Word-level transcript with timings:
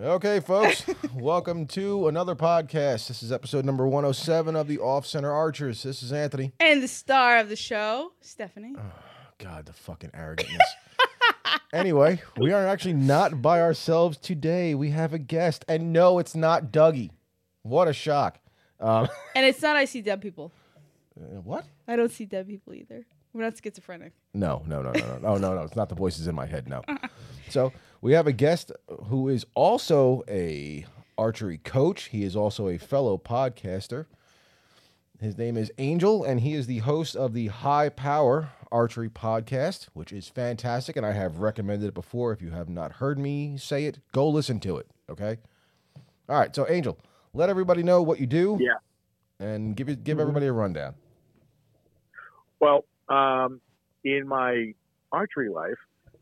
Okay, 0.00 0.38
folks, 0.38 0.84
welcome 1.14 1.66
to 1.68 2.06
another 2.06 2.36
podcast. 2.36 3.08
This 3.08 3.20
is 3.20 3.32
episode 3.32 3.64
number 3.64 3.84
107 3.84 4.54
of 4.54 4.68
the 4.68 4.78
Off 4.78 5.04
Center 5.04 5.32
Archers. 5.32 5.82
This 5.82 6.04
is 6.04 6.12
Anthony. 6.12 6.52
And 6.60 6.80
the 6.80 6.86
star 6.86 7.38
of 7.38 7.48
the 7.48 7.56
show, 7.56 8.12
Stephanie. 8.20 8.76
God, 9.38 9.66
the 9.66 9.72
fucking 9.72 10.12
arrogance. 10.14 10.62
anyway, 11.72 12.22
we 12.36 12.52
are 12.52 12.64
actually 12.64 12.92
not 12.92 13.42
by 13.42 13.60
ourselves 13.60 14.18
today. 14.18 14.72
We 14.72 14.90
have 14.90 15.12
a 15.14 15.18
guest, 15.18 15.64
and 15.66 15.92
no, 15.92 16.20
it's 16.20 16.36
not 16.36 16.70
Dougie. 16.70 17.10
What 17.62 17.88
a 17.88 17.92
shock. 17.92 18.38
Um, 18.78 19.08
And 19.34 19.44
it's 19.44 19.62
not 19.62 19.74
I 19.74 19.84
see 19.84 20.00
dead 20.00 20.20
people. 20.22 20.52
uh, 21.20 21.40
what? 21.40 21.64
I 21.88 21.96
don't 21.96 22.12
see 22.12 22.24
dead 22.24 22.46
people 22.46 22.72
either. 22.72 23.04
We're 23.32 23.42
not 23.42 23.56
schizophrenic. 23.60 24.12
No, 24.32 24.62
no, 24.64 24.80
no, 24.80 24.92
no, 24.92 25.00
no, 25.00 25.18
no, 25.18 25.36
no, 25.38 25.54
no. 25.54 25.62
It's 25.62 25.74
not 25.76 25.88
the 25.88 25.96
voices 25.96 26.28
in 26.28 26.36
my 26.36 26.46
head. 26.46 26.68
No. 26.68 26.82
So 27.50 27.72
we 28.00 28.12
have 28.12 28.26
a 28.26 28.32
guest 28.32 28.72
who 29.06 29.28
is 29.28 29.44
also 29.54 30.22
a 30.28 30.86
archery 31.16 31.58
coach. 31.58 32.04
He 32.04 32.22
is 32.22 32.36
also 32.36 32.68
a 32.68 32.78
fellow 32.78 33.18
podcaster. 33.18 34.06
His 35.20 35.36
name 35.36 35.56
is 35.56 35.72
Angel, 35.78 36.22
and 36.22 36.40
he 36.40 36.54
is 36.54 36.68
the 36.68 36.78
host 36.78 37.16
of 37.16 37.34
the 37.34 37.48
High 37.48 37.88
Power 37.88 38.50
Archery 38.70 39.08
Podcast, 39.08 39.88
which 39.92 40.12
is 40.12 40.28
fantastic. 40.28 40.96
And 40.96 41.04
I 41.04 41.12
have 41.12 41.38
recommended 41.38 41.88
it 41.88 41.94
before. 41.94 42.32
If 42.32 42.40
you 42.40 42.50
have 42.50 42.68
not 42.68 42.92
heard 42.92 43.18
me 43.18 43.56
say 43.58 43.86
it, 43.86 43.98
go 44.12 44.28
listen 44.28 44.60
to 44.60 44.76
it. 44.76 44.86
Okay. 45.10 45.38
All 46.28 46.38
right. 46.38 46.54
So 46.54 46.66
Angel, 46.68 46.96
let 47.34 47.48
everybody 47.48 47.82
know 47.82 48.00
what 48.00 48.20
you 48.20 48.26
do. 48.26 48.58
Yeah. 48.60 48.74
And 49.40 49.74
give 49.74 49.88
it, 49.88 50.04
give 50.04 50.20
everybody 50.20 50.46
a 50.46 50.52
rundown. 50.52 50.94
Well, 52.60 52.84
um, 53.08 53.60
in 54.04 54.26
my 54.28 54.74
archery 55.10 55.48
life, 55.48 55.78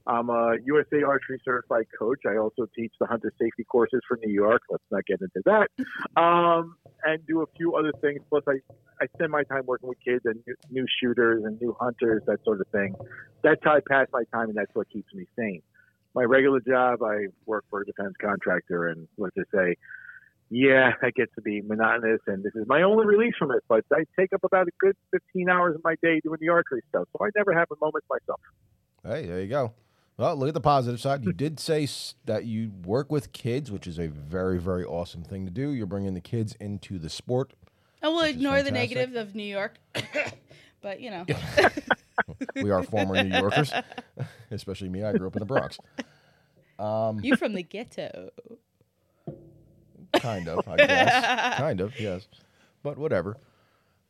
I'm 0.06 0.30
a 0.30 0.56
USA 0.65 1.02
Archery 1.02 1.41
certified 1.45 1.87
coach. 1.98 2.20
I 2.27 2.37
also 2.37 2.66
teach 2.77 2.92
the 3.01 3.06
hunter 3.06 3.33
safety 3.41 3.65
courses 3.65 4.01
for 4.07 4.18
New 4.24 4.32
York. 4.32 4.63
Let's 4.71 4.85
not 4.90 5.04
get 5.07 5.21
into 5.21 5.43
that. 5.45 5.68
Um, 6.16 6.76
and 7.04 7.24
do 7.26 7.43
a 7.43 7.46
few 7.57 7.74
other 7.74 7.93
things. 8.01 8.21
Plus, 8.30 8.43
I, 8.48 8.54
I 9.02 9.07
spend 9.15 9.30
my 9.30 9.43
time 9.43 9.63
working 9.66 9.88
with 9.88 9.98
kids 10.02 10.23
and 10.24 10.40
new, 10.46 10.54
new 10.71 10.87
shooters 11.01 11.45
and 11.45 11.60
new 11.60 11.76
hunters, 11.79 12.23
that 12.26 12.43
sort 12.45 12.60
of 12.60 12.66
thing. 12.68 12.95
That's 13.43 13.60
how 13.63 13.74
I 13.74 13.80
pass 13.87 14.07
my 14.13 14.23
time, 14.32 14.48
and 14.48 14.57
that's 14.57 14.74
what 14.74 14.88
keeps 14.88 15.13
me 15.13 15.26
sane. 15.38 15.63
My 16.15 16.23
regular 16.23 16.60
job, 16.60 17.02
I 17.02 17.26
work 17.45 17.65
for 17.68 17.82
a 17.82 17.85
defense 17.85 18.15
contractor, 18.20 18.88
and 18.88 19.07
let's 19.18 19.35
just 19.35 19.51
say, 19.54 19.76
yeah, 20.48 20.93
that 21.02 21.15
gets 21.15 21.35
to 21.35 21.43
be 21.43 21.60
monotonous, 21.60 22.20
and 22.26 22.43
this 22.43 22.54
is 22.54 22.66
my 22.66 22.82
only 22.82 23.04
release 23.04 23.35
from 23.38 23.51
it. 23.51 23.63
But 23.68 23.85
I 23.93 24.04
take 24.18 24.32
up 24.32 24.43
about 24.43 24.68
a 24.68 24.73
good 24.80 24.96
15 25.10 25.51
hours 25.51 25.74
of 25.74 25.85
my 25.85 25.96
day 26.02 26.20
doing 26.20 26.38
the 26.41 26.48
archery 26.48 26.82
stuff, 26.88 27.09
so 27.13 27.24
I 27.24 27.29
never 27.37 27.52
have 27.52 27.68
a 27.70 27.76
moment 27.85 28.04
myself. 28.09 28.41
Hey, 29.04 29.26
there 29.26 29.43
you 29.43 29.48
go. 29.48 29.74
Well, 30.18 30.34
look 30.36 30.48
at 30.48 30.54
the 30.54 30.60
positive 30.60 31.00
side. 31.00 31.24
You 31.24 31.32
did 31.34 31.60
say 31.60 31.88
that 32.24 32.45
you 32.45 32.72
work 32.84 33.12
with 33.12 33.32
kids, 33.32 33.70
which 33.70 33.86
is 33.86 33.98
a 33.98 34.09
very, 34.09 34.58
very 34.58 34.84
awesome 34.84 35.23
thing 35.23 35.45
to 35.45 35.50
do. 35.50 35.70
You're 35.70 35.86
bringing 35.86 36.14
the 36.14 36.20
kids 36.20 36.54
into 36.58 36.98
the 36.98 37.10
sport. 37.10 37.52
And 38.02 38.12
we'll 38.12 38.24
ignore 38.24 38.62
the 38.62 38.70
negative 38.70 39.16
of 39.16 39.34
New 39.34 39.42
York. 39.42 39.78
but, 40.80 41.00
you 41.00 41.10
know. 41.10 41.26
We 42.54 42.70
are 42.70 42.82
former 42.82 43.23
New 43.23 43.36
Yorkers, 43.36 43.73
especially 44.50 44.88
me. 44.88 45.04
I 45.04 45.12
grew 45.12 45.26
up 45.26 45.36
in 45.36 45.40
the 45.40 45.46
Bronx. 45.46 45.78
Um, 46.78 47.20
you 47.23 47.36
from 47.36 47.54
the 47.54 47.62
ghetto. 47.62 48.30
kind 50.14 50.48
of, 50.48 50.66
I 50.66 50.76
guess. 50.76 51.58
kind 51.58 51.80
of, 51.80 51.98
yes. 52.01 52.26
But 52.82 52.96
whatever. 52.96 53.36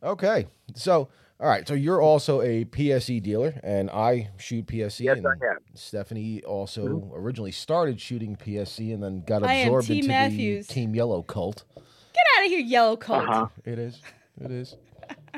Okay. 0.02 0.46
So, 0.74 1.08
all 1.40 1.48
right. 1.48 1.66
So 1.68 1.74
you're 1.74 2.00
also 2.00 2.40
a 2.42 2.64
PSE 2.64 3.22
dealer, 3.22 3.58
and 3.62 3.90
I 3.90 4.30
shoot 4.38 4.66
PSE. 4.66 5.00
Yes, 5.00 5.18
and 5.18 5.26
I 5.26 5.30
am. 5.32 5.58
Stephanie 5.74 6.42
also 6.44 7.10
originally 7.14 7.52
started 7.52 8.00
shooting 8.00 8.36
PSE 8.36 8.92
and 8.94 9.02
then 9.02 9.22
got 9.26 9.42
absorbed 9.42 9.86
Team 9.88 9.96
into 9.96 10.08
Mathews. 10.08 10.66
the 10.66 10.74
Team 10.74 10.94
Yellow 10.94 11.22
cult. 11.22 11.64
Get 11.74 12.24
out 12.38 12.44
of 12.46 12.50
here, 12.50 12.60
yellow 12.60 12.96
cult. 12.96 13.28
Uh-huh. 13.28 13.46
It 13.64 13.78
is. 13.78 14.00
It 14.41 14.50
is. 14.50 14.76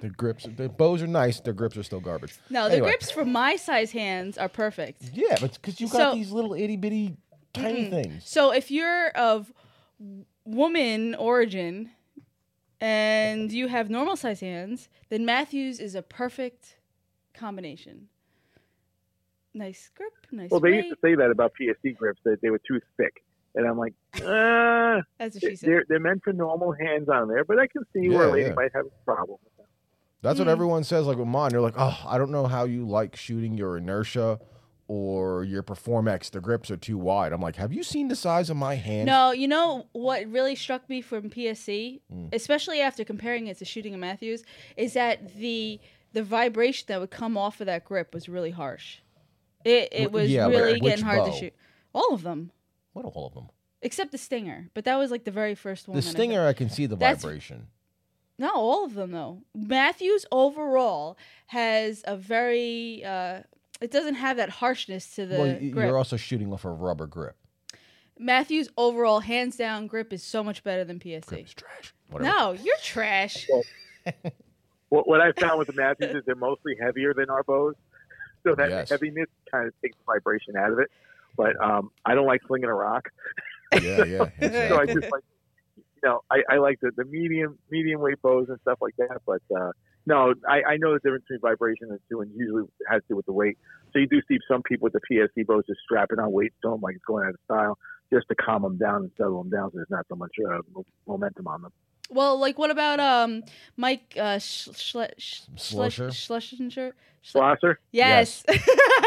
The 0.01 0.09
grips, 0.11 0.47
the 0.57 0.69
bows 0.69 1.03
are 1.03 1.09
nice. 1.09 1.41
Their 1.41 1.53
grips 1.53 1.77
are 1.77 1.83
still 1.83 1.99
garbage. 2.01 2.35
No, 2.51 2.69
the 2.69 2.75
Anyway. 2.75 2.91
grips 2.91 3.11
for 3.11 3.25
my 3.25 3.57
size 3.57 3.91
hands 3.91 4.39
are 4.39 4.49
perfect. 4.49 5.03
Yeah, 5.13 5.37
but 5.41 5.55
because 5.55 5.81
you 5.81 5.89
got 5.89 6.13
So- 6.13 6.15
these 6.15 6.31
little 6.31 6.55
itty 6.55 6.77
bitty 6.77 7.17
tiny 7.53 7.91
things. 7.91 8.23
So 8.25 8.53
if 8.53 8.71
you're 8.71 9.09
of 9.11 9.53
woman 10.45 11.15
origin 11.17 11.91
and 12.81 13.51
you 13.53 13.69
have 13.69 13.91
normal 13.91 14.17
size 14.17 14.41
hands, 14.41 14.89
then 15.09 15.25
Mathews 15.25 15.81
is 15.81 15.95
a 15.95 16.03
perfect 16.03 16.77
combination. 17.35 18.09
Nice 19.55 19.91
grip, 19.97 20.13
nice 20.31 20.51
Well, 20.51 20.61
they 20.61 20.71
weight. 20.71 20.77
used 20.87 20.91
to 20.91 20.97
say 21.03 21.15
that 21.15 21.31
about 21.31 21.53
PSE 21.61 21.97
grips 21.97 22.21
that 22.25 22.41
they 22.43 22.51
were 22.51 22.61
too 22.67 22.81
thick, 22.97 23.15
and 23.55 23.67
I'm 23.67 23.79
like, 23.79 23.95
uh, 24.17 25.03
That's 25.19 25.35
what 25.37 25.43
she 25.43 25.57
said. 25.57 25.69
they're 25.69 25.85
they're 25.89 26.01
meant 26.01 26.23
for 26.23 26.33
normal 26.33 26.73
hands 26.73 27.09
on 27.09 27.29
there, 27.29 27.45
but 27.45 27.59
I 27.59 27.67
can 27.67 27.83
see 27.93 28.09
where 28.09 28.27
Yeah, 28.27 28.31
a 28.31 28.33
lady 28.33 28.49
yeah. 28.51 28.55
might 28.55 28.71
have 28.75 28.87
a 28.87 29.05
problem. 29.05 29.39
with 29.43 29.57
them. 29.57 29.67
That's 30.23 30.39
what 30.39 30.49
Mm. 30.49 30.53
everyone 30.53 30.85
says. 30.85 31.07
Like 31.07 31.17
with 31.17 31.29
mine, 31.29 31.51
they're 31.51 31.61
like, 31.61 31.75
"Oh, 31.79 31.99
I 32.07 32.19
don't 32.19 32.31
know 32.31 32.47
how 32.47 32.65
you 32.65 32.87
like 32.87 33.17
shooting 33.17 33.57
your 33.57 33.77
inertia 33.77 34.39
or 34.89 35.45
your 35.45 35.63
Perform 35.63 36.09
X. 36.09 36.31
The 36.31 36.41
grips 36.41 36.71
are 36.71 36.77
too 36.77 36.99
wide." 36.99 37.33
I'm 37.33 37.41
like, 37.41 37.57
"Have 37.57 37.73
you 37.73 37.83
seen 37.83 38.09
the 38.09 38.17
size 38.17 38.51
of 38.51 38.57
my 38.57 38.75
hand?" 38.75 39.07
No, 39.07 39.31
you 39.31 39.47
know 39.47 39.87
what 39.93 40.27
really 40.27 40.55
struck 40.57 40.89
me 40.89 41.01
from 41.01 41.31
PSE, 41.31 42.01
Mm. 42.13 42.35
especially 42.35 42.81
after 42.81 43.05
comparing 43.05 43.47
it 43.47 43.59
to 43.59 43.65
shooting 43.65 43.95
a 43.95 43.99
Mathews, 43.99 44.43
is 44.77 44.95
that 44.95 45.35
the 45.37 45.79
the 46.15 46.23
vibration 46.23 46.87
that 46.89 46.99
would 47.01 47.11
come 47.11 47.37
off 47.37 47.61
of 47.61 47.67
that 47.67 47.85
grip 47.85 48.13
was 48.15 48.29
really 48.29 48.51
harsh. 48.51 48.99
It 49.65 49.89
it 49.93 50.11
was 50.11 50.31
yeah, 50.31 50.47
really 50.49 50.81
getting 50.81 51.05
hard 51.05 51.19
bow? 51.19 51.31
to 51.31 51.33
shoot. 51.37 51.55
All 51.93 52.15
of 52.15 52.23
them, 52.23 52.51
What 52.95 53.05
all 53.05 53.27
of 53.27 53.35
them? 53.35 53.49
except 53.83 54.11
the 54.13 54.19
Stinger, 54.19 54.71
but 54.75 54.85
that 54.87 54.97
was 54.97 55.11
like 55.11 55.25
the 55.25 55.31
very 55.31 55.55
first 55.55 55.87
one. 55.87 55.97
The 55.97 56.01
that 56.03 56.09
I 56.09 56.13
stinger, 56.13 56.47
I 56.47 56.53
can 56.55 56.71
see 56.71 56.87
the 56.87 56.97
That's- 56.97 57.23
vibration. 57.23 57.67
No, 58.41 58.51
all 58.55 58.85
of 58.85 58.95
them 58.95 59.11
though. 59.11 59.43
Mathews 59.55 60.25
overall 60.33 61.19
has 61.49 62.03
a 62.07 62.17
very. 62.17 63.05
Uh, 63.05 63.43
it 63.81 63.91
doesn't 63.91 64.15
have 64.17 64.37
that 64.39 64.49
harshness 64.51 65.15
to 65.17 65.27
the 65.27 65.37
well, 65.39 65.47
y- 65.47 65.69
grip. 65.71 65.87
you're 65.87 65.97
also 65.99 66.17
shooting 66.17 66.53
off 66.53 66.65
a 66.65 66.71
rubber 66.71 67.07
grip. 67.07 67.37
Mathews 68.19 68.69
overall, 68.77 69.21
hands 69.21 69.57
down, 69.57 69.87
grip 69.87 70.13
is 70.13 70.23
so 70.25 70.43
much 70.43 70.65
better 70.65 70.85
than 70.85 70.99
PSE. 70.99 71.27
Grip 71.27 71.45
is 71.47 71.55
trash. 71.55 71.95
Whatever. 72.11 72.31
No, 72.37 72.53
you're 72.53 72.77
trash. 72.83 73.47
What, 74.91 75.07
what 75.07 75.21
I 75.21 75.33
found 75.33 75.59
with 75.59 75.67
the 75.67 75.75
Mathews 75.75 76.15
is 76.17 76.23
they're 76.25 76.35
mostly 76.35 76.75
heavier 76.81 77.13
than 77.13 77.29
our 77.29 77.43
bows, 77.43 77.75
so 78.43 78.55
that 78.55 78.71
Yes. 78.71 78.89
heaviness 78.89 79.27
kind 79.51 79.69
of 79.69 79.75
takes 79.83 79.95
the 79.99 80.03
vibration 80.07 80.57
out 80.57 80.73
of 80.73 80.79
it. 80.79 80.91
But 81.37 81.63
um, 81.63 81.91
I 82.07 82.15
don't 82.15 82.27
like 82.27 82.41
slinging 82.47 82.71
a 82.71 82.75
rock, 82.75 83.11
Yeah, 83.83 84.05
yeah. 84.05 84.29
so 84.69 84.79
I 84.81 84.87
just 84.87 85.13
like, 85.13 85.23
you 85.77 85.83
know, 86.03 86.23
I, 86.31 86.43
I 86.49 86.57
like 86.57 86.81
the, 86.81 86.91
the 86.97 87.05
medium 87.05 87.59
medium 87.71 88.01
weight 88.01 88.23
bows 88.23 88.49
and 88.49 88.59
stuff 88.63 88.79
like 88.81 88.97
that. 88.97 89.21
But 89.27 89.43
uh, 89.55 89.73
no, 90.09 90.35
I, 90.49 90.59
I 90.73 90.77
know 90.79 90.93
the 90.95 91.01
difference 91.01 91.25
between 91.29 91.41
vibration 91.41 91.89
and 91.91 91.99
two, 92.11 92.21
and 92.23 92.31
usually 92.35 92.63
it 92.65 92.87
has 92.91 93.03
to 93.03 93.09
do 93.11 93.17
with 93.17 93.27
the 93.27 93.33
weight. 93.33 93.57
So 93.93 93.99
you 93.99 94.07
do 94.09 94.21
see 94.29 94.39
some 94.51 94.63
people 94.63 94.85
with 94.87 94.95
the 94.95 95.01
PSE 95.11 95.47
bows 95.47 95.65
just 95.67 95.81
strapping 95.85 96.19
on 96.19 96.33
weights 96.33 96.57
to 96.63 96.71
them, 96.71 96.81
like 96.81 96.97
it's 96.97 97.05
going 97.05 97.25
out 97.27 97.35
of 97.35 97.41
style, 97.45 97.79
just 98.13 98.27
to 98.29 98.35
calm 98.35 98.63
them 98.63 98.77
down 98.79 99.03
and 99.03 99.11
settle 99.17 99.43
them 99.43 99.51
down, 99.51 99.71
so 99.71 99.77
there's 99.77 99.91
not 99.91 100.07
so 100.09 100.17
much 100.17 100.33
uh, 100.51 100.61
momentum 101.07 101.47
on 101.47 101.63
them. 101.63 101.73
Well, 102.11 102.39
like 102.41 102.59
what 102.59 102.71
about 102.71 103.01
um 103.01 103.43
Mike 103.77 104.17
uh 104.19 104.39
Sch- 104.39 104.71
Schle- 104.73 105.13
Sch- 105.19 105.43
Schlesinger? 105.57 106.09
Schle- 106.09 106.93
Schloesser, 107.23 107.75
yes. 107.93 108.45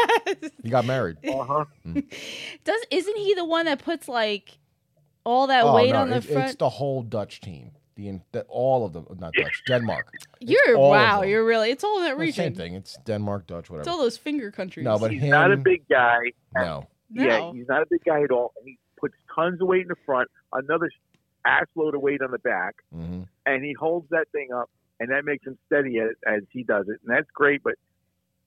he 0.62 0.70
got 0.70 0.84
married. 0.84 1.16
uh 1.28 1.42
huh. 1.44 1.64
Does 2.64 2.80
isn't 2.92 3.16
he 3.16 3.34
the 3.34 3.44
one 3.44 3.66
that 3.66 3.82
puts 3.84 4.06
like 4.06 4.56
all 5.24 5.48
that 5.48 5.64
oh 5.64 5.74
weight 5.74 5.90
no, 5.92 6.02
on 6.02 6.10
the 6.10 6.16
it- 6.18 6.24
front? 6.24 6.46
it's 6.50 6.56
the 6.56 6.68
whole 6.68 7.02
Dutch 7.02 7.40
team. 7.40 7.72
The, 8.02 8.08
in, 8.08 8.22
the 8.32 8.42
all 8.48 8.84
of 8.84 8.92
them, 8.92 9.06
not 9.20 9.32
Dutch, 9.34 9.62
Denmark. 9.66 10.12
You're 10.40 10.76
wow, 10.76 11.22
you're 11.22 11.44
really 11.44 11.70
it's 11.70 11.84
all 11.84 11.98
in 11.98 12.04
that 12.04 12.18
region. 12.18 12.34
Same 12.46 12.54
thing. 12.54 12.74
It's 12.74 12.96
Denmark, 13.04 13.46
Dutch, 13.46 13.70
whatever. 13.70 13.82
It's 13.82 13.88
all 13.88 14.02
those 14.02 14.16
finger 14.16 14.50
countries. 14.50 14.84
No, 14.84 14.98
but 14.98 15.12
He's 15.12 15.22
him, 15.22 15.30
not 15.30 15.52
a 15.52 15.56
big 15.56 15.88
guy. 15.88 16.32
no. 16.56 16.88
no. 17.10 17.24
Yeah, 17.24 17.52
he's 17.52 17.68
not 17.68 17.82
a 17.82 17.86
big 17.88 18.02
guy 18.04 18.22
at 18.22 18.32
all. 18.32 18.54
And 18.58 18.66
he 18.66 18.78
puts 18.98 19.14
tons 19.32 19.60
of 19.60 19.68
weight 19.68 19.82
in 19.82 19.88
the 19.88 19.96
front, 20.04 20.28
another 20.52 20.90
ass 21.46 21.66
load 21.76 21.94
of 21.94 22.00
weight 22.00 22.22
on 22.22 22.30
the 22.32 22.38
back, 22.38 22.74
hmm 22.92 23.22
and 23.46 23.64
he 23.64 23.72
holds 23.72 24.08
that 24.10 24.26
thing 24.32 24.48
up, 24.54 24.70
and 25.00 25.10
that 25.10 25.24
makes 25.24 25.44
him 25.46 25.58
steady 25.66 25.98
as, 25.98 26.10
as 26.26 26.42
he 26.50 26.62
does 26.62 26.86
it, 26.88 27.00
and 27.04 27.16
that's 27.16 27.28
great. 27.34 27.62
But 27.62 27.74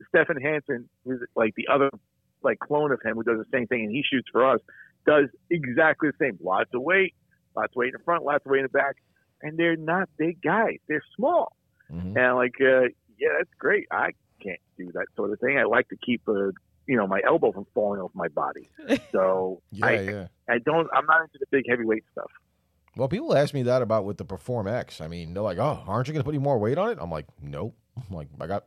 Stephan 0.10 0.42
Hansen, 0.42 0.90
who's 1.06 1.22
like 1.36 1.54
the 1.56 1.68
other 1.74 1.90
like 2.44 2.60
clone 2.60 2.92
of 2.92 3.02
him, 3.02 3.16
who 3.16 3.24
does 3.24 3.38
the 3.38 3.58
same 3.58 3.68
thing, 3.68 3.84
and 3.84 3.92
he 3.92 4.04
shoots 4.10 4.28
for 4.32 4.50
us, 4.50 4.60
does 5.06 5.26
exactly 5.50 6.10
the 6.10 6.18
same. 6.20 6.38
Lots 6.42 6.70
of 6.74 6.82
weight, 6.82 7.14
lots 7.56 7.72
of 7.72 7.76
weight 7.78 7.94
in 7.94 8.00
the 8.00 8.04
front, 8.04 8.24
lots 8.24 8.46
of 8.46 8.52
weight 8.52 8.60
in 8.60 8.66
the 8.66 8.70
back, 8.70 8.96
and 9.42 9.58
they're 9.58 9.76
not 9.78 10.10
big 10.18 10.42
guys. 10.42 10.78
They're 10.88 11.04
small, 11.16 11.56
hmm 11.90 12.18
and 12.18 12.36
like, 12.36 12.56
uh, 12.62 12.88
yeah, 13.18 13.30
that's 13.38 13.50
great. 13.60 13.86
I 13.92 14.12
can't 14.44 14.60
do 14.78 14.92
that 14.94 15.06
sort 15.16 15.32
of 15.32 15.40
thing. 15.40 15.58
I 15.58 15.64
like 15.64 15.88
to 15.90 15.98
keep 16.06 16.22
uh, 16.28 16.52
you 16.88 16.98
know 16.98 17.08
my 17.08 17.22
elbow 17.26 17.52
from 17.52 17.66
falling 17.74 18.02
off 18.02 18.12
my 18.14 18.28
body. 18.30 18.70
So 19.12 19.62
Yeah, 19.72 19.86
I, 19.86 19.92
yeah. 20.02 20.28
I 20.50 20.58
don't. 20.60 20.88
I'm 20.94 21.06
not 21.06 21.22
into 21.22 21.38
the 21.40 21.46
big 21.52 21.64
heavyweight 21.70 22.04
stuff. 22.12 22.30
Well, 22.98 23.08
people 23.10 23.36
ask 23.36 23.54
me 23.54 23.64
that 23.64 23.82
about 23.82 24.06
with 24.06 24.18
the 24.18 24.26
Perform 24.26 24.68
X. 24.68 25.02
I 25.02 25.08
mean, 25.08 25.34
they're 25.34 25.44
like, 25.44 25.58
"Oh, 25.58 25.84
aren't 25.88 26.08
you 26.08 26.14
going 26.14 26.22
to 26.22 26.26
put 26.26 26.34
any 26.36 26.44
more 26.44 26.58
weight 26.58 26.78
on 26.78 26.92
it?" 26.92 26.98
I'm 27.02 27.10
like, 27.12 27.26
"Nope." 27.42 27.76
I'm 27.98 28.16
like, 28.16 28.28
I 28.42 28.48
got 28.48 28.66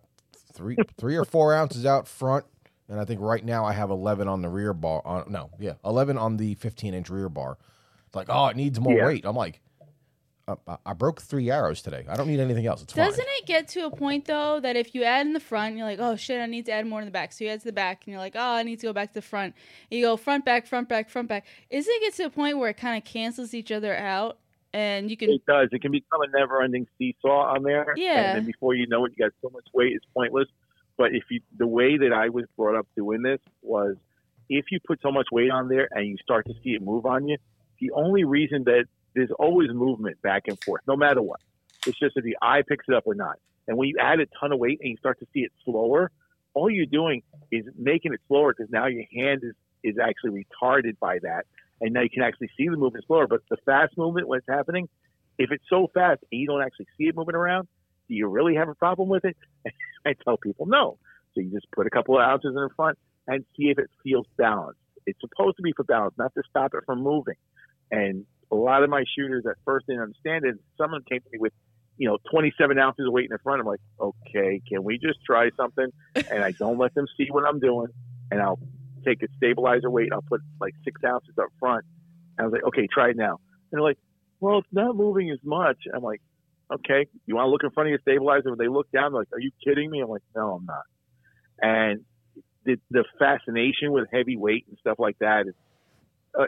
three, 0.55 0.77
three 0.99 1.17
or 1.17 1.25
four 1.25 1.55
ounces 1.55 1.85
out 1.87 2.09
front, 2.09 2.45
and 2.89 2.99
I 2.99 3.05
think 3.05 3.21
right 3.21 3.45
now 3.45 3.65
I 3.67 3.73
have 3.75 3.91
11 3.91 4.27
on 4.29 4.41
the 4.43 4.49
rear 4.49 4.73
bar. 4.75 5.03
On, 5.05 5.25
no, 5.31 5.51
yeah, 5.59 5.75
11 5.85 6.17
on 6.19 6.37
the 6.39 6.55
15 6.55 6.95
inch 6.95 7.11
rear 7.11 7.29
bar, 7.29 7.59
It's 8.07 8.17
like, 8.17 8.29
oh, 8.31 8.47
it 8.49 8.57
needs 8.57 8.81
more 8.81 8.97
Yeah. 8.97 9.07
weight. 9.07 9.25
I'm 9.27 9.37
like, 9.37 9.61
I- 10.67 10.77
I 10.87 10.93
broke 10.95 11.21
three 11.21 11.51
arrows 11.51 11.83
today. 11.83 12.05
I 12.09 12.17
don't 12.17 12.27
need 12.29 12.41
anything 12.41 12.67
else. 12.67 12.83
It's 12.83 12.93
fine. 12.93 13.05
Doesn't 13.07 13.27
it 13.29 13.47
get 13.47 13.69
to 13.69 13.87
a 13.87 13.91
point 13.91 14.25
though 14.25 14.61
that 14.61 14.77
if 14.77 14.95
you 14.95 15.05
add 15.05 15.27
in 15.27 15.33
the 15.33 15.41
front, 15.41 15.77
you're 15.77 15.87
like, 15.87 15.99
oh 16.01 16.17
shit, 16.17 16.41
I 16.41 16.47
need 16.47 16.67
to 16.67 16.73
add 16.73 16.87
more 16.87 17.01
in 17.01 17.05
the 17.07 17.13
back. 17.13 17.33
So 17.33 17.45
you 17.45 17.51
add 17.51 17.61
to 17.61 17.67
the 17.67 17.73
back, 17.73 18.03
and 18.05 18.13
you're 18.13 18.21
like, 18.21 18.35
oh, 18.37 18.55
I 18.55 18.63
need 18.63 18.81
to 18.81 18.87
go 18.87 18.93
back 18.93 19.09
to 19.09 19.15
the 19.15 19.23
front. 19.23 19.55
And 19.91 19.99
you 19.99 20.07
go 20.07 20.17
front, 20.17 20.45
back, 20.45 20.67
front, 20.67 20.89
back, 20.89 21.11
front, 21.11 21.29
back. 21.29 21.45
Isn't 21.71 21.93
it 21.93 22.01
get 22.01 22.15
to 22.15 22.25
a 22.25 22.31
point 22.31 22.59
where 22.59 22.71
it 22.71 22.77
kind 22.77 22.97
of 22.97 23.05
cancels 23.05 23.53
each 23.55 23.71
other 23.71 23.95
out, 23.97 24.39
and 24.73 25.11
you 25.11 25.17
can 25.17 25.31
It 25.31 25.45
does. 25.47 25.69
It 25.73 25.83
can 25.83 25.93
become 25.93 26.21
a 26.23 26.39
never-ending 26.39 26.87
seesaw 26.99 27.55
on 27.55 27.63
there. 27.63 27.93
Yeah. 27.97 28.31
And 28.31 28.39
then 28.39 28.47
before 28.47 28.75
you 28.75 28.87
know 28.87 29.05
it, 29.05 29.13
you 29.17 29.25
got 29.25 29.33
so 29.43 29.51
much 29.51 29.67
weight, 29.75 29.93
it's 29.95 30.07
pointless. 30.15 30.49
But 30.97 31.15
if 31.15 31.25
you, 31.31 31.41
the 31.57 31.67
way 31.67 31.97
that 31.97 32.13
I 32.13 32.29
was 32.29 32.45
brought 32.57 32.77
up 32.77 32.87
doing 32.97 33.23
this 33.23 33.39
was, 33.63 33.97
if 34.49 34.67
you 34.71 34.81
put 34.87 35.01
so 35.03 35.13
much 35.13 35.27
weight 35.31 35.51
on 35.51 35.69
there 35.69 35.89
and 35.93 36.07
you 36.07 36.17
start 36.23 36.47
to 36.47 36.55
see 36.65 36.71
it 36.71 36.83
move 36.83 37.07
on 37.07 37.29
you, 37.29 37.37
the 37.81 37.91
only 37.93 38.25
reason 38.25 38.65
that 38.65 38.87
there's 39.15 39.31
always 39.39 39.71
movement 39.71 40.21
back 40.23 40.45
and 40.49 40.63
forth, 40.63 40.83
no 40.87 40.97
matter 40.97 41.23
what. 41.23 41.41
It's 41.87 41.99
just 41.99 42.17
if 42.17 42.25
the 42.25 42.37
eye 42.43 42.63
picks 42.69 42.87
it 42.89 42.95
up 42.95 43.05
or 43.07 43.15
not. 43.15 43.37
And 43.67 43.77
when 43.77 43.89
you 43.89 43.97
add 44.01 44.21
a 44.21 44.27
ton 44.41 44.53
of 44.53 44.59
weight 44.59 44.79
and 44.81 44.91
you 44.91 44.97
start 44.97 45.19
to 45.21 45.27
see 45.33 45.41
it 45.41 45.53
slower, 45.65 46.11
all 46.55 46.71
you're 46.71 46.87
doing 46.87 47.23
is 47.53 47.65
making 47.77 48.13
it 48.15 48.21
slower 48.27 48.55
because 48.57 48.71
now 48.73 48.87
your 48.87 49.05
hand 49.15 49.43
is, 49.45 49.55
is 49.85 49.97
actually 49.99 50.45
retarded 50.45 50.99
by 50.99 51.19
that. 51.23 51.47
And 51.81 51.93
now 51.93 52.01
you 52.01 52.11
can 52.11 52.23
actually 52.23 52.51
see 52.57 52.69
the 52.69 52.77
movement 52.77 53.05
slower. 53.07 53.27
But 53.27 53.43
the 53.51 53.59
fast 53.65 53.97
movement, 53.97 54.27
when 54.27 54.39
it's 54.39 54.49
happening, 54.49 54.89
if 55.39 55.53
it's 55.53 55.65
so 55.71 55.89
fast 55.95 56.23
and 56.33 56.41
you 56.41 56.47
don't 56.47 56.63
actually 56.63 56.87
see 56.97 57.05
it 57.05 57.15
moving 57.15 57.37
around, 57.37 57.69
do 58.09 58.15
you 58.15 58.27
really 58.27 58.57
have 58.57 58.69
a 58.69 58.75
problem 58.75 59.09
with 59.09 59.25
it? 59.25 59.37
I 60.07 60.15
tell 60.25 60.37
people 60.37 60.67
no. 60.67 60.99
So 61.35 61.43
you 61.43 61.51
just 61.51 61.71
put 61.71 61.87
a 61.87 61.91
couple 61.91 62.19
of 62.19 62.23
ounces 62.23 62.49
in 62.49 62.55
the 62.55 62.71
front 62.75 62.99
and 63.27 63.45
see 63.57 63.65
if 63.65 63.79
it 63.79 63.91
feels 64.03 64.27
balanced. 64.37 64.81
It's 65.07 65.21
supposed 65.21 65.57
to 65.59 65.63
be 65.63 65.73
for 65.73 65.85
balance, 65.85 66.15
not 66.19 66.35
to 66.35 66.43
stop 66.49 66.75
it 66.75 66.85
from 66.87 67.03
moving. 67.03 67.37
And 67.91 68.27
a 68.51 68.55
lot 68.55 68.83
of 68.83 68.91
my 68.91 69.05
shooters 69.17 69.45
at 69.47 69.57
first 69.65 69.87
didn't 69.87 70.03
understand 70.03 70.45
it. 70.45 70.57
Someone 70.77 71.03
came 71.09 71.21
to 71.21 71.29
me 71.33 71.39
with, 71.39 71.53
you 71.97 72.09
know, 72.09 72.19
27 72.31 72.79
ounces 72.79 73.07
of 73.07 73.13
weight 73.13 73.27
in 73.27 73.33
the 73.33 73.39
front. 73.39 73.61
I'm 73.61 73.67
like, 73.67 73.81
okay, 74.01 74.61
can 74.69 74.85
we 74.85 74.99
just 74.99 75.19
try 75.25 75.51
something? 75.57 75.89
And 76.31 76.43
I 76.43 76.53
don't 76.53 76.79
let 76.79 76.95
them 76.95 77.07
see 77.17 77.27
what 77.31 77.45
I'm 77.45 77.61
doing. 77.61 77.89
And 78.31 78.41
I'll 78.41 78.59
take 79.05 79.23
a 79.23 79.29
stabilizer 79.37 79.91
weight. 79.91 80.11
I'll 80.13 80.23
put 80.23 80.41
like 80.61 80.75
six 80.85 81.01
ounces 81.05 81.35
up 81.39 81.49
front. 81.59 81.85
And 82.37 82.45
I 82.45 82.49
was 82.49 82.53
like, 82.53 82.65
okay, 82.65 82.89
try 82.93 83.11
it 83.11 83.17
now. 83.17 83.41
And 83.71 83.79
they're 83.79 83.83
like, 83.83 83.99
well, 84.41 84.59
it's 84.59 84.69
not 84.73 84.97
moving 84.97 85.31
as 85.31 85.39
much. 85.43 85.79
I'm 85.93 86.03
like, 86.03 86.21
okay, 86.73 87.07
you 87.27 87.37
want 87.37 87.47
to 87.47 87.51
look 87.51 87.65
in 87.65 87.71
front 87.71 87.89
of 87.89 87.91
your 87.91 88.01
stabilizer? 88.01 88.51
When 88.51 88.59
they 88.59 88.69
look 88.69 88.91
down, 88.91 89.13
they're 89.13 89.23
like, 89.23 89.33
are 89.33 89.41
you 89.41 89.51
kidding 89.65 89.91
me? 89.91 90.01
I'm 90.01 90.09
like, 90.09 90.23
no, 90.35 90.55
I'm 90.55 90.67
not. 90.67 90.85
And 91.61 92.05
the, 92.65 92.77
the 92.91 93.05
fascination 93.19 93.93
with 93.93 94.09
heavy 94.13 94.37
weight 94.37 94.67
and 94.69 94.79
stuff 94.79 94.99
like 94.99 95.19
that 95.21 95.47
is, 95.49 95.55
uh, 96.39 96.45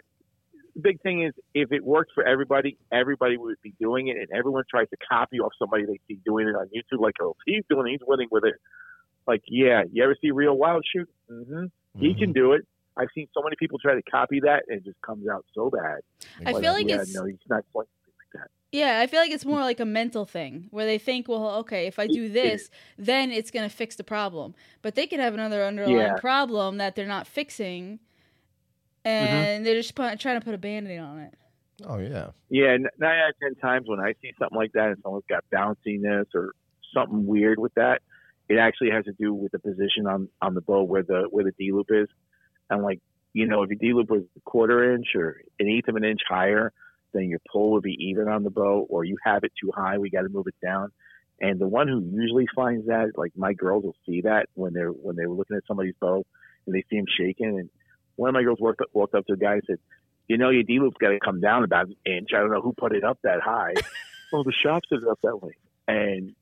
the 0.82 0.88
big 0.88 1.00
thing 1.02 1.22
is 1.24 1.32
if 1.54 1.72
it 1.72 1.84
worked 1.84 2.12
for 2.14 2.26
everybody, 2.26 2.76
everybody 2.92 3.36
would 3.36 3.56
be 3.62 3.72
doing 3.80 4.08
it, 4.08 4.16
and 4.16 4.28
everyone 4.36 4.64
tries 4.70 4.88
to 4.90 4.96
copy 5.08 5.38
off 5.40 5.52
somebody 5.58 5.84
they 5.86 6.00
see 6.08 6.18
doing 6.24 6.48
it 6.48 6.54
on 6.54 6.66
YouTube. 6.68 7.00
Like, 7.00 7.14
oh, 7.20 7.36
he's 7.46 7.64
doing, 7.68 7.86
it, 7.88 7.90
he's 7.92 8.00
winning 8.06 8.28
with 8.30 8.44
it. 8.44 8.54
Like, 9.26 9.42
yeah, 9.48 9.82
you 9.92 10.02
ever 10.02 10.16
see 10.20 10.30
Reo 10.30 10.54
Wilde 10.54 10.84
shoot? 10.92 11.08
hmm 11.28 11.66
He 11.98 12.14
Mhm. 12.14 12.18
can 12.18 12.32
do 12.32 12.52
it. 12.52 12.66
I've 12.96 13.08
seen 13.14 13.28
so 13.34 13.42
many 13.42 13.56
people 13.58 13.78
try 13.78 13.94
to 13.94 14.02
copy 14.02 14.40
that, 14.40 14.64
and 14.68 14.78
it 14.78 14.84
just 14.84 15.00
comes 15.02 15.28
out 15.28 15.44
so 15.54 15.70
bad. 15.70 16.00
I 16.44 16.52
feel 16.54 16.72
like 16.72 16.88
yeah, 16.88 16.94
it's- 17.02 17.14
no, 17.14 17.24
he's 17.24 17.36
not 17.48 17.64
quite 17.72 17.86
like 18.06 18.42
that. 18.42 18.50
Yeah, 18.72 19.00
I 19.00 19.06
feel 19.06 19.20
like 19.20 19.30
it's 19.30 19.44
more 19.44 19.60
like 19.70 19.80
a 19.80 19.84
mental 19.84 20.24
thing 20.24 20.68
where 20.70 20.86
they 20.86 20.98
think, 20.98 21.28
well, 21.28 21.56
okay, 21.58 21.86
if 21.86 21.98
I 21.98 22.06
do 22.06 22.28
this, 22.28 22.70
then 22.98 23.30
it's 23.30 23.50
going 23.50 23.68
to 23.68 23.74
fix 23.74 23.96
the 23.96 24.04
problem. 24.04 24.54
But 24.82 24.94
they 24.94 25.06
could 25.06 25.20
have 25.20 25.34
another 25.34 25.64
underlying 25.64 25.98
Yeah. 25.98 26.14
problem 26.16 26.76
that 26.78 26.94
they're 26.96 27.06
not 27.06 27.26
fixing, 27.26 28.00
Mm-hmm. 29.04 29.34
and 29.34 29.66
they're 29.66 29.76
just 29.76 29.94
put, 29.94 30.20
trying 30.20 30.38
to 30.38 30.44
put 30.44 30.54
a 30.54 30.58
band 30.58 30.88
aid 30.88 31.00
on 31.00 31.18
it. 31.20 31.34
Oh 31.86 31.98
yeah. 31.98 32.30
Yeah, 32.50 32.72
n- 32.72 32.86
nine 32.98 33.18
out 33.18 33.30
of 33.30 33.34
ten 33.42 33.54
times 33.54 33.88
when 33.88 34.00
I 34.00 34.12
see 34.20 34.32
something 34.38 34.58
like 34.58 34.72
that 34.72 34.88
and 34.88 34.98
someone's 35.02 35.24
got 35.28 35.44
bounciness 35.52 36.26
or 36.34 36.52
something 36.94 37.26
weird 37.26 37.58
with 37.58 37.72
that, 37.74 38.02
it 38.48 38.58
actually 38.58 38.90
has 38.90 39.04
to 39.06 39.12
do 39.12 39.32
with 39.32 39.52
the 39.52 39.58
position 39.58 40.06
on 40.06 40.28
on 40.42 40.54
the 40.54 40.60
bow 40.60 40.82
where 40.82 41.02
the 41.02 41.28
where 41.30 41.44
the 41.44 41.52
D 41.52 41.72
loop 41.72 41.86
is. 41.90 42.08
And 42.68 42.82
like, 42.82 43.00
you 43.32 43.46
know, 43.46 43.62
if 43.62 43.70
your 43.70 43.78
D 43.78 43.94
loop 43.94 44.10
was 44.10 44.22
a 44.36 44.40
quarter 44.40 44.92
inch 44.92 45.06
or 45.14 45.40
an 45.58 45.68
eighth 45.68 45.88
of 45.88 45.96
an 45.96 46.04
inch 46.04 46.20
higher, 46.28 46.72
then 47.12 47.24
your 47.24 47.40
pull 47.50 47.72
would 47.72 47.82
be 47.82 47.96
even 47.98 48.28
on 48.28 48.42
the 48.42 48.50
bow, 48.50 48.86
or 48.90 49.04
you 49.04 49.16
have 49.24 49.44
it 49.44 49.52
too 49.60 49.72
high, 49.74 49.98
we 49.98 50.10
got 50.10 50.22
to 50.22 50.28
move 50.28 50.46
it 50.46 50.54
down. 50.62 50.90
And 51.40 51.58
the 51.58 51.66
one 51.66 51.88
who 51.88 52.00
usually 52.12 52.46
finds 52.54 52.86
that, 52.86 53.12
like 53.16 53.32
my 53.34 53.54
girls 53.54 53.84
will 53.84 53.96
see 54.04 54.20
that 54.22 54.48
when 54.54 54.74
they're 54.74 54.90
when 54.90 55.16
they're 55.16 55.30
looking 55.30 55.56
at 55.56 55.62
somebody's 55.66 55.94
bow 56.00 56.26
and 56.66 56.74
they 56.74 56.84
see 56.90 56.96
him 56.96 57.06
shaking. 57.18 57.58
And 57.58 57.70
one 58.20 58.28
of 58.28 58.34
my 58.34 58.42
girls 58.42 58.58
walked 58.60 58.82
up, 58.82 58.88
walked 58.92 59.14
up 59.14 59.26
to 59.26 59.32
a 59.32 59.36
guy 59.36 59.54
and 59.54 59.62
said, 59.66 59.78
you 60.28 60.36
know, 60.36 60.50
your 60.50 60.62
D 60.62 60.78
loop's 60.78 60.98
got 60.98 61.08
to 61.08 61.18
come 61.18 61.40
down 61.40 61.64
about 61.64 61.86
an 61.86 61.96
inch. 62.04 62.30
I 62.34 62.40
don't 62.40 62.52
know 62.52 62.60
who 62.60 62.74
put 62.74 62.94
it 62.94 63.02
up 63.02 63.18
that 63.22 63.40
high. 63.40 63.72
well, 64.32 64.44
the 64.44 64.52
shop 64.52 64.82
set 64.88 64.98
it 64.98 65.08
up 65.08 65.18
that 65.22 65.42
way. 65.42 65.52
And 65.88 66.34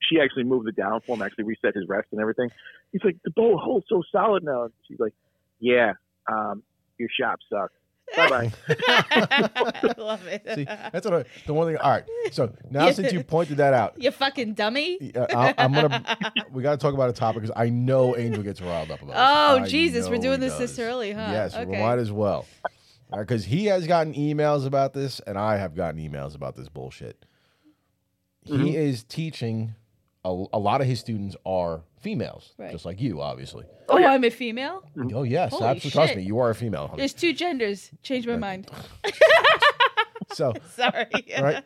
she 0.00 0.20
actually 0.20 0.44
moved 0.44 0.68
it 0.68 0.76
down 0.76 1.00
for 1.00 1.16
him, 1.16 1.22
actually 1.22 1.44
reset 1.44 1.74
his 1.74 1.88
rest 1.88 2.06
and 2.12 2.20
everything. 2.20 2.50
He's 2.92 3.02
like, 3.02 3.16
the 3.24 3.32
bow 3.32 3.58
holds 3.58 3.86
so 3.88 4.04
solid 4.12 4.44
now. 4.44 4.64
And 4.64 4.72
she's 4.86 5.00
like, 5.00 5.12
yeah, 5.58 5.94
um, 6.32 6.62
your 6.98 7.08
shop 7.20 7.40
sucks. 7.50 7.74
Bye 8.14 8.28
bye. 8.28 8.52
I 8.68 9.94
love 9.98 10.26
it. 10.26 10.42
See, 10.54 10.64
that's 10.64 11.04
what 11.04 11.14
I, 11.14 11.24
the 11.46 11.54
one 11.54 11.66
thing. 11.66 11.76
All 11.78 11.90
right. 11.90 12.04
So 12.32 12.52
now 12.70 12.90
since 12.92 13.12
you 13.12 13.22
pointed 13.24 13.56
that 13.58 13.74
out, 13.74 13.94
you 14.00 14.10
fucking 14.10 14.54
dummy. 14.54 15.12
uh, 15.14 15.26
I, 15.30 15.54
I'm 15.58 15.72
gonna. 15.72 16.16
We 16.52 16.62
got 16.62 16.72
to 16.72 16.76
talk 16.78 16.94
about 16.94 17.10
a 17.10 17.12
topic 17.12 17.42
because 17.42 17.54
I 17.56 17.68
know 17.68 18.16
Angel 18.16 18.42
gets 18.42 18.60
riled 18.60 18.90
up 18.90 19.02
about. 19.02 19.14
Oh, 19.16 19.60
this. 19.60 19.70
Jesus, 19.70 20.08
we're 20.08 20.18
doing 20.18 20.40
he 20.40 20.48
this 20.48 20.58
this 20.58 20.78
early, 20.78 21.12
huh? 21.12 21.28
Yes, 21.30 21.56
we 21.58 21.66
might 21.66 21.98
as 21.98 22.12
well. 22.12 22.46
Because 23.16 23.44
he 23.44 23.66
has 23.66 23.86
gotten 23.86 24.14
emails 24.14 24.66
about 24.66 24.92
this, 24.92 25.20
and 25.20 25.38
I 25.38 25.56
have 25.56 25.74
gotten 25.74 26.00
emails 26.00 26.34
about 26.34 26.56
this 26.56 26.68
bullshit. 26.68 27.24
Mhm. 28.48 28.64
He 28.64 28.76
is 28.76 29.02
teaching. 29.04 29.74
A, 30.26 30.44
a 30.54 30.58
lot 30.58 30.80
of 30.80 30.86
his 30.88 30.98
students 31.00 31.36
are 31.46 31.82
females, 32.00 32.52
Right. 32.58 32.72
just 32.72 32.84
like 32.84 33.00
you, 33.00 33.20
obviously. 33.22 33.64
Oh, 33.88 33.96
yeah. 33.98 34.10
I'm 34.10 34.24
a 34.24 34.30
female? 34.30 34.82
Oh 35.14 35.22
yes, 35.22 35.52
Holy 35.52 35.64
absolutely. 35.64 35.90
Trust 35.92 36.08
shit. 36.10 36.16
me, 36.18 36.22
you 36.24 36.38
are 36.40 36.50
a 36.50 36.54
female. 36.54 36.88
honey. 36.88 36.98
There's 37.00 37.12
two 37.14 37.32
genders. 37.32 37.90
Change 38.02 38.26
my 38.26 38.36
mind. 38.36 38.68
So 40.32 40.52
Sorry. 40.74 41.06
right? 41.40 41.64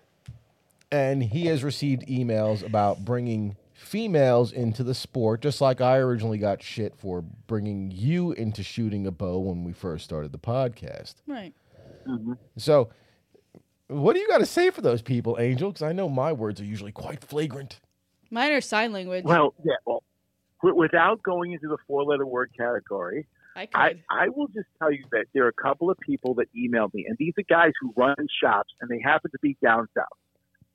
And 0.92 1.22
he 1.22 1.46
has 1.46 1.64
received 1.64 2.06
emails 2.06 2.64
about 2.64 3.04
bringing 3.04 3.56
females 3.74 4.52
into 4.52 4.84
the 4.84 4.94
sport, 4.94 5.40
just 5.40 5.60
like 5.60 5.80
I 5.80 5.96
originally 5.96 6.38
got 6.38 6.62
shit 6.62 6.94
for 6.96 7.22
bringing 7.22 7.90
you 7.90 8.32
into 8.32 8.62
shooting 8.62 9.06
a 9.06 9.10
bow 9.10 9.38
when 9.38 9.64
we 9.64 9.72
first 9.72 10.04
started 10.04 10.30
the 10.32 10.38
podcast. 10.38 11.14
Right. 11.26 11.54
Mhm. 12.06 12.36
So, 12.58 12.90
what 13.88 14.12
do 14.12 14.20
you 14.20 14.28
got 14.28 14.38
to 14.38 14.46
say 14.46 14.70
for 14.70 14.82
those 14.82 15.02
people, 15.02 15.36
Angel? 15.40 15.70
Because 15.70 15.82
I 15.82 15.92
know 15.92 16.08
my 16.08 16.32
words 16.32 16.60
are 16.60 16.64
usually 16.64 16.92
quite 16.92 17.24
flagrant. 17.24 17.80
Mine 18.30 18.52
are 18.52 18.60
sign 18.60 18.92
language. 18.92 19.24
Well, 19.24 19.54
yeah, 19.64 19.74
well, 19.86 20.02
wi- 20.62 20.78
without 20.78 21.22
going 21.22 21.52
into 21.52 21.68
the 21.68 21.78
four 21.86 22.04
letter 22.04 22.26
word 22.26 22.50
category, 22.56 23.26
I 23.56 23.68
I, 23.74 23.88
could. 23.88 24.02
I 24.10 24.28
will 24.28 24.46
just 24.48 24.68
tell 24.78 24.92
you 24.92 25.04
that 25.12 25.26
there 25.34 25.44
are 25.44 25.48
a 25.48 25.52
couple 25.52 25.90
of 25.90 25.98
people 25.98 26.34
that 26.34 26.46
emailed 26.56 26.94
me, 26.94 27.06
and 27.08 27.16
these 27.18 27.34
are 27.38 27.42
guys 27.42 27.72
who 27.80 27.92
run 27.96 28.14
shops, 28.42 28.72
and 28.80 28.90
they 28.90 29.00
happen 29.02 29.30
to 29.32 29.38
be 29.40 29.56
down 29.62 29.88
south. 29.96 30.06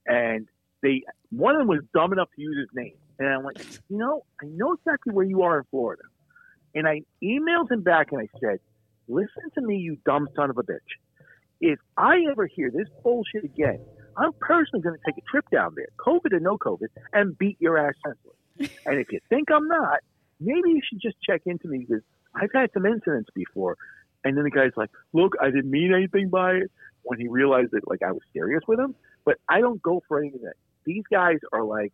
And 0.05 0.47
they, 0.81 1.03
one 1.31 1.55
of 1.55 1.59
them 1.59 1.67
was 1.67 1.81
dumb 1.93 2.13
enough 2.13 2.29
to 2.35 2.41
use 2.41 2.57
his 2.57 2.69
name, 2.75 2.95
and 3.19 3.29
I'm 3.29 3.43
like, 3.43 3.59
you 3.89 3.97
know, 3.97 4.25
I 4.41 4.45
know 4.45 4.73
exactly 4.73 5.13
where 5.13 5.25
you 5.25 5.43
are 5.43 5.59
in 5.59 5.63
Florida, 5.71 6.03
and 6.73 6.87
I 6.87 7.01
emailed 7.23 7.71
him 7.71 7.81
back 7.81 8.11
and 8.11 8.21
I 8.21 8.27
said, 8.39 8.59
listen 9.07 9.49
to 9.53 9.61
me, 9.61 9.77
you 9.77 9.97
dumb 10.05 10.27
son 10.35 10.49
of 10.49 10.57
a 10.57 10.63
bitch. 10.63 10.79
If 11.61 11.79
I 11.97 12.25
ever 12.29 12.47
hear 12.47 12.69
this 12.69 12.87
bullshit 13.01 13.45
again, 13.45 13.79
I'm 14.17 14.33
personally 14.39 14.81
going 14.81 14.97
to 14.97 15.01
take 15.05 15.17
a 15.17 15.27
trip 15.29 15.45
down 15.51 15.73
there, 15.75 15.87
COVID 15.99 16.33
or 16.33 16.39
no 16.39 16.57
COVID, 16.57 16.87
and 17.13 17.37
beat 17.37 17.57
your 17.59 17.77
ass 17.77 17.93
senseless. 18.05 18.71
and 18.85 18.99
if 18.99 19.11
you 19.11 19.19
think 19.29 19.51
I'm 19.51 19.67
not, 19.67 19.99
maybe 20.39 20.69
you 20.69 20.81
should 20.87 21.01
just 21.01 21.17
check 21.21 21.41
into 21.45 21.67
me 21.67 21.85
because 21.87 22.03
I've 22.33 22.51
had 22.53 22.69
some 22.73 22.85
incidents 22.85 23.29
before. 23.33 23.77
And 24.23 24.35
then 24.37 24.43
the 24.43 24.51
guy's 24.51 24.71
like, 24.75 24.89
look, 25.13 25.33
I 25.41 25.45
didn't 25.45 25.69
mean 25.69 25.93
anything 25.93 26.29
by 26.29 26.53
it 26.53 26.71
when 27.03 27.19
he 27.19 27.27
realized 27.27 27.71
that 27.71 27.87
like 27.87 28.01
I 28.01 28.11
was 28.11 28.21
serious 28.33 28.63
with 28.67 28.79
him. 28.79 28.95
But 29.23 29.37
I 29.47 29.59
don't 29.59 29.81
go 29.81 30.03
for 30.07 30.19
anything 30.19 30.41
that 30.43 30.55
these 30.85 31.03
guys 31.11 31.37
are 31.51 31.63
like, 31.63 31.93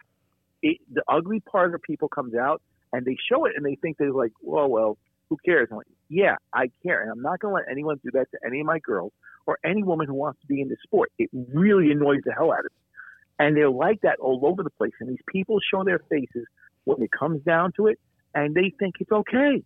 it, 0.62 0.78
the 0.92 1.04
ugly 1.08 1.40
part 1.40 1.74
of 1.74 1.82
people 1.82 2.08
comes 2.08 2.36
out 2.36 2.62
and 2.94 3.06
they 3.06 3.18
show 3.30 3.46
it 3.46 3.54
and 3.56 3.66
they 3.66 3.76
think 3.76 3.98
they're 3.98 4.12
like, 4.12 4.32
oh, 4.46 4.50
well, 4.50 4.70
well, 4.70 4.98
who 5.32 5.38
cares? 5.46 5.70
I'm 5.72 5.78
like, 5.78 5.88
yeah, 6.10 6.36
I 6.54 6.70
care. 6.84 7.02
And 7.02 7.10
I'm 7.10 7.22
not 7.22 7.40
going 7.40 7.54
to 7.54 7.56
let 7.56 7.72
anyone 7.72 8.02
do 8.04 8.12
that 8.14 8.30
to 8.32 8.38
any 8.46 8.60
of 8.60 8.66
my 8.66 8.80
girls 8.80 9.14
or 9.48 9.58
any 9.66 9.82
woman 9.82 10.06
who 10.06 10.14
wants 10.14 10.42
to 10.42 10.48
be 10.48 10.60
in 10.60 10.68
the 10.68 10.76
sport. 10.84 11.10
It 11.18 11.30
really 11.54 11.90
annoys 11.90 12.20
the 12.26 12.34
hell 12.34 12.52
out 12.52 12.60
of 12.60 12.66
me. 12.66 12.82
And 13.40 13.56
they're 13.56 13.72
like 13.72 14.02
that 14.02 14.20
all 14.20 14.42
over 14.44 14.62
the 14.62 14.70
place. 14.72 14.92
And 15.00 15.10
these 15.10 15.24
people 15.32 15.60
show 15.74 15.86
their 15.86 16.00
faces 16.10 16.46
when 16.84 17.02
it 17.02 17.12
comes 17.18 17.42
down 17.44 17.72
to 17.78 17.88
it 17.88 17.98
and 18.36 18.54
they 18.54 18.74
think 18.78 18.96
it's 19.00 19.12
okay. 19.12 19.64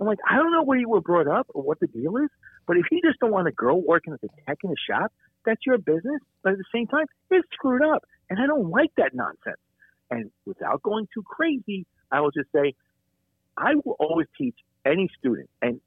I'm 0.00 0.06
like, 0.06 0.18
I 0.30 0.36
don't 0.36 0.52
know 0.52 0.62
where 0.62 0.78
you 0.78 0.88
were 0.88 1.00
brought 1.00 1.26
up 1.26 1.48
or 1.52 1.64
what 1.64 1.80
the 1.80 1.88
deal 1.88 2.16
is, 2.18 2.30
but 2.68 2.76
if 2.76 2.84
you 2.92 3.00
just 3.04 3.18
don't 3.18 3.32
want 3.32 3.48
a 3.48 3.52
girl 3.52 3.82
working 3.84 4.12
as 4.12 4.20
a 4.22 4.28
tech 4.46 4.58
in 4.62 4.70
a 4.70 4.80
shop, 4.88 5.12
that's 5.44 5.66
your 5.66 5.78
business. 5.78 6.20
But 6.44 6.52
at 6.52 6.58
the 6.58 6.64
same 6.72 6.86
time, 6.86 7.06
it's 7.32 7.48
screwed 7.54 7.82
up. 7.82 8.04
And 8.30 8.38
I 8.40 8.46
don't 8.46 8.70
like 8.70 8.92
that 8.98 9.14
nonsense. 9.14 9.58
And 10.12 10.30
without 10.46 10.80
going 10.82 11.08
too 11.12 11.24
crazy, 11.24 11.86
I 12.12 12.20
will 12.20 12.30
just 12.30 12.52
say, 12.54 12.74
I 13.56 13.74
will 13.74 13.96
always 13.98 14.28
teach 14.38 14.54
any 14.84 15.08
student, 15.18 15.48
and 15.62 15.80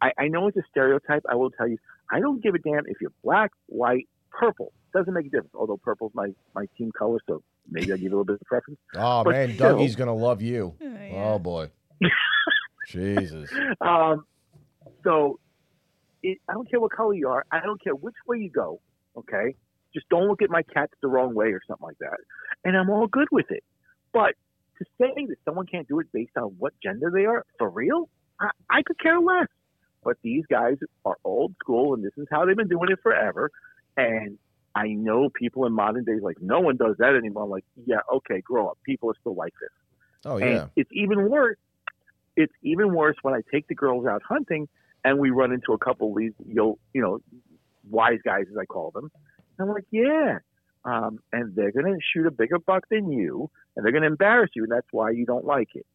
I, 0.00 0.12
I 0.18 0.28
know 0.28 0.46
it's 0.48 0.56
a 0.56 0.62
stereotype. 0.70 1.24
I 1.28 1.34
will 1.34 1.50
tell 1.50 1.68
you, 1.68 1.78
I 2.10 2.20
don't 2.20 2.42
give 2.42 2.54
a 2.54 2.58
damn 2.58 2.86
if 2.86 3.00
you're 3.00 3.12
black, 3.24 3.50
white, 3.66 4.08
purple. 4.30 4.72
Doesn't 4.92 5.12
make 5.12 5.26
a 5.26 5.30
difference. 5.30 5.52
Although 5.54 5.76
purple's 5.78 6.12
my 6.14 6.28
my 6.54 6.66
team 6.76 6.90
color, 6.96 7.18
so 7.26 7.42
maybe 7.70 7.92
I 7.92 7.96
give 7.96 8.12
a 8.12 8.16
little 8.16 8.24
bit 8.24 8.34
of 8.34 8.46
preference. 8.46 8.78
Oh 8.94 9.24
But 9.24 9.30
man, 9.32 9.54
still- 9.54 9.76
Dougie's 9.78 9.96
gonna 9.96 10.14
love 10.14 10.42
you. 10.42 10.74
Oh, 10.80 10.86
yeah. 10.86 11.32
Oh 11.34 11.38
boy. 11.38 11.70
Jesus. 12.88 13.50
Um, 13.80 14.24
so 15.02 15.38
it, 16.22 16.38
I 16.48 16.52
don't 16.52 16.68
care 16.70 16.80
what 16.80 16.92
color 16.92 17.14
you 17.14 17.28
are. 17.28 17.44
I 17.50 17.60
don't 17.60 17.82
care 17.82 17.94
which 17.94 18.14
way 18.26 18.38
you 18.38 18.50
go. 18.50 18.80
Okay, 19.16 19.54
just 19.94 20.08
don't 20.08 20.28
look 20.28 20.42
at 20.42 20.50
my 20.50 20.62
cats 20.62 20.92
the 21.00 21.08
wrong 21.08 21.34
way 21.34 21.46
or 21.48 21.60
something 21.66 21.86
like 21.86 21.98
that, 22.00 22.18
and 22.64 22.76
I'm 22.76 22.90
all 22.90 23.06
good 23.06 23.28
with 23.32 23.50
it. 23.50 23.64
But 24.12 24.34
to 24.78 24.84
say 25.00 25.12
that 25.16 25.36
someone 25.44 25.66
can't 25.66 25.88
do 25.88 26.00
it 26.00 26.06
based 26.12 26.36
on 26.36 26.54
what 26.58 26.74
gender 26.82 27.10
they 27.12 27.24
are, 27.24 27.44
for 27.58 27.70
real, 27.70 28.08
I, 28.40 28.50
I 28.70 28.82
could 28.82 28.98
care 28.98 29.20
less. 29.20 29.48
But 30.04 30.18
these 30.22 30.44
guys 30.48 30.76
are 31.04 31.16
old 31.24 31.54
school, 31.60 31.94
and 31.94 32.04
this 32.04 32.12
is 32.16 32.28
how 32.30 32.44
they've 32.44 32.56
been 32.56 32.68
doing 32.68 32.90
it 32.90 33.00
forever. 33.02 33.50
And 33.96 34.38
I 34.74 34.88
know 34.88 35.30
people 35.30 35.66
in 35.66 35.72
modern 35.72 36.04
days 36.04 36.20
like 36.22 36.36
no 36.40 36.60
one 36.60 36.76
does 36.76 36.96
that 36.98 37.14
anymore. 37.16 37.44
I'm 37.44 37.50
like, 37.50 37.64
yeah, 37.86 38.00
okay, 38.12 38.40
grow 38.40 38.68
up. 38.68 38.78
People 38.84 39.10
are 39.10 39.16
still 39.20 39.34
like 39.34 39.54
this. 39.60 39.70
Oh 40.26 40.36
And 40.36 40.50
yeah. 40.50 40.66
it's 40.76 40.90
even 40.92 41.28
worse. 41.28 41.56
It's 42.36 42.52
even 42.62 42.94
worse 42.94 43.16
when 43.22 43.34
I 43.34 43.40
take 43.50 43.66
the 43.68 43.74
girls 43.74 44.06
out 44.06 44.22
hunting 44.22 44.68
and 45.02 45.18
we 45.18 45.30
run 45.30 45.52
into 45.52 45.72
a 45.72 45.78
couple 45.78 46.10
of 46.10 46.18
these, 46.18 46.32
you 46.46 46.54
know, 46.54 46.78
you 46.92 47.00
know, 47.00 47.20
wise 47.88 48.18
guys 48.24 48.44
as 48.50 48.58
I 48.58 48.66
call 48.66 48.90
them. 48.90 49.10
And 49.58 49.68
I'm 49.68 49.74
like, 49.74 49.86
yeah. 49.90 50.38
Um, 50.84 51.20
and 51.32 51.54
they're 51.54 51.72
going 51.72 51.86
to 51.86 51.98
shoot 52.12 52.26
a 52.26 52.30
bigger 52.30 52.58
buck 52.58 52.84
than 52.90 53.10
you, 53.10 53.50
and 53.74 53.84
they're 53.84 53.92
going 53.92 54.02
to 54.02 54.08
embarrass 54.08 54.50
you, 54.54 54.62
and 54.62 54.70
that's 54.70 54.86
why 54.92 55.10
you 55.10 55.26
don't 55.26 55.44
like 55.44 55.70
it. 55.74 55.86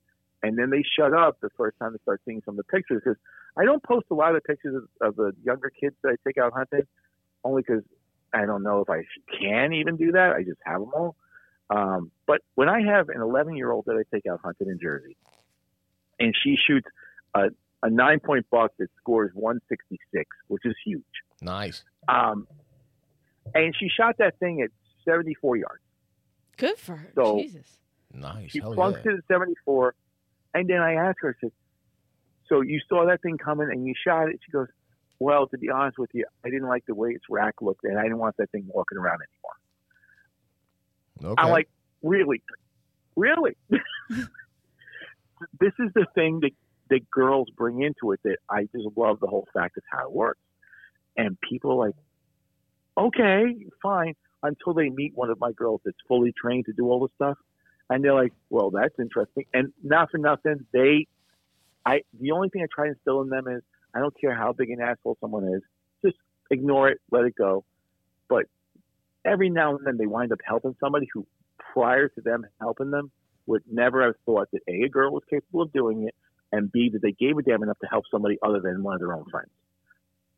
And 0.43 0.57
then 0.57 0.69
they 0.69 0.83
shut 0.97 1.13
up 1.13 1.39
the 1.41 1.49
first 1.55 1.77
time 1.79 1.93
they 1.93 1.99
start 2.01 2.21
seeing 2.25 2.41
some 2.45 2.53
of 2.53 2.57
the 2.57 2.63
pictures 2.63 3.01
because 3.03 3.17
I 3.57 3.65
don't 3.65 3.83
post 3.83 4.07
a 4.11 4.15
lot 4.15 4.35
of 4.35 4.43
pictures 4.43 4.75
of, 4.75 5.07
of 5.09 5.15
the 5.15 5.33
younger 5.43 5.69
kids 5.69 5.95
that 6.03 6.09
I 6.09 6.15
take 6.27 6.37
out 6.37 6.53
hunting, 6.53 6.87
only 7.43 7.61
because 7.61 7.83
I 8.33 8.45
don't 8.45 8.63
know 8.63 8.81
if 8.81 8.89
I 8.89 9.03
can 9.39 9.73
even 9.73 9.97
do 9.97 10.13
that. 10.13 10.33
I 10.33 10.43
just 10.43 10.59
have 10.65 10.79
them 10.81 10.91
all. 10.93 11.15
Um, 11.69 12.11
but 12.25 12.41
when 12.55 12.69
I 12.69 12.81
have 12.81 13.09
an 13.09 13.21
11 13.21 13.55
year 13.55 13.71
old 13.71 13.85
that 13.85 13.93
I 13.95 14.03
take 14.13 14.25
out 14.25 14.41
hunting 14.43 14.67
in 14.67 14.79
Jersey, 14.81 15.15
and 16.19 16.35
she 16.43 16.55
shoots 16.55 16.87
a, 17.33 17.49
a 17.83 17.89
nine 17.89 18.19
point 18.19 18.45
buck 18.49 18.71
that 18.79 18.87
scores 18.99 19.31
166, 19.33 20.25
which 20.47 20.65
is 20.65 20.75
huge. 20.85 21.03
Nice. 21.41 21.83
Um, 22.07 22.47
and 23.55 23.75
she 23.77 23.89
shot 23.89 24.17
that 24.19 24.37
thing 24.39 24.61
at 24.61 24.69
74 25.05 25.57
yards. 25.57 25.81
Good 26.57 26.77
for 26.77 26.95
her. 26.95 27.11
So- 27.15 27.37
Jesus. 27.37 27.77
Nice. 28.13 28.51
She 28.51 28.59
Hell 28.59 28.73
plunked 28.73 29.05
yeah. 29.05 29.13
it 29.13 29.17
at 29.19 29.23
74. 29.29 29.95
And 30.53 30.69
then 30.69 30.79
I 30.79 30.93
asked 30.93 31.19
her, 31.21 31.29
I 31.29 31.33
said, 31.41 31.51
So 32.49 32.61
you 32.61 32.79
saw 32.87 33.05
that 33.07 33.21
thing 33.21 33.37
coming 33.37 33.69
and 33.71 33.85
you 33.85 33.93
shot 34.05 34.29
it? 34.29 34.39
She 34.45 34.51
goes, 34.51 34.67
Well, 35.19 35.47
to 35.47 35.57
be 35.57 35.69
honest 35.69 35.97
with 35.97 36.09
you, 36.13 36.25
I 36.45 36.49
didn't 36.49 36.67
like 36.67 36.85
the 36.85 36.95
way 36.95 37.11
its 37.11 37.25
rack 37.29 37.55
looked 37.61 37.83
and 37.83 37.97
I 37.97 38.03
didn't 38.03 38.19
want 38.19 38.37
that 38.37 38.51
thing 38.51 38.65
walking 38.67 38.97
around 38.97 39.19
anymore. 41.21 41.33
Okay. 41.33 41.41
I'm 41.41 41.51
like, 41.51 41.69
Really? 42.03 42.41
Really? 43.15 43.55
this 43.69 43.81
is 45.79 45.91
the 45.93 46.05
thing 46.15 46.39
that, 46.41 46.51
that 46.89 47.09
girls 47.09 47.49
bring 47.55 47.81
into 47.81 48.11
it 48.11 48.19
that 48.23 48.37
I 48.49 48.63
just 48.63 48.87
love 48.95 49.19
the 49.19 49.27
whole 49.27 49.47
fact 49.53 49.77
of 49.77 49.83
how 49.89 50.05
it 50.05 50.11
works. 50.11 50.39
And 51.17 51.37
people 51.41 51.71
are 51.71 51.87
like, 51.87 51.95
Okay, 52.97 53.55
fine. 53.81 54.15
Until 54.43 54.73
they 54.73 54.89
meet 54.89 55.13
one 55.15 55.29
of 55.29 55.39
my 55.39 55.51
girls 55.51 55.81
that's 55.85 55.97
fully 56.07 56.33
trained 56.33 56.65
to 56.65 56.73
do 56.73 56.89
all 56.89 56.99
this 56.99 57.11
stuff. 57.15 57.37
And 57.91 58.01
they're 58.01 58.13
like, 58.13 58.31
well, 58.49 58.71
that's 58.71 58.97
interesting. 58.99 59.43
And 59.53 59.73
not 59.83 60.11
for 60.11 60.17
nothing, 60.17 60.65
they, 60.71 61.07
I, 61.85 62.03
the 62.17 62.31
only 62.31 62.47
thing 62.47 62.63
I 62.63 62.67
try 62.73 62.85
to 62.85 62.93
instill 62.93 63.21
in 63.21 63.27
them 63.27 63.49
is 63.49 63.63
I 63.93 63.99
don't 63.99 64.17
care 64.19 64.33
how 64.33 64.53
big 64.53 64.69
an 64.69 64.79
asshole 64.79 65.17
someone 65.19 65.43
is, 65.49 65.61
just 66.01 66.15
ignore 66.49 66.87
it, 66.87 67.01
let 67.11 67.25
it 67.25 67.35
go. 67.35 67.65
But 68.29 68.45
every 69.25 69.49
now 69.49 69.75
and 69.75 69.85
then 69.85 69.97
they 69.97 70.05
wind 70.05 70.31
up 70.31 70.39
helping 70.41 70.73
somebody 70.79 71.09
who, 71.13 71.27
prior 71.73 72.07
to 72.07 72.21
them 72.21 72.47
helping 72.61 72.91
them, 72.91 73.11
would 73.45 73.63
never 73.69 74.05
have 74.05 74.15
thought 74.25 74.47
that 74.53 74.61
A, 74.69 74.83
a 74.83 74.89
girl 74.89 75.11
was 75.11 75.23
capable 75.29 75.63
of 75.63 75.73
doing 75.73 76.07
it, 76.07 76.15
and 76.53 76.71
B, 76.71 76.91
that 76.93 77.01
they 77.01 77.11
gave 77.11 77.37
a 77.37 77.41
damn 77.41 77.61
enough 77.61 77.79
to 77.79 77.87
help 77.87 78.05
somebody 78.09 78.37
other 78.41 78.61
than 78.61 78.83
one 78.83 78.93
of 78.93 79.01
their 79.01 79.13
own 79.13 79.25
friends. 79.29 79.51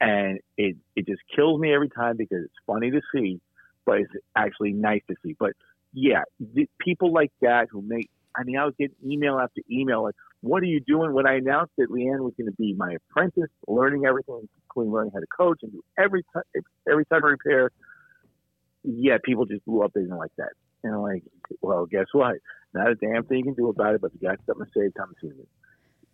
And 0.02 0.40
it, 0.58 0.76
it 0.96 1.06
just 1.06 1.22
kills 1.36 1.60
me 1.60 1.72
every 1.72 1.90
time 1.90 2.18
because 2.18 2.46
it's 2.46 2.54
funny 2.66 2.90
to 2.90 3.02
see, 3.14 3.40
but 3.86 4.00
it's 4.00 4.12
actually 4.36 4.74
nice 4.74 5.04
to 5.08 5.16
see. 5.24 5.36
But 5.38 5.54
yeah, 5.94 6.24
the, 6.40 6.68
people 6.80 7.14
like 7.14 7.32
that 7.42 7.68
who 7.72 7.82
make. 7.82 8.10
I 8.36 8.44
mean, 8.44 8.58
I 8.58 8.66
was 8.66 8.74
getting 8.80 8.96
email 9.06 9.40
after 9.40 9.62
email 9.70 10.04
like, 10.04 10.16
"What 10.42 10.64
are 10.64 10.68
you 10.68 10.80
doing?" 10.80 11.14
When 11.14 11.28
I 11.28 11.36
announced 11.36 11.74
that 11.78 11.90
Leanne 11.90 12.20
was 12.20 12.34
going 12.38 12.50
to 12.50 12.56
be 12.58 12.74
my 12.74 12.94
apprentice, 12.94 13.50
learning 13.68 14.06
everything, 14.06 14.50
including 14.66 14.92
learning 14.92 15.12
how 15.14 15.20
to 15.20 15.28
coach 15.28 15.60
and 15.62 15.72
do 15.72 15.84
every 15.98 16.24
t- 16.24 16.62
every 16.90 17.06
type 17.06 17.24
of 17.24 17.30
repair. 17.30 17.70
Yeah, 18.84 19.18
people 19.24 19.46
just 19.46 19.64
blew 19.66 19.84
up. 19.84 19.92
They 19.94 20.02
didn't 20.02 20.18
like 20.18 20.36
that, 20.38 20.54
and 20.84 20.96
I'm 20.96 21.02
like, 21.02 21.24
"Well, 21.62 21.86
guess 21.86 22.08
what? 22.12 22.38
Not 22.74 22.90
a 22.90 22.96
damn 22.96 23.24
thing 23.26 23.40
you 23.40 23.44
can 23.44 23.54
do 23.54 23.70
about 23.70 23.96
it. 23.96 24.02
But 24.02 24.12
if 24.14 24.22
you 24.22 24.30
got 24.30 24.40
something 24.48 24.66
to 24.66 24.72
say, 24.76 24.92
come 24.98 25.14
see 25.22 25.28
me." 25.28 25.46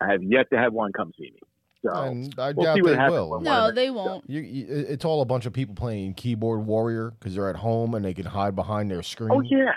I 0.01 0.11
have 0.11 0.23
yet 0.23 0.49
to 0.51 0.57
have 0.57 0.73
one 0.73 0.93
come 0.93 1.11
see 1.17 1.31
me. 1.31 1.39
So 1.85 1.93
and 1.93 2.33
I 2.37 2.51
we'll 2.51 2.65
doubt 2.65 2.75
see 2.75 2.81
what 2.81 2.97
they 2.97 3.09
will. 3.09 3.39
No, 3.41 3.63
one 3.65 3.75
they 3.75 3.89
won't. 3.89 4.29
You, 4.29 4.41
you, 4.41 4.65
it's 4.69 5.05
all 5.05 5.21
a 5.21 5.25
bunch 5.25 5.45
of 5.45 5.53
people 5.53 5.75
playing 5.75 6.13
keyboard 6.15 6.65
warrior 6.65 7.11
because 7.11 7.35
they're 7.35 7.49
at 7.49 7.55
home 7.55 7.95
and 7.95 8.03
they 8.03 8.13
can 8.13 8.25
hide 8.25 8.53
behind 8.55 8.91
their 8.91 9.01
screen. 9.01 9.29
Oh 9.31 9.39
yeah, 9.41 9.71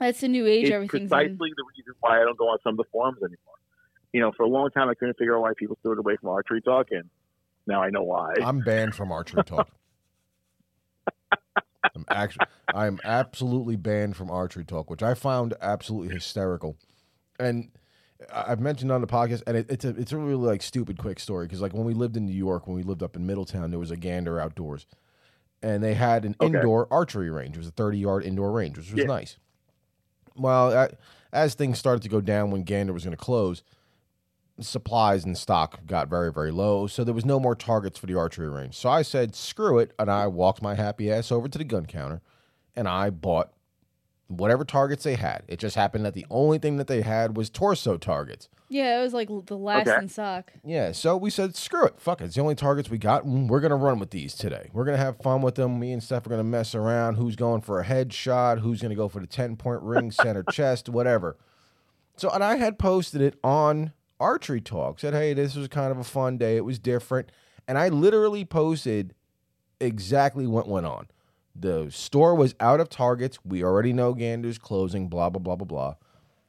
That's 0.00 0.20
the 0.20 0.28
new 0.28 0.44
age. 0.46 0.64
it's 0.64 0.72
Everything's 0.72 1.08
precisely 1.08 1.28
in. 1.30 1.36
the 1.38 1.64
reason 1.76 1.94
why 2.00 2.20
I 2.20 2.24
don't 2.24 2.36
go 2.36 2.46
on 2.48 2.58
some 2.64 2.72
of 2.72 2.78
the 2.78 2.84
forums 2.90 3.18
anymore. 3.22 3.38
You 4.12 4.20
know, 4.22 4.32
for 4.36 4.42
a 4.42 4.48
long 4.48 4.70
time 4.70 4.88
I 4.88 4.94
couldn't 4.94 5.16
figure 5.18 5.36
out 5.36 5.42
why 5.42 5.52
people 5.56 5.76
stood 5.80 5.98
away 5.98 6.16
from 6.16 6.30
archery 6.30 6.62
talk, 6.62 6.88
and 6.90 7.04
now 7.68 7.80
I 7.82 7.90
know 7.90 8.02
why. 8.02 8.34
I'm 8.42 8.58
banned 8.60 8.94
from 8.96 9.12
archery 9.12 9.44
talk. 9.44 9.68
I'm 11.94 12.04
actually, 12.10 12.46
I'm 12.74 12.98
absolutely 13.04 13.76
banned 13.76 14.16
from 14.16 14.30
archery 14.30 14.64
talk, 14.64 14.90
which 14.90 15.02
I 15.02 15.14
found 15.14 15.54
absolutely 15.60 16.12
hysterical. 16.12 16.76
And 17.38 17.70
I- 17.74 17.78
I've 18.32 18.60
mentioned 18.60 18.90
on 18.92 19.00
the 19.00 19.06
podcast, 19.06 19.42
and 19.46 19.56
it, 19.56 19.66
it's 19.70 19.84
a 19.84 19.90
it's 19.90 20.12
a 20.12 20.16
really 20.16 20.46
like 20.46 20.62
stupid 20.62 20.98
quick 20.98 21.20
story 21.20 21.46
because 21.46 21.60
like 21.60 21.74
when 21.74 21.84
we 21.84 21.94
lived 21.94 22.16
in 22.16 22.24
New 22.26 22.32
York, 22.34 22.66
when 22.66 22.76
we 22.76 22.82
lived 22.82 23.02
up 23.02 23.14
in 23.16 23.26
Middletown, 23.26 23.70
there 23.70 23.78
was 23.78 23.90
a 23.90 23.96
Gander 23.96 24.40
Outdoors, 24.40 24.86
and 25.62 25.82
they 25.82 25.94
had 25.94 26.24
an 26.24 26.34
Okay. 26.40 26.56
indoor 26.56 26.88
archery 26.90 27.30
range. 27.30 27.56
It 27.56 27.58
was 27.58 27.68
a 27.68 27.72
30 27.72 27.98
yard 27.98 28.24
indoor 28.24 28.52
range, 28.52 28.76
which 28.78 28.90
was 28.90 29.00
Yeah. 29.00 29.06
nice. 29.06 29.36
Well, 30.34 30.76
I, 30.76 30.88
as 31.32 31.54
things 31.54 31.78
started 31.78 32.02
to 32.02 32.08
go 32.08 32.20
down 32.20 32.50
when 32.50 32.62
Gander 32.62 32.92
was 32.92 33.04
going 33.04 33.16
to 33.16 33.22
close, 33.22 33.62
supplies 34.60 35.24
and 35.24 35.36
stock 35.36 35.84
got 35.86 36.08
very, 36.08 36.32
very 36.32 36.50
low. 36.50 36.86
So 36.86 37.04
there 37.04 37.14
was 37.14 37.24
no 37.26 37.38
more 37.38 37.54
targets 37.54 37.98
for 37.98 38.06
the 38.06 38.14
archery 38.16 38.48
range. 38.48 38.74
So 38.76 38.88
I 38.88 39.02
said, 39.02 39.34
screw 39.34 39.78
it. 39.78 39.92
And 39.98 40.10
I 40.10 40.26
walked 40.26 40.62
my 40.62 40.74
happy 40.74 41.10
ass 41.12 41.30
over 41.30 41.48
to 41.48 41.58
the 41.58 41.64
gun 41.64 41.84
counter 41.86 42.22
and 42.74 42.88
I 42.88 43.10
bought 43.10 43.52
whatever 44.28 44.64
targets 44.64 45.04
they 45.04 45.14
had. 45.14 45.42
It 45.48 45.58
just 45.58 45.76
happened 45.76 46.04
that 46.04 46.14
the 46.14 46.26
only 46.30 46.58
thing 46.58 46.76
that 46.78 46.86
they 46.88 47.02
had 47.02 47.36
was 47.36 47.48
torso 47.50 47.96
targets. 47.96 48.48
Yeah, 48.68 48.98
it 48.98 49.02
was 49.02 49.14
like 49.14 49.28
the 49.46 49.56
last 49.56 49.86
Okay. 49.86 49.96
in 49.98 50.08
stock. 50.08 50.52
Yeah, 50.64 50.90
so 50.90 51.16
we 51.16 51.30
said, 51.30 51.54
screw 51.54 51.84
it. 51.86 52.00
Fuck 52.00 52.20
it. 52.20 52.24
It's 52.24 52.34
the 52.34 52.40
only 52.40 52.56
targets 52.56 52.90
we 52.90 52.98
got. 52.98 53.24
Mm, 53.24 53.46
we're 53.46 53.60
going 53.60 53.70
to 53.70 53.76
run 53.76 54.00
with 54.00 54.10
these 54.10 54.34
today. 54.34 54.70
We're 54.72 54.84
going 54.84 54.98
to 54.98 55.04
have 55.04 55.18
fun 55.18 55.42
with 55.42 55.54
them. 55.54 55.78
Me 55.78 55.92
and 55.92 56.02
Steph 56.02 56.26
are 56.26 56.30
going 56.30 56.40
to 56.40 56.44
mess 56.44 56.74
around. 56.74 57.14
Who's 57.14 57.36
going 57.36 57.60
for 57.60 57.80
a 57.80 57.84
headshot? 57.84 58.58
Who's 58.60 58.82
going 58.82 58.90
to 58.90 58.96
go 58.96 59.08
for 59.08 59.20
the 59.20 59.26
10 59.28 59.54
point 59.56 59.82
ring, 59.82 60.10
center 60.10 60.42
chest, 60.50 60.88
whatever. 60.88 61.36
So, 62.16 62.28
and 62.30 62.42
I 62.42 62.56
had 62.56 62.76
posted 62.78 63.20
it 63.20 63.38
on 63.44 63.92
Archery 64.18 64.60
Talk. 64.60 64.98
Said, 64.98 65.14
hey, 65.14 65.32
this 65.34 65.54
was 65.54 65.68
kind 65.68 65.92
of 65.92 65.98
a 65.98 66.04
fun 66.04 66.36
day. 66.36 66.56
It 66.56 66.64
was 66.64 66.80
different. 66.80 67.30
And 67.68 67.78
I 67.78 67.88
literally 67.88 68.44
posted 68.44 69.14
exactly 69.80 70.46
what 70.46 70.68
went 70.68 70.86
on. 70.86 71.06
The 71.58 71.90
store 71.90 72.34
was 72.34 72.54
out 72.60 72.80
of 72.80 72.88
targets. 72.88 73.38
We 73.44 73.64
already 73.64 73.92
know 73.92 74.12
Gander's 74.12 74.58
closing, 74.58 75.08
blah, 75.08 75.30
blah, 75.30 75.40
blah, 75.40 75.56
blah, 75.56 75.66
blah. 75.66 75.94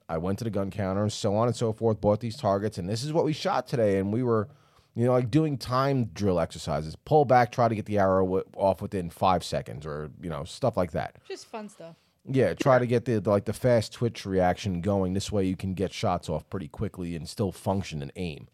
I 0.09 0.17
went 0.17 0.37
to 0.39 0.43
the 0.43 0.49
gun 0.49 0.71
counter 0.71 1.03
and 1.03 1.11
so 1.11 1.35
on 1.35 1.47
and 1.47 1.55
so 1.55 1.73
forth, 1.73 1.99
bought 1.99 2.19
these 2.19 2.37
targets, 2.37 2.77
and 2.77 2.89
this 2.89 3.03
is 3.03 3.11
what 3.11 3.25
we 3.25 3.33
shot 3.33 3.67
today. 3.67 3.97
And 3.99 4.11
we 4.13 4.23
were, 4.23 4.47
you 4.95 5.05
know, 5.05 5.11
like 5.11 5.29
doing 5.29 5.57
time 5.57 6.05
drill 6.05 6.39
exercises. 6.39 6.95
Pull 7.05 7.25
back, 7.25 7.51
try 7.51 7.67
to 7.67 7.75
get 7.75 7.85
the 7.85 7.99
arrow 7.99 8.23
wi- 8.23 8.45
off 8.55 8.81
within 8.81 9.09
five 9.09 9.43
seconds, 9.43 9.85
or 9.85 10.09
you 10.21 10.29
know, 10.29 10.43
stuff 10.43 10.77
like 10.77 10.91
that. 10.91 11.17
Just 11.27 11.45
fun 11.45 11.67
stuff. 11.69 11.95
Yeah, 12.29 12.53
try 12.53 12.79
to 12.79 12.85
get 12.85 13.05
the, 13.05 13.19
the 13.19 13.29
like 13.29 13.45
the 13.45 13.53
fast 13.53 13.93
twitch 13.93 14.25
reaction 14.25 14.81
going. 14.81 15.13
This 15.13 15.31
way, 15.31 15.45
you 15.45 15.55
can 15.55 15.73
get 15.73 15.93
shots 15.93 16.29
off 16.29 16.49
pretty 16.49 16.67
quickly 16.67 17.15
and 17.15 17.27
still 17.27 17.51
function 17.51 18.01
and 18.01 18.11
aim. 18.15 18.47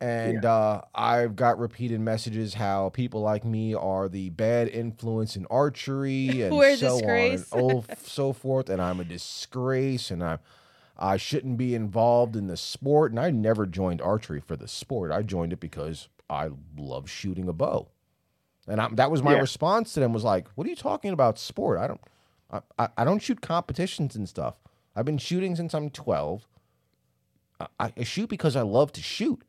And 0.00 0.44
uh, 0.44 0.82
I've 0.94 1.36
got 1.36 1.58
repeated 1.58 2.00
messages 2.00 2.54
how 2.54 2.90
people 2.90 3.22
like 3.22 3.44
me 3.44 3.74
are 3.74 4.08
the 4.08 4.28
bad 4.30 4.68
influence 4.68 5.36
in 5.36 5.46
archery 5.46 6.42
and 6.42 6.52
so 6.78 6.96
disgrace. 6.98 7.50
on 7.52 7.58
and 7.60 7.84
oh, 7.90 7.96
so 8.04 8.32
forth. 8.32 8.68
And 8.68 8.82
I'm 8.82 9.00
a 9.00 9.04
disgrace, 9.04 10.10
and 10.10 10.22
I 10.22 10.38
I 10.98 11.16
shouldn't 11.16 11.56
be 11.58 11.74
involved 11.74 12.36
in 12.36 12.46
the 12.46 12.56
sport. 12.56 13.10
And 13.12 13.18
I 13.20 13.30
never 13.30 13.64
joined 13.66 14.00
archery 14.02 14.40
for 14.40 14.56
the 14.56 14.68
sport. 14.68 15.12
I 15.12 15.22
joined 15.22 15.52
it 15.52 15.60
because 15.60 16.08
I 16.28 16.50
love 16.76 17.08
shooting 17.08 17.48
a 17.48 17.52
bow. 17.54 17.88
And 18.68 18.80
I, 18.80 18.88
that 18.94 19.10
was 19.10 19.22
my 19.22 19.32
Yeah. 19.32 19.40
response 19.40 19.92
to 19.94 20.00
them 20.00 20.12
was 20.12 20.24
like, 20.24 20.48
"What 20.56 20.66
are 20.66 20.70
you 20.70 20.76
talking 20.76 21.12
about 21.12 21.38
sport? 21.38 21.78
I 21.78 21.86
don't, 21.86 22.00
I, 22.50 22.60
I, 22.78 22.88
I 22.98 23.04
don't 23.04 23.22
shoot 23.22 23.40
competitions 23.40 24.14
and 24.16 24.28
stuff. 24.28 24.56
I've 24.94 25.04
been 25.04 25.18
shooting 25.18 25.56
since 25.56 25.72
I'm 25.74 25.88
12. 25.88 26.46
I, 27.60 27.92
I 27.96 28.02
shoot 28.04 28.28
because 28.28 28.56
I 28.56 28.62
love 28.62 28.92
to 28.92 29.02
shoot. 29.02 29.42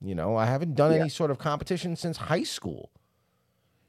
You 0.00 0.14
know, 0.14 0.36
I 0.36 0.46
haven't 0.46 0.74
done 0.74 0.92
Yeah. 0.92 1.00
any 1.00 1.08
sort 1.08 1.30
of 1.30 1.38
competition 1.38 1.96
since 1.96 2.16
high 2.16 2.42
school. 2.42 2.90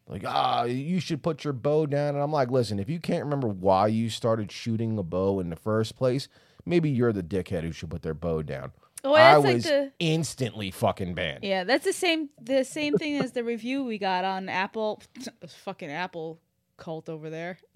Like, 0.07 0.23
ah, 0.25 0.63
you 0.63 1.01
should 1.01 1.21
put 1.21 1.43
your 1.43 1.51
bow 1.51 1.85
down. 1.85 2.15
And 2.15 2.23
I'm 2.23 2.31
like, 2.31 2.49
listen, 2.49 2.79
if 2.79 2.89
you 2.89 2.99
can't 2.99 3.25
remember 3.25 3.47
why 3.49 3.87
you 3.87 4.09
started 4.09 4.51
shooting 4.51 4.97
a 4.97 5.03
bow 5.03 5.41
in 5.41 5.49
the 5.49 5.57
first 5.57 5.97
place, 5.97 6.29
maybe 6.65 6.89
you're 6.89 7.11
the 7.11 7.21
dickhead 7.23 7.63
who 7.63 7.73
should 7.73 7.89
put 7.89 8.03
their 8.03 8.13
bow 8.13 8.41
down. 8.41 8.71
Oh, 9.03 9.13
I 9.13 9.33
that's 9.33 9.43
like 9.43 9.53
was 9.55 9.63
the 9.65 9.91
instantly 9.99 10.71
fucking 10.71 11.13
banned. 11.13 11.43
yeah. 11.43 11.65
That's 11.65 11.83
the 11.85 11.93
same 11.93 12.29
the 12.41 12.63
same 12.63 12.97
thing 12.97 13.17
as 13.17 13.33
the 13.33 13.43
review 13.43 13.83
we 13.83 13.97
got 13.97 14.23
on 14.25 14.47
Apple. 14.49 15.01
Fucking 15.65 15.91
Apple 15.91 16.39
cult 16.77 17.07
over 17.09 17.29
there. 17.29 17.57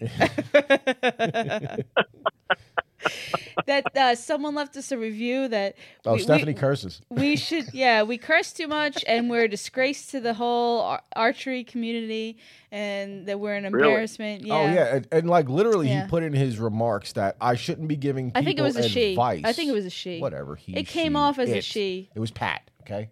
that 3.66 3.84
uh, 3.96 4.14
someone 4.14 4.54
left 4.54 4.76
us 4.76 4.90
a 4.92 4.98
review 4.98 5.48
that 5.48 5.74
Oh, 6.06 6.12
we- 6.12 6.16
we- 6.18 6.22
Stephanie 6.22 6.54
curses. 6.54 7.00
we 7.10 7.36
should 7.36 7.72
yeah 7.72 8.02
we 8.02 8.18
curse 8.18 8.52
too 8.52 8.66
much 8.68 9.04
and 9.06 9.28
we're 9.30 9.44
a 9.44 9.48
disgrace 9.48 10.06
to 10.06 10.20
the 10.20 10.34
whole 10.34 10.80
ar- 10.80 11.02
archery 11.14 11.64
community 11.64 12.38
and 12.70 13.26
that 13.26 13.38
we're 13.40 13.54
an 13.54 13.64
Really? 13.70 13.88
embarrassment 13.88 14.44
yeah 14.46 14.54
Oh 14.54 14.64
yeah, 14.72 14.94
and, 14.96 15.08
and 15.12 15.30
like 15.30 15.48
literally, 15.48 15.88
Yeah. 15.88 16.04
he 16.04 16.08
put 16.08 16.22
in 16.22 16.32
his 16.32 16.58
remarks 16.58 17.12
that 17.12 17.36
I 17.40 17.54
shouldn't 17.54 17.88
be 17.88 17.96
giving. 17.96 18.30
People 18.32 18.40
advice. 18.40 18.44
i 18.44 18.44
think 18.44 18.58
it 18.58 18.62
was 18.62 18.76
a 18.76 18.88
she 18.88 19.18
i 19.18 19.52
think 19.52 19.68
it 19.68 19.72
was 19.74 19.84
a 19.86 19.90
she 19.90 20.18
whatever. 20.20 20.56
He, 20.56 20.74
it 20.76 20.86
came 20.86 21.12
she, 21.12 21.16
off 21.16 21.38
as 21.38 21.50
a 21.50 21.60
she 21.60 22.10
It 22.14 22.20
was 22.20 22.30
Pat. 22.30 22.70
Okay. 22.82 23.10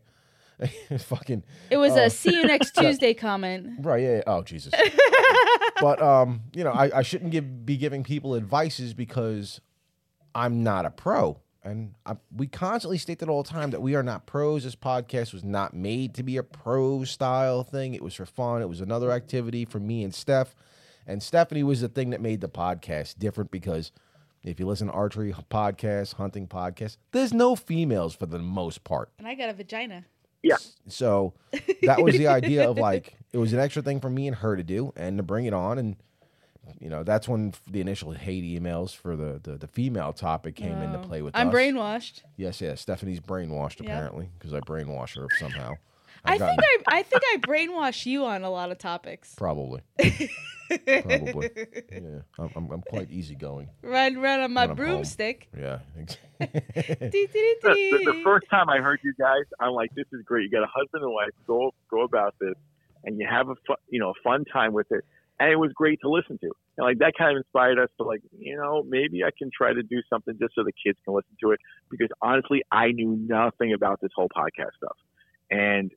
fucking 0.98 1.42
it 1.70 1.78
was 1.78 1.92
Oh. 1.92 2.04
a 2.04 2.10
see 2.10 2.34
you 2.34 2.44
next 2.44 2.74
tuesday 2.76 3.14
comment 3.14 3.66
right. 3.80 4.02
Yeah. 4.02 4.16
yeah. 4.16 4.22
Oh 4.26 4.42
Jesus. 4.42 4.72
but 5.80 6.02
um, 6.02 6.42
you 6.54 6.64
know, 6.64 6.72
I, 6.72 6.98
I 6.98 7.02
shouldn't 7.02 7.30
give 7.30 7.64
be 7.64 7.76
giving 7.78 8.02
people 8.04 8.34
advices 8.34 8.92
because 8.92 9.60
I'm 10.34 10.62
not 10.62 10.84
a 10.86 10.90
pro, 10.90 11.38
and 11.62 11.94
I, 12.06 12.16
we 12.34 12.46
constantly 12.46 12.98
state 12.98 13.18
that 13.18 13.28
all 13.28 13.42
the 13.42 13.48
time 13.50 13.70
that 13.70 13.82
we 13.82 13.94
are 13.94 14.02
not 14.02 14.26
pros. 14.26 14.64
This 14.64 14.76
podcast 14.76 15.32
was 15.32 15.44
not 15.44 15.74
made 15.74 16.14
to 16.14 16.22
be 16.22 16.36
a 16.36 16.42
pro 16.42 17.04
style 17.04 17.62
thing. 17.64 17.94
It 17.94 18.02
was 18.02 18.14
for 18.14 18.26
fun. 18.26 18.62
It 18.62 18.68
was 18.68 18.80
another 18.80 19.10
activity 19.10 19.64
for 19.64 19.78
me 19.80 20.02
and 20.04 20.14
Steph. 20.14 20.54
And 21.06 21.22
Stephanie 21.22 21.62
was 21.64 21.80
the 21.80 21.88
thing 21.88 22.10
that 22.10 22.20
made 22.20 22.40
the 22.40 22.48
podcast 22.48 23.18
different 23.18 23.50
because 23.50 23.90
if 24.44 24.60
you 24.60 24.66
listen 24.66 24.86
to 24.86 24.92
archery 24.92 25.34
podcasts, 25.50 26.14
hunting 26.14 26.46
podcasts, 26.46 26.96
there's 27.12 27.32
no 27.32 27.56
females 27.56 28.14
for 28.14 28.26
the 28.26 28.38
most 28.38 28.84
part. 28.84 29.10
and 29.18 29.26
i 29.26 29.34
got 29.34 29.48
a 29.48 29.52
vagina 29.52 30.04
Yeah. 30.42 30.56
So 30.88 31.34
that 31.82 32.02
was 32.02 32.16
the 32.16 32.28
idea 32.28 32.68
of 32.70 32.78
like 32.78 33.16
it 33.32 33.38
was 33.38 33.52
an 33.52 33.58
extra 33.58 33.82
thing 33.82 34.00
for 34.00 34.08
me 34.08 34.28
and 34.28 34.36
her 34.36 34.56
to 34.56 34.62
do 34.62 34.92
and 34.96 35.16
to 35.18 35.22
bring 35.22 35.44
it 35.46 35.52
on 35.52 35.78
and 35.78 35.96
you 36.78 36.88
know 36.88 37.02
that's 37.02 37.28
when 37.28 37.52
the 37.70 37.80
initial 37.80 38.12
hate 38.12 38.44
emails 38.44 38.94
for 38.94 39.16
the 39.16 39.40
the, 39.42 39.56
the 39.56 39.66
female 39.66 40.12
topic 40.12 40.56
came 40.56 40.78
into 40.82 40.98
Oh. 40.98 41.02
play 41.02 41.22
with 41.22 41.34
i'm 41.36 41.48
us. 41.48 41.54
brainwashed 41.54 42.22
Yes, 42.36 42.60
yes. 42.60 42.80
Stephanie's 42.80 43.20
brainwashed 43.20 43.80
Yep. 43.80 43.88
apparently 43.88 44.28
because 44.38 44.52
I 44.54 44.60
brainwash 44.60 45.16
her 45.16 45.26
somehow. 45.38 45.74
i 46.24 46.34
I've 46.34 46.38
think 46.40 46.60
i 46.60 46.78
i 46.98 47.02
think 47.02 47.22
i 47.32 47.36
brainwash 47.38 48.06
you 48.06 48.24
on 48.26 48.42
a 48.44 48.50
lot 48.50 48.70
of 48.70 48.78
topics 48.78 49.34
probably 49.34 49.80
probably 51.02 51.50
yeah. 51.92 52.20
I'm, 52.38 52.50
I'm, 52.56 52.70
I'm 52.70 52.82
quite 52.82 53.10
easygoing. 53.10 53.68
run 53.82 54.18
run 54.18 54.40
on 54.40 54.52
my 54.52 54.62
When 54.66 54.68
home. 54.68 54.76
broomstick 54.76 55.48
Yeah. 55.58 55.78
Dee, 56.40 56.46
dee, 56.48 57.26
dee, 57.32 57.54
the, 57.62 57.68
the, 58.04 58.12
the 58.12 58.20
first 58.24 58.46
time 58.50 58.70
I 58.70 58.78
heard 58.78 59.00
you 59.04 59.12
guys, 59.18 59.44
I'm 59.60 59.72
like, 59.72 59.94
this 59.94 60.06
is 60.12 60.22
great. 60.24 60.44
You 60.44 60.50
got 60.50 60.62
a 60.62 60.70
husband 60.74 61.02
and 61.04 61.12
wife. 61.12 61.28
Go 61.46 61.74
go 61.90 62.00
about 62.02 62.34
this, 62.40 62.54
and 63.04 63.18
you 63.18 63.26
have 63.28 63.50
a 63.50 63.54
fun, 63.66 63.76
you 63.90 64.00
know 64.00 64.10
a 64.10 64.14
fun 64.24 64.44
time 64.46 64.72
with 64.72 64.90
it. 64.90 65.04
And 65.40 65.50
it 65.50 65.56
was 65.56 65.72
great 65.74 65.98
to 66.02 66.10
listen 66.10 66.38
to. 66.38 66.50
And 66.76 66.86
like 66.86 66.98
that 66.98 67.14
kind 67.16 67.32
of 67.32 67.38
inspired 67.38 67.78
us 67.78 67.88
to 67.96 68.04
like, 68.04 68.20
you 68.38 68.56
know, 68.56 68.84
maybe 68.86 69.24
I 69.24 69.30
can 69.36 69.50
try 69.56 69.72
to 69.72 69.82
do 69.82 70.02
something 70.10 70.36
just 70.38 70.54
so 70.54 70.62
the 70.62 70.72
kids 70.72 70.98
can 71.04 71.14
listen 71.14 71.34
to 71.42 71.52
it. 71.52 71.60
Because 71.90 72.08
honestly, 72.20 72.62
I 72.70 72.92
knew 72.92 73.16
nothing 73.26 73.72
about 73.72 74.00
this 74.02 74.10
whole 74.14 74.28
podcast 74.28 74.74
stuff, 74.76 74.96
and 75.50 75.90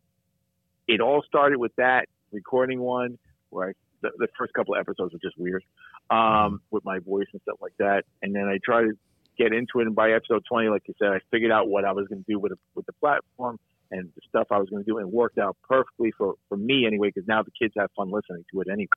it 0.88 1.02
all 1.02 1.24
started 1.28 1.60
with 1.60 1.76
that 1.78 2.06
recording 2.32 2.80
one 2.80 3.18
where 3.50 3.70
I, 3.70 3.72
the, 4.02 4.12
the 4.18 4.28
first 4.38 4.54
couple 4.54 4.76
of 4.76 4.80
episodes 4.80 5.14
were 5.14 5.20
just 5.22 5.38
weird 5.38 5.64
um, 6.10 6.62
with 6.72 6.84
my 6.84 7.00
voice 7.00 7.28
and 7.32 7.42
stuff 7.42 7.58
like 7.62 7.74
that. 7.80 8.04
And 8.22 8.36
then 8.36 8.46
I 8.46 8.60
tried 8.64 8.84
to 8.84 8.94
get 9.38 9.54
into 9.54 9.80
it. 9.80 9.88
And 9.88 9.96
by 9.96 10.12
episode 10.12 10.44
20, 10.50 10.70
like 10.70 10.84
you 10.88 10.94
said, 11.00 11.10
I 11.10 11.20
figured 11.32 11.52
out 11.52 11.68
what 11.68 11.86
I 11.86 11.92
was 11.92 12.08
going 12.08 12.24
to 12.24 12.32
do 12.32 12.40
with 12.40 12.52
it, 12.52 12.60
with 12.76 12.86
the 12.86 12.94
platform 12.94 13.60
and 13.92 14.10
the 14.16 14.22
stuff 14.28 14.48
I 14.52 14.58
was 14.58 14.70
going 14.70 14.84
to 14.84 14.90
do, 14.90 14.98
and 14.98 15.08
it 15.08 15.14
worked 15.14 15.38
out 15.38 15.56
perfectly 15.68 16.12
for 16.18 16.36
for 16.50 16.58
me 16.58 16.86
anyway. 16.86 17.12
Because 17.14 17.28
now 17.28 17.44
the 17.44 17.52
kids 17.52 17.74
have 17.78 17.90
fun 17.96 18.10
listening 18.10 18.44
to 18.52 18.62
it 18.62 18.68
anyway. 18.72 18.90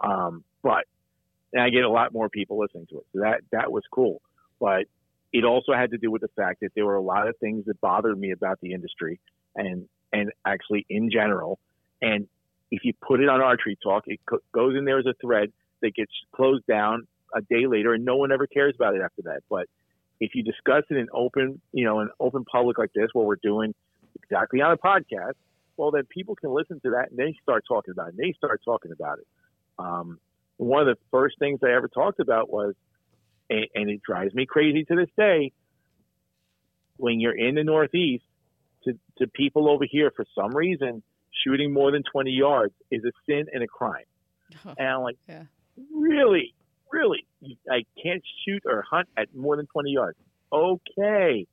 Um, 0.00 0.44
but 0.62 0.84
and 1.52 1.62
I 1.62 1.70
get 1.70 1.84
a 1.84 1.90
lot 1.90 2.12
more 2.12 2.28
people 2.28 2.58
listening 2.58 2.86
to 2.90 2.98
it, 2.98 3.06
so 3.12 3.20
that 3.20 3.40
that 3.52 3.72
was 3.72 3.82
cool. 3.90 4.20
But 4.60 4.84
it 5.32 5.44
also 5.44 5.72
had 5.72 5.90
to 5.90 5.98
do 5.98 6.10
with 6.10 6.22
the 6.22 6.28
fact 6.36 6.60
that 6.60 6.72
there 6.74 6.86
were 6.86 6.96
a 6.96 7.02
lot 7.02 7.28
of 7.28 7.36
things 7.38 7.66
that 7.66 7.80
bothered 7.80 8.18
me 8.18 8.32
about 8.32 8.60
the 8.60 8.72
industry 8.72 9.20
and 9.54 9.88
and 10.12 10.30
actually 10.44 10.86
in 10.88 11.10
general. 11.10 11.58
And 12.00 12.28
if 12.70 12.84
you 12.84 12.92
put 13.06 13.20
it 13.20 13.28
on 13.28 13.40
Archery 13.40 13.76
Talk, 13.82 14.04
it 14.06 14.20
co- 14.28 14.40
goes 14.52 14.76
in 14.76 14.84
there 14.84 14.98
as 14.98 15.06
a 15.06 15.14
thread 15.20 15.52
that 15.82 15.94
gets 15.94 16.12
closed 16.34 16.66
down 16.66 17.06
a 17.34 17.40
day 17.40 17.66
later, 17.66 17.94
and 17.94 18.04
no 18.04 18.16
one 18.16 18.32
ever 18.32 18.46
cares 18.46 18.74
about 18.74 18.94
it 18.94 19.02
after 19.02 19.22
that. 19.22 19.42
But 19.48 19.66
if 20.20 20.34
you 20.34 20.42
discuss 20.42 20.84
it 20.90 20.96
in 20.96 21.08
open, 21.12 21.60
you 21.72 21.84
know, 21.84 22.00
in 22.00 22.08
open 22.20 22.44
public 22.44 22.78
like 22.78 22.92
this, 22.92 23.08
what 23.12 23.26
we're 23.26 23.36
doing 23.36 23.74
exactly 24.22 24.60
on 24.60 24.72
a 24.72 24.76
podcast, 24.76 25.34
well, 25.76 25.90
then 25.90 26.04
people 26.04 26.34
can 26.34 26.50
listen 26.50 26.80
to 26.80 26.90
that 26.90 27.10
and 27.10 27.18
they 27.18 27.36
start 27.42 27.64
talking 27.68 27.92
about 27.92 28.08
it. 28.08 28.14
And 28.14 28.18
they 28.18 28.32
start 28.32 28.60
talking 28.64 28.92
about 28.92 29.18
it. 29.18 29.26
Um, 29.78 30.18
one 30.56 30.86
of 30.86 30.86
the 30.86 31.00
first 31.10 31.38
things 31.38 31.60
I 31.62 31.72
ever 31.74 31.88
talked 31.88 32.20
about 32.20 32.50
was, 32.50 32.74
and, 33.48 33.66
and 33.74 33.90
it 33.90 34.02
drives 34.02 34.34
me 34.34 34.46
crazy 34.46 34.84
to 34.84 34.96
this 34.96 35.08
day, 35.16 35.52
when 36.96 37.20
you're 37.20 37.36
in 37.36 37.54
the 37.54 37.64
Northeast, 37.64 38.24
to, 38.84 38.98
to 39.18 39.26
people 39.28 39.68
over 39.68 39.84
here, 39.88 40.12
for 40.14 40.24
some 40.34 40.54
reason, 40.54 41.02
shooting 41.44 41.72
more 41.72 41.92
than 41.92 42.02
20 42.10 42.30
yards 42.30 42.74
is 42.90 43.02
a 43.04 43.12
sin 43.26 43.46
and 43.52 43.62
a 43.62 43.66
crime. 43.66 44.04
And 44.78 44.88
I'm 44.88 45.02
like, 45.02 45.16
Yeah. 45.28 45.44
really, 45.94 46.54
really, 46.92 47.26
I 47.70 47.84
can't 48.02 48.22
shoot 48.44 48.62
or 48.66 48.84
hunt 48.88 49.08
at 49.16 49.34
more 49.34 49.56
than 49.56 49.66
20 49.66 49.90
yards. 49.90 50.18
Okay. 50.52 51.46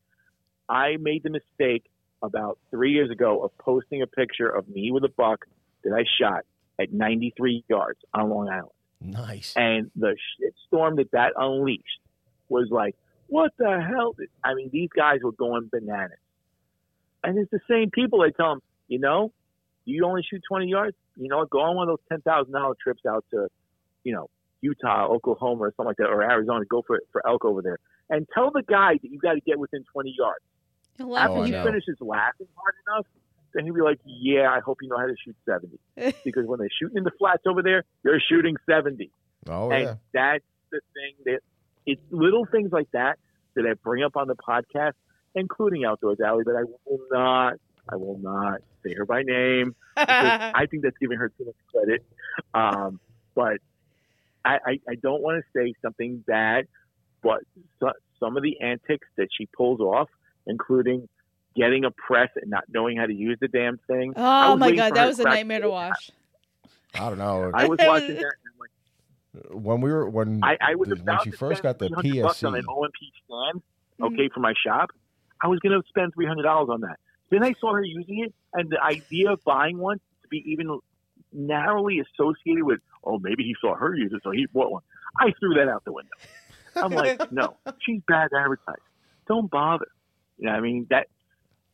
I 0.67 0.97
made 0.99 1.23
the 1.23 1.29
mistake 1.29 1.83
about 2.23 2.57
three 2.71 2.91
years 2.93 3.11
ago 3.11 3.43
of 3.43 3.55
posting 3.59 4.01
a 4.01 4.07
picture 4.07 4.49
of 4.49 4.67
me 4.67 4.89
with 4.91 5.03
a 5.03 5.09
buck 5.09 5.45
that 5.83 5.93
I 5.93 6.05
shot 6.19 6.45
at 6.79 6.91
93 6.93 7.63
yards 7.67 7.99
on 8.13 8.29
Long 8.29 8.49
Island. 8.49 8.69
nice. 9.01 9.53
And 9.55 9.91
the 9.95 10.15
shitstorm 10.39 10.97
that 10.97 11.11
that 11.11 11.33
unleashed 11.37 11.99
was 12.49 12.67
like, 12.71 12.95
what 13.27 13.51
the 13.57 13.81
hell? 13.81 14.15
I 14.43 14.53
mean, 14.53 14.69
these 14.71 14.89
guys 14.95 15.19
were 15.23 15.31
going 15.31 15.69
bananas. 15.71 16.17
And 17.23 17.37
it's 17.39 17.49
the 17.51 17.59
same 17.69 17.89
people 17.89 18.19
that 18.19 18.35
tell 18.37 18.49
them, 18.49 18.59
you 18.87 18.99
know, 18.99 19.31
you 19.85 20.05
only 20.05 20.21
shoot 20.29 20.41
20 20.47 20.67
yards. 20.67 20.95
You 21.15 21.27
know, 21.29 21.45
go 21.45 21.59
on 21.61 21.75
one 21.75 21.89
of 21.89 21.97
those 22.09 22.19
$10,000 22.25 22.73
trips 22.79 23.01
out 23.07 23.25
to, 23.31 23.47
you 24.03 24.13
know, 24.13 24.29
Utah, 24.61 25.07
Oklahoma, 25.07 25.61
or 25.63 25.73
something 25.75 25.87
like 25.87 25.97
that, 25.97 26.07
or 26.07 26.23
Arizona. 26.23 26.65
Go 26.65 26.83
for 26.85 26.99
for 27.11 27.25
elk 27.27 27.45
over 27.45 27.61
there, 27.61 27.77
and 28.09 28.27
tell 28.33 28.49
the 28.51 28.63
guy 28.63 28.93
that 28.93 29.11
you 29.11 29.19
got 29.19 29.33
to 29.33 29.41
get 29.41 29.59
within 29.59 29.83
20 29.93 30.15
yards. 30.17 30.43
You'll 30.97 31.09
Oh, 31.09 31.11
laugh 31.11 31.29
After 31.29 31.41
I 31.41 31.45
he 31.45 31.51
finishes 31.51 31.97
laughing 31.99 32.47
hard 32.55 32.73
enough, 32.87 33.05
then 33.55 33.65
he'd 33.65 33.73
be 33.73 33.81
like, 33.81 33.99
"Yeah, 34.05 34.49
I 34.49 34.59
hope 34.59 34.79
you 34.81 34.89
know 34.89 34.97
how 34.97 35.07
to 35.07 35.15
shoot 35.23 35.35
70." 35.45 35.79
because 36.23 36.45
when 36.45 36.59
they're 36.59 36.69
shooting 36.79 36.97
in 36.97 37.03
the 37.03 37.11
flats 37.17 37.43
over 37.47 37.63
there, 37.63 37.83
they're 38.03 38.21
shooting 38.29 38.55
70. 38.69 39.09
oh 39.49 39.71
and 39.71 39.83
yeah. 39.83 39.95
that's 40.13 40.45
the 40.71 40.81
thing 40.93 41.13
that 41.25 41.39
it's 41.85 42.01
little 42.11 42.45
things 42.45 42.71
like 42.71 42.91
that 42.91 43.17
that 43.55 43.65
I 43.65 43.73
bring 43.73 44.03
up 44.03 44.17
on 44.17 44.27
the 44.27 44.35
podcast, 44.35 44.93
including 45.33 45.85
Outdoors 45.85 46.19
Allie, 46.19 46.43
but 46.45 46.55
I 46.55 46.63
will 46.85 46.99
not, 47.09 47.53
I 47.89 47.95
will 47.95 48.19
not 48.19 48.61
say 48.83 48.93
her 48.93 49.05
by 49.05 49.23
name 49.23 49.75
I 49.97 50.65
think 50.69 50.83
that's 50.83 50.97
giving 50.97 51.17
her 51.17 51.29
too 51.29 51.45
much 51.45 51.55
credit. 51.71 52.03
Um, 52.53 52.99
but 53.33 53.57
I, 54.43 54.57
I, 54.65 54.79
I 54.89 54.95
don't 55.01 55.21
want 55.21 55.43
to 55.43 55.59
say 55.59 55.73
something 55.81 56.23
bad, 56.27 56.67
but 57.23 57.39
so, 57.79 57.91
some 58.19 58.35
of 58.35 58.43
the 58.43 58.59
antics 58.61 59.07
that 59.17 59.27
she 59.35 59.47
pulls 59.57 59.79
off, 59.79 60.09
including 60.47 61.07
getting 61.55 61.85
a 61.85 61.91
press 61.91 62.29
and 62.35 62.49
not 62.49 62.63
knowing 62.69 62.97
how 62.97 63.05
to 63.05 63.13
use 63.13 63.37
the 63.39 63.47
damn 63.47 63.77
thing. 63.87 64.13
Oh 64.15 64.55
my 64.55 64.71
god, 64.73 64.95
that 64.95 65.07
was 65.07 65.19
a 65.19 65.23
nightmare 65.23 65.61
to 65.61 65.69
watch. 65.69 66.11
I 66.93 67.09
don't 67.09 67.17
know. 67.17 67.51
I 67.53 67.67
was 67.67 67.77
watching 67.83 68.15
that 68.15 68.23
like, 68.59 69.51
when 69.51 69.81
we 69.81 69.91
were 69.91 70.09
when 70.09 70.41
I, 70.43 70.57
I 70.61 70.75
was 70.75 70.89
the- 70.89 70.95
when 70.95 71.17
she 71.23 71.31
first 71.31 71.61
got 71.63 71.77
the 71.79 71.89
300 71.89 72.23
bucks 72.23 72.43
on 72.43 72.53
PSC. 72.53 72.59
an 72.59 72.65
OMP 72.69 72.93
stand, 73.25 73.61
Mm. 73.99 74.13
okay, 74.13 74.29
for 74.33 74.41
my 74.41 74.53
shop. 74.65 74.89
I 75.41 75.47
was 75.47 75.59
going 75.59 75.79
to 75.79 75.87
spend 75.87 76.13
three 76.13 76.25
hundred 76.25 76.43
dollars 76.43 76.69
on 76.71 76.81
that. 76.81 76.97
Then 77.29 77.43
I 77.43 77.53
saw 77.61 77.73
her 77.73 77.83
using 77.83 78.23
it, 78.25 78.33
and 78.53 78.69
the 78.69 78.81
idea 78.81 79.31
of 79.31 79.43
buying 79.43 79.77
one 79.77 79.97
to 80.21 80.27
be 80.29 80.43
even 80.47 80.79
narrowly 81.33 81.99
associated 82.01 82.63
with, 82.63 82.79
oh, 83.03 83.19
maybe 83.19 83.43
he 83.43 83.55
saw 83.61 83.75
her 83.75 83.93
use 83.95 84.11
it, 84.13 84.21
so 84.23 84.31
he 84.31 84.45
bought 84.47 84.71
one. 84.71 84.83
I 85.19 85.31
threw 85.39 85.53
that 85.55 85.67
out 85.69 85.83
the 85.85 85.91
window. 85.93 86.11
I'm 86.75 86.91
like, 86.91 87.31
no, 87.31 87.55
she's 87.81 88.01
bad 88.07 88.29
advertising. 88.37 88.81
Don't 89.27 89.49
bother. 89.49 89.87
You 90.37 90.45
know, 90.47 90.51
what 90.51 90.57
I 90.57 90.61
mean 90.61 90.87
that. 90.89 91.07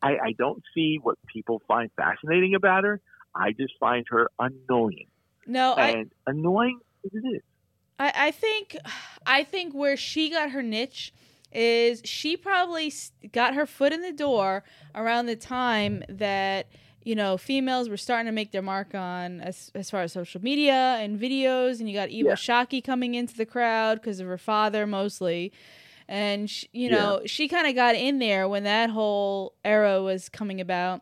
I, 0.02 0.10
I 0.10 0.32
don't 0.36 0.62
see 0.74 0.98
what 1.00 1.16
people 1.26 1.62
find 1.68 1.90
fascinating 1.96 2.54
about 2.54 2.84
her. 2.84 3.00
I 3.34 3.52
just 3.52 3.74
find 3.80 4.04
her 4.10 4.28
annoying, 4.38 5.06
No, 5.46 5.72
I, 5.72 5.90
and 5.90 6.12
annoying 6.26 6.80
as 7.04 7.10
it 7.14 7.26
is. 7.36 7.42
I, 7.98 8.12
I 8.14 8.30
think 8.30 8.76
I 9.26 9.44
think 9.44 9.74
where 9.74 9.96
she 9.96 10.30
got 10.30 10.50
her 10.50 10.62
niche 10.62 11.14
is 11.52 12.02
she 12.04 12.36
probably 12.36 12.92
got 13.32 13.54
her 13.54 13.66
foot 13.66 13.92
in 13.92 14.02
the 14.02 14.12
door 14.12 14.64
around 14.94 15.26
the 15.26 15.36
time 15.36 16.02
that 16.08 16.66
you 17.02 17.14
know 17.14 17.38
females 17.38 17.88
were 17.88 17.96
starting 17.96 18.26
to 18.26 18.32
make 18.32 18.52
their 18.52 18.62
mark 18.62 18.94
on 18.94 19.40
as, 19.40 19.70
as 19.74 19.90
far 19.90 20.02
as 20.02 20.12
social 20.12 20.42
media 20.42 20.98
and 21.00 21.20
videos 21.20 21.78
and 21.78 21.88
you 21.88 21.94
got 21.94 22.08
Eva 22.10 22.30
Yeah. 22.30 22.34
Shockey 22.34 22.82
coming 22.82 23.14
into 23.14 23.36
the 23.36 23.46
crowd 23.46 24.00
because 24.00 24.20
of 24.20 24.26
her 24.26 24.38
father 24.38 24.86
mostly 24.86 25.52
and 26.12 26.50
sh 26.50 26.64
you 26.72 26.88
know 26.90 27.22
she 27.26 27.48
kind 27.48 27.66
of 27.66 27.74
got 27.74 27.94
in 27.94 28.18
there 28.18 28.46
when 28.48 28.64
that 28.64 28.90
whole 28.90 29.54
era 29.64 30.02
was 30.02 30.28
coming 30.28 30.60
about 30.60 31.00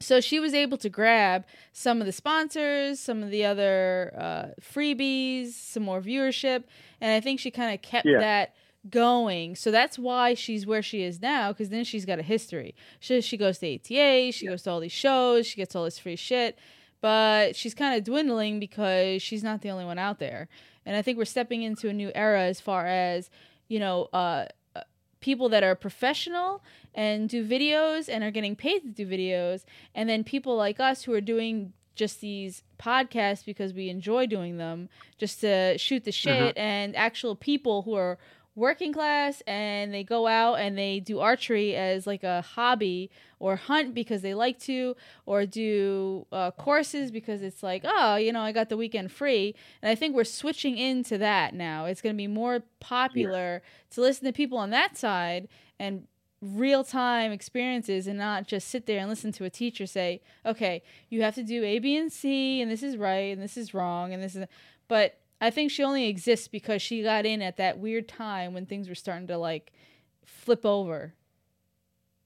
so 0.00 0.20
she 0.20 0.40
was 0.40 0.54
able 0.54 0.78
to 0.78 0.88
grab 0.88 1.44
some 1.72 2.00
of 2.00 2.06
the 2.06 2.12
sponsors, 2.12 2.98
some 3.00 3.22
of 3.22 3.30
the 3.30 3.44
other 3.44 4.14
uh, 4.16 4.46
freebies, 4.62 5.48
some 5.52 5.82
more 5.82 6.00
viewership, 6.00 6.64
and 7.02 7.12
I 7.12 7.20
think 7.20 7.38
she 7.38 7.50
kind 7.50 7.74
of 7.74 7.82
kept 7.82 8.06
Yeah. 8.06 8.18
that 8.20 8.54
going. 8.88 9.56
So 9.56 9.70
that's 9.70 9.98
why 9.98 10.32
she's 10.32 10.64
where 10.66 10.80
she 10.80 11.02
is 11.02 11.20
now, 11.20 11.52
because 11.52 11.68
then 11.68 11.84
she's 11.84 12.06
got 12.06 12.18
a 12.18 12.22
history. 12.22 12.74
She, 12.98 13.20
she 13.20 13.36
goes 13.36 13.58
to 13.58 13.74
ATA, 13.74 14.32
she 14.32 14.46
goes 14.46 14.62
to 14.62 14.70
all 14.70 14.80
these 14.80 14.90
shows, 14.92 15.46
she 15.46 15.56
gets 15.56 15.76
all 15.76 15.84
this 15.84 15.98
free 15.98 16.16
shit, 16.16 16.58
but 17.02 17.54
she's 17.54 17.74
kind 17.74 17.94
of 17.94 18.02
dwindling 18.04 18.58
because 18.58 19.20
she's 19.20 19.42
not 19.44 19.60
the 19.60 19.68
only 19.70 19.84
one 19.84 19.98
out 19.98 20.18
there. 20.18 20.48
And 20.86 20.96
I 20.96 21.02
think 21.02 21.18
we're 21.18 21.26
stepping 21.26 21.62
into 21.62 21.90
a 21.90 21.92
new 21.92 22.10
era 22.14 22.40
as 22.44 22.58
far 22.58 22.86
as, 22.86 23.28
you 23.70 23.78
know, 23.78 24.08
uh, 24.12 24.44
uh, 24.76 24.82
people 25.20 25.48
that 25.48 25.62
are 25.62 25.74
professional 25.74 26.62
and 26.94 27.28
do 27.28 27.46
videos 27.46 28.08
and 28.12 28.22
are 28.22 28.32
getting 28.32 28.56
paid 28.56 28.80
to 28.80 28.88
do 28.88 29.06
videos, 29.06 29.64
and 29.94 30.10
then 30.10 30.24
people 30.24 30.56
like 30.56 30.78
us 30.80 31.04
who 31.04 31.14
are 31.14 31.20
doing 31.22 31.72
just 31.94 32.20
these 32.20 32.62
podcasts 32.78 33.44
because 33.44 33.72
we 33.72 33.88
enjoy 33.88 34.26
doing 34.26 34.56
them, 34.58 34.88
just 35.18 35.40
to 35.40 35.78
shoot 35.78 36.04
the 36.04 36.12
shit, 36.12 36.56
and 36.56 36.96
actual 36.96 37.36
people 37.36 37.82
who 37.82 37.94
are 37.94 38.18
working 38.60 38.92
class 38.92 39.42
and 39.46 39.92
they 39.92 40.04
go 40.04 40.26
out 40.26 40.54
and 40.54 40.78
they 40.78 41.00
do 41.00 41.18
archery 41.18 41.74
as 41.74 42.06
like 42.06 42.22
a 42.22 42.42
hobby 42.42 43.10
or 43.38 43.56
hunt 43.56 43.94
because 43.94 44.22
they 44.22 44.34
like 44.34 44.58
to 44.58 44.94
or 45.26 45.46
do 45.46 46.26
uh, 46.30 46.50
courses 46.52 47.10
because 47.10 47.42
it's 47.42 47.62
like 47.62 47.82
oh 47.84 48.16
you 48.16 48.32
know 48.32 48.42
i 48.42 48.52
got 48.52 48.68
the 48.68 48.76
weekend 48.76 49.10
free 49.10 49.54
and 49.82 49.90
i 49.90 49.94
think 49.94 50.14
we're 50.14 50.24
switching 50.24 50.76
into 50.76 51.18
that 51.18 51.54
now 51.54 51.86
it's 51.86 52.02
going 52.02 52.14
to 52.14 52.18
be 52.18 52.26
more 52.26 52.62
popular 52.78 53.62
to 53.90 54.00
listen 54.00 54.24
to 54.26 54.32
people 54.32 54.58
on 54.58 54.70
that 54.70 54.96
side 54.96 55.48
and 55.78 56.06
real 56.42 56.84
time 56.84 57.32
experiences 57.32 58.06
and 58.06 58.18
not 58.18 58.46
just 58.46 58.68
sit 58.68 58.86
there 58.86 58.98
and 58.98 59.08
listen 59.08 59.32
to 59.32 59.44
a 59.44 59.50
teacher 59.50 59.86
say, 59.86 60.22
okay, 60.46 60.82
you 61.08 61.22
have 61.22 61.34
to 61.34 61.42
do 61.42 61.62
A, 61.64 61.78
B, 61.78 61.96
and 61.96 62.10
C, 62.10 62.60
and 62.62 62.70
this 62.70 62.82
is 62.82 62.96
right, 62.96 63.32
and 63.32 63.42
this 63.42 63.56
is 63.56 63.74
wrong, 63.74 64.12
and 64.12 64.22
this 64.22 64.34
is. 64.34 64.46
But 64.88 65.19
I 65.40 65.50
think 65.50 65.70
she 65.70 65.82
only 65.82 66.06
exists 66.08 66.48
because 66.48 66.82
she 66.82 67.02
got 67.02 67.24
in 67.24 67.40
at 67.42 67.56
that 67.56 67.78
weird 67.78 68.08
time 68.08 68.52
when 68.52 68.66
things 68.66 68.88
were 68.88 68.94
starting 68.94 69.26
to 69.28 69.38
like 69.38 69.72
flip 70.24 70.66
over. 70.66 71.14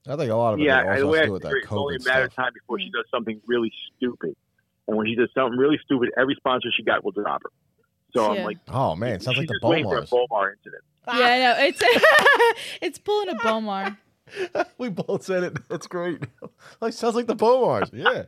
I 0.07 0.15
think 0.15 0.31
a 0.31 0.35
lot 0.35 0.53
of 0.53 0.59
it 0.59 0.63
yeah, 0.63 0.77
also 0.77 0.87
and 0.87 0.93
has 0.93 0.99
the 1.01 1.07
way 1.07 1.17
to 1.17 1.23
I 1.23 1.25
do 1.25 1.31
with 1.33 1.41
figure 1.41 1.51
that 1.51 1.57
it, 1.57 1.63
it's 1.63 1.71
only 1.71 1.95
a 1.95 1.99
matter 2.03 2.25
of 2.25 2.35
time 2.35 2.51
before 2.53 2.79
she 2.79 2.91
does 2.91 3.05
something 3.09 3.41
really 3.47 3.71
stupid. 3.97 4.35
And 4.87 4.97
when 4.97 5.07
she 5.07 5.15
does 5.15 5.29
something 5.33 5.57
really 5.57 5.79
stupid, 5.83 6.11
every 6.17 6.35
sponsor 6.35 6.69
she 6.75 6.83
got 6.83 7.03
will 7.03 7.11
drop 7.11 7.41
her. 7.43 7.49
So 8.13 8.33
Yeah. 8.33 8.39
I'm 8.39 8.45
like, 8.45 8.57
Oh 8.67 8.95
man, 8.95 9.19
sounds 9.19 9.37
like 9.37 9.47
the 9.47 9.53
just 9.55 9.63
waiting 9.63 9.85
for 9.85 9.97
a 9.97 10.01
Bowmars. 10.03 10.27
Bowmar 10.29 10.51
incident. 10.53 10.83
Yeah, 11.07 11.13
I 11.13 11.39
know 11.39 11.55
it's 11.59 12.57
it's 12.81 12.99
pulling 12.99 13.29
a 13.29 13.35
Bowmar. 13.35 13.97
we 14.77 14.89
both 14.89 15.23
said 15.23 15.43
it. 15.43 15.69
That's 15.69 15.87
great. 15.87 16.23
like 16.81 16.93
sounds 16.93 17.15
like 17.15 17.27
the 17.27 17.35
Bowmars. 17.35 17.89
Yeah. 17.93 18.23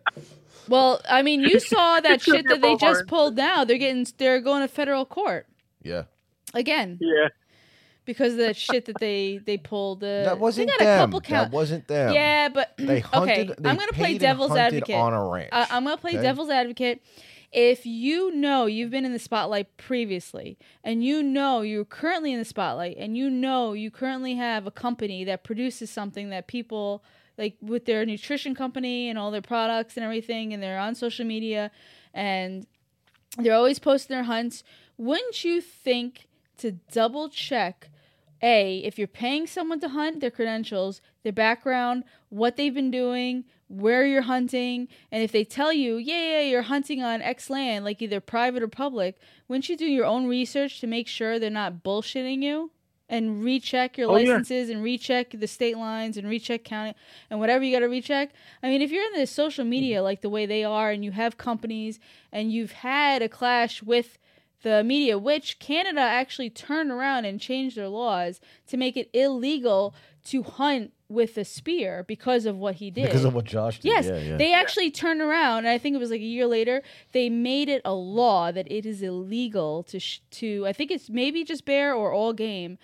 Well, 0.69 1.01
I 1.09 1.21
mean, 1.21 1.41
you 1.41 1.59
saw 1.73 1.99
that 1.99 2.21
shit 2.21 2.45
that 2.47 2.61
they 2.61 2.75
Bowmar 2.75 2.79
just 2.79 3.07
pulled 3.07 3.35
now. 3.35 3.63
They're 3.65 3.77
getting 3.77 4.05
they're 4.17 4.41
going 4.41 4.61
to 4.61 4.67
federal 4.67 5.05
court 5.05 5.47
Yeah. 5.83 6.03
again 6.53 6.97
Yeah. 7.01 7.29
because 8.05 8.33
of 8.33 8.39
that 8.39 8.55
shit 8.55 8.85
that 8.85 8.99
they 8.99 9.39
they 9.45 9.57
pulled. 9.57 10.03
Uh, 10.03 10.23
That 10.23 10.39
wasn't 10.39 10.69
they 10.69 10.77
got 10.77 10.83
them. 10.83 11.09
a 11.13 11.21
couple 11.21 11.29
That 11.35 11.51
wasn't 11.51 11.87
them. 11.87 12.13
Yeah, 12.13 12.49
but 12.49 12.73
They 12.77 12.99
hunted. 12.99 13.31
okay, 13.51 13.53
they 13.59 13.69
I'm 13.69 13.77
gonna 13.77 13.91
play 13.93 14.17
devil's 14.17 14.55
advocate. 14.55 14.95
on 14.95 15.13
a 15.13 15.27
ranch. 15.27 15.49
Uh, 15.51 15.65
I'm 15.69 15.83
gonna 15.83 15.97
play 15.97 16.11
okay? 16.13 16.21
devil's 16.21 16.49
advocate. 16.49 17.01
If 17.53 17.85
you 17.85 18.35
know 18.35 18.65
you've 18.65 18.89
been 18.89 19.05
in 19.05 19.13
the 19.13 19.19
spotlight 19.19 19.77
previously, 19.77 20.57
and 20.83 21.01
you 21.01 21.23
know 21.23 21.61
you're 21.61 21.85
currently 21.85 22.33
in 22.33 22.39
the 22.39 22.45
spotlight, 22.45 22.97
and 22.97 23.15
you 23.15 23.29
know 23.29 23.71
you 23.71 23.89
currently 23.89 24.35
have 24.35 24.67
a 24.67 24.71
company 24.71 25.23
that 25.23 25.45
produces 25.45 25.89
something 25.89 26.29
that 26.29 26.47
people 26.47 27.03
like 27.37 27.57
with 27.61 27.85
their 27.85 28.05
nutrition 28.05 28.55
company 28.55 29.09
and 29.09 29.17
all 29.17 29.31
their 29.31 29.41
products 29.41 29.95
and 29.95 30.03
everything, 30.03 30.53
and 30.53 30.61
they're 30.61 30.79
on 30.79 30.95
social 30.95 31.25
media, 31.25 31.71
and 32.13 32.65
they're 33.37 33.53
always 33.53 33.79
posting 33.79 34.15
their 34.15 34.23
hunts. 34.23 34.63
Wouldn't 34.97 35.43
you 35.43 35.61
think 35.61 36.27
to 36.57 36.71
double 36.91 37.29
check? 37.29 37.89
A, 38.41 38.77
if 38.79 38.99
you're 38.99 39.07
paying 39.07 39.47
someone 39.47 39.79
to 39.79 39.89
hunt, 39.89 40.19
their 40.19 40.29
credentials, 40.29 41.01
their 41.23 41.33
background, 41.33 42.03
what 42.29 42.55
they've 42.55 42.73
been 42.73 42.91
doing, 42.91 43.45
where 43.67 44.05
you're 44.05 44.21
hunting, 44.21 44.87
and 45.11 45.23
if 45.23 45.31
they 45.31 45.43
tell 45.43 45.73
you, 45.73 45.97
yeah, 45.97 46.33
yeah, 46.33 46.41
you're 46.41 46.61
hunting 46.61 47.01
on 47.01 47.21
X 47.21 47.49
land, 47.49 47.83
like 47.83 48.01
either 48.01 48.19
private 48.19 48.61
or 48.61 48.67
public, 48.67 49.19
wouldn't 49.47 49.69
you 49.69 49.75
do 49.75 49.85
your 49.85 50.05
own 50.05 50.27
research 50.27 50.79
to 50.79 50.87
make 50.87 51.07
sure 51.07 51.39
they're 51.39 51.49
not 51.49 51.83
bullshitting 51.83 52.43
you? 52.43 52.71
And 53.09 53.43
recheck 53.43 53.97
your 53.97 54.11
Oh, 54.11 54.17
yeah. 54.17 54.29
licenses 54.29 54.69
and 54.69 54.83
recheck 54.83 55.31
the 55.31 55.47
state 55.47 55.77
lines 55.77 56.17
and 56.17 56.27
recheck 56.27 56.65
county 56.65 56.93
and 57.29 57.39
whatever 57.39 57.63
you 57.63 57.73
got 57.73 57.79
to 57.79 57.87
recheck. 57.87 58.31
I 58.61 58.67
mean, 58.67 58.81
if 58.81 58.91
you're 58.91 59.05
in 59.13 59.19
the 59.19 59.25
social 59.25 59.63
mm-hmm. 59.63 59.69
media 59.69 60.03
like 60.03 60.21
the 60.21 60.29
way 60.29 60.45
they 60.45 60.63
are 60.65 60.91
and 60.91 61.05
you 61.05 61.11
have 61.11 61.37
companies 61.37 61.99
and 62.33 62.51
you've 62.51 62.73
had 62.73 63.21
a 63.21 63.29
clash 63.29 63.81
with 63.81 64.17
the 64.63 64.83
media, 64.83 65.17
which 65.17 65.59
Canada 65.59 66.01
actually 66.01 66.49
turned 66.49 66.91
around 66.91 67.23
and 67.25 67.39
changed 67.39 67.77
their 67.77 67.87
laws 67.87 68.41
to 68.67 68.75
make 68.75 68.97
it 68.97 69.09
illegal 69.13 69.93
to 70.25 70.43
hunt 70.43 70.91
with 71.09 71.37
a 71.37 71.45
spear 71.45 72.03
because 72.05 72.45
of 72.45 72.57
what 72.57 72.75
he 72.75 72.91
did. 72.91 73.05
because 73.05 73.23
of 73.23 73.33
what 73.33 73.45
Josh 73.45 73.79
did. 73.79 73.87
Yes, 73.87 74.05
Yeah, 74.07 74.17
yeah. 74.17 74.37
they 74.37 74.51
actually 74.53 74.91
turned 74.91 75.21
around, 75.21 75.59
and 75.59 75.69
I 75.69 75.77
think 75.77 75.95
it 75.95 75.99
was 75.99 76.11
like 76.11 76.19
a 76.19 76.23
year 76.25 76.47
later. 76.47 76.81
They 77.13 77.29
made 77.29 77.69
it 77.69 77.81
a 77.85 77.93
law 77.93 78.51
that 78.51 78.69
it 78.69 78.85
is 78.85 79.01
illegal 79.01 79.83
to 79.83 79.99
sh- 79.99 80.19
to 80.31 80.65
I 80.67 80.73
think 80.73 80.91
it's 80.91 81.09
maybe 81.09 81.45
just 81.45 81.63
bear 81.63 81.93
or 81.93 82.11
all 82.11 82.33
game 82.33 82.77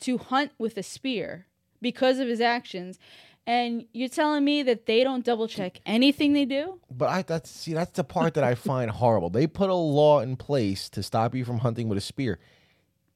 to 0.00 0.18
hunt 0.18 0.52
with 0.58 0.76
a 0.76 0.82
spear 0.82 1.46
because 1.80 2.18
of 2.18 2.28
his 2.28 2.40
actions. 2.40 2.98
And 3.46 3.86
you're 3.92 4.08
telling 4.08 4.44
me 4.44 4.62
that 4.62 4.86
they 4.86 5.02
don't 5.02 5.24
double 5.24 5.48
check 5.48 5.80
anything 5.86 6.34
they 6.34 6.44
do? 6.44 6.78
But 6.90 7.08
I 7.08 7.22
that's 7.22 7.50
see 7.50 7.72
that's 7.72 7.92
the 7.92 8.04
part 8.04 8.34
that 8.34 8.44
I 8.44 8.54
find 8.70 8.90
horrible. 8.90 9.30
They 9.30 9.46
put 9.46 9.70
a 9.70 9.74
law 9.74 10.20
in 10.20 10.36
place 10.36 10.88
to 10.90 11.02
stop 11.02 11.34
you 11.34 11.44
from 11.44 11.58
hunting 11.58 11.88
with 11.88 11.98
a 11.98 12.02
spear. 12.02 12.38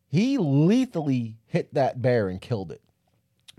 He 0.09 0.39
lethally 0.39 1.37
hit 1.47 1.75
that 1.75 2.01
bear 2.01 2.29
and 2.29 2.41
killed 2.41 2.73
it. 2.73 2.81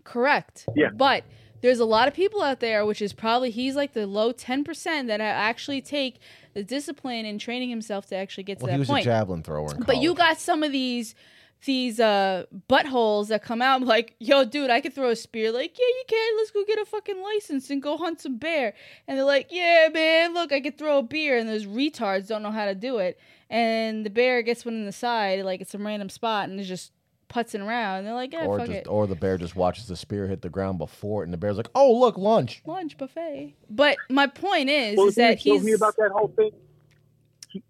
Correct. 0.03 0.67
Yeah. 0.75 0.89
But 0.93 1.23
there's 1.61 1.79
a 1.79 1.85
lot 1.85 2.07
of 2.07 2.13
people 2.13 2.41
out 2.41 2.59
there, 2.59 2.85
which 2.85 3.01
is 3.01 3.13
probably 3.13 3.51
he's 3.51 3.75
like 3.75 3.93
the 3.93 4.07
low 4.07 4.31
ten 4.31 4.63
percent 4.63 5.07
that 5.07 5.21
actually 5.21 5.81
take 5.81 6.19
the 6.53 6.63
discipline 6.63 7.25
and 7.25 7.39
training 7.39 7.69
himself 7.69 8.07
to 8.07 8.15
actually 8.15 8.43
get 8.43 8.59
to 8.59 8.65
Well, 8.65 8.71
he 8.71 8.75
that 8.77 8.79
was 8.79 8.87
point. 8.87 9.05
a 9.05 9.09
javelin 9.09 9.43
thrower. 9.43 9.73
In 9.75 9.81
But 9.81 9.97
you 9.97 10.13
got 10.13 10.39
some 10.39 10.63
of 10.63 10.71
these 10.71 11.15
these 11.65 11.99
uh 11.99 12.45
buttholes 12.69 13.27
that 13.29 13.43
come 13.43 13.61
out 13.61 13.81
I'm 13.81 13.87
like, 13.87 14.15
yo, 14.19 14.45
dude, 14.45 14.69
I 14.69 14.81
could 14.81 14.93
throw 14.93 15.09
a 15.09 15.15
spear. 15.15 15.51
Like, 15.51 15.77
yeah, 15.77 15.85
you 15.85 16.03
can. 16.07 16.37
Let's 16.37 16.51
go 16.51 16.63
get 16.65 16.79
a 16.79 16.85
fucking 16.85 17.21
license 17.21 17.69
and 17.69 17.81
go 17.81 17.97
hunt 17.97 18.21
some 18.21 18.37
bear. 18.37 18.73
And 19.07 19.17
they're 19.17 19.25
like, 19.25 19.47
yeah, 19.51 19.89
man, 19.91 20.33
look, 20.33 20.51
I 20.51 20.61
could 20.61 20.77
throw 20.77 20.99
a 20.99 21.03
beer. 21.03 21.37
And 21.37 21.49
those 21.49 21.65
retards 21.65 22.27
don't 22.27 22.43
know 22.43 22.51
how 22.51 22.65
to 22.65 22.75
do 22.75 22.97
it. 22.97 23.19
And 23.49 24.05
the 24.05 24.09
bear 24.09 24.41
gets 24.41 24.65
one 24.65 24.75
in 24.75 24.85
the 24.85 24.91
side, 24.91 25.43
like 25.43 25.61
it's 25.61 25.71
some 25.71 25.85
random 25.85 26.09
spot, 26.09 26.49
and 26.49 26.59
is 26.59 26.67
just 26.67 26.91
putzing 27.29 27.65
around. 27.65 27.99
And 27.99 28.07
they're 28.07 28.13
like, 28.13 28.33
yeah, 28.33 28.45
or 28.45 28.59
fuck 28.59 28.67
just 28.67 28.79
it. 28.79 28.87
or 28.87 29.07
the 29.07 29.15
bear 29.15 29.37
just 29.37 29.55
watches 29.55 29.87
the 29.87 29.95
spear 29.95 30.27
hit 30.27 30.41
the 30.41 30.49
ground 30.49 30.77
before 30.77 31.21
it, 31.21 31.25
and 31.25 31.33
the 31.33 31.37
bear's 31.37 31.57
like, 31.57 31.69
"Oh, 31.75 31.93
look, 31.99 32.17
lunch." 32.17 32.61
Lunch 32.65 32.97
buffet. 32.97 33.55
But 33.69 33.97
my 34.09 34.27
point 34.27 34.69
is, 34.69 34.97
Well, 34.97 35.07
is 35.07 35.15
the 35.15 35.21
thing 35.21 35.31
that 35.31 35.39
kills 35.39 35.59
he's 35.59 35.65
me 35.65 35.73
about 35.73 35.95
that 35.97 36.11
whole 36.11 36.29
thing. 36.35 36.51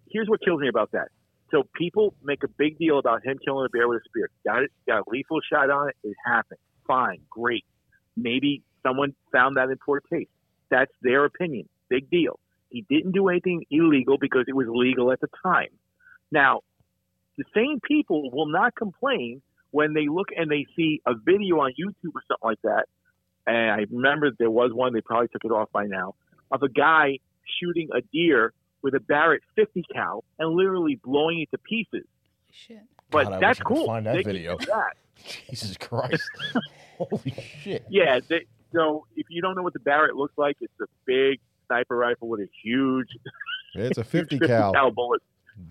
Here's 0.08 0.28
what 0.28 0.40
kills 0.40 0.60
me 0.60 0.68
about 0.68 0.92
that. 0.92 1.08
So 1.50 1.62
people 1.74 2.14
make 2.22 2.42
a 2.42 2.48
big 2.48 2.78
deal 2.78 2.98
about 2.98 3.24
him 3.24 3.38
killing 3.44 3.66
a 3.66 3.68
bear 3.68 3.88
with 3.88 4.02
a 4.02 4.04
spear. 4.08 4.30
Got 4.44 4.64
it? 4.64 4.72
Got 4.86 5.00
a 5.00 5.04
lethal 5.08 5.40
shot 5.50 5.70
on 5.70 5.88
it. 5.88 5.96
It 6.02 6.16
happened. 6.24 6.58
Fine, 6.86 7.20
great. 7.30 7.64
Maybe 8.16 8.62
someone 8.82 9.14
found 9.32 9.56
that 9.56 9.68
in 9.68 9.76
poor 9.78 10.00
taste. 10.00 10.30
That's 10.70 10.92
their 11.02 11.24
opinion. 11.24 11.68
Big 11.88 12.10
deal. 12.10 12.40
He 12.70 12.84
didn't 12.88 13.12
do 13.12 13.28
anything 13.28 13.64
illegal 13.70 14.18
because 14.20 14.44
it 14.48 14.56
was 14.56 14.66
legal 14.68 15.12
at 15.12 15.20
the 15.20 15.28
time. 15.42 15.68
Now, 16.32 16.62
the 17.38 17.44
same 17.54 17.80
people 17.80 18.30
will 18.30 18.46
not 18.46 18.74
complain 18.74 19.42
when 19.70 19.94
they 19.94 20.08
look 20.08 20.28
and 20.36 20.50
they 20.50 20.66
see 20.74 21.00
a 21.06 21.14
video 21.14 21.60
on 21.60 21.72
YouTube 21.72 22.14
or 22.14 22.22
something 22.26 22.42
like 22.42 22.62
that. 22.62 22.86
And 23.46 23.70
I 23.70 23.84
remember 23.90 24.30
there 24.36 24.50
was 24.50 24.72
one, 24.72 24.92
they 24.92 25.00
probably 25.00 25.28
took 25.28 25.44
it 25.44 25.52
off 25.52 25.70
by 25.72 25.86
now, 25.86 26.14
of 26.50 26.62
a 26.62 26.68
guy 26.68 27.18
shooting 27.60 27.88
a 27.94 28.00
deer 28.12 28.52
with 28.82 28.94
a 28.94 29.00
Barrett 29.00 29.42
50 29.56 29.84
cal 29.92 30.24
and 30.38 30.50
literally 30.54 30.98
blowing 31.02 31.40
it 31.40 31.50
to 31.50 31.58
pieces. 31.58 32.06
shit. 32.52 32.80
But 33.10 33.24
God, 33.24 33.32
I 33.34 33.38
that's 33.40 33.58
wish 33.60 33.66
I 33.66 33.68
could 33.68 33.76
cool. 33.76 33.86
find 33.86 34.06
that 34.06 34.16
They 34.16 34.22
video. 34.22 34.56
that. 34.58 34.96
Jesus 35.50 35.76
Christ! 35.76 36.28
Holy 36.98 37.34
shit! 37.62 37.84
Yeah. 37.88 38.20
They, 38.28 38.46
so 38.74 39.06
if 39.16 39.26
you 39.30 39.40
don't 39.42 39.54
know 39.54 39.62
what 39.62 39.72
the 39.74 39.78
Barrett 39.80 40.16
looks 40.16 40.36
like, 40.36 40.56
it's 40.60 40.72
a 40.80 40.86
big 41.06 41.38
sniper 41.68 41.96
rifle 41.96 42.28
with 42.28 42.40
a 42.40 42.48
huge 42.62 43.08
It's 43.74 43.96
a 43.98 44.04
50 44.04 44.38
50 44.38 44.46
cal. 44.48 44.72
cal 44.72 44.90
bullet. 44.90 45.22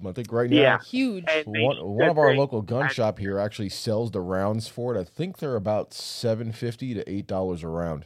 I 0.05 0.11
think 0.13 0.31
right 0.31 0.49
now, 0.49 0.55
Yeah. 0.57 0.79
Huge. 0.81 1.25
And 1.27 1.45
one, 1.45 1.77
one 1.77 2.09
of 2.09 2.17
our 2.17 2.31
they- 2.31 2.37
local 2.37 2.61
gun 2.63 2.89
shop 2.89 3.19
here 3.19 3.37
actually 3.37 3.69
sells 3.69 4.11
the 4.11 4.21
rounds 4.21 4.67
for 4.67 4.95
it. 4.95 4.99
I 4.99 5.03
think 5.03 5.37
they're 5.37 5.55
about 5.57 5.93
seven 5.93 6.51
fifty 6.53 6.93
to 6.95 7.07
eight 7.11 7.27
dollars 7.27 7.61
a 7.63 7.67
round. 7.67 8.05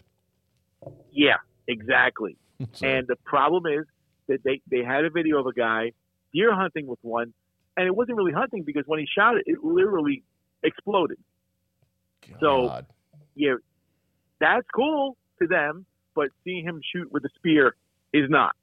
Yeah, 1.12 1.36
exactly. 1.68 2.36
So, 2.74 2.86
And 2.88 3.08
the 3.08 3.16
problem 3.26 3.66
is 3.68 3.86
that 4.30 4.44
they, 4.44 4.62
they 4.72 4.84
had 4.84 5.04
a 5.06 5.10
video 5.10 5.40
of 5.40 5.46
a 5.48 5.54
guy 5.54 5.92
deer 6.34 6.54
hunting 6.56 6.88
with 6.88 7.00
one, 7.02 7.34
and 7.76 7.86
it 7.86 7.96
wasn't 7.96 8.16
really 8.18 8.32
hunting 8.32 8.64
because 8.64 8.84
when 8.88 9.00
he 9.00 9.08
shot 9.14 9.36
it, 9.36 9.44
it 9.46 9.64
literally 9.64 10.24
exploded. 10.64 11.18
so- 12.40 12.82
Yeah, 13.36 13.56
that's 14.40 14.68
cool 14.74 15.18
to 15.42 15.48
them, 15.48 15.86
but 16.16 16.30
seeing 16.44 16.64
him 16.66 16.82
shoot 16.94 17.12
with 17.12 17.24
a 17.26 17.30
spear 17.36 17.76
is 18.14 18.30
not. 18.30 18.56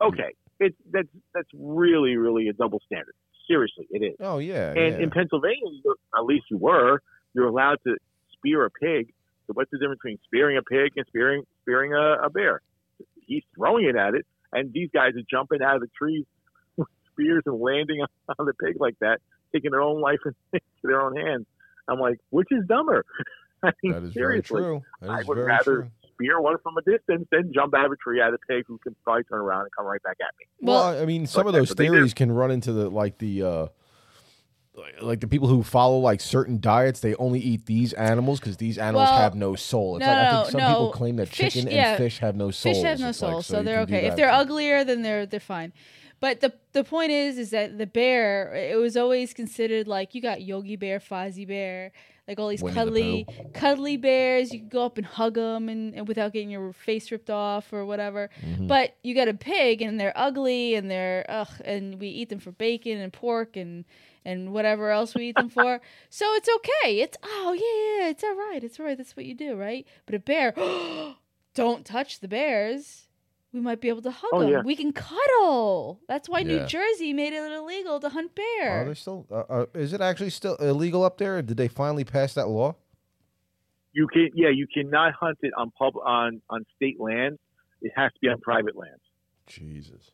Okay, 0.00 0.32
hmm. 0.58 0.64
it's 0.66 0.76
that's 0.90 1.08
that's 1.34 1.48
really 1.54 2.16
really 2.16 2.48
a 2.48 2.52
double 2.52 2.80
standard. 2.86 3.14
Seriously, 3.48 3.86
it 3.90 4.02
is. 4.02 4.16
oh 4.20 4.38
yeah, 4.38 4.70
And 4.70 4.96
yeah. 4.96 4.98
in 5.04 5.10
Pennsylvania, 5.10 5.60
at 6.18 6.24
least 6.24 6.46
you 6.50 6.58
were, 6.58 7.00
you're 7.32 7.46
allowed 7.46 7.78
to 7.84 7.96
spear 8.32 8.64
a 8.64 8.70
pig. 8.70 9.12
So 9.46 9.52
what's 9.54 9.70
the 9.70 9.78
difference 9.78 10.00
between 10.02 10.18
spearing 10.24 10.56
a 10.56 10.62
pig 10.62 10.92
and 10.96 11.06
spearing 11.06 11.44
spearing 11.62 11.94
a, 11.94 12.24
a 12.26 12.30
bear? 12.30 12.60
He's 13.26 13.44
throwing 13.56 13.84
it 13.86 13.96
at 13.96 14.14
it, 14.14 14.26
and 14.52 14.72
these 14.72 14.90
guys 14.92 15.12
are 15.16 15.22
jumping 15.30 15.62
out 15.62 15.76
of 15.76 15.80
the 15.82 15.88
trees 15.96 16.24
with 16.76 16.88
spears 17.12 17.42
and 17.46 17.60
landing 17.60 18.00
on, 18.02 18.08
on 18.38 18.46
the 18.46 18.54
pig 18.54 18.76
like 18.80 18.96
that, 19.00 19.20
taking 19.54 19.70
their 19.70 19.82
own 19.82 20.00
life 20.00 20.18
into 20.52 20.62
their 20.82 21.00
own 21.00 21.16
hands. 21.16 21.46
I'm 21.88 21.98
like, 22.00 22.18
which 22.30 22.48
is 22.50 22.64
dumber? 22.66 23.04
I 23.62 23.70
mean, 23.82 23.92
that 23.92 24.02
is 24.02 24.12
very 24.12 24.42
seriously, 24.42 24.60
true. 24.60 24.82
That 25.00 25.10
I 25.10 25.22
would 25.22 25.34
very 25.36 25.46
rather 25.46 25.64
true. 25.82 25.90
spear 26.14 26.40
one 26.40 26.56
from 26.62 26.74
a 26.76 26.82
distance 26.82 27.26
than 27.32 27.52
jump 27.54 27.74
out 27.74 27.86
of 27.86 27.92
a 27.92 27.96
tree 27.96 28.20
at 28.20 28.32
a 28.34 28.38
pig 28.48 28.64
who 28.66 28.78
can 28.78 28.94
probably 29.02 29.24
turn 29.24 29.40
around 29.40 29.62
and 29.62 29.70
come 29.76 29.86
right 29.86 30.02
back 30.02 30.16
at 30.20 30.28
me. 30.38 30.46
Well- 30.60 30.92
Well, 30.92 31.02
I 31.02 31.06
mean, 31.06 31.26
some 31.26 31.46
of 31.46 31.52
those 31.54 31.70
what 31.70 31.78
they 31.78 31.86
do. 31.86 31.92
theories 31.92 32.12
can 32.14 32.30
run 32.32 32.50
into 32.50 32.72
the 32.72 32.90
like 32.90 33.18
the 33.18 33.42
uh 33.42 33.66
like- 34.76 35.02
like 35.02 35.20
the 35.20 35.28
people 35.28 35.48
who 35.48 35.62
follow 35.62 35.98
like 35.98 36.20
certain 36.20 36.60
diets. 36.60 37.00
They 37.00 37.14
only 37.16 37.40
eat 37.40 37.66
these 37.66 37.92
animals 37.94 38.40
because 38.40 38.56
these 38.56 38.78
animals 38.78 39.08
Well, 39.08 39.18
have 39.20 39.34
no 39.34 39.54
soul. 39.54 39.96
It's 39.96 40.04
no, 40.06 40.12
like 40.12 40.18
I 40.18 40.36
think 40.42 40.50
some 40.52 40.60
no. 40.60 40.68
people 40.68 40.90
claim 40.92 41.16
that 41.16 41.28
Fish- 41.28 41.54
chicken 41.54 41.70
yeah, 41.70 41.90
and 41.90 41.98
fish 41.98 42.18
have 42.18 42.36
no 42.36 42.50
soul. 42.50 42.72
Fish 42.74 42.82
have 42.82 43.00
no 43.00 43.12
soul, 43.12 43.42
so, 43.42 43.62
they're 43.62 43.80
okay. 43.80 44.06
If 44.06 44.16
they're 44.16 44.30
uglier, 44.30 44.84
then 44.84 45.02
they're 45.02 45.26
they're 45.26 45.40
fine. 45.40 45.72
But 46.20 46.40
the 46.40 46.52
the 46.72 46.82
point 46.84 47.10
is, 47.10 47.38
is 47.38 47.50
that 47.50 47.76
the 47.78 47.86
bear, 47.86 48.54
it 48.54 48.76
was 48.76 48.96
always 48.96 49.34
considered 49.34 49.86
like 49.86 50.14
you 50.14 50.22
got 50.22 50.42
Yogi 50.42 50.76
Bear, 50.76 50.98
Fozzie 50.98 51.46
Bear, 51.46 51.92
like 52.26 52.38
all 52.40 52.48
these 52.48 52.62
Winnie 52.62 52.74
the 52.74 52.80
cuddly 52.80 53.26
cuddly 53.52 53.96
bears. 53.98 54.52
You 54.52 54.60
can 54.60 54.68
go 54.68 54.84
up 54.86 54.96
and 54.96 55.06
hug 55.06 55.34
them, 55.34 55.68
and, 55.68 55.94
and 55.94 56.08
without 56.08 56.32
getting 56.32 56.50
your 56.50 56.72
face 56.72 57.10
ripped 57.12 57.28
off 57.30 57.70
or 57.72 57.84
whatever. 57.84 58.30
Mhm. 58.42 58.66
But 58.66 58.96
you 59.02 59.14
got 59.14 59.28
a 59.28 59.34
pig, 59.34 59.82
and 59.82 60.00
they're 60.00 60.16
ugly, 60.16 60.74
and 60.74 60.90
they're 60.90 61.26
ugh, 61.28 61.50
and 61.64 62.00
we 62.00 62.08
eat 62.08 62.30
them 62.30 62.38
for 62.40 62.50
bacon 62.52 62.98
and 62.98 63.12
pork 63.12 63.56
and 63.56 63.84
and 64.24 64.52
whatever 64.52 64.90
else 64.90 65.14
we 65.14 65.28
eat 65.28 65.36
them 65.36 65.50
for. 65.50 65.80
So 66.10 66.24
it's 66.34 66.48
okay. 66.48 67.00
It's 67.00 67.18
oh 67.22 67.52
yeah, 67.52 68.04
yeah, 68.04 68.10
it's 68.10 68.24
all 68.24 68.34
right. 68.34 68.64
It's 68.64 68.80
all 68.80 68.86
right. 68.86 68.96
That's 68.96 69.16
what 69.16 69.26
you 69.26 69.34
do, 69.34 69.54
right? 69.54 69.86
But 70.06 70.14
a 70.14 70.18
bear, 70.18 70.54
don't 71.54 71.84
touch 71.84 72.20
the 72.20 72.28
bears. 72.28 73.05
We 73.56 73.62
might 73.62 73.80
be 73.80 73.88
able 73.88 74.02
to 74.02 74.10
hug 74.10 74.28
Oh, 74.34 74.40
them. 74.40 74.50
yeah. 74.50 74.60
We 74.62 74.76
can 74.76 74.92
cuddle. 74.92 75.98
That's 76.08 76.28
why 76.28 76.42
New 76.42 76.66
Jersey 76.66 77.14
made 77.14 77.32
it 77.32 77.50
illegal 77.52 77.98
to 78.00 78.10
hunt 78.10 78.34
bear. 78.34 78.82
Are 78.82 78.84
they 78.84 78.92
still? 78.92 79.26
Uh, 79.30 79.44
uh, 79.48 79.66
is 79.72 79.94
it 79.94 80.02
actually 80.02 80.28
still 80.28 80.56
illegal 80.56 81.02
up 81.02 81.16
there? 81.16 81.40
Did 81.40 81.56
they 81.56 81.66
finally 81.66 82.04
pass 82.04 82.34
that 82.34 82.48
law? 82.48 82.76
You 83.94 84.08
can, 84.08 84.28
yeah, 84.34 84.50
you 84.50 84.66
cannot 84.66 85.14
hunt 85.14 85.38
it 85.40 85.54
on 85.56 85.70
pub 85.70 85.94
on 85.96 86.42
on 86.50 86.66
state 86.76 87.00
land. 87.00 87.38
It 87.80 87.92
has 87.96 88.12
to 88.12 88.18
be 88.20 88.28
on 88.28 88.40
private 88.42 88.76
land. 88.76 89.00
Jesus. 89.46 90.10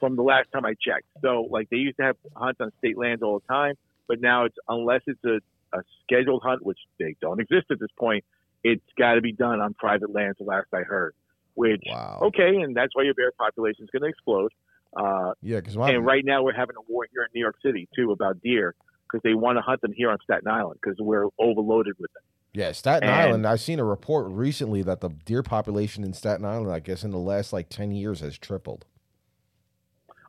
From 0.00 0.16
the 0.16 0.22
last 0.22 0.50
time 0.50 0.64
I 0.64 0.70
checked, 0.80 1.04
so 1.20 1.46
like 1.50 1.68
they 1.68 1.76
used 1.76 1.98
to 1.98 2.04
have 2.04 2.16
hunts 2.34 2.62
on 2.62 2.72
state 2.78 2.96
lands 2.96 3.22
all 3.22 3.40
the 3.40 3.46
time, 3.52 3.74
but 4.08 4.22
now 4.22 4.46
it's 4.46 4.56
unless 4.70 5.02
it's 5.06 5.22
a, 5.26 5.40
a 5.76 5.82
scheduled 6.02 6.42
hunt, 6.42 6.64
which 6.64 6.78
they 6.98 7.14
don't 7.20 7.40
exist 7.40 7.66
at 7.70 7.78
this 7.78 7.90
point. 7.98 8.24
It's 8.64 8.82
got 8.98 9.14
to 9.16 9.20
be 9.20 9.32
done 9.32 9.60
on 9.60 9.74
private 9.74 10.14
lands. 10.14 10.38
The 10.38 10.44
last 10.44 10.68
I 10.72 10.80
heard, 10.80 11.14
which 11.56 11.82
Wow. 11.88 12.20
okay, 12.26 12.56
and 12.62 12.76
that's 12.76 12.94
why 12.94 13.02
your 13.02 13.14
bear 13.14 13.32
population 13.32 13.84
is 13.84 13.90
going 13.90 14.02
to 14.02 14.08
explode. 14.08 14.52
Uh, 14.96 15.32
Yeah, 15.42 15.56
because 15.60 15.74
and 15.76 16.06
right 16.06 16.24
now 16.24 16.42
we're 16.42 16.54
having 16.54 16.76
a 16.76 16.92
war 16.92 17.06
here 17.12 17.22
in 17.22 17.28
New 17.34 17.40
York 17.40 17.56
City 17.64 17.88
too 17.96 18.12
about 18.12 18.40
deer 18.40 18.74
because 19.04 19.20
they 19.24 19.34
want 19.34 19.56
to 19.58 19.62
hunt 19.62 19.80
them 19.80 19.92
here 19.92 20.10
on 20.10 20.18
Staten 20.22 20.48
Island 20.48 20.78
because 20.80 20.96
we're 21.00 21.26
overloaded 21.38 21.96
with 21.98 22.12
them. 22.14 22.22
Yeah, 22.52 22.72
Staten 22.72 23.08
And- 23.08 23.20
Island. 23.20 23.46
I've 23.46 23.60
seen 23.60 23.78
a 23.80 23.84
report 23.84 24.26
recently 24.30 24.82
that 24.82 25.00
the 25.00 25.08
deer 25.10 25.42
population 25.42 26.04
in 26.04 26.12
Staten 26.14 26.44
Island, 26.46 26.70
I 26.72 26.78
guess, 26.80 27.04
in 27.04 27.10
the 27.10 27.18
last 27.18 27.52
like 27.52 27.68
ten 27.68 27.90
years, 27.90 28.20
has 28.20 28.38
tripled. 28.38 28.86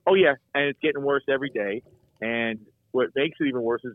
Oh 0.05 0.15
yeah, 0.15 0.35
and 0.55 0.65
it's 0.65 0.79
getting 0.79 1.03
worse 1.03 1.23
every 1.29 1.49
day. 1.49 1.83
And 2.21 2.59
what 2.91 3.09
makes 3.15 3.37
it 3.39 3.45
even 3.47 3.61
worse 3.61 3.81
is 3.83 3.93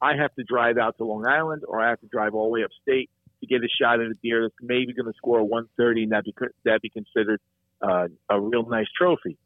I 0.00 0.16
have 0.16 0.34
to 0.36 0.44
drive 0.44 0.78
out 0.78 0.96
to 0.98 1.04
Long 1.04 1.26
Island 1.26 1.62
or 1.66 1.80
I 1.80 1.88
have 1.90 2.00
to 2.00 2.06
drive 2.06 2.34
all 2.34 2.44
the 2.44 2.50
way 2.50 2.64
upstate 2.64 3.10
to 3.46 3.54
get 3.54 3.64
a 3.64 3.68
shot 3.68 4.00
at 4.00 4.06
a 4.06 4.14
deer 4.22 4.42
that's 4.42 4.54
maybe 4.60 4.92
going 4.92 5.06
to 5.06 5.16
score 5.16 5.38
a 5.38 5.44
130 5.44 6.04
and 6.04 6.12
that 6.12 6.24
be 6.24 6.34
that 6.64 6.80
be 6.82 6.90
considered 6.90 7.40
uh, 7.82 8.08
a 8.28 8.40
real 8.40 8.66
nice 8.68 8.86
trophy. 8.96 9.36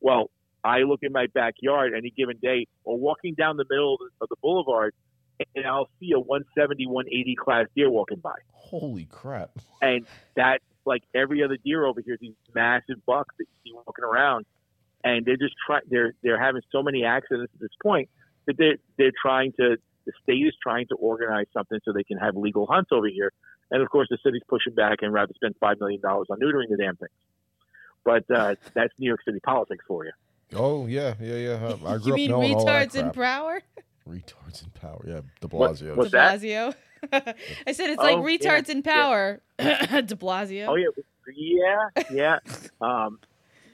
Well, 0.00 0.30
I 0.62 0.80
look 0.80 1.00
in 1.02 1.12
my 1.12 1.26
backyard 1.32 1.92
any 1.96 2.10
given 2.10 2.38
day 2.42 2.66
or 2.84 2.98
walking 2.98 3.34
down 3.34 3.56
the 3.56 3.64
middle 3.68 3.98
of 4.20 4.28
the 4.28 4.36
boulevard 4.42 4.94
and 5.54 5.66
I'll 5.66 5.88
see 6.00 6.12
a 6.12 6.18
170, 6.18 6.86
180 6.86 7.36
class 7.36 7.66
deer 7.74 7.90
walking 7.90 8.18
by. 8.18 8.36
Holy 8.52 9.04
crap! 9.04 9.50
and 9.82 10.06
that's 10.34 10.64
like 10.84 11.02
every 11.14 11.42
other 11.42 11.56
deer 11.56 11.84
over 11.84 12.00
here. 12.00 12.16
These 12.20 12.34
massive 12.54 13.04
bucks 13.06 13.34
that 13.38 13.44
you 13.44 13.72
see 13.72 13.74
walking 13.74 14.04
around, 14.04 14.46
and 15.04 15.24
they're 15.24 15.36
just 15.36 15.54
trying. 15.66 15.82
They're 15.88 16.14
they're 16.22 16.42
having 16.42 16.62
so 16.72 16.82
many 16.82 17.04
accidents 17.04 17.52
at 17.54 17.60
this 17.60 17.70
point 17.82 18.08
that 18.46 18.56
they're 18.56 18.78
they're 18.96 19.12
trying 19.20 19.52
to. 19.60 19.76
The 20.06 20.12
state 20.22 20.46
is 20.46 20.54
trying 20.62 20.86
to 20.88 20.94
organize 20.94 21.46
something 21.52 21.78
so 21.84 21.92
they 21.92 22.04
can 22.04 22.16
have 22.18 22.36
legal 22.36 22.66
hunts 22.66 22.90
over 22.92 23.08
here, 23.08 23.32
and 23.70 23.82
of 23.82 23.90
course 23.90 24.06
the 24.08 24.18
city's 24.24 24.42
pushing 24.48 24.74
back 24.74 24.98
and 25.02 25.12
rather 25.12 25.32
spend 25.34 25.54
five 25.60 25.78
million 25.80 26.00
dollars 26.00 26.28
on 26.30 26.38
neutering 26.40 26.68
the 26.70 26.76
damn 26.76 26.96
things. 26.96 27.10
But 28.04 28.30
uh, 28.30 28.54
that's 28.74 28.92
New 28.98 29.08
York 29.08 29.20
City 29.24 29.40
politics 29.44 29.84
for 29.88 30.04
you. 30.04 30.12
Oh 30.54 30.86
yeah, 30.86 31.14
yeah, 31.20 31.34
yeah. 31.36 31.76
I 31.84 31.94
I 31.94 31.98
grew 31.98 32.06
you 32.08 32.12
up 32.14 32.16
mean 32.18 32.30
knowing 32.30 32.54
all 32.54 32.64
that 32.66 32.88
retards 32.88 32.94
in 32.94 33.02
crap. 33.10 33.14
power? 33.14 33.62
retards 34.08 34.62
in 34.62 34.70
power. 34.70 35.04
Yeah, 35.06 35.20
De 35.40 35.48
Blasio. 35.48 35.96
what's 35.96 36.10
De? 36.12 36.16
Blasio. 36.16 36.74
I 37.12 37.72
said 37.72 37.90
it's 37.90 38.00
Oh, 38.00 38.04
like 38.04 38.16
yeah, 38.40 38.58
retards 38.60 38.68
in 38.68 38.78
yeah. 38.78 38.82
power. 38.92 39.40
De 39.58 40.14
Blasio. 40.16 40.68
Oh 40.68 40.76
yeah, 40.76 40.86
yeah, 41.34 41.88
yeah, 42.08 42.38
um, 42.80 43.18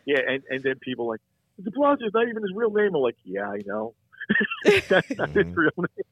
yeah, 0.06 0.20
and 0.26 0.42
and 0.48 0.62
then 0.64 0.76
people 0.80 1.06
like 1.08 1.20
De 1.62 1.70
Blasio 1.70 2.06
is 2.06 2.14
not 2.14 2.26
even 2.26 2.42
his 2.42 2.52
real 2.54 2.70
name. 2.70 2.94
I'm 2.94 3.02
like, 3.02 3.16
yeah, 3.24 3.48
I 3.50 3.58
know. 3.66 3.94
That's 4.88 5.18
not 5.18 5.28
his 5.30 5.44
Mhm. 5.46 5.56
real 5.56 5.70
name. 5.76 6.06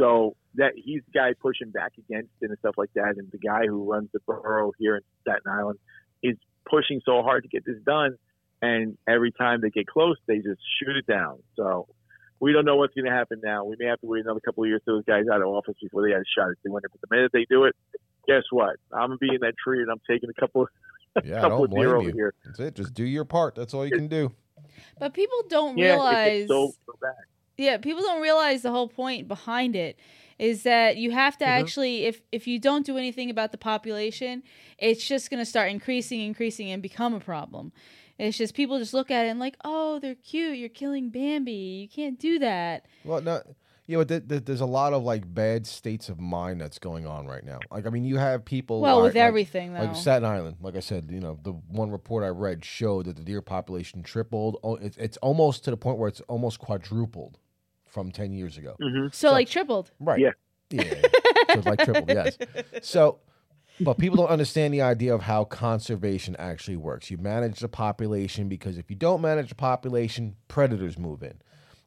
So 0.00 0.34
that 0.54 0.72
he's 0.76 1.02
the 1.06 1.18
guy 1.18 1.34
pushing 1.40 1.70
back 1.70 1.92
against 1.98 2.30
it 2.40 2.48
and 2.50 2.58
stuff 2.58 2.74
like 2.76 2.90
that, 2.94 3.14
and 3.18 3.30
the 3.30 3.38
guy 3.38 3.66
who 3.66 3.84
runs 3.90 4.08
the 4.12 4.20
borough 4.26 4.72
here 4.78 4.96
in 4.96 5.02
Staten 5.22 5.50
Island 5.50 5.78
is 6.22 6.36
pushing 6.68 7.00
so 7.04 7.22
hard 7.22 7.42
to 7.44 7.48
get 7.48 7.64
this 7.64 7.76
done, 7.86 8.16
and 8.62 8.96
every 9.06 9.30
time 9.30 9.60
they 9.60 9.70
get 9.70 9.86
close, 9.86 10.16
they 10.26 10.36
just 10.38 10.60
shoot 10.78 10.96
it 10.96 11.06
down. 11.06 11.38
So. 11.56 11.86
We 12.42 12.54
don't 12.54 12.64
know 12.64 12.76
what's 12.76 12.94
going 12.94 13.04
to 13.04 13.10
happen 13.10 13.42
now. 13.44 13.64
We 13.64 13.76
may 13.78 13.84
have 13.84 14.00
to 14.00 14.06
wait 14.06 14.24
another 14.24 14.40
couple 14.40 14.64
of 14.64 14.68
years 14.68 14.80
till 14.86 14.94
those 14.94 15.04
guys 15.04 15.24
out 15.30 15.42
of 15.42 15.48
office 15.48 15.74
before 15.82 16.02
they 16.02 16.12
have 16.12 16.22
a 16.22 16.30
shot 16.34 16.48
at 16.48 16.56
the 16.64 16.70
winner. 16.72 16.88
But 16.90 17.02
the 17.02 17.14
minute 17.14 17.32
they 17.34 17.44
do 17.50 17.64
it, 17.64 17.76
guess 18.26 18.44
what? 18.50 18.76
I'm 18.94 19.08
gonna 19.10 19.18
be 19.18 19.28
in 19.34 19.42
that 19.42 19.52
tree 19.62 19.82
and 19.82 19.90
I'm 19.90 20.00
taking 20.08 20.30
a 20.30 20.40
couple 20.40 20.62
of 20.62 20.68
Yeah, 21.22 21.36
I 21.36 21.40
couple 21.42 21.58
don't 21.58 21.64
of 21.66 21.70
deer 21.72 21.88
blame 21.88 21.96
over 21.96 22.08
you. 22.08 22.12
here. 22.14 22.32
That's 22.46 22.58
it. 22.60 22.74
Just 22.76 22.94
do 22.94 23.04
your 23.04 23.26
part. 23.26 23.56
That's 23.56 23.74
all 23.74 23.84
you 23.84 23.92
can 23.92 24.08
do. 24.08 24.32
But 24.98 25.12
people 25.12 25.36
don't 25.50 25.76
Yeah, 25.76 25.96
realize. 25.96 26.28
it's 26.28 26.48
so, 26.48 26.72
so 26.86 26.94
bad. 27.02 27.12
Yeah 27.60 27.76
people 27.76 28.02
don't 28.02 28.22
realize 28.22 28.62
the 28.62 28.70
whole 28.70 28.88
point 28.88 29.28
behind 29.28 29.76
it 29.76 29.98
is 30.38 30.62
that 30.62 30.96
you 30.96 31.10
have 31.10 31.36
to 31.38 31.44
Mhm. 31.44 31.48
actually 31.60 32.04
if 32.06 32.22
if 32.32 32.46
you 32.46 32.58
don't 32.58 32.84
do 32.86 32.96
anything 32.96 33.30
about 33.30 33.52
the 33.52 33.58
population 33.58 34.42
it's 34.78 35.06
just 35.06 35.30
going 35.30 35.38
to 35.40 35.44
start 35.44 35.70
increasing 35.70 36.20
increasing 36.20 36.70
and 36.70 36.82
become 36.82 37.12
a 37.14 37.20
problem 37.20 37.72
it's 38.18 38.36
just 38.38 38.54
people 38.54 38.78
just 38.78 38.94
look 38.94 39.10
at 39.10 39.26
it 39.26 39.28
and 39.28 39.38
like 39.40 39.56
oh 39.64 39.98
they're 39.98 40.14
cute 40.14 40.56
you're 40.58 40.68
killing 40.68 41.10
bambi 41.10 41.52
you 41.52 41.88
can't 41.88 42.18
do 42.18 42.38
that 42.38 42.86
Well, 43.04 43.20
no, 43.22 43.42
yeah, 43.86 43.96
but 43.98 44.08
th- 44.08 44.28
th- 44.28 44.44
there's 44.44 44.60
a 44.60 44.66
lot 44.66 44.92
of 44.92 45.02
like 45.02 45.22
bad 45.34 45.66
states 45.66 46.08
of 46.08 46.20
mind 46.20 46.60
that's 46.60 46.78
going 46.78 47.06
on 47.08 47.26
right 47.26 47.42
now. 47.42 47.58
Like, 47.72 47.86
I 47.88 47.90
mean, 47.90 48.04
you 48.04 48.18
have 48.18 48.44
people. 48.44 48.80
well 48.80 48.98
like- 48.98 49.04
with 49.04 49.14
like- 49.16 49.24
everything 49.24 49.72
though 49.74 49.80
Like 49.82 49.96
Staten 49.96 50.24
Island, 50.24 50.58
like 50.60 50.76
I 50.76 50.80
said, 50.80 51.10
you 51.10 51.18
know, 51.18 51.40
the 51.42 51.52
one 51.52 51.90
report 51.90 52.22
I 52.22 52.28
read 52.28 52.64
showed 52.64 53.06
that 53.06 53.16
the 53.16 53.24
deer 53.24 53.42
population 53.42 54.04
tripled. 54.04 54.58
Oh, 54.62 54.76
It's, 54.76 54.96
it's 54.96 55.16
almost 55.18 55.64
to 55.64 55.70
the 55.72 55.76
point 55.76 55.98
where 55.98 56.08
it's 56.08 56.20
almost 56.28 56.60
quadrupled 56.60 57.38
from 57.90 58.10
10 58.10 58.32
years 58.32 58.56
ago. 58.56 58.76
hmm 58.80 59.06
so, 59.12 59.28
so- 59.28 59.32
like 59.32 59.48
tripled 59.48 59.90
Right. 60.00 60.20
Yeah. 60.20 60.30
Yeah. 60.70 60.84
so 60.84 61.58
it's 61.58 61.66
like 61.66 61.84
tripled, 61.84 62.08
yes. 62.08 62.38
So, 62.82 63.18
but 63.80 63.98
people 63.98 64.16
don't 64.18 64.28
understand 64.28 64.72
the 64.74 64.82
idea 64.82 65.14
of 65.14 65.22
how 65.22 65.44
conservation 65.44 66.36
actually 66.38 66.76
works. 66.76 67.10
You 67.10 67.18
manage 67.18 67.60
the 67.60 67.68
population 67.68 68.48
because 68.48 68.78
if 68.78 68.88
you 68.90 68.96
don't 68.96 69.20
manage 69.20 69.48
the 69.48 69.54
population, 69.54 70.36
predators 70.48 70.96
move 70.98 71.22
in. 71.22 71.40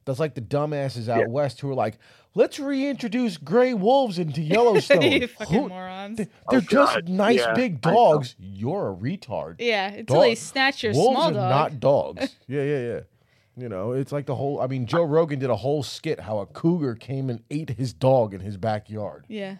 That's 0.04 0.18
like 0.20 0.34
the 0.34 0.42
dumbasses 0.42 1.08
out 1.08 1.20
Yeah. 1.20 1.26
west 1.28 1.60
who 1.60 1.70
are 1.70 1.74
like, 1.74 1.96
let's 2.34 2.58
reintroduce 2.60 3.38
gray 3.38 3.72
wolves 3.72 4.18
into 4.18 4.42
Yellowstone. 4.54 5.00
you 5.02 5.28
fucking 5.28 5.62
Who- 5.62 5.68
morons 5.70 6.18
they- 6.18 6.28
Oh, 6.46 6.50
They're 6.50 6.60
just 6.60 6.94
God. 6.96 7.08
nice 7.08 7.38
Yeah, 7.40 7.54
big 7.54 7.80
dogs. 7.80 8.34
You're 8.38 8.90
a 8.90 8.94
retard. 8.94 9.56
yeah 9.60 9.88
until 9.90 10.20
they 10.20 10.34
snatch 10.34 10.82
your 10.82 10.92
Wolves 10.92 11.14
small 11.16 11.28
are 11.30 11.32
dog 11.32 11.50
not 11.72 11.80
dogs. 11.80 12.36
yeah, 12.46 12.62
yeah, 12.64 12.78
yeah. 12.80 13.00
You 13.56 13.68
know, 13.68 13.92
it's 13.92 14.10
like 14.10 14.26
the 14.26 14.34
whole. 14.34 14.60
I 14.60 14.66
mean, 14.66 14.86
Joe 14.86 15.04
Rogan 15.04 15.38
did 15.38 15.48
a 15.50 15.56
whole 15.56 15.82
skit 15.84 16.18
how 16.20 16.38
a 16.38 16.46
cougar 16.46 16.94
came 16.96 17.30
and 17.30 17.40
ate 17.50 17.70
his 17.70 17.92
dog 17.92 18.34
in 18.34 18.40
his 18.40 18.56
backyard. 18.56 19.26
Yeah. 19.28 19.56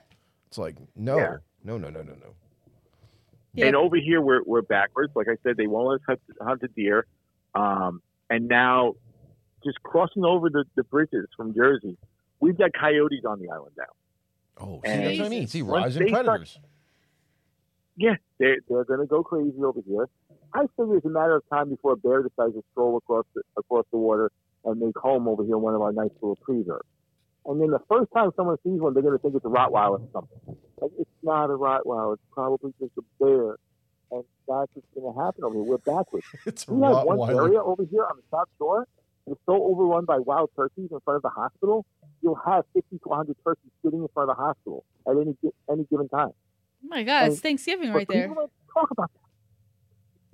It's 0.49 0.59
like 0.59 0.77
no, 0.97 1.17
Yeah. 1.17 1.37
no, 1.63 1.79
no, 1.79 1.91
no, 1.91 2.03
no, 2.03 2.13
no. 2.15 2.35
Yeah. 3.53 3.67
And 3.67 3.77
over 3.77 3.95
here, 3.97 4.21
we're, 4.21 4.43
we're 4.45 4.63
backwards. 4.63 5.13
Like 5.15 5.29
I 5.29 5.37
said, 5.45 5.57
they 5.57 5.69
won't 5.69 5.87
let 5.89 5.95
us 5.95 6.01
hunt, 6.09 6.21
hunt 6.41 6.61
the 6.61 6.69
deer. 6.69 7.07
Um, 7.55 8.03
and 8.29 8.49
now, 8.49 8.95
just 9.63 9.81
crossing 9.85 10.25
over 10.25 10.51
the, 10.51 10.65
the 10.75 10.83
bridges 10.83 11.27
from 11.37 11.55
Jersey, 11.55 11.97
we've 12.41 12.59
got 12.59 12.71
coyotes 12.73 13.25
on 13.25 13.39
the 13.41 13.49
island 13.51 13.73
now. 13.79 13.85
Oh, 14.59 14.81
see, 14.85 14.91
that's 14.91 15.19
what 15.21 15.27
I 15.27 15.29
mean. 15.29 15.47
See, 15.47 15.63
once 15.63 15.85
rising 15.85 16.03
they 16.03 16.09
start- 16.09 16.25
predators. 16.27 16.59
Yeah, 17.97 18.17
they're, 18.39 18.57
they're 18.69 18.83
going 18.85 18.99
to 19.01 19.07
go 19.07 19.23
crazy 19.23 19.55
over 19.63 19.81
here. 19.87 20.09
I 20.55 20.61
think 20.77 20.91
it's 20.95 21.05
a 21.05 21.09
matter 21.09 21.37
of 21.37 21.43
time 21.51 21.71
before 21.71 21.93
a 21.93 21.97
bear 21.97 22.23
decides 22.23 22.55
to 22.55 22.63
stroll 22.73 22.97
across 22.97 23.25
the, 23.35 23.43
across 23.57 23.85
the 23.91 23.99
water 23.99 24.31
and 24.65 24.81
make 24.81 24.97
home 24.97 25.27
over 25.29 25.43
here 25.45 25.57
in 25.57 25.63
one 25.63 25.75
of 25.75 25.83
our 25.83 25.93
nice 25.93 26.11
little 26.23 26.37
preserves. 26.37 26.87
And 27.47 27.61
then 27.61 27.71
the 27.71 27.81
first 27.89 28.11
time 28.13 28.31
someone 28.37 28.57
sees 28.65 28.81
one, 28.81 28.95
they're 28.95 29.03
going 29.03 29.19
to 29.19 29.23
think 29.23 29.35
it's 29.35 29.45
a 29.45 29.49
Rottweiler 29.49 30.01
or 30.01 30.09
something. 30.13 30.57
Like, 30.81 30.93
it's 30.99 31.11
not 31.23 31.51
a 31.51 31.59
Rottweiler. 31.59 32.15
It's 32.15 32.23
probably 32.33 32.73
just 32.81 32.93
a 32.97 33.03
bear. 33.23 33.57
And 34.11 34.25
that's 34.49 34.71
what's 34.73 34.87
going 34.95 35.13
to 35.13 35.21
happen 35.21 35.45
over 35.45 35.55
here. 35.55 35.65
We're 35.65 35.79
backwards. 35.79 36.25
It's 36.47 36.67
a 36.69 36.73
We 36.73 36.83
have 36.87 37.05
one 37.05 37.31
area 37.35 37.61
over 37.61 37.85
here 37.85 38.05
on 38.05 38.17
the 38.17 38.23
South 38.31 38.49
Shore. 38.59 38.87
It's 39.27 39.41
so 39.47 39.55
overrun 39.55 40.05
by 40.05 40.19
wild 40.19 40.51
turkeys 40.55 40.89
in 40.91 41.01
front 41.01 41.17
of 41.17 41.23
the 41.23 41.31
hospital. 41.31 41.85
You'll 42.23 42.41
have 42.47 42.65
50 42.75 42.99
to 42.99 43.09
100 43.09 43.37
turkeys 43.45 43.71
sitting 43.83 44.03
in 44.03 44.09
front 44.15 44.31
of 44.31 44.37
the 44.37 44.43
hospital 44.43 44.85
at 45.09 45.17
any 45.17 45.35
any 45.71 45.85
given 45.91 46.09
time. 46.09 46.31
Oh 46.31 46.89
my 46.89 47.03
God, 47.03 47.33
it's 47.33 47.41
Thanksgiving 47.41 47.93
right 47.93 48.07
there. 48.07 48.29
talk 48.73 48.91
about 48.91 49.11
that. 49.13 49.24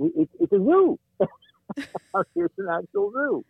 It, 0.01 0.13
it, 0.17 0.29
it's 0.41 0.53
a 0.53 0.57
zoo. 0.59 0.99
it's 1.21 2.55
an 2.59 2.69
actual 2.73 3.13
zoo. 3.13 3.45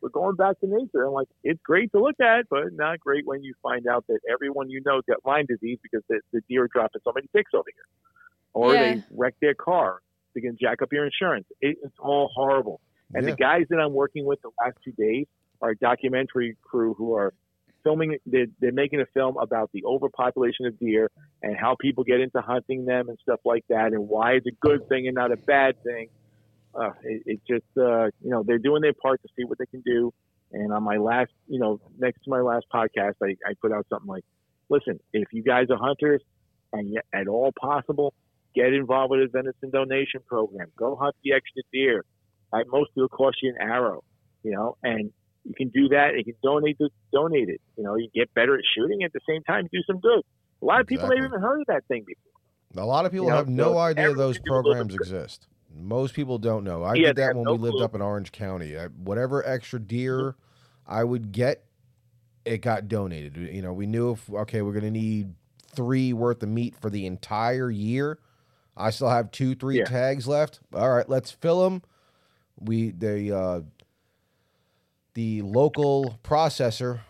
We're 0.00 0.08
going 0.08 0.34
back 0.36 0.58
to 0.60 0.66
nature, 0.66 1.04
and 1.04 1.12
like 1.12 1.28
it's 1.44 1.60
great 1.62 1.92
to 1.92 2.00
look 2.02 2.18
at, 2.20 2.46
but 2.48 2.72
not 2.72 3.00
great 3.00 3.26
when 3.26 3.42
you 3.42 3.52
find 3.62 3.86
out 3.86 4.04
that 4.08 4.20
everyone 4.32 4.70
you 4.70 4.80
know's 4.84 5.02
got 5.06 5.18
Lyme 5.26 5.44
disease 5.46 5.78
because 5.82 6.02
the, 6.08 6.20
the 6.32 6.40
deer 6.48 6.64
are 6.64 6.68
dropping 6.72 7.02
so 7.04 7.12
many 7.14 7.26
ticks 7.36 7.50
over 7.54 7.66
here, 7.66 7.84
or 8.54 8.74
Yeah. 8.74 8.80
they 8.94 9.02
wreck 9.14 9.34
their 9.42 9.54
car. 9.54 10.00
They 10.34 10.40
can 10.40 10.56
jack 10.58 10.80
up 10.80 10.90
your 10.92 11.04
insurance. 11.04 11.46
It, 11.60 11.76
it's 11.82 11.94
all 11.98 12.30
horrible. 12.34 12.80
And 13.12 13.24
Yeah. 13.26 13.32
the 13.32 13.36
guys 13.36 13.66
that 13.68 13.78
I'm 13.78 13.92
working 13.92 14.24
with 14.24 14.40
the 14.42 14.50
last 14.64 14.78
two 14.82 14.92
days 14.92 15.26
are 15.60 15.70
a 15.70 15.76
documentary 15.76 16.56
crew 16.62 16.94
who 16.94 17.14
are 17.14 17.34
filming. 17.82 18.18
They're, 18.26 18.46
they're 18.60 18.72
making 18.72 19.00
a 19.00 19.06
film 19.14 19.36
about 19.38 19.70
the 19.72 19.84
overpopulation 19.84 20.66
of 20.66 20.78
deer 20.78 21.10
and 21.42 21.56
how 21.56 21.76
people 21.80 22.04
get 22.04 22.20
into 22.20 22.40
hunting 22.40 22.84
them 22.84 23.08
and 23.08 23.18
stuff 23.22 23.40
like 23.44 23.64
that, 23.68 23.92
and 23.92 24.08
why 24.08 24.32
it's 24.32 24.46
a 24.46 24.56
good 24.60 24.88
thing 24.88 25.06
and 25.06 25.14
not 25.14 25.32
a 25.32 25.36
bad 25.36 25.82
thing. 25.82 26.08
Uh, 26.74 26.90
it, 27.02 27.22
it 27.26 27.40
just, 27.48 27.66
uh, 27.76 28.06
you 28.22 28.30
know, 28.30 28.42
they're 28.46 28.58
doing 28.58 28.82
their 28.82 28.92
part 28.92 29.20
to 29.22 29.28
see 29.36 29.44
what 29.44 29.58
they 29.58 29.66
can 29.66 29.80
do. 29.80 30.12
And 30.52 30.72
on 30.72 30.82
my 30.82 30.96
last, 30.96 31.30
you 31.46 31.58
know, 31.58 31.80
next 31.98 32.24
to 32.24 32.30
my 32.30 32.40
last 32.40 32.66
podcast, 32.72 33.14
I, 33.22 33.36
I 33.48 33.54
put 33.60 33.72
out 33.72 33.86
something 33.88 34.08
like, 34.08 34.24
listen, 34.68 35.00
if 35.12 35.28
you 35.32 35.42
guys 35.42 35.66
are 35.70 35.76
hunters 35.76 36.22
and 36.72 36.92
yet 36.92 37.04
at 37.12 37.28
all 37.28 37.52
possible, 37.60 38.14
get 38.54 38.72
involved 38.72 39.10
with 39.10 39.20
a 39.20 39.28
venison 39.28 39.70
donation 39.70 40.20
program. 40.26 40.68
Go 40.76 40.96
hunt 40.96 41.14
the 41.24 41.32
extra 41.32 41.62
deer. 41.72 42.04
At 42.52 42.66
most, 42.68 42.90
it'll 42.96 43.08
cost 43.08 43.38
you 43.42 43.50
an 43.50 43.60
arrow, 43.60 44.02
you 44.42 44.50
know, 44.50 44.76
and 44.82 45.12
you 45.44 45.54
can 45.56 45.68
do 45.70 45.88
that. 45.88 46.10
You 46.16 46.24
can 46.24 46.34
donate 46.42 46.78
to 46.78 46.88
donate 47.12 47.48
it. 47.48 47.60
You 47.76 47.84
know, 47.84 47.96
you 47.96 48.08
get 48.14 48.32
better 48.34 48.54
at 48.54 48.62
shooting 48.76 49.02
at 49.04 49.12
the 49.12 49.20
same 49.28 49.42
time, 49.42 49.68
do 49.72 49.80
some 49.86 50.00
good. 50.00 50.22
A 50.62 50.64
lot 50.66 50.80
of 50.80 50.86
people 50.86 51.06
Exactly. 51.06 51.16
never 51.16 51.28
even 51.28 51.40
heard 51.40 51.60
of 51.60 51.66
that 51.68 51.82
thing 51.88 52.04
before. 52.06 52.82
A 52.82 52.86
lot 52.86 53.04
of 53.06 53.12
people 53.12 53.26
You 53.26 53.32
know, 53.32 53.36
have 53.38 53.48
no 53.48 53.78
idea 53.78 54.14
those 54.14 54.36
should 54.36 54.44
do 54.44 54.50
a 54.52 54.54
little 54.54 54.62
programs 54.62 54.94
exist. 54.94 55.46
Most 55.74 56.14
people 56.14 56.38
don't 56.38 56.64
know. 56.64 56.84
I 56.84 56.96
Yeah, 56.96 57.08
did 57.08 57.16
that 57.16 57.34
when 57.34 57.44
no 57.44 57.52
we 57.52 57.58
lived 57.58 57.76
clue. 57.76 57.84
up 57.84 57.94
in 57.94 58.02
Orange 58.02 58.32
County. 58.32 58.76
I, 58.78 58.86
whatever 58.86 59.44
extra 59.46 59.78
deer 59.80 60.36
I 60.86 61.04
would 61.04 61.32
get, 61.32 61.64
it 62.44 62.58
got 62.58 62.88
donated. 62.88 63.36
You 63.36 63.62
know, 63.62 63.72
we 63.72 63.86
knew 63.86 64.12
if 64.12 64.28
okay, 64.32 64.62
we're 64.62 64.72
gonna 64.72 64.90
need 64.90 65.34
three 65.74 66.12
worth 66.12 66.42
of 66.42 66.48
meat 66.48 66.74
for 66.80 66.90
the 66.90 67.06
entire 67.06 67.70
year. 67.70 68.18
I 68.76 68.90
still 68.90 69.08
have 69.10 69.30
two, 69.30 69.54
three 69.54 69.78
Yeah. 69.78 69.84
tags 69.84 70.26
left. 70.26 70.60
All 70.74 70.90
right, 70.90 71.08
let's 71.08 71.30
fill 71.30 71.64
them. 71.64 71.82
We 72.58 72.90
the 72.90 73.36
uh, 73.36 73.60
the 75.14 75.42
local 75.42 76.18
processor 76.22 77.00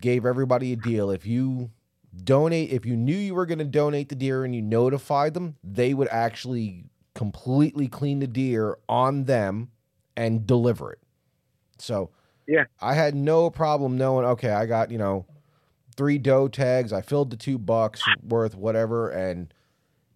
gave 0.00 0.24
everybody 0.24 0.72
a 0.72 0.76
deal. 0.76 1.10
If 1.10 1.26
you 1.26 1.70
donate, 2.24 2.70
if 2.70 2.84
you 2.86 2.96
knew 2.96 3.16
you 3.16 3.34
were 3.34 3.46
going 3.46 3.58
to 3.58 3.64
donate 3.64 4.08
the 4.08 4.14
deer 4.14 4.44
and 4.44 4.54
you 4.54 4.62
notified 4.62 5.34
them, 5.34 5.56
they 5.62 5.94
would 5.94 6.08
actually 6.08 6.84
completely 7.14 7.88
clean 7.88 8.20
the 8.20 8.26
deer 8.26 8.78
on 8.88 9.24
them 9.24 9.70
and 10.16 10.46
deliver 10.46 10.92
it. 10.92 11.00
So, 11.78 12.10
Yeah. 12.46 12.64
I 12.80 12.94
had 12.94 13.14
no 13.14 13.50
problem 13.50 13.98
knowing, 13.98 14.24
okay, 14.24 14.50
I 14.50 14.66
got, 14.66 14.90
you 14.90 14.98
know, 14.98 15.26
three 15.96 16.18
doe 16.18 16.48
tags, 16.48 16.92
I 16.92 17.02
filled 17.02 17.30
the 17.30 17.36
two 17.36 17.58
bucks 17.58 18.02
worth, 18.22 18.54
whatever, 18.54 19.10
and 19.10 19.52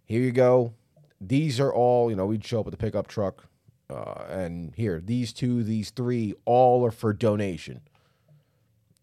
here 0.05 0.21
you 0.21 0.33
go. 0.33 0.75
These 1.21 1.61
are 1.61 1.73
all, 1.73 2.09
you 2.11 2.17
know, 2.17 2.27
we'd 2.27 2.45
show 2.45 2.61
up 2.61 2.67
with 2.67 2.73
the 2.73 2.79
pickup 2.79 3.07
truck, 3.07 3.47
uh, 3.93 4.25
and 4.31 4.75
here, 4.77 5.01
these 5.05 5.33
two, 5.33 5.63
these 5.63 5.91
three, 5.91 6.35
all 6.45 6.85
are 6.87 6.91
for 6.91 7.13
donation. 7.13 7.81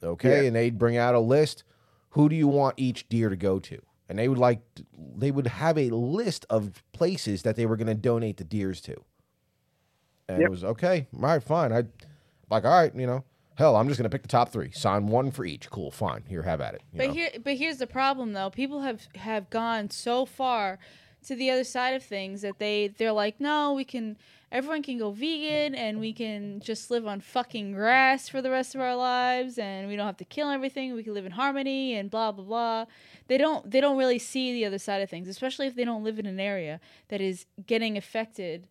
Okay, 0.04 0.42
Yeah. 0.44 0.48
and 0.48 0.56
they'd 0.56 0.78
bring 0.78 0.98
out 0.98 1.16
a 1.16 1.20
list. 1.20 1.64
Who 2.12 2.30
do 2.30 2.36
you 2.36 2.48
want 2.48 2.76
each 2.78 3.08
deer 3.10 3.30
to 3.30 3.36
go 3.36 3.60
to? 3.60 3.82
And 4.08 4.18
they 4.18 4.28
would 4.28 4.38
like, 4.38 4.62
they 5.16 5.30
would 5.30 5.46
have 5.48 5.78
a 5.78 5.90
list 5.90 6.46
of 6.50 6.82
places 6.94 7.44
that 7.44 7.56
they 7.56 7.66
were 7.66 7.76
going 7.78 7.88
to 7.88 7.94
donate 7.96 8.38
the 8.38 8.44
deers 8.44 8.82
to. 8.82 8.96
And 10.28 10.42
it 10.42 10.50
was 10.50 10.64
okay, 10.64 11.08
all 11.16 11.22
right, 11.22 11.44
fine. 11.44 11.72
I 11.74 11.84
like, 12.50 12.64
all 12.64 12.72
right, 12.72 12.94
you 12.96 13.06
know, 13.08 13.24
hell, 13.56 13.76
I'm 13.76 13.88
just 13.88 13.98
going 14.00 14.10
to 14.10 14.16
pick 14.16 14.22
the 14.22 14.28
top 14.28 14.50
three. 14.50 14.72
Sign 14.72 15.08
one 15.08 15.32
for 15.32 15.44
each. 15.46 15.70
Cool, 15.70 15.92
fine. 15.92 16.24
Here, 16.28 16.44
have 16.44 16.62
at 16.62 16.76
it. 16.76 16.82
you 16.94 16.98
But 16.98 17.08
know? 17.08 17.14
here, 17.14 17.30
but 17.44 17.56
here's 17.58 17.78
the 17.78 17.88
problem 17.88 18.34
though. 18.34 18.50
People 18.50 18.82
have 18.82 19.08
have 19.16 19.50
gone 19.50 19.90
so 19.90 20.26
far 20.26 20.78
to 21.28 21.36
the 21.36 21.50
other 21.50 21.64
side 21.64 21.94
of 21.94 22.04
things 22.04 22.42
that 22.42 22.60
they 22.60 22.88
they're 22.98 23.12
like, 23.12 23.40
no, 23.40 23.74
we 23.74 23.84
can. 23.84 24.18
Everyone 24.52 24.82
can 24.82 24.98
go 24.98 25.12
vegan, 25.12 25.76
and 25.76 26.00
we 26.00 26.12
can 26.12 26.60
just 26.60 26.90
live 26.90 27.06
on 27.06 27.22
fucking 27.22 27.74
grass 27.74 28.28
for 28.28 28.42
the 28.42 28.50
rest 28.50 28.74
of 28.74 28.82
our 28.82 28.96
lives, 28.96 29.60
and 29.60 29.88
we 29.88 29.96
don't 29.96 30.08
have 30.08 30.18
to 30.18 30.26
kill 30.26 30.50
everything. 30.50 30.96
We 30.96 31.04
can 31.04 31.14
live 31.14 31.28
in 31.28 31.34
harmony, 31.34 31.96
and 31.96 32.10
blah 32.10 32.32
blah 32.32 32.46
blah. 32.46 32.86
They 33.28 33.38
don't 33.38 33.70
they 33.70 33.80
don't 33.80 33.98
really 33.98 34.18
see 34.18 34.54
the 34.54 34.66
other 34.66 34.80
side 34.80 35.04
of 35.04 35.10
things, 35.10 35.28
especially 35.28 35.68
if 35.68 35.76
they 35.76 35.86
don't 35.86 36.04
live 36.04 36.18
in 36.18 36.26
an 36.26 36.40
area 36.40 36.80
that 37.10 37.22
is 37.22 37.46
getting 37.68 37.96
affected 37.96 38.68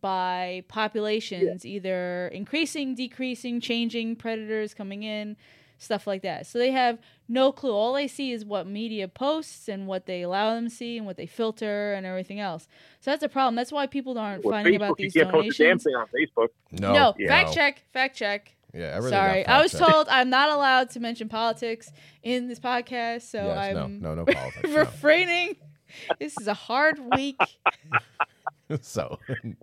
by 0.00 0.64
populations 0.68 1.64
either 1.64 2.28
increasing, 2.28 2.94
decreasing, 2.94 3.60
changing, 3.60 4.16
predators 4.16 4.74
coming 4.74 5.02
in, 5.02 5.36
stuff 5.84 6.06
like 6.06 6.22
that. 6.22 6.46
So 6.46 6.58
they 6.58 6.70
have 6.72 6.98
no 7.28 7.52
clue. 7.52 7.72
All 7.72 7.92
they 7.94 8.08
see 8.08 8.32
is 8.32 8.44
what 8.44 8.66
media 8.66 9.06
posts 9.08 9.68
and 9.68 9.86
what 9.86 10.06
they 10.06 10.22
allow 10.22 10.54
them 10.54 10.64
to 10.68 10.74
see 10.74 10.96
and 10.98 11.06
what 11.06 11.16
they 11.16 11.26
filter 11.26 11.92
and 11.92 12.04
everything 12.06 12.40
else. 12.40 12.66
So 13.00 13.10
that's 13.10 13.22
a 13.22 13.28
problem. 13.28 13.54
That's 13.54 13.70
why 13.72 13.86
people 13.86 14.18
aren't 14.18 14.44
Well, 14.44 14.52
finding 14.54 14.74
Facebook, 14.74 14.76
about 14.76 14.96
these 14.96 15.14
you 15.14 15.22
can't 15.22 15.32
post 15.32 15.60
a 15.60 15.64
damn 15.64 15.78
thing 15.78 15.94
on 15.94 16.06
Facebook. 16.06 16.48
no, 16.72 16.92
No, 16.92 17.14
yeah. 17.18 17.28
fact 17.28 17.54
check, 17.54 17.84
fact 17.92 18.16
check. 18.16 18.54
Yeah, 18.72 18.86
everything 18.96 19.16
Sorry, 19.18 19.46
I 19.46 19.62
was 19.62 19.70
told 19.70 20.08
I'm 20.08 20.30
not 20.30 20.48
allowed 20.50 20.90
to 20.90 21.00
mention 21.00 21.28
politics 21.28 21.92
in 22.24 22.48
this 22.48 22.58
podcast, 22.58 23.22
so 23.22 23.38
Yes, 23.46 23.76
I'm 23.76 24.00
no, 24.00 24.14
no, 24.16 24.24
no 24.24 24.24
politics. 24.32 24.68
no. 24.68 24.76
refraining. 24.78 25.54
This 26.18 26.36
is 26.40 26.48
a 26.48 26.54
hard 26.54 26.98
week. 27.14 27.38
so, 28.80 29.20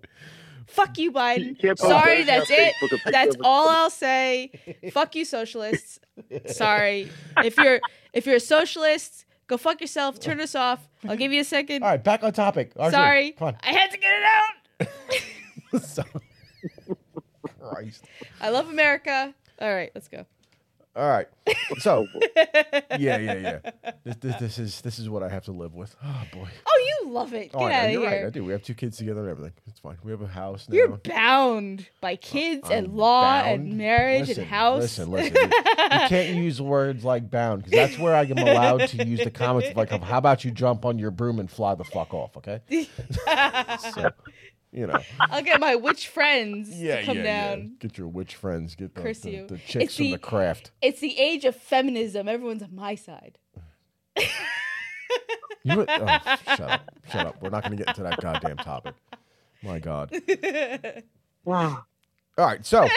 Fuck 0.72 0.98
you, 0.98 1.06
You 1.06 1.12
Biden. 1.12 1.60
can't 1.60 1.78
Sorry, 1.78 2.24
that's 2.24 2.50
it. 2.50 2.74
Facebook 2.76 2.84
or 2.94 2.98
pictures 2.98 3.12
That's 3.12 3.36
all 3.44 3.70
I'll 3.70 3.90
say. 3.90 4.52
Fuck 4.92 5.16
you, 5.16 5.26
socialists. 5.26 6.00
Sorry. 6.48 7.10
If 7.44 7.58
you're 7.58 7.80
if 8.14 8.26
you're 8.26 8.38
a 8.38 8.40
socialist, 8.40 9.26
go 9.48 9.58
fuck 9.58 9.82
yourself. 9.82 10.20
Turn 10.20 10.40
us 10.40 10.56
off. 10.56 10.88
I'll 11.08 11.18
give 11.18 11.32
you 11.34 11.42
a 11.42 11.46
second. 11.46 11.84
all 11.84 11.90
right, 11.90 12.04
back 12.04 12.24
on 12.24 12.32
topic. 12.34 12.72
Archer, 12.78 12.96
Sorry. 12.96 13.32
come 13.32 13.50
on. 13.50 13.58
I 13.64 13.72
had 13.74 13.92
to 13.92 13.98
get 13.98 14.14
it 14.14 14.88
out. 15.78 15.82
so, 15.84 16.04
Christ. 17.60 18.06
I 18.42 18.50
love 18.50 18.70
America. 18.70 19.34
All 19.60 19.74
right, 19.74 19.92
let's 19.94 20.08
go. 20.08 20.26
All 20.93 21.08
right. 21.10 21.27
So, 21.80 22.06
yeah, 22.35 23.17
yeah, 23.17 23.33
yeah. 23.33 23.92
This, 24.04 24.15
this, 24.17 24.35
this 24.39 24.60
is 24.60 24.81
this 24.81 25.00
is 25.00 25.08
what 25.10 25.23
I 25.23 25.29
have 25.29 25.46
to 25.46 25.54
live 25.54 25.73
with. 25.73 25.96
Oh 26.04 26.23
boy. 26.33 26.50
Oh, 26.67 26.85
you 27.04 27.10
love 27.12 27.33
it. 27.33 27.52
Oh, 27.54 27.60
Get 27.60 27.65
Oh, 27.65 27.71
out 27.73 27.85
of 27.85 27.92
you're 27.94 28.04
right. 28.04 28.25
I 28.25 28.29
do. 28.29 28.44
We 28.44 28.52
have 28.52 28.62
two 28.62 28.73
kids 28.73 28.98
together 28.98 29.21
and 29.21 29.29
everything. 29.29 29.54
It's 29.67 29.79
fine. 29.79 29.98
We 30.04 30.12
have 30.12 30.21
a 30.21 30.27
house 30.27 30.67
now. 30.67 30.75
You're 30.75 30.89
bound 30.98 31.87
by 32.02 32.13
uh, 32.13 32.17
kids 32.19 32.69
and 32.69 32.87
I'm 32.87 32.96
law 32.98 33.42
bound. 33.42 33.62
and 33.62 33.77
marriage 33.77 34.27
Listen, 34.27 34.44
and 34.44 34.52
house. 34.52 34.81
Listen, 34.81 35.12
listen. 35.12 35.33
You, 35.35 35.42
you 35.44 36.08
can't 36.10 36.35
use 36.44 36.62
words 36.62 37.06
like 37.06 37.31
bound 37.31 37.63
because 37.63 37.71
that's 37.71 37.98
where 37.98 38.13
I 38.13 38.23
am 38.23 38.37
allowed 38.37 38.87
to 38.89 39.08
use 39.08 39.21
the 39.23 39.31
comments 39.31 39.69
of 39.69 39.77
like, 39.77 39.92
how 39.92 40.17
about 40.17 40.44
you 40.44 40.52
jump 40.52 40.83
on 40.85 41.00
your 41.00 41.12
broom 41.12 41.39
and 41.39 41.50
fly 41.50 41.73
the 41.73 41.85
fuck 41.85 42.13
off, 42.13 42.35
okay? 42.35 42.60
so, 43.94 44.10
you 44.72 44.88
know. 44.88 44.98
I'll 45.19 45.44
get 45.44 45.60
my 45.60 45.76
witch 45.76 46.08
friends 46.08 46.69
Yeah, 46.69 47.00
to 47.02 47.06
come 47.06 47.17
yeah, 47.17 47.24
yeah. 47.24 47.56
down. 47.56 47.76
Get 47.80 47.98
your 47.98 48.08
witch 48.08 48.36
friends. 48.36 48.76
Get 48.76 48.96
the, 48.96 49.02
Curse 49.02 49.19
the, 49.19 49.32
you. 49.32 49.48
the 49.48 49.58
chicks 49.58 49.86
It's 49.86 49.96
from 49.98 50.06
the- 50.06 50.12
the 50.13 50.17
craft. 50.19 50.72
It's 50.82 51.00
the 51.00 51.17
age 51.19 51.46
of 51.46 51.56
feminism. 51.56 52.28
Everyone's 52.28 52.63
on 52.63 52.74
my 52.76 52.96
side. 52.96 53.38
You 55.63 55.78
would- 55.78 55.90
oh, 55.92 55.98
shut 56.48 56.60
up. 56.62 56.82
Shut 57.12 57.28
up. 57.28 57.42
We're 57.42 57.50
not 57.52 57.62
going 57.63 57.78
to 57.78 57.84
get 57.84 57.90
into 57.90 58.02
that 58.02 58.19
goddamn 58.19 58.58
topic. 58.58 58.96
My 59.63 59.80
God. 59.80 60.12
Wow. 61.44 61.86
All 62.38 62.46
right, 62.46 62.63
so 62.63 62.88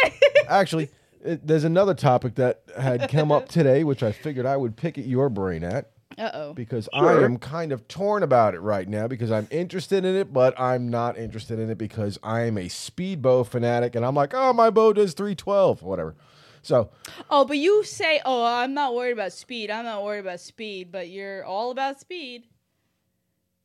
actually, 0.48 0.90
it, 1.24 1.46
there's 1.46 1.64
another 1.64 1.94
topic 1.94 2.34
that 2.34 2.62
had 2.78 3.08
come 3.10 3.32
up 3.32 3.48
today, 3.48 3.84
which 3.84 4.02
I 4.02 4.12
figured 4.12 4.44
I 4.44 4.56
would 4.58 4.76
pick 4.76 4.98
at 4.98 5.06
your 5.06 5.30
brain 5.30 5.64
at 5.64 5.90
Uh 6.16 6.30
oh. 6.32 6.52
because 6.54 6.88
I 6.92 7.14
am 7.24 7.38
kind 7.38 7.72
of 7.72 7.88
torn 7.88 8.22
about 8.22 8.54
it 8.54 8.60
right 8.60 8.88
now 8.88 9.08
because 9.08 9.32
I'm 9.32 9.48
interested 9.50 10.04
in 10.04 10.14
it, 10.14 10.32
but 10.32 10.58
I'm 10.60 10.88
not 10.88 11.18
interested 11.18 11.58
in 11.58 11.70
it 11.70 11.78
because 11.78 12.18
I 12.22 12.42
am 12.42 12.56
a 12.56 12.66
speedbow 12.66 13.46
fanatic, 13.46 13.94
and 13.96 14.04
I'm 14.06 14.14
like, 14.14 14.32
oh, 14.32 14.52
my 14.52 14.70
bow 14.70 14.92
does 14.92 15.14
312, 15.14 15.82
whatever. 15.82 16.14
So 16.62 16.90
Oh, 17.30 17.44
but 17.44 17.58
you 17.58 17.84
say, 17.84 18.20
"Oh, 18.24 18.44
I'm 18.44 18.72
not 18.72 18.94
worried 18.94 19.12
about 19.12 19.32
speed. 19.32 19.70
I'm 19.70 19.84
not 19.84 20.02
worried 20.02 20.20
about 20.20 20.40
speed," 20.40 20.90
but 20.90 21.10
you're 21.10 21.44
all 21.44 21.70
about 21.70 22.00
speed. 22.00 22.44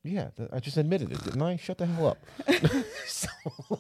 Yeah, 0.04 0.30
th- 0.36 0.50
I 0.52 0.60
just 0.60 0.76
admitted 0.76 1.12
it, 1.12 1.24
didn't 1.24 1.41
I? 1.41 1.56
Shut 1.56 1.78
the 1.78 1.86
hell 1.86 2.08
up. 2.08 2.18
so, 3.08 3.30
all 3.70 3.80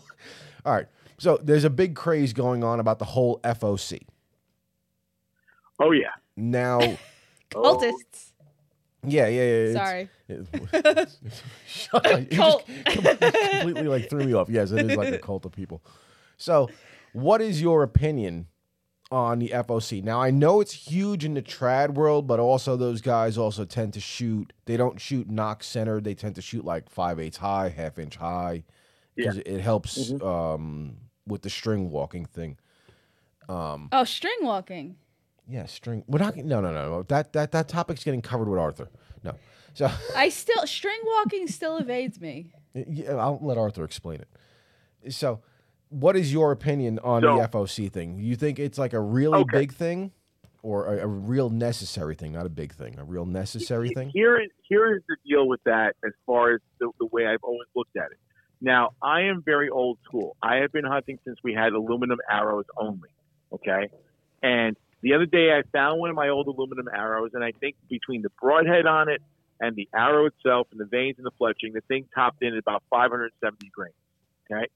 right. 0.65 0.87
So 1.17 1.37
there's 1.43 1.65
a 1.65 1.69
big 1.69 1.95
craze 1.95 2.31
going 2.31 2.63
on 2.63 2.79
about 2.79 2.99
the 2.99 3.05
whole 3.05 3.39
FOC. 3.43 4.01
Oh 5.81 5.91
yeah. 5.91 6.11
Now, 6.37 6.79
Cultists. 7.51 8.28
Yeah, 9.05 9.27
yeah, 9.27 9.41
yeah. 9.41 9.41
it's- 9.41 9.75
Sorry. 9.75 10.09
it- 10.27 11.17
Shut 11.67 12.05
up. 12.05 12.19
You 12.19 12.25
just 12.25 12.37
Cult. 12.37 12.65
completely 12.85 13.87
like 13.87 14.09
threw 14.09 14.25
me 14.25 14.33
off. 14.33 14.49
Yes, 14.49 14.71
it 14.71 14.89
is 14.91 14.97
like 14.97 15.13
a 15.13 15.17
cult 15.29 15.45
of 15.45 15.51
people. 15.51 15.81
So, 16.37 16.69
what 17.13 17.41
is 17.41 17.61
your 17.61 17.83
opinion 17.83 18.47
on 19.11 19.39
the 19.39 19.49
FOC? 19.49 20.03
Now, 20.03 20.21
I 20.21 20.31
know 20.31 20.59
it's 20.61 20.73
huge 20.73 21.23
in 21.25 21.33
the 21.33 21.41
trad 21.41 21.93
world, 21.95 22.27
but 22.27 22.39
also 22.39 22.75
those 22.75 23.01
guys 23.01 23.37
also 23.37 23.65
tend 23.65 23.93
to 23.93 23.99
shoot. 23.99 24.51
They 24.65 24.75
don't 24.77 24.99
shoot 24.99 25.29
nock 25.29 25.63
center. 25.63 26.01
They 26.01 26.13
tend 26.13 26.35
to 26.35 26.41
shoot 26.41 26.65
like 26.65 26.89
five 26.89 27.19
eighths 27.19 27.37
high, 27.37 27.69
half 27.69 27.97
inch 27.99 28.17
high, 28.17 28.63
because 29.15 29.37
it 29.37 29.59
helps 29.61 30.11
um, 30.21 30.97
with 31.25 31.41
the 31.41 31.49
string 31.49 31.89
walking 31.89 32.25
thing. 32.25 32.57
Oh, 33.47 34.03
string 34.05 34.37
walking. 34.41 34.97
Yeah, 35.49 35.65
string. 35.65 36.03
We're 36.07 36.19
not. 36.19 36.37
No, 36.37 36.61
no, 36.61 36.71
no, 36.71 36.89
no. 36.89 37.03
That 37.03 37.33
that 37.33 37.51
that 37.51 37.67
topic's 37.67 38.03
getting 38.03 38.21
covered 38.21 38.47
with 38.47 38.59
Arthur. 38.59 38.89
No. 39.23 39.33
So. 39.73 39.89
I 40.15 40.29
still 40.29 40.65
string 40.67 40.99
walking 41.05 41.47
still 41.47 41.77
evades 41.77 42.21
me. 42.21 42.51
Yeah, 42.73 43.13
I'll 43.15 43.39
let 43.41 43.57
Arthur 43.57 43.83
explain 43.83 44.21
it. 44.21 45.13
So, 45.13 45.41
what 45.89 46.15
is 46.15 46.31
your 46.31 46.51
opinion 46.51 46.99
on 46.99 47.23
So- 47.23 47.37
the 47.37 47.47
FOC 47.47 47.91
thing? 47.91 48.19
You 48.19 48.35
think 48.35 48.59
it's 48.59 48.77
like 48.77 48.93
a 48.93 48.99
really 48.99 49.39
Okay. 49.39 49.57
big 49.59 49.73
thing, 49.73 50.11
or 50.61 50.85
a, 50.97 51.03
a 51.03 51.07
real 51.07 51.49
necessary 51.49 52.13
thing? 52.15 52.31
Not 52.33 52.45
a 52.45 52.49
big 52.49 52.73
thing, 52.73 52.99
a 52.99 53.03
real 53.03 53.25
necessary 53.25 53.89
thing. 53.89 54.09
Here 54.13 54.39
is 54.39 54.49
here 54.67 54.95
is 54.95 55.01
the 55.09 55.15
deal 55.27 55.47
with 55.47 55.61
that 55.65 55.95
as 56.05 56.11
far 56.27 56.53
as 56.53 56.61
the, 56.79 56.91
the 56.99 57.07
way 57.07 57.25
I've 57.25 57.43
always 57.43 57.67
looked 57.75 57.97
at 57.97 58.11
it. 58.11 58.19
Now, 58.61 58.91
I 59.01 59.21
am 59.21 59.41
very 59.43 59.69
old 59.69 59.97
school. 60.03 60.35
I 60.43 60.57
have 60.57 60.71
been 60.71 60.85
hunting 60.85 61.17
since 61.25 61.39
we 61.43 61.53
had 61.53 61.73
aluminum 61.73 62.19
arrows 62.29 62.65
only. 62.77 63.09
Okay, 63.51 63.89
and 64.43 64.77
the 65.01 65.13
other 65.13 65.25
day 65.25 65.51
I 65.51 65.61
found 65.71 65.99
one 65.99 66.09
of 66.09 66.15
my 66.15 66.29
old 66.29 66.47
aluminum 66.47 66.87
arrows, 66.93 67.31
and 67.33 67.43
I 67.43 67.51
think 67.59 67.75
between 67.89 68.21
the 68.21 68.29
broadhead 68.41 68.85
on 68.85 69.09
it 69.09 69.21
and 69.59 69.75
the 69.75 69.87
arrow 69.93 70.25
itself 70.25 70.67
and 70.71 70.79
the 70.79 70.85
vanes 70.85 71.15
and 71.17 71.25
the 71.25 71.31
fletching, 71.39 71.73
the 71.73 71.81
thing 71.87 72.05
topped 72.13 72.41
in 72.43 72.53
at 72.53 72.59
about 72.59 72.83
570 72.89 73.69
grains. 73.73 73.93
Okay, 74.51 74.67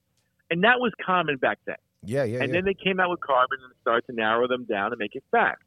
and 0.49 0.63
that 0.63 0.79
was 0.79 0.91
common 1.03 1.37
back 1.37 1.59
then. 1.65 1.75
Yeah, 2.05 2.23
yeah, 2.23 2.39
and 2.39 2.49
yeah. 2.49 2.53
then 2.53 2.65
they 2.65 2.73
came 2.73 2.99
out 2.99 3.09
with 3.09 3.21
carbon 3.21 3.59
and 3.63 3.73
started 3.81 4.05
to 4.07 4.13
narrow 4.13 4.47
them 4.47 4.65
down 4.65 4.91
and 4.91 4.99
make 4.99 5.15
it 5.15 5.23
fast. 5.31 5.61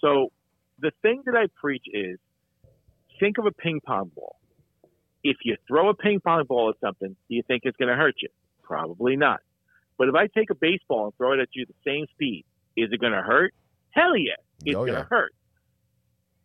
So 0.00 0.32
the 0.80 0.92
thing 1.02 1.22
that 1.26 1.36
I 1.36 1.46
preach 1.60 1.84
is 1.92 2.18
think 3.18 3.38
of 3.38 3.46
a 3.46 3.52
ping 3.52 3.80
pong 3.84 4.10
ball. 4.14 4.36
If 5.22 5.36
you 5.44 5.56
throw 5.68 5.90
a 5.90 5.94
ping 5.94 6.20
pong 6.20 6.44
ball 6.44 6.70
at 6.70 6.80
something, 6.80 7.14
do 7.28 7.34
you 7.34 7.42
think 7.46 7.62
it's 7.64 7.76
going 7.76 7.90
to 7.90 7.96
hurt 7.96 8.14
you? 8.22 8.28
Probably 8.62 9.16
not. 9.16 9.40
But 9.98 10.08
if 10.08 10.14
I 10.14 10.28
take 10.28 10.48
a 10.50 10.54
baseball 10.54 11.06
and 11.06 11.16
throw 11.16 11.34
it 11.34 11.40
at 11.40 11.48
you 11.52 11.66
the 11.66 11.74
same 11.84 12.06
speed, 12.14 12.46
is 12.76 12.88
it 12.90 13.00
going 13.00 13.12
to 13.12 13.20
hurt? 13.20 13.52
Hell 13.92 14.16
yeah, 14.16 14.34
it's 14.64 14.76
Oh, 14.76 14.84
going 14.84 14.94
to 14.94 15.00
yeah. 15.00 15.04
hurt. 15.08 15.32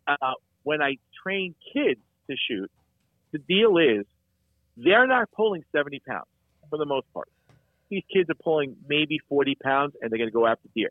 Uh, 0.06 0.32
when 0.62 0.82
I 0.82 0.96
train 1.22 1.54
kids 1.72 2.00
to 2.30 2.36
shoot, 2.48 2.70
the 3.32 3.38
deal 3.38 3.76
is 3.78 4.04
they're 4.76 5.06
not 5.06 5.30
pulling 5.32 5.64
70 5.72 6.00
pounds 6.06 6.26
for 6.70 6.78
the 6.78 6.86
most 6.86 7.06
part 7.14 7.28
these 7.88 8.02
kids 8.12 8.28
are 8.30 8.34
pulling 8.34 8.76
maybe 8.88 9.18
40 9.28 9.56
pounds 9.62 9.94
and 10.00 10.10
they're 10.10 10.18
going 10.18 10.28
to 10.30 10.34
go 10.34 10.46
after 10.46 10.68
deer. 10.74 10.90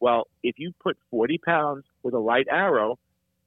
Well, 0.00 0.28
if 0.42 0.58
you 0.58 0.72
put 0.82 0.96
40 1.10 1.38
pounds 1.38 1.84
with 2.02 2.14
a 2.14 2.18
light 2.18 2.46
arrow, 2.50 2.98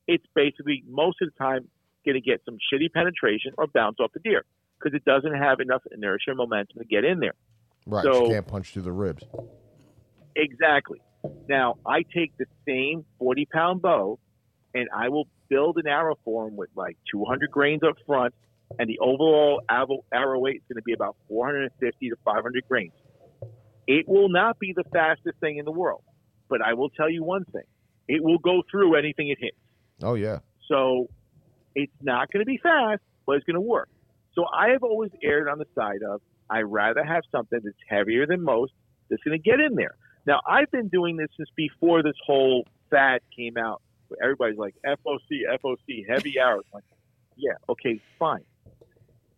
it's 0.07 0.25
basically 0.35 0.83
most 0.87 1.17
of 1.21 1.29
the 1.33 1.43
time 1.43 1.67
going 2.05 2.15
to 2.15 2.21
get 2.21 2.41
some 2.45 2.57
shitty 2.71 2.91
penetration 2.93 3.53
or 3.57 3.67
bounce 3.67 3.97
off 3.99 4.11
the 4.13 4.19
deer 4.19 4.43
because 4.77 4.95
it 4.95 5.03
doesn't 5.05 5.33
have 5.35 5.59
enough 5.59 5.81
inertia 5.91 6.29
and 6.31 6.37
momentum 6.37 6.77
to 6.79 6.85
get 6.85 7.03
in 7.03 7.19
there. 7.19 7.33
right, 7.87 8.03
so- 8.03 8.25
you 8.25 8.29
can't 8.33 8.47
punch 8.47 8.73
through 8.73 8.83
the 8.83 8.91
ribs. 8.91 9.23
Exactly. 10.35 11.01
Now, 11.47 11.75
I 11.85 12.03
take 12.03 12.37
the 12.37 12.45
same 12.67 13.05
40 13.19 13.47
pound 13.51 13.81
bow 13.81 14.19
and 14.73 14.87
I 14.93 15.09
will 15.09 15.27
build 15.49 15.77
an 15.77 15.87
arrow 15.87 16.17
for 16.25 16.47
him 16.47 16.55
with 16.55 16.69
like 16.75 16.97
200 17.11 17.51
grains 17.51 17.81
up 17.83 17.95
front, 18.07 18.33
and 18.79 18.89
the 18.89 18.99
overall 18.99 19.61
arrow, 19.69 20.03
arrow 20.11 20.39
weight 20.39 20.55
is 20.55 20.61
going 20.67 20.77
to 20.77 20.83
be 20.83 20.93
about 20.93 21.15
450 21.27 22.09
to 22.09 22.15
500 22.25 22.67
grains. 22.67 22.91
It 23.85 24.07
will 24.07 24.29
not 24.29 24.57
be 24.59 24.73
the 24.75 24.83
fastest 24.91 25.37
thing 25.39 25.57
in 25.57 25.65
the 25.65 25.71
world, 25.71 26.03
but 26.49 26.61
I 26.65 26.73
will 26.73 26.89
tell 26.89 27.09
you 27.09 27.23
one 27.23 27.45
thing 27.45 27.63
it 28.07 28.23
will 28.23 28.39
go 28.39 28.63
through 28.69 28.95
anything 28.95 29.29
it 29.29 29.37
hits. 29.39 29.57
Oh 30.01 30.15
yeah, 30.15 30.39
So 30.67 31.09
it's 31.75 31.93
not 32.01 32.31
going 32.31 32.41
to 32.41 32.45
be 32.45 32.57
fast, 32.57 33.01
but 33.25 33.33
it's 33.33 33.45
going 33.45 33.55
to 33.55 33.61
work. 33.61 33.89
So 34.35 34.45
I 34.45 34.69
have 34.69 34.83
always 34.83 35.11
erred 35.21 35.47
on 35.47 35.59
the 35.59 35.67
side 35.75 36.01
of 36.07 36.21
I 36.49 36.61
rather 36.61 37.03
have 37.03 37.23
something 37.31 37.59
that's 37.63 37.75
heavier 37.87 38.25
than 38.25 38.41
most 38.41 38.73
that's 39.09 39.21
going 39.23 39.39
to 39.39 39.43
get 39.43 39.59
in 39.59 39.75
there. 39.75 39.95
Now 40.25 40.41
I've 40.47 40.71
been 40.71 40.87
doing 40.87 41.17
this 41.17 41.29
since 41.37 41.49
before 41.55 42.03
this 42.03 42.15
whole 42.25 42.65
fad 42.89 43.21
came 43.35 43.57
out. 43.57 43.81
Everybody's 44.21 44.57
like 44.57 44.75
FOC, 44.85 45.41
FOC, 45.63 46.07
heavy 46.07 46.35
arrows. 46.39 46.63
Like, 46.73 46.83
yeah, 47.35 47.53
okay, 47.69 47.99
fine. 48.19 48.43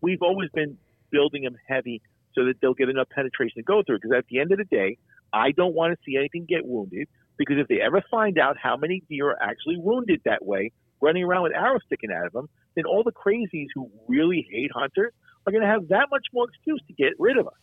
We've 0.01 0.21
always 0.21 0.49
been 0.53 0.77
building 1.11 1.43
them 1.43 1.57
heavy 1.67 2.01
so 2.35 2.45
that 2.45 2.55
they'll 2.61 2.73
get 2.73 2.89
enough 2.89 3.09
penetration 3.09 3.55
to 3.57 3.63
go 3.63 3.81
through. 3.83 3.99
Because 4.01 4.17
at 4.17 4.25
the 4.29 4.39
end 4.39 4.51
of 4.51 4.57
the 4.57 4.65
day, 4.65 4.97
I 5.31 5.51
don't 5.51 5.73
want 5.73 5.93
to 5.93 5.99
see 6.05 6.17
anything 6.17 6.45
get 6.47 6.65
wounded. 6.65 7.07
Because 7.37 7.57
if 7.57 7.67
they 7.67 7.81
ever 7.81 8.01
find 8.11 8.37
out 8.37 8.57
how 8.61 8.77
many 8.77 9.01
deer 9.09 9.31
are 9.31 9.41
actually 9.41 9.77
wounded 9.77 10.21
that 10.25 10.45
way, 10.45 10.71
running 11.01 11.23
around 11.23 11.43
with 11.43 11.53
arrows 11.53 11.81
sticking 11.85 12.11
out 12.11 12.25
of 12.25 12.33
them, 12.33 12.49
then 12.75 12.85
all 12.85 13.03
the 13.03 13.11
crazies 13.11 13.67
who 13.73 13.89
really 14.07 14.47
hate 14.51 14.71
hunters 14.73 15.13
are 15.45 15.51
going 15.51 15.63
to 15.63 15.67
have 15.67 15.87
that 15.89 16.07
much 16.11 16.25
more 16.33 16.47
excuse 16.49 16.81
to 16.87 16.93
get 16.93 17.13
rid 17.19 17.37
of 17.37 17.47
us. 17.47 17.53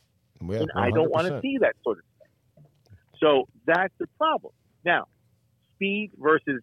yeah. 0.41 0.61
and 0.61 0.71
I 0.77 0.91
don't 0.91 1.11
want 1.11 1.29
to 1.29 1.41
see 1.41 1.59
that 1.61 1.75
sort 1.83 1.99
of 1.99 2.05
thing. 2.05 2.12
So 3.23 3.49
that's 3.67 3.95
the 3.99 4.07
problem. 4.19 4.53
Now, 4.85 5.07
speed 5.77 6.11
versus 6.19 6.61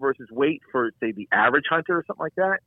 versus 0.00 0.28
weight 0.30 0.60
for 0.70 0.90
say 1.00 1.12
the 1.12 1.28
average 1.32 1.64
hunter 1.70 1.96
or 1.98 2.04
something 2.06 2.22
like 2.22 2.34
that, 2.36 2.58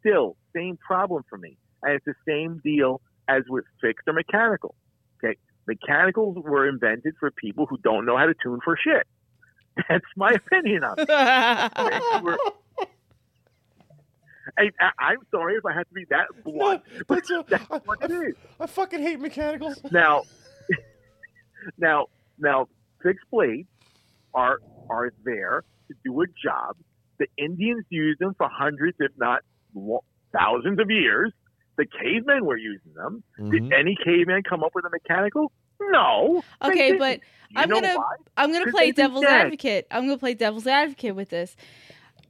still 0.00 0.36
same 0.54 0.76
problem 0.76 1.24
for 1.28 1.36
me. 1.38 1.56
And 1.82 1.94
it's 1.94 2.04
the 2.04 2.14
same 2.26 2.60
deal 2.64 3.00
as 3.28 3.42
with 3.48 3.64
fixed 3.80 4.06
or 4.06 4.12
mechanical. 4.12 4.74
Okay, 5.22 5.36
mechanicals 5.66 6.36
were 6.44 6.68
invented 6.68 7.14
for 7.18 7.30
people 7.32 7.66
who 7.66 7.76
don't 7.78 8.06
know 8.06 8.16
how 8.16 8.26
to 8.26 8.34
tune 8.42 8.60
for 8.64 8.76
shit. 8.82 9.06
That's 9.88 10.04
my 10.16 10.30
opinion 10.32 10.84
on 10.84 10.94
it. 10.98 11.08
I, 14.58 14.70
I, 14.78 14.90
I'm 15.00 15.18
sorry 15.30 15.54
if 15.56 15.64
I 15.64 15.72
have 15.72 15.88
to 15.88 15.94
be 15.94 16.04
that 16.10 16.26
blunt, 16.44 16.82
but 17.08 17.14
that's 17.16 17.30
a- 17.30 17.44
that's 17.48 17.64
I- 17.70 17.78
what 17.84 18.02
it 18.02 18.10
is. 18.10 18.34
I 18.60 18.66
fucking 18.66 19.00
hate 19.00 19.18
mechanicals. 19.18 19.80
Now, 19.90 20.24
now, 21.78 22.06
now, 22.38 22.66
fixed 23.02 23.24
blades 23.30 23.68
are 24.34 24.58
are 24.90 25.12
there 25.24 25.62
to 25.88 25.94
do 26.04 26.20
a 26.22 26.26
job. 26.42 26.76
The 27.18 27.26
Indians 27.38 27.84
used 27.90 28.18
them 28.20 28.34
for 28.36 28.48
hundreds, 28.48 28.96
if 29.00 29.12
not 29.16 29.42
thousands 30.32 30.80
of 30.80 30.90
years. 30.90 31.32
The 31.76 31.86
cavemen 31.86 32.44
were 32.44 32.56
using 32.56 32.92
them. 32.94 33.22
Mhm. 33.38 33.50
Did 33.50 33.72
any 33.72 33.96
caveman 34.04 34.42
come 34.48 34.62
up 34.62 34.74
with 34.74 34.84
a 34.84 34.90
mechanical? 34.90 35.50
No. 35.80 36.42
Okay, 36.62 36.96
but 36.96 37.20
You 37.50 37.56
I'm 37.60 37.68
gonna 37.68 37.94
why? 37.96 38.14
I'm 38.36 38.52
gonna 38.52 38.64
'Cause 38.66 38.72
play 38.74 38.92
devil's 38.92 39.24
dead. 39.24 39.46
advocate. 39.46 39.86
I'm 39.90 40.06
gonna 40.06 40.18
play 40.18 40.34
devil's 40.34 40.66
advocate 40.68 41.14
with 41.16 41.30
this. 41.30 41.56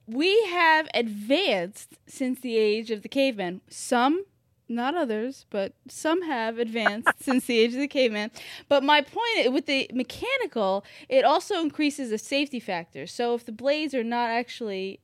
We 0.06 0.42
have 0.46 0.88
advanced 0.94 1.98
since 2.06 2.40
the 2.40 2.56
age 2.56 2.90
of 2.90 3.02
the 3.02 3.08
caveman. 3.08 3.60
Some, 3.68 4.24
not 4.68 4.94
others, 4.94 5.46
but 5.50 5.74
some 5.88 6.22
have 6.22 6.58
advanced 6.58 7.08
since 7.20 7.46
the 7.46 7.58
age 7.58 7.74
of 7.74 7.80
the 7.80 7.88
caveman. 7.88 8.30
But 8.68 8.82
my 8.82 9.02
point 9.02 9.52
with 9.52 9.66
the 9.66 9.90
mechanical, 9.92 10.84
it 11.08 11.24
also 11.24 11.60
increases 11.60 12.10
the 12.10 12.18
safety 12.18 12.60
factor. 12.60 13.06
So 13.06 13.34
if 13.34 13.44
the 13.44 13.52
blades 13.52 13.94
are 13.94 14.04
not 14.04 14.30
actually 14.30 15.00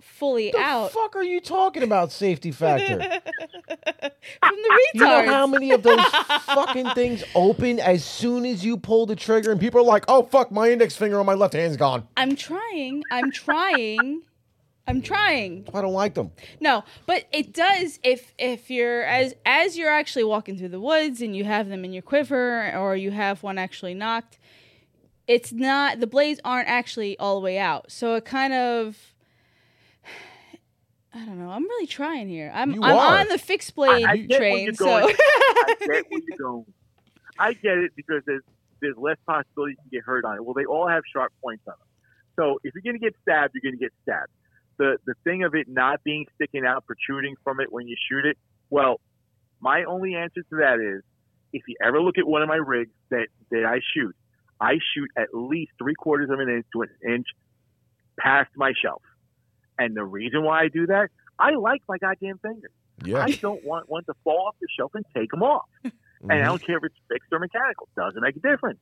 fully 0.00 0.50
the 0.50 0.58
out 0.58 0.90
fuck 0.92 1.14
are 1.14 1.22
you 1.22 1.40
talking 1.40 1.82
about? 1.82 2.10
Safety 2.10 2.50
factor. 2.50 2.98
from 2.98 4.56
the 4.56 4.78
retards. 4.78 4.94
You 4.94 5.00
know 5.00 5.26
how 5.26 5.46
many 5.46 5.72
of 5.72 5.82
those 5.82 6.04
fucking 6.44 6.90
things 6.90 7.22
open 7.34 7.78
as 7.78 8.04
soon 8.04 8.46
as 8.46 8.64
you 8.64 8.76
pull 8.76 9.06
the 9.06 9.16
trigger, 9.16 9.50
and 9.50 9.60
people 9.60 9.80
are 9.80 9.84
like, 9.84 10.04
"Oh 10.08 10.22
fuck, 10.22 10.50
my 10.50 10.70
index 10.70 10.96
finger 10.96 11.20
on 11.20 11.26
my 11.26 11.34
left 11.34 11.54
hand's 11.54 11.76
gone." 11.76 12.06
I'm 12.16 12.36
trying. 12.36 13.02
I'm 13.10 13.30
trying 13.30 14.22
I'm 14.86 15.02
trying. 15.02 15.68
I 15.72 15.82
don't 15.82 15.92
like 15.92 16.14
them. 16.14 16.32
No, 16.58 16.84
but 17.06 17.26
it 17.32 17.52
does 17.52 18.00
if 18.02 18.34
if 18.38 18.70
you're 18.70 19.02
as 19.04 19.34
as 19.46 19.76
you're 19.78 19.90
actually 19.90 20.24
walking 20.24 20.58
through 20.58 20.70
the 20.70 20.80
woods 20.80 21.20
and 21.22 21.36
you 21.36 21.44
have 21.44 21.68
them 21.68 21.84
in 21.84 21.92
your 21.92 22.02
quiver 22.02 22.74
or 22.76 22.96
you 22.96 23.10
have 23.12 23.42
one 23.42 23.56
actually 23.58 23.94
nocked, 23.94 24.38
it's 25.28 25.52
not 25.52 26.00
the 26.00 26.06
blades 26.08 26.40
aren't 26.44 26.68
actually 26.68 27.16
all 27.18 27.36
the 27.36 27.40
way 27.44 27.58
out. 27.58 27.92
So 27.92 28.14
it 28.14 28.24
kind 28.24 28.52
of 28.52 28.96
I 31.14 31.24
don't 31.24 31.38
know. 31.38 31.50
I'm 31.50 31.64
really 31.64 31.86
trying 31.86 32.28
here. 32.28 32.50
I'm 32.54 32.72
You 32.72 32.82
I'm 32.82 32.96
are. 32.96 33.18
on 33.20 33.28
the 33.28 33.38
fixed 33.38 33.74
blade 33.76 34.04
I, 34.04 34.12
I 34.12 34.16
get 34.16 34.38
train. 34.38 34.64
you're 34.64 34.74
So 34.74 34.84
going. 34.86 35.14
I 35.14 35.74
get 35.78 35.88
where 35.88 36.20
you're 36.28 36.38
going. 36.38 36.64
I 37.38 37.52
get 37.52 37.78
it 37.78 37.92
because 37.94 38.22
there's 38.26 38.42
there's 38.80 38.96
less 38.96 39.16
possibility 39.26 39.72
you 39.72 39.76
can 39.76 39.98
get 39.98 40.04
hurt 40.04 40.24
on 40.24 40.36
it. 40.36 40.44
Well, 40.44 40.54
they 40.54 40.64
all 40.64 40.88
have 40.88 41.02
sharp 41.12 41.32
points 41.42 41.62
on 41.68 41.74
them. 41.78 41.86
So 42.36 42.58
if 42.64 42.74
you're 42.74 42.82
going 42.82 42.98
to 42.98 43.04
get 43.04 43.14
stabbed, 43.22 43.54
you're 43.54 43.60
going 43.70 43.78
to 43.78 43.84
get 43.84 43.92
stabbed. 44.02 44.30
The 44.80 44.96
the 45.04 45.12
thing 45.24 45.44
of 45.44 45.54
it 45.54 45.68
not 45.68 46.02
being 46.04 46.24
sticking 46.36 46.64
out, 46.64 46.86
protruding 46.86 47.34
from 47.44 47.60
it 47.60 47.70
when 47.70 47.86
you 47.86 47.96
shoot 48.10 48.24
it. 48.24 48.38
Well, 48.70 48.98
my 49.60 49.84
only 49.84 50.14
answer 50.14 50.40
to 50.40 50.56
that 50.56 50.80
is, 50.80 51.02
if 51.52 51.62
you 51.68 51.76
ever 51.84 52.00
look 52.00 52.16
at 52.16 52.26
one 52.26 52.40
of 52.40 52.48
my 52.48 52.56
rigs 52.56 52.90
that 53.10 53.26
that 53.50 53.66
I 53.66 53.80
shoot, 53.94 54.16
I 54.58 54.78
shoot 54.94 55.10
at 55.18 55.28
least 55.34 55.72
three 55.78 55.94
quarters 55.94 56.30
of 56.30 56.40
an 56.40 56.48
inch 56.48 56.64
to 56.72 56.80
an 56.80 56.88
inch 57.06 57.26
past 58.18 58.48
my 58.56 58.72
shelf. 58.82 59.02
And 59.78 59.94
the 59.94 60.02
reason 60.04 60.44
why 60.44 60.62
I 60.62 60.68
do 60.68 60.86
that, 60.86 61.10
I 61.38 61.50
like 61.56 61.82
my 61.86 61.98
goddamn 61.98 62.38
fingers. 62.38 62.72
Yeah. 63.04 63.18
I 63.18 63.32
don't 63.42 63.62
want 63.62 63.90
one 63.90 64.04
to 64.04 64.14
fall 64.24 64.46
off 64.48 64.56
the 64.62 64.68
shelf 64.78 64.92
and 64.94 65.04
take 65.14 65.30
them 65.30 65.42
off. 65.42 65.68
And 66.22 66.32
I 66.32 66.36
Mhm. 66.36 66.46
don't 66.48 66.66
care 66.66 66.76
if 66.76 66.84
it's 66.84 67.00
fixed 67.08 67.32
or 67.32 67.38
mechanical. 67.38 67.88
Doesn't 67.96 68.20
make 68.20 68.36
a 68.36 68.40
difference. 68.40 68.78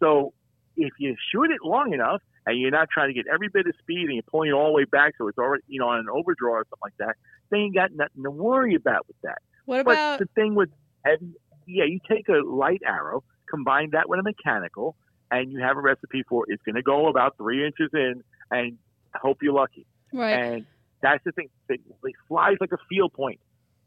So 0.00 0.32
if 0.76 0.92
you 0.98 1.14
shoot 1.32 1.50
it 1.50 1.58
long 1.64 1.92
enough 1.92 2.22
and 2.46 2.58
you're 2.58 2.70
not 2.70 2.88
trying 2.90 3.08
to 3.08 3.14
get 3.14 3.26
every 3.32 3.48
bit 3.48 3.66
of 3.66 3.74
speed 3.78 4.04
and 4.04 4.14
you're 4.14 4.22
pulling 4.30 4.50
it 4.50 4.52
all 4.52 4.66
the 4.68 4.72
way 4.72 4.84
back 4.84 5.14
so 5.18 5.28
it's 5.28 5.38
already, 5.38 5.62
you 5.68 5.80
know, 5.80 5.88
on 5.88 5.98
an 5.98 6.06
overdraw 6.10 6.52
or 6.52 6.64
something 6.64 6.78
like 6.82 6.96
that, 6.98 7.16
then 7.50 7.60
you 7.60 7.72
got 7.72 7.92
nothing 7.92 8.22
to 8.22 8.30
worry 8.30 8.74
about 8.74 9.06
with 9.06 9.16
that. 9.22 9.38
what 9.66 9.84
But 9.84 9.92
about 9.92 10.18
the 10.20 10.26
thing 10.34 10.54
with 10.54 10.70
heavy, 11.04 11.34
yeah, 11.66 11.84
you 11.84 12.00
take 12.08 12.28
a 12.28 12.44
light 12.46 12.82
arrow, 12.86 13.22
combine 13.48 13.90
that 13.92 14.08
with 14.08 14.20
a 14.20 14.22
mechanical, 14.22 14.96
and 15.30 15.52
you 15.52 15.60
have 15.60 15.76
a 15.76 15.80
recipe 15.80 16.22
for 16.28 16.44
it's 16.48 16.62
going 16.62 16.76
to 16.76 16.82
go 16.82 17.08
about 17.08 17.36
three 17.36 17.64
inches 17.64 17.90
in, 17.92 18.22
and 18.50 18.78
hope 19.14 19.38
you're 19.42 19.52
lucky. 19.52 19.86
right? 20.12 20.32
And 20.32 20.66
that's 21.02 21.22
the 21.24 21.32
thing. 21.32 21.48
It, 21.68 21.80
it 22.04 22.14
flies 22.28 22.56
like 22.60 22.72
a 22.72 22.78
field 22.88 23.12
point. 23.12 23.40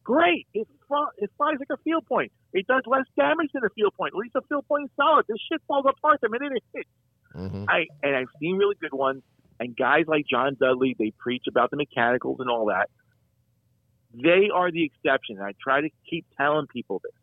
Great. 0.04 0.47
It, 0.54 0.68
it 1.18 1.32
flies 1.38 1.56
like 1.60 1.70
a 1.72 1.78
field 1.84 2.06
point. 2.08 2.32
It 2.54 2.68
does 2.68 2.84
less 2.86 3.06
damage 3.18 3.49
than 3.54 3.64
a 3.64 3.70
field 3.70 3.93
point. 3.95 4.14
At 4.14 4.18
least 4.18 4.36
a 4.36 4.41
field 4.41 4.68
point 4.68 4.86
is 4.86 4.91
solid. 4.95 5.26
This 5.28 5.38
shit 5.51 5.62
falls 5.68 5.86
apart 5.88 6.20
the 6.22 6.30
minute 6.30 6.51
it 6.56 6.64
hits. 6.74 6.89
Mhm. 7.36 7.66
I 7.68 7.88
and 8.04 8.16
I've 8.16 8.28
seen 8.39 8.58
really 8.58 8.76
good 8.80 8.93
ones. 8.93 9.24
And 9.60 9.76
guys 9.76 10.06
like 10.08 10.26
John 10.30 10.56
Dudley, 10.60 10.95
they 10.97 11.12
preach 11.18 11.45
about 11.47 11.72
the 11.72 11.78
mechanicals 11.78 12.39
and 12.39 12.49
all 12.49 12.68
that. 12.68 12.89
They 14.14 14.49
are 14.54 14.72
the 14.72 14.84
exception. 14.84 15.38
And 15.38 15.45
I 15.45 15.54
try 15.62 15.82
to 15.82 15.89
keep 16.10 16.26
telling 16.38 16.68
people 16.68 17.01
this. 17.04 17.14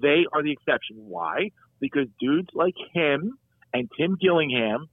They 0.00 0.26
are 0.32 0.42
the 0.42 0.52
exception. 0.52 0.96
Why? 1.08 1.50
Because 1.80 2.06
dudes 2.20 2.50
like 2.54 2.74
him 2.92 3.38
and 3.72 3.88
Tim 3.96 4.16
Gillingham 4.20 4.86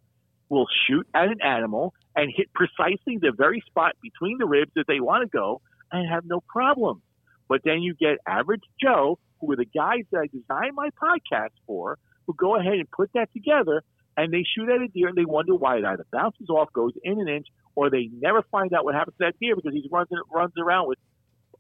will 0.49 0.67
shoot 0.87 1.07
at 1.13 1.27
an 1.27 1.41
animal 1.41 1.93
and 2.15 2.31
hit 2.35 2.47
precisely 2.53 3.17
the 3.17 3.33
very 3.35 3.61
spot 3.67 3.93
between 4.01 4.37
the 4.37 4.45
ribs 4.45 4.71
that 4.75 4.85
they 4.87 4.99
want 4.99 5.23
to 5.29 5.37
go 5.37 5.61
and 5.91 6.09
have 6.09 6.23
no 6.25 6.41
problem. 6.47 7.01
But 7.47 7.61
then 7.63 7.81
you 7.81 7.93
get 7.93 8.17
average 8.27 8.63
Joe, 8.81 9.19
who 9.39 9.51
are 9.51 9.55
the 9.55 9.65
guys 9.65 10.03
that 10.11 10.19
I 10.19 10.27
designed 10.27 10.75
my 10.75 10.89
podcast 11.01 11.51
for, 11.67 11.97
who 12.25 12.33
go 12.33 12.55
ahead 12.55 12.73
and 12.73 12.89
put 12.89 13.11
that 13.13 13.31
together 13.33 13.83
and 14.17 14.33
they 14.33 14.43
shoot 14.43 14.69
at 14.69 14.81
a 14.81 14.87
deer 14.87 15.09
and 15.09 15.17
they 15.17 15.25
wonder 15.25 15.55
why 15.55 15.77
it 15.77 15.85
either 15.85 16.05
bounces 16.11 16.49
off, 16.49 16.71
goes 16.73 16.93
in 17.03 17.19
an 17.19 17.27
inch, 17.27 17.47
or 17.75 17.89
they 17.89 18.09
never 18.19 18.41
find 18.51 18.73
out 18.73 18.85
what 18.85 18.95
happens 18.95 19.15
to 19.17 19.25
that 19.25 19.39
deer 19.39 19.55
because 19.55 19.73
he 19.73 19.87
runs 19.91 20.07
runs 20.33 20.53
around 20.57 20.87
with 20.87 20.97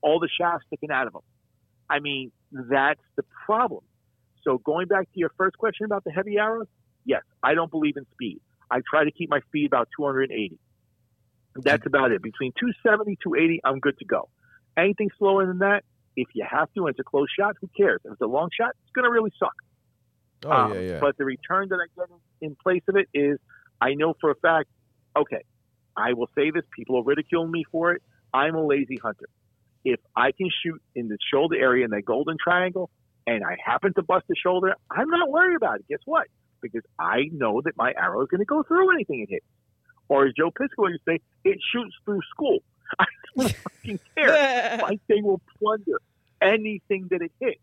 all 0.01 0.19
the 0.19 0.29
shafts 0.39 0.65
sticking 0.67 0.91
out 0.91 1.07
of 1.07 1.15
him. 1.15 1.21
I 1.89 1.99
mean, 1.99 2.31
that's 2.51 3.01
the 3.15 3.23
problem. 3.45 3.83
So 4.43 4.57
going 4.59 4.87
back 4.87 5.11
to 5.11 5.19
your 5.19 5.31
first 5.37 5.57
question 5.57 5.85
about 5.85 6.03
the 6.03 6.11
heavy 6.11 6.37
arrows, 6.37 6.67
yes, 7.03 7.21
I 7.43 7.55
don't 7.55 7.69
believe 7.69 7.97
in 7.97 8.05
speed. 8.13 8.39
I 8.71 8.81
try 8.89 9.03
to 9.03 9.11
keep 9.11 9.29
my 9.29 9.41
speed 9.41 9.67
about 9.67 9.89
280. 9.97 10.57
That's 11.57 11.85
about 11.85 12.11
it. 12.11 12.21
Between 12.21 12.51
270, 12.59 13.17
280, 13.23 13.61
I'm 13.63 13.79
good 13.79 13.97
to 13.99 14.05
go. 14.05 14.29
Anything 14.77 15.09
slower 15.17 15.45
than 15.45 15.59
that, 15.59 15.83
if 16.15 16.27
you 16.33 16.45
have 16.49 16.71
to 16.73 16.85
and 16.85 16.89
it's 16.89 16.99
a 16.99 17.03
close 17.03 17.27
shot, 17.37 17.55
who 17.61 17.69
cares? 17.75 18.01
If 18.05 18.13
it's 18.13 18.21
a 18.21 18.25
long 18.25 18.49
shot, 18.57 18.71
it's 18.83 18.91
going 18.93 19.05
to 19.05 19.11
really 19.11 19.31
suck. 19.37 19.55
Oh 20.45 20.51
Um, 20.51 20.73
yeah, 20.73 20.79
yeah. 20.79 20.99
But 20.99 21.17
the 21.17 21.25
return 21.25 21.69
that 21.69 21.75
I 21.75 21.87
get 21.95 22.09
in, 22.41 22.55
place 22.55 22.83
of 22.87 22.95
it 22.95 23.07
is 23.13 23.39
I 23.81 23.93
know 23.93 24.15
for 24.19 24.31
a 24.31 24.35
fact, 24.35 24.69
okay, 25.15 25.43
I 25.95 26.13
will 26.13 26.29
say 26.35 26.51
this, 26.51 26.63
people 26.75 26.97
are 26.97 27.03
ridiculing 27.03 27.51
me 27.51 27.63
for 27.71 27.93
it. 27.93 28.01
I'm 28.33 28.55
a 28.55 28.65
lazy 28.65 28.97
hunter. 29.01 29.27
If 29.83 29.99
I 30.15 30.31
can 30.31 30.49
shoot 30.63 30.81
in 30.95 31.07
the 31.07 31.17
shoulder 31.31 31.55
area 31.55 31.85
in 31.85 31.91
that 31.91 32.03
golden 32.05 32.37
triangle 32.41 32.89
and 33.27 33.43
I 33.43 33.55
happen 33.63 33.93
to 33.93 34.03
bust 34.03 34.25
the 34.27 34.35
shoulder, 34.35 34.75
I'm 34.91 35.09
not 35.09 35.29
worried 35.29 35.55
about 35.55 35.79
it. 35.79 35.85
Guess 35.87 35.99
what? 36.05 36.27
Because 36.61 36.83
I 36.99 37.29
know 37.31 37.61
that 37.61 37.77
my 37.77 37.93
arrow 37.97 38.21
is 38.23 38.27
going 38.29 38.39
to 38.39 38.45
go 38.45 38.63
through 38.63 38.93
anything 38.93 39.21
it 39.21 39.29
hits. 39.29 39.45
Or 40.09 40.25
as 40.25 40.33
Joe 40.37 40.51
Pisco 40.51 40.87
used 40.87 41.01
to 41.07 41.13
say, 41.13 41.19
it 41.43 41.57
shoots 41.71 41.95
through 42.03 42.21
school. 42.29 42.59
I 42.99 43.05
don't 43.35 43.55
fucking 43.55 43.99
care 44.15 44.79
my 44.81 44.99
they 45.07 45.21
will 45.21 45.41
plunder 45.59 45.99
anything 46.41 47.07
that 47.11 47.21
it 47.21 47.31
hits. 47.39 47.59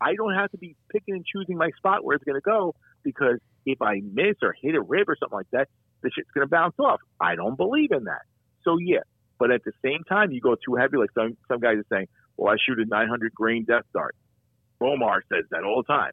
I 0.00 0.14
don't 0.14 0.34
have 0.34 0.50
to 0.50 0.58
be 0.58 0.74
picking 0.90 1.14
and 1.14 1.24
choosing 1.24 1.56
my 1.56 1.70
spot 1.76 2.04
where 2.04 2.16
it's 2.16 2.24
going 2.24 2.40
to 2.40 2.44
go 2.44 2.74
because 3.02 3.38
if 3.64 3.80
I 3.80 4.00
miss 4.02 4.36
or 4.42 4.54
hit 4.60 4.74
a 4.74 4.80
rib 4.80 5.08
or 5.08 5.16
something 5.18 5.36
like 5.36 5.50
that, 5.52 5.68
the 6.02 6.10
shit's 6.10 6.30
going 6.34 6.46
to 6.46 6.50
bounce 6.50 6.74
off. 6.78 7.00
I 7.20 7.36
don't 7.36 7.56
believe 7.56 7.92
in 7.92 8.04
that. 8.04 8.22
So 8.64 8.78
yeah, 8.78 9.02
but 9.38 9.50
at 9.50 9.64
the 9.64 9.72
same 9.84 10.02
time, 10.08 10.32
you 10.32 10.40
go 10.40 10.54
too 10.54 10.74
heavy. 10.74 10.96
Like 10.96 11.10
some 11.14 11.36
some 11.48 11.60
guys 11.60 11.76
are 11.76 11.86
saying, 11.90 12.08
"Well, 12.36 12.52
I 12.52 12.56
shoot 12.64 12.78
a 12.78 12.84
900 12.84 13.34
grain 13.34 13.64
Death 13.64 13.84
Dart." 13.92 14.16
Bowmar 14.80 15.22
says 15.32 15.44
that 15.50 15.64
all 15.64 15.82
the 15.86 15.92
time. 15.92 16.12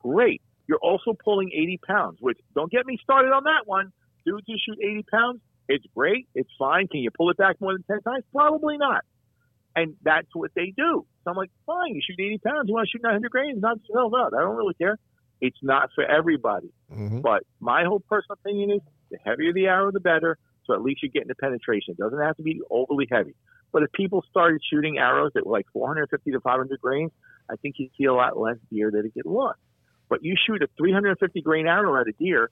Great. 0.00 0.42
You're 0.66 0.78
also 0.78 1.12
pulling 1.12 1.50
80 1.52 1.80
pounds, 1.86 2.18
which 2.20 2.38
don't 2.54 2.70
get 2.70 2.86
me 2.86 2.98
started 3.02 3.32
on 3.32 3.44
that 3.44 3.66
one. 3.66 3.92
Dudes 4.24 4.44
who 4.46 4.54
shoot 4.54 4.78
80 4.82 5.04
pounds, 5.10 5.40
it's 5.68 5.84
great. 5.94 6.28
It's 6.34 6.50
fine. 6.58 6.88
Can 6.88 7.00
you 7.00 7.10
pull 7.10 7.30
it 7.30 7.36
back 7.36 7.60
more 7.60 7.72
than 7.72 7.84
10 7.84 8.00
times? 8.02 8.24
Probably 8.34 8.76
not. 8.76 9.04
And 9.76 9.94
that's 10.02 10.28
what 10.34 10.50
they 10.54 10.72
do. 10.76 11.06
So 11.24 11.30
I'm 11.30 11.36
like, 11.36 11.50
fine, 11.66 11.94
you 11.94 12.00
shoot 12.04 12.20
80 12.20 12.38
pounds. 12.38 12.68
You 12.68 12.74
want 12.74 12.88
to 12.88 12.90
shoot 12.90 13.02
900 13.02 13.30
grains? 13.30 13.60
Not, 13.60 13.78
no, 13.90 14.08
no, 14.08 14.26
I 14.26 14.40
don't 14.40 14.56
really 14.56 14.74
care. 14.74 14.98
It's 15.40 15.58
not 15.62 15.90
for 15.94 16.04
everybody. 16.04 16.72
Mhm. 16.92 17.22
But 17.22 17.44
my 17.60 17.84
whole 17.84 18.00
personal 18.00 18.36
opinion 18.44 18.70
is 18.72 18.80
the 19.10 19.18
heavier 19.24 19.52
the 19.52 19.66
arrow, 19.66 19.90
the 19.90 20.00
better. 20.00 20.38
So 20.64 20.74
at 20.74 20.82
least 20.82 21.02
you're 21.02 21.10
getting 21.10 21.28
the 21.28 21.34
penetration. 21.34 21.92
It 21.92 21.98
doesn't 21.98 22.20
have 22.20 22.36
to 22.36 22.42
be 22.42 22.60
overly 22.70 23.06
heavy. 23.10 23.34
But 23.72 23.82
if 23.84 23.92
people 23.92 24.24
started 24.28 24.60
shooting 24.68 24.98
arrows 24.98 25.32
that 25.34 25.46
were 25.46 25.52
like 25.52 25.66
450 25.72 26.32
to 26.32 26.40
500 26.40 26.80
grains, 26.80 27.12
I 27.48 27.56
think 27.56 27.76
you'd 27.78 27.92
see 27.96 28.04
a 28.04 28.12
lot 28.12 28.36
less 28.36 28.56
deer 28.70 28.90
that 28.90 29.14
get 29.14 29.26
lost. 29.26 29.58
But 30.08 30.24
you 30.24 30.34
shoot 30.36 30.62
a 30.62 30.68
350 30.76 31.40
grain 31.42 31.66
arrow 31.68 32.00
at 32.00 32.08
a 32.08 32.12
deer, 32.12 32.50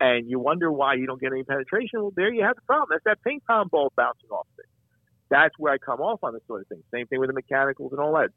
and 0.00 0.28
you 0.28 0.38
wonder 0.38 0.70
why 0.70 0.94
you 0.94 1.06
don't 1.06 1.20
get 1.20 1.32
any 1.32 1.44
penetration. 1.44 2.02
Well, 2.02 2.12
there 2.14 2.32
you 2.32 2.42
have 2.42 2.56
the 2.56 2.62
problem. 2.62 2.88
That's 2.90 3.04
that 3.04 3.22
ping 3.22 3.40
pong 3.46 3.68
ball 3.70 3.92
bouncing 3.96 4.30
off 4.30 4.46
it. 4.58 4.66
That's 5.30 5.54
where 5.58 5.72
I 5.72 5.78
come 5.78 6.00
off 6.00 6.20
on 6.22 6.34
this 6.34 6.42
sort 6.46 6.62
of 6.62 6.68
thing. 6.68 6.82
Same 6.92 7.06
thing 7.06 7.18
with 7.18 7.28
the 7.28 7.34
mechanicals 7.34 7.92
and 7.92 8.00
all 8.00 8.14
that. 8.14 8.30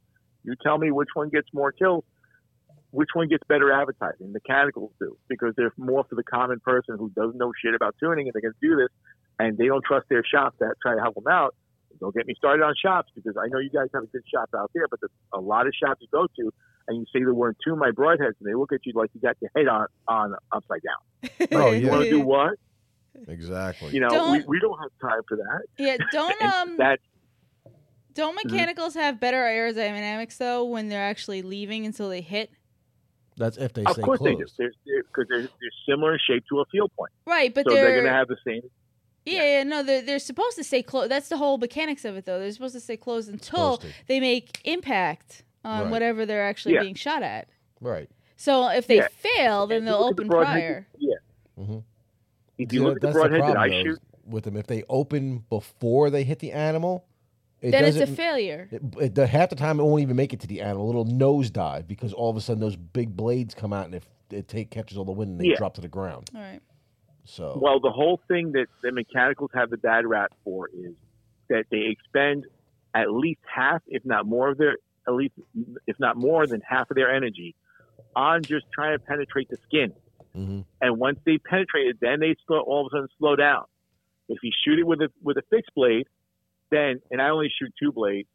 You 0.43 0.55
tell 0.61 0.77
me 0.77 0.91
which 0.91 1.09
one 1.13 1.29
gets 1.29 1.47
more 1.53 1.71
kills, 1.71 2.03
which 2.91 3.09
one 3.13 3.27
gets 3.27 3.43
better 3.47 3.71
advertising. 3.71 4.31
Mechanicals 4.31 4.91
do 4.99 5.17
because 5.27 5.53
they're 5.57 5.73
more 5.77 6.05
for 6.09 6.15
the 6.15 6.23
common 6.23 6.59
person 6.59 6.97
who 6.97 7.09
doesn't 7.09 7.37
know 7.37 7.51
shit 7.61 7.75
about 7.75 7.95
tuning 7.99 8.27
and 8.27 8.33
they're 8.33 8.41
going 8.41 8.53
to 8.59 8.67
do 8.67 8.75
this, 8.75 8.89
and 9.37 9.57
they 9.57 9.67
don't 9.67 9.83
trust 9.83 10.07
their 10.09 10.23
shop 10.23 10.57
to 10.59 10.71
try 10.81 10.95
to 10.95 11.01
help 11.01 11.15
them 11.15 11.27
out. 11.29 11.55
Don't 11.99 12.15
get 12.15 12.25
me 12.25 12.33
started 12.37 12.63
on 12.63 12.73
shops 12.81 13.09
because 13.13 13.35
I 13.37 13.47
know 13.47 13.59
you 13.59 13.69
guys 13.69 13.87
have 13.93 14.03
a 14.03 14.07
good 14.07 14.23
shop 14.33 14.49
out 14.55 14.71
there, 14.73 14.87
but 14.89 15.01
there's 15.01 15.11
a 15.33 15.39
lot 15.41 15.67
of 15.67 15.73
shops 15.75 15.99
you 16.01 16.07
go 16.11 16.27
to 16.27 16.53
and 16.89 16.97
you 16.97 17.05
say 17.13 17.23
the 17.23 17.33
word 17.33 17.55
tune 17.63 17.79
my 17.79 17.91
broadheads 17.91 18.33
and 18.39 18.45
they 18.49 18.55
look 18.55 18.73
at 18.73 18.79
you 18.83 18.91
like 18.95 19.09
you 19.13 19.21
got 19.21 19.37
your 19.41 19.51
head 19.55 19.67
on 19.67 19.85
on 20.07 20.35
upside 20.51 20.81
down. 20.81 21.47
Oh, 21.53 21.71
You 21.71 21.85
yeah. 21.85 21.91
want 21.91 22.03
to 22.03 22.09
do 22.09 22.19
what? 22.19 22.55
Exactly. 23.27 23.93
You 23.93 24.01
know, 24.01 24.09
Don't- 24.09 24.31
we, 24.31 24.43
we 24.47 24.59
don't 24.59 24.77
have 24.79 24.89
time 25.01 25.21
for 25.27 25.37
that. 25.37 25.61
yeah, 25.77 25.97
don't 26.11 26.41
um 26.41 26.75
that's 26.77 27.01
don't 28.13 28.35
mechanicals 28.43 28.95
have 28.95 29.19
better 29.19 29.37
aerodynamics 29.37 30.37
though 30.37 30.65
when 30.65 30.89
they're 30.89 31.03
actually 31.03 31.41
leaving 31.41 31.85
until 31.85 32.09
they 32.09 32.21
hit? 32.21 32.49
That's 33.37 33.55
if 33.57 33.71
they 33.73 33.85
of 33.85 33.91
stay 33.93 34.01
course 34.01 34.19
they 34.19 34.31
do. 34.31 34.37
closed. 34.37 34.55
They're 34.57 34.71
because 35.03 35.25
they're, 35.29 35.41
they're 35.41 35.71
similar 35.87 36.13
in 36.13 36.19
shape 36.27 36.43
to 36.51 36.59
a 36.59 36.65
field 36.71 36.91
point, 36.97 37.11
Right, 37.25 37.53
but 37.53 37.65
so 37.65 37.73
they're, 37.73 37.83
they're, 37.85 37.93
going 37.93 38.05
to 38.05 38.11
have 38.11 38.27
the 38.27 38.35
same. 38.45 38.61
yeah, 39.25 39.57
yeah, 39.59 39.63
no, 39.63 39.81
they're 39.83 40.01
they're 40.01 40.19
supposed 40.19 40.57
to 40.57 40.63
stay 40.63 40.83
close. 40.83 41.07
That's 41.07 41.29
the 41.29 41.37
whole 41.37 41.57
mechanics 41.57 42.03
of 42.03 42.17
it 42.17 42.25
though. 42.25 42.39
They're 42.39 42.51
supposed 42.51 42.75
to 42.75 42.81
stay 42.81 42.97
closed 42.97 43.29
until 43.29 43.81
they 44.07 44.19
make 44.19 44.59
impact 44.65 45.43
on 45.65 45.83
Right. 45.83 45.91
whatever 45.91 46.25
they're 46.25 46.45
actually 46.45 46.75
Yeah. 46.75 46.81
being 46.81 46.95
shot 46.95 47.23
at. 47.23 47.47
Right. 47.81 48.09
So 48.35 48.69
if 48.69 48.87
they 48.87 48.97
Yeah. 48.97 49.07
fail, 49.09 49.67
then 49.67 49.85
they'll 49.85 49.99
look 49.99 50.11
at 50.11 50.17
the 50.17 50.23
open 50.23 50.29
broadheads- 50.29 50.43
prior. 50.45 50.87
Yeah. 50.97 51.15
Mhm. 51.59 51.83
If 52.57 52.73
you 52.73 52.81
Yeah, 52.81 52.87
look 52.87 52.95
at 52.97 53.01
the 53.01 53.07
that's 53.07 53.15
the 53.15 53.19
broadhead 53.21 53.41
that 53.41 53.53
problem, 53.53 53.71
I 53.73 53.83
shoot, 53.83 53.99
with 54.25 54.43
them. 54.45 54.55
If 54.57 54.67
they 54.67 54.83
open 54.89 55.43
before 55.49 56.09
they 56.09 56.23
hit 56.23 56.39
the 56.39 56.51
animal, 56.51 57.05
it 57.61 57.71
Then 57.71 57.83
it's 57.85 57.97
a 57.97 58.07
failure. 58.07 58.69
it, 58.71 59.17
it- 59.17 59.27
half 59.27 59.49
the 59.49 59.55
time 59.55 59.79
it 59.79 59.83
won't 59.83 60.01
even 60.01 60.15
make 60.15 60.33
it 60.33 60.39
to 60.41 60.47
the 60.47 60.61
animal. 60.61 60.85
A 60.85 60.87
little 60.87 61.05
nosedive 61.05 61.87
because 61.87 62.13
all 62.13 62.29
of 62.29 62.37
a 62.37 62.41
sudden 62.41 62.61
those 62.61 62.75
big 62.77 63.15
blades 63.17 63.53
come 63.53 63.73
out 63.73 63.85
and 63.85 63.95
it, 63.95 64.03
it 64.31 64.47
take 64.47 64.69
catches 64.69 64.97
all 64.97 65.05
the 65.05 65.11
wind 65.11 65.31
and 65.31 65.39
they 65.41 65.47
Yeah. 65.47 65.57
drop 65.57 65.73
to 65.75 65.81
the 65.81 65.87
ground. 65.89 66.29
All 66.35 66.41
right. 66.41 66.61
So 67.25 67.59
Well, 67.61 67.79
the 67.79 67.91
whole 67.91 68.21
thing 68.27 68.53
that 68.53 68.67
the 68.81 68.91
mechanicals 68.91 69.51
have 69.53 69.69
the 69.69 69.77
bad 69.77 70.05
rap 70.05 70.31
for 70.43 70.69
is 70.73 70.95
that 71.49 71.65
they 71.69 71.81
expend 71.87 72.45
at 72.95 73.11
least 73.11 73.41
half, 73.45 73.83
if 73.87 74.03
not 74.05 74.25
more 74.25 74.49
of 74.49 74.57
their, 74.57 74.77
at 75.09 75.15
least 75.15 75.33
if 75.87 75.99
not 75.99 76.15
more 76.17 76.45
than 76.47 76.61
half 76.61 76.89
of 76.91 76.95
their 76.95 77.13
energy 77.13 77.55
on 78.15 78.41
just 78.43 78.65
trying 78.73 78.97
to 78.97 79.03
penetrate 79.03 79.49
the 79.49 79.57
skin. 79.67 79.93
mhm. 80.35 80.63
And 80.81 80.97
once 80.99 81.19
they 81.25 81.37
penetrate 81.37 81.87
it, 81.87 81.97
then 81.99 82.19
they 82.19 82.35
slow, 82.45 82.59
all 82.59 82.85
of 82.85 82.91
a 82.91 82.95
sudden 82.95 83.07
slow 83.17 83.35
down. 83.35 83.65
If 84.29 84.37
you 84.43 84.51
shoot 84.63 84.77
it 84.79 84.85
with 84.85 85.01
a 85.01 85.09
with 85.23 85.37
a 85.37 85.41
fixed 85.49 85.73
blade, 85.75 86.07
then 86.69 87.01
and 87.11 87.21
I 87.21 87.29
only 87.29 87.49
shoot 87.59 87.73
two 87.81 87.91
blades. 87.91 88.29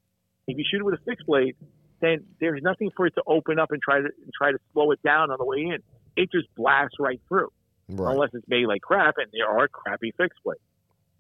If 0.46 0.58
you 0.58 0.64
shoot 0.68 0.80
it 0.80 0.84
with 0.84 0.94
a 0.94 1.04
fixed 1.04 1.26
blade, 1.26 1.54
then 2.00 2.24
there's 2.40 2.60
nothing 2.62 2.90
for 2.96 3.06
it 3.06 3.14
to 3.14 3.22
open 3.26 3.58
up 3.58 3.70
and 3.70 3.80
try 3.80 3.98
to 4.00 4.06
and 4.06 4.32
try 4.36 4.50
to 4.52 4.58
slow 4.72 4.90
it 4.90 5.02
down 5.02 5.30
on 5.30 5.36
the 5.38 5.44
way 5.44 5.62
in. 5.62 5.78
It 6.16 6.30
just 6.32 6.52
blasts 6.56 6.96
right 6.98 7.20
through, 7.28 7.50
right. 7.88 8.12
unless 8.12 8.30
it's 8.34 8.46
made 8.48 8.66
like 8.66 8.82
crap, 8.82 9.14
and 9.18 9.28
there 9.32 9.48
are 9.48 9.68
crappy 9.68 10.12
fixed 10.16 10.42
blades. 10.44 10.60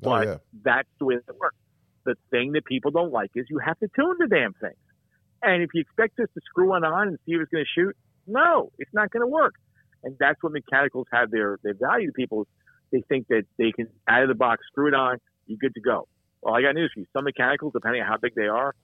oh, 0.02 0.10
but- 0.10 0.26
yeah. 0.26 0.36
That's 0.64 0.88
the 0.98 1.04
way 1.06 1.14
it 1.14 1.24
works. 1.38 1.56
The 2.04 2.16
thing 2.30 2.52
that 2.52 2.64
people 2.66 2.90
don't 2.90 3.12
like 3.12 3.30
is 3.34 3.46
you 3.48 3.58
have 3.58 3.78
to 3.78 3.88
tune 3.96 4.16
the 4.18 4.26
damn 4.26 4.52
thing. 4.54 4.74
And 5.42 5.62
if 5.62 5.70
you 5.74 5.80
expect 5.82 6.18
us 6.20 6.28
to 6.34 6.40
screw 6.46 6.70
one 6.70 6.84
on 6.84 7.08
and 7.08 7.18
see 7.26 7.32
if 7.32 7.42
it's 7.42 7.50
going 7.50 7.64
to 7.64 7.80
shoot, 7.80 7.96
no, 8.26 8.70
it's 8.78 8.92
not 8.94 9.10
going 9.10 9.20
to 9.20 9.26
work. 9.26 9.54
And 10.02 10.16
that's 10.18 10.42
what 10.42 10.52
mechanicals 10.52 11.06
have 11.12 11.30
their, 11.30 11.58
their 11.62 11.74
value 11.74 12.06
to 12.08 12.12
people. 12.12 12.46
They 12.92 13.02
think 13.08 13.28
that 13.28 13.44
they 13.58 13.72
can, 13.72 13.88
out 14.08 14.22
of 14.22 14.28
the 14.28 14.34
box, 14.34 14.62
screw 14.70 14.88
it 14.88 14.94
on, 14.94 15.18
you're 15.46 15.58
good 15.58 15.74
to 15.74 15.80
go. 15.80 16.08
Well, 16.42 16.54
I 16.54 16.62
got 16.62 16.74
news 16.74 16.90
for 16.94 17.00
you. 17.00 17.06
Some 17.12 17.24
mechanicals, 17.24 17.72
depending 17.72 18.02
on 18.02 18.08
how 18.08 18.18
big 18.18 18.34
they 18.34 18.46
are, 18.46 18.74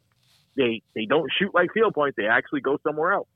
they, 0.56 0.82
they 0.94 1.04
don't 1.04 1.30
shoot 1.38 1.54
like 1.54 1.72
field 1.72 1.94
point. 1.94 2.14
They 2.16 2.26
actually 2.26 2.60
go 2.60 2.78
somewhere 2.82 3.12
else. 3.12 3.28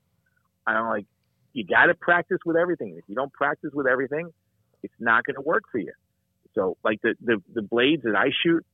I'm 0.66 0.86
like, 0.86 1.06
you 1.52 1.64
got 1.64 1.86
to 1.86 1.94
practice 1.94 2.38
with 2.44 2.56
everything. 2.56 2.96
If 2.98 3.04
you 3.06 3.14
don't 3.14 3.32
practice 3.32 3.70
with 3.72 3.86
everything, 3.86 4.30
it's 4.82 4.94
not 4.98 5.24
going 5.24 5.36
to 5.36 5.40
work 5.40 5.64
for 5.70 5.78
you. 5.78 5.92
So, 6.54 6.76
like 6.84 7.00
the, 7.02 7.14
the, 7.20 7.42
the 7.52 7.62
blades 7.62 8.02
that 8.04 8.16
I 8.16 8.30
shoot, 8.44 8.64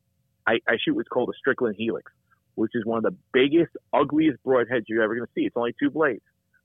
I, 0.47 0.59
I 0.68 0.76
shoot 0.82 0.95
what's 0.95 1.09
called 1.09 1.30
a 1.30 1.38
Strickland 1.38 1.76
Helix, 1.78 2.11
which 2.55 2.73
is 2.75 2.85
one 2.85 2.99
of 2.99 3.05
the 3.05 3.17
biggest, 3.33 3.71
ugliest 3.93 4.39
broadheads 4.45 4.85
you're 4.89 5.03
ever 5.03 5.15
going 5.15 5.27
to 5.27 5.33
see. 5.35 5.43
It's 5.47 5.57
only 5.57 5.75
two 5.81 5.91
blades, 5.91 6.23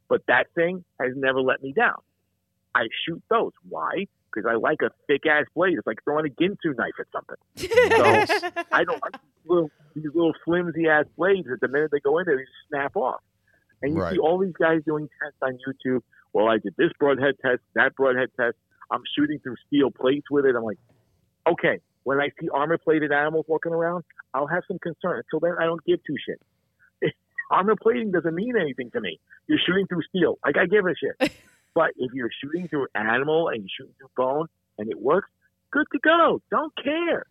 but 0.09 0.21
that 0.27 0.47
thing 0.55 0.83
has 0.99 1.11
never 1.15 1.41
let 1.41 1.61
me 1.61 1.73
down. 1.73 1.97
I 2.73 2.87
shoot 3.07 3.21
those. 3.29 3.51
Why? 3.67 4.05
Because 4.33 4.49
I 4.49 4.55
like 4.55 4.79
a 4.81 4.89
thick 5.07 5.25
ass 5.25 5.45
blade. 5.55 5.77
It's 5.77 5.87
like 5.87 5.99
throwing 6.03 6.25
a 6.25 6.29
Ginsu 6.41 6.75
knife 6.77 6.91
at 6.99 7.07
something. 7.11 7.37
I 8.73 8.83
don't 8.83 9.01
like 9.01 9.13
these 9.13 9.45
little, 9.45 9.71
these 9.95 10.05
little 10.13 10.33
flimsy 10.43 10.87
ass 10.89 11.05
blades 11.17 11.47
that 11.47 11.59
the 11.61 11.69
minute 11.69 11.91
they 11.91 12.01
go 12.01 12.17
in 12.19 12.25
there, 12.25 12.35
they 12.35 12.43
just 12.43 12.51
snap 12.69 12.95
off. 12.95 13.21
And 13.81 13.93
you 13.93 14.01
Right. 14.01 14.13
see 14.13 14.19
all 14.19 14.37
these 14.39 14.53
guys 14.59 14.81
doing 14.85 15.07
tests 15.21 15.37
on 15.41 15.57
YouTube. 15.65 16.01
Well, 16.33 16.47
I 16.49 16.57
did 16.57 16.73
this 16.77 16.91
broadhead 16.99 17.35
test, 17.41 17.61
that 17.75 17.95
broadhead 17.95 18.29
test. 18.39 18.57
I'm 18.91 19.01
shooting 19.17 19.39
through 19.39 19.55
steel 19.67 19.89
plates 19.91 20.25
with 20.29 20.45
it. 20.45 20.55
I'm 20.55 20.63
like, 20.63 20.79
okay, 21.47 21.79
when 22.05 22.19
I 22.19 22.29
see 22.39 22.47
armor 22.53 22.77
plated 22.77 23.11
animals 23.11 23.45
walking 23.47 23.73
around, 23.73 24.05
I'll 24.33 24.47
have 24.47 24.63
some 24.67 24.77
concern. 24.79 25.23
Until 25.25 25.39
then, 25.41 25.57
I 25.59 25.65
don't 25.65 25.83
give 25.85 25.99
two 26.05 26.13
shits. 26.13 27.11
armor 27.51 27.75
plating 27.75 28.11
doesn't 28.11 28.33
mean 28.33 28.53
anything 28.59 28.91
to 28.91 29.01
me. 29.01 29.19
You're 29.47 29.59
shooting 29.65 29.87
through 29.87 30.03
steel. 30.09 30.37
Like, 30.45 30.55
I 30.55 30.67
give 30.67 30.85
a 30.85 30.93
shit. 30.95 31.33
but 31.73 31.91
if 31.97 32.13
you're 32.13 32.29
shooting 32.43 32.67
through 32.67 32.87
animal 32.93 33.49
and 33.49 33.57
you're 33.57 33.69
shooting 33.75 33.95
through 33.97 34.11
bone 34.15 34.47
and 34.77 34.89
it 34.89 35.01
works, 35.01 35.29
good 35.71 35.87
to 35.93 35.99
go. 35.99 36.41
Don't 36.51 36.71
care. 36.81 37.25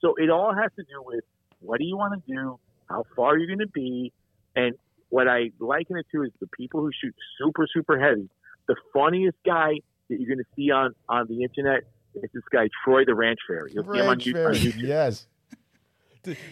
So 0.00 0.14
it 0.16 0.30
all 0.30 0.54
has 0.54 0.70
to 0.76 0.84
do 0.84 1.02
with 1.04 1.24
what 1.58 1.78
do 1.78 1.84
you 1.84 1.96
want 1.96 2.24
to 2.24 2.32
do, 2.32 2.58
how 2.88 3.04
far 3.16 3.36
you're 3.36 3.48
going 3.48 3.58
to 3.58 3.66
be, 3.66 4.12
and 4.54 4.74
what 5.08 5.26
I 5.26 5.50
liken 5.58 5.96
it 5.96 6.06
to 6.12 6.22
is 6.22 6.30
the 6.40 6.46
people 6.46 6.80
who 6.80 6.90
shoot 7.02 7.14
super 7.36 7.66
super 7.72 8.00
heavy. 8.00 8.30
The 8.68 8.76
funniest 8.94 9.36
guy 9.44 9.80
that 10.08 10.20
you're 10.20 10.34
going 10.34 10.38
to 10.38 10.50
see 10.56 10.70
on 10.70 10.94
on 11.08 11.26
the 11.26 11.42
internet 11.42 11.82
is 12.14 12.30
this 12.34 12.42
guy 12.52 12.68
Troy 12.84 13.04
the 13.04 13.14
Ranch 13.14 13.38
Fairy. 13.46 13.72
You'll 13.74 13.84
see 13.92 13.98
him 14.00 14.08
on 14.08 14.18
YouTube- 14.20 14.74
yes. 14.78 15.26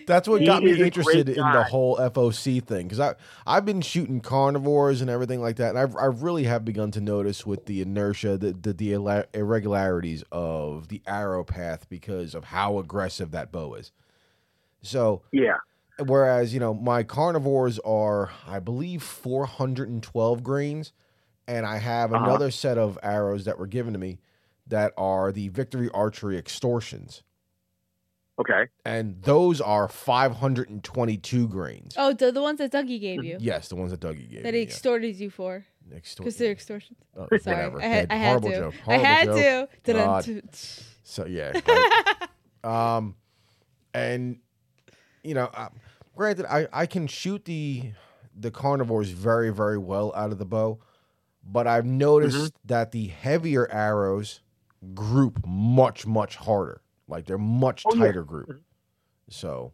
That's 0.07 0.27
what 0.27 0.41
He 0.41 0.47
got 0.47 0.63
me 0.63 0.81
interested 0.81 1.29
in 1.29 1.35
the 1.53 1.63
whole 1.65 1.99
FOC 1.99 2.65
thing 2.65 2.87
because 2.87 3.01
I 3.01 3.17
I've 3.47 3.67
been 3.67 3.83
shooting 3.83 4.21
carnivores 4.21 5.03
and 5.03 5.11
everything 5.11 5.43
like 5.43 5.57
that, 5.57 5.71
and 5.71 5.79
I've 5.79 5.95
I 5.95 6.07
really 6.07 6.45
have 6.45 6.65
begun 6.65 6.91
to 6.93 7.03
notice 7.03 7.45
with 7.45 7.67
the 7.67 7.83
inertia, 7.83 8.39
the 8.39 8.53
the, 8.55 8.73
the 8.73 9.27
irregularities 9.35 10.25
of 10.33 10.89
the 10.89 11.03
arrow 11.07 11.45
path 11.45 11.87
because 11.91 12.35
of 12.35 12.45
how 12.45 12.79
aggressive 12.79 13.31
that 13.33 13.53
bow 13.53 13.75
is. 13.75 13.93
So 14.81 15.21
Yeah, 15.33 15.59
whereas 16.07 16.55
you 16.55 16.61
know 16.61 16.73
my 16.73 17.03
carnivores 17.03 17.79
are 17.81 18.31
I 18.47 18.61
believe 18.61 19.03
412 19.03 20.43
grains, 20.43 20.93
and 21.47 21.67
I 21.67 21.77
have 21.77 22.15
Uh-huh. 22.15 22.25
another 22.25 22.51
set 22.51 22.79
of 22.79 22.99
arrows 23.03 23.45
that 23.45 23.59
were 23.59 23.67
given 23.67 23.93
to 23.93 23.99
me 23.99 24.19
that 24.69 24.93
are 24.97 25.33
the 25.33 25.49
Victory 25.49 25.89
Archery 25.95 26.41
Xtorsions 26.41 27.23
okay. 28.41 28.67
and 28.85 29.21
those 29.23 29.61
are 29.61 29.89
522 29.89 31.49
grains. 31.49 31.95
oh, 31.97 32.13
the, 32.13 32.31
the 32.33 32.43
ones 32.43 32.59
that 32.59 32.73
Dougie 32.73 33.01
gave 33.01 33.25
you. 33.25 33.37
Yes, 33.41 33.69
the 33.69 33.77
ones 33.77 33.91
that 33.91 34.01
Dougie 34.01 34.31
gave 34.31 34.43
That 34.43 34.53
me. 34.53 34.59
he 34.59 34.63
extorted 34.65 35.17
you 35.17 35.31
for. 35.31 35.65
yeah. 35.91 35.99
Because 36.17 36.37
they're 36.37 36.53
extortions. 36.53 36.99
oh, 37.17 37.27
Sorry. 37.39 37.57
whatever. 37.57 37.81
I 37.83 37.87
had, 37.87 38.07
I 38.11 38.17
had 38.17 38.29
Horrible 38.29 38.51
to. 38.51 38.57
joke. 38.57 38.75
I 38.87 38.97
had 38.99 39.27
joke. 39.27 39.71
to. 39.85 39.93
God. 39.93 40.49
So 41.03 41.27
yeah. 41.27 41.59
um, 42.65 43.15
and 43.95 44.39
you 45.25 45.35
know, 45.35 45.51
uh, 45.55 45.69
granted, 46.15 46.45
I 46.47 46.69
I 46.73 46.87
can 46.87 47.07
shoot 47.07 47.45
the 47.47 47.93
the 48.39 48.51
carnivores 48.51 49.11
very 49.11 49.51
very 49.51 49.79
well 49.79 50.13
out 50.15 50.31
of 50.31 50.39
the 50.39 50.45
bow, 50.45 50.79
but 51.43 51.67
I've 51.67 51.87
noticed 51.87 52.37
Mm-hmm. 52.37 52.67
that 52.67 52.93
the 52.93 53.07
heavier 53.09 53.67
arrows 53.73 54.41
group 54.95 55.41
much 55.47 56.07
much 56.07 56.37
harder. 56.37 56.81
Like 57.09 57.27
they're 57.27 57.39
much 57.39 57.83
Oh, 57.87 57.95
yeah. 57.95 58.05
tighter 58.07 58.23
group. 58.25 58.49
Mm-hmm. 58.49 58.59
So 59.31 59.73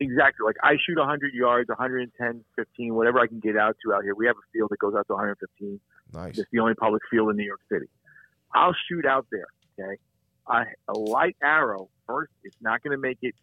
Exactly. 0.00 0.44
Like 0.44 0.56
I 0.62 0.72
shoot 0.84 0.98
100 0.98 1.32
yards, 1.32 1.68
110, 1.68 2.44
15, 2.56 2.94
whatever 2.94 3.20
I 3.20 3.26
can 3.28 3.38
get 3.38 3.56
out 3.56 3.76
to 3.84 3.94
out 3.94 4.02
here. 4.02 4.14
We 4.16 4.26
have 4.26 4.36
a 4.36 4.46
field 4.52 4.70
that 4.70 4.78
goes 4.80 4.94
out 4.96 5.06
to 5.06 5.12
115. 5.12 5.78
nice. 6.12 6.38
It's 6.38 6.50
the 6.50 6.58
only 6.58 6.74
public 6.74 7.02
field 7.10 7.30
in 7.30 7.36
New 7.36 7.44
York 7.46 7.60
City. 7.70 7.86
I'll 8.54 8.74
shoot 8.88 9.06
out 9.06 9.26
there. 9.30 9.46
Okay, 9.78 9.98
a, 10.48 10.64
a 10.92 10.98
light 10.98 11.36
arrow 11.42 11.88
first. 12.06 12.32
It's 12.42 12.56
not 12.60 12.82
going 12.82 12.90
to 12.92 12.98
make 12.98 13.18
it 13.22 13.34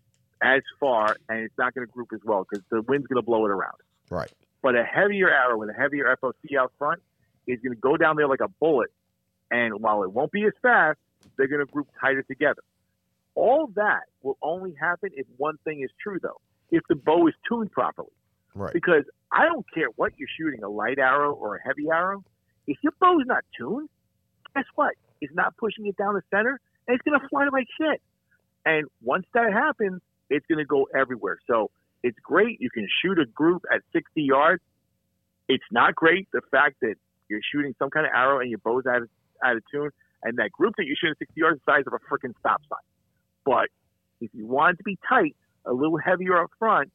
as 0.41 0.61
far, 0.79 1.15
and 1.29 1.39
it's 1.39 1.57
not 1.57 1.73
going 1.73 1.87
to 1.87 1.91
group 1.91 2.09
as 2.13 2.19
well 2.25 2.45
because 2.49 2.63
the 2.69 2.81
wind's 2.81 3.07
going 3.07 3.21
to 3.21 3.25
blow 3.25 3.45
it 3.45 3.49
around. 3.51 3.77
Right. 4.09 4.31
But 4.61 4.75
a 4.75 4.83
heavier 4.83 5.29
arrow 5.29 5.57
with 5.57 5.69
a 5.69 5.73
heavier 5.73 6.13
FOC 6.21 6.57
out 6.59 6.73
front 6.77 7.01
is 7.47 7.59
going 7.61 7.73
to 7.73 7.79
go 7.79 7.95
down 7.97 8.17
there 8.17 8.27
like 8.27 8.41
a 8.41 8.49
bullet, 8.59 8.89
and 9.51 9.79
while 9.81 10.03
it 10.03 10.11
won't 10.11 10.31
be 10.31 10.45
as 10.45 10.53
fast, 10.61 10.97
they're 11.37 11.47
going 11.47 11.65
to 11.65 11.71
group 11.71 11.87
tighter 11.99 12.23
together. 12.23 12.61
All 13.35 13.67
that 13.75 14.03
will 14.21 14.37
only 14.41 14.73
happen 14.79 15.09
if 15.13 15.25
one 15.37 15.57
thing 15.63 15.81
is 15.81 15.89
true, 16.01 16.19
though. 16.21 16.39
If 16.71 16.83
the 16.89 16.95
bow 16.95 17.27
is 17.27 17.33
tuned 17.47 17.71
properly 17.71 18.09
Right. 18.55 18.73
because 18.73 19.03
I 19.31 19.45
don't 19.45 19.65
care 19.73 19.87
what 19.95 20.13
you're 20.17 20.27
shooting, 20.37 20.63
a 20.63 20.69
light 20.69 20.99
arrow 20.99 21.33
or 21.33 21.55
a 21.55 21.61
heavy 21.63 21.87
arrow. 21.89 22.23
If 22.67 22.77
your 22.83 22.93
bow's 22.99 23.23
not 23.25 23.43
tuned, 23.57 23.89
guess 24.55 24.65
what? 24.75 24.93
It's 25.21 25.33
not 25.33 25.55
pushing 25.57 25.87
it 25.87 25.95
down 25.97 26.13
the 26.15 26.21
center, 26.29 26.59
and 26.87 26.95
it's 26.95 27.03
going 27.03 27.19
to 27.19 27.27
fly 27.29 27.47
like 27.51 27.67
shit. 27.79 28.01
And 28.65 28.87
once 29.01 29.25
that 29.33 29.51
happens, 29.53 30.01
it's 30.29 30.45
going 30.47 30.59
to 30.59 30.65
go 30.65 30.87
everywhere. 30.95 31.37
So 31.47 31.71
it's 32.03 32.17
great. 32.21 32.59
You 32.61 32.69
can 32.69 32.87
shoot 33.01 33.17
a 33.19 33.25
group 33.25 33.63
at 33.73 33.81
60 33.93 34.21
yards. 34.21 34.61
It's 35.47 35.63
not 35.71 35.95
great 35.95 36.27
the 36.31 36.41
fact 36.51 36.75
that 36.81 36.95
you're 37.29 37.41
shooting 37.51 37.73
some 37.79 37.89
kind 37.89 38.05
of 38.05 38.11
arrow 38.13 38.39
and 38.39 38.49
your 38.49 38.59
bow's 38.59 38.85
out 38.85 39.01
of, 39.03 39.09
out 39.43 39.55
of 39.55 39.63
tune, 39.71 39.89
and 40.23 40.37
that 40.37 40.51
group 40.51 40.75
that 40.77 40.85
you're 40.85 40.95
shooting 40.95 41.11
at 41.11 41.19
60 41.19 41.33
yards 41.39 41.55
is 41.57 41.61
the 41.65 41.71
size 41.71 41.83
of 41.87 41.93
a 41.93 41.99
freaking 42.09 42.33
stop 42.39 42.61
sign. 42.69 42.79
But 43.45 43.69
if 44.21 44.29
you 44.33 44.45
want 44.45 44.75
it 44.75 44.77
to 44.77 44.83
be 44.83 44.97
tight, 45.07 45.35
a 45.65 45.73
little 45.73 45.97
heavier 45.97 46.41
up 46.41 46.51
front, 46.59 46.91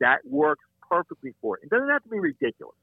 that 0.00 0.18
works 0.24 0.64
perfectly 0.88 1.34
for 1.40 1.56
it. 1.56 1.64
It 1.64 1.70
doesn't 1.70 1.88
have 1.88 2.02
to 2.02 2.08
be 2.08 2.18
ridiculous. 2.18 2.76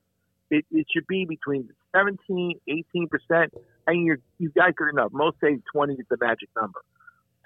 It, 0.49 0.65
it 0.71 0.85
should 0.93 1.07
be 1.07 1.25
between 1.25 1.69
17, 1.95 2.59
18%, 2.69 3.47
and 3.87 4.05
you're, 4.05 4.17
you've 4.37 4.53
got 4.53 4.75
good 4.75 4.89
enough. 4.89 5.11
Most 5.13 5.37
say 5.41 5.57
20 5.73 5.93
is 5.93 6.05
the 6.09 6.17
magic 6.19 6.49
number. 6.59 6.81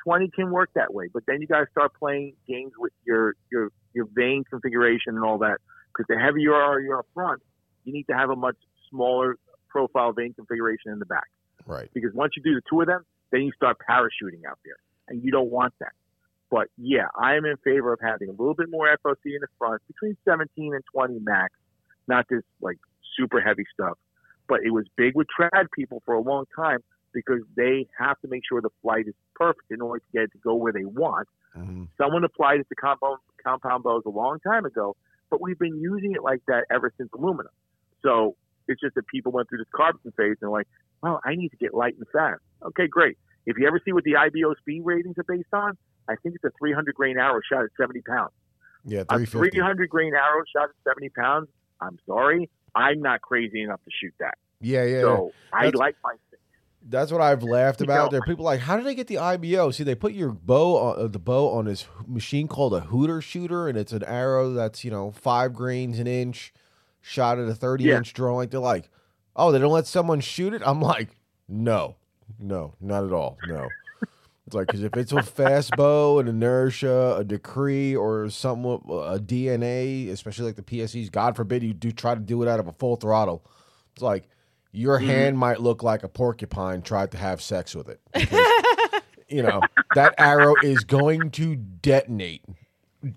20 0.04 0.30
can 0.36 0.52
work 0.52 0.70
that 0.76 0.94
way, 0.94 1.10
but 1.14 1.24
then 1.28 1.42
you 1.42 1.48
got 1.48 1.60
to 1.60 1.68
start 1.72 1.92
playing 2.00 2.34
games 2.48 2.72
with 2.78 2.94
your, 3.06 3.36
your, 3.52 3.70
your 3.94 4.06
vane 4.16 4.44
configuration 4.50 5.16
and 5.16 5.24
all 5.24 5.40
that. 5.40 5.58
Because 5.92 6.06
the 6.10 6.20
heavier 6.20 6.54
are 6.54 6.80
you're 6.80 7.00
up 7.00 7.08
front, 7.14 7.42
you 7.84 7.94
need 7.94 8.06
to 8.10 8.14
have 8.14 8.30
a 8.30 8.36
much 8.36 8.58
smaller 8.90 9.38
profile 9.76 10.14
vane 10.14 10.34
configuration 10.34 10.92
in 10.92 11.00
the 11.00 11.06
back 11.06 11.28
Right. 11.66 11.90
because 11.94 12.14
once 12.14 12.32
you 12.38 12.44
do 12.44 12.56
the 12.56 12.62
two 12.70 12.80
of 12.82 12.88
them, 12.88 13.04
then 13.32 13.42
you 13.42 13.52
start 13.54 13.78
parachuting 13.90 14.46
out 14.50 14.60
there, 14.64 14.78
and 15.10 15.22
you 15.24 15.32
don't 15.32 15.52
want 15.52 15.74
that. 15.80 15.92
But 16.50 16.68
yeah, 16.78 17.08
I 17.20 17.36
am 17.36 17.44
in 17.44 17.58
favor 17.58 17.92
of 17.92 18.00
having 18.02 18.30
a 18.30 18.32
little 18.32 18.54
bit 18.54 18.70
more 18.70 18.88
FOC 19.04 19.18
in 19.26 19.42
the 19.42 19.48
front, 19.58 19.82
between 19.88 20.16
17 20.24 20.74
and 20.74 20.84
20 20.94 21.20
max, 21.20 21.54
not 22.08 22.26
this 22.30 22.44
like 22.62 22.78
super 23.18 23.42
heavy 23.42 23.66
stuff. 23.74 23.98
But 24.48 24.60
it 24.64 24.72
was 24.72 24.86
big 24.96 25.16
with 25.16 25.28
trad 25.38 25.66
people 25.76 26.02
for 26.06 26.14
a 26.14 26.22
long 26.22 26.46
time 26.56 26.80
because 27.14 27.42
they 27.58 27.88
have 27.98 28.18
to 28.22 28.28
make 28.28 28.44
sure 28.48 28.62
the 28.62 28.70
flight 28.82 29.08
is 29.08 29.16
perfect 29.34 29.72
in 29.72 29.82
order 29.82 30.00
to 30.00 30.06
get 30.14 30.22
it 30.24 30.32
to 30.34 30.38
go 30.38 30.54
where 30.56 30.72
they 30.72 30.86
want. 30.86 31.28
hmm 31.54 31.86
Someone 31.98 32.24
applied 32.24 32.60
it 32.62 32.68
to 32.70 32.76
compound, 32.76 33.18
compound 33.44 33.84
bows 33.84 34.04
a 34.06 34.10
long 34.10 34.40
time 34.40 34.66
ago, 34.66 34.96
but 35.32 35.42
we've 35.42 35.60
been 35.60 35.78
using 35.82 36.12
it 36.14 36.22
like 36.22 36.42
that 36.48 36.66
ever 36.70 36.94
since 36.98 37.10
aluminum. 37.18 37.52
So 38.04 38.36
it's 38.68 38.82
just 38.82 38.96
that 38.96 39.08
people 39.08 39.32
went 39.32 39.50
through 39.50 39.60
this 39.60 39.68
carbon 39.76 40.12
phase 40.18 40.38
and 40.42 40.52
like, 40.52 40.68
well, 41.02 41.22
I 41.26 41.36
need 41.36 41.50
to 41.50 41.58
get 41.58 41.74
light 41.74 41.96
and 41.98 42.06
fast. 42.12 42.42
Okay, 42.64 42.88
great. 42.88 43.18
If 43.46 43.58
you 43.58 43.68
ever 43.68 43.80
see 43.84 43.92
what 43.92 44.04
the 44.04 44.16
IBO 44.16 44.56
speed 44.56 44.82
ratings 44.84 45.18
are 45.18 45.26
based 45.28 45.54
on, 45.54 45.78
I 46.10 46.16
think 46.22 46.36
it's 46.36 46.44
a 46.44 46.52
300 46.58 46.96
grain 46.96 47.18
arrow 47.18 47.42
shot 47.52 47.64
at 47.64 47.70
70 47.80 48.02
pounds. 48.02 48.32
Yeah, 48.86 49.04
A 49.10 49.26
300 49.26 49.90
grain 49.90 50.14
arrow 50.14 50.44
shot 50.56 50.70
at 50.70 50.76
70 50.88 51.10
pounds. 51.10 51.48
I'm 51.82 51.98
sorry, 52.06 52.50
I'm 52.76 53.02
not 53.02 53.22
crazy 53.22 53.62
enough 53.62 53.82
to 53.84 53.92
shoot 54.02 54.14
that. 54.20 54.36
Yeah, 54.62 54.84
yeah. 54.84 54.96
yeah. 54.96 55.02
So 55.02 55.32
I 55.52 55.70
like 55.70 55.96
my. 56.04 56.14
That's 56.88 57.12
what 57.12 57.20
I've 57.20 57.42
laughed 57.42 57.82
about. 57.82 58.12
There 58.12 58.20
are 58.20 58.28
people 58.28 58.46
like, 58.46 58.60
how 58.60 58.78
did 58.78 58.86
they 58.86 58.94
get 58.94 59.08
the 59.08 59.18
IBO? 59.18 59.72
See, 59.72 59.84
they 59.84 59.96
put 59.96 60.14
your 60.14 60.30
bow, 60.30 60.78
on, 60.78 61.06
uh, 61.06 61.08
the 61.08 61.18
bow 61.18 61.50
on 61.50 61.66
this 61.66 61.88
machine 62.06 62.48
called 62.48 62.76
a 62.76 62.82
Hooter 62.82 63.22
shooter, 63.22 63.68
and 63.68 63.76
it's 63.76 63.92
an 63.92 64.04
arrow 64.04 64.54
that's 64.54 64.84
you 64.84 64.92
know 64.92 65.10
five 65.10 65.54
grains 65.54 65.98
an 65.98 66.06
inch, 66.06 66.54
shot 67.08 67.38
at 67.38 67.48
a 67.48 67.54
thirty 67.54 67.84
Yeah. 67.86 67.98
inch 67.98 68.14
draw 68.14 68.36
Like 68.36 68.50
They're 68.50 68.60
like, 68.60 68.90
oh, 69.36 69.52
they 69.52 69.60
don't 69.60 69.72
let 69.72 69.86
someone 69.86 70.20
shoot 70.22 70.54
it. 70.54 70.62
I'm 70.66 70.82
like, 70.82 71.10
no, 71.48 71.96
no, 72.40 72.74
not 72.82 73.04
at 73.06 73.14
all, 73.14 73.38
no. 73.44 73.76
It's 74.48 74.56
like 74.56 74.68
because 74.68 74.84
if 74.84 74.96
it's 74.96 75.12
a 75.12 75.22
fast 75.24 75.76
bow, 75.76 76.20
an 76.20 76.28
inertia, 76.28 77.16
a 77.18 77.24
decree, 77.24 77.96
or 77.96 78.30
something, 78.30 78.74
a 78.90 79.20
DNA, 79.20 80.10
especially 80.10 80.46
like 80.46 80.56
the 80.56 80.62
PSEs, 80.64 81.12
God 81.12 81.36
forbid 81.36 81.64
you 81.64 81.74
do 81.74 81.92
try 81.92 82.14
to 82.16 82.20
do 82.22 82.42
it 82.44 82.48
out 82.48 82.60
of 82.60 82.68
a 82.68 82.72
full 82.74 82.96
throttle. 82.96 83.46
It's 83.94 84.02
like 84.04 84.28
your 84.72 85.00
Mhm. 85.00 85.06
hand 85.06 85.38
might 85.40 85.62
look 85.62 85.82
like 85.84 86.04
a 86.04 86.08
porcupine 86.10 86.82
tried 86.82 87.12
to 87.12 87.18
have 87.18 87.42
sex 87.42 87.74
with 87.76 87.88
it. 87.90 88.02
Because, 88.14 88.46
you 89.30 89.42
know, 89.42 89.68
that 89.94 90.14
arrow 90.18 90.58
is 90.62 90.84
going 90.84 91.32
to 91.32 91.56
detonate 91.56 92.44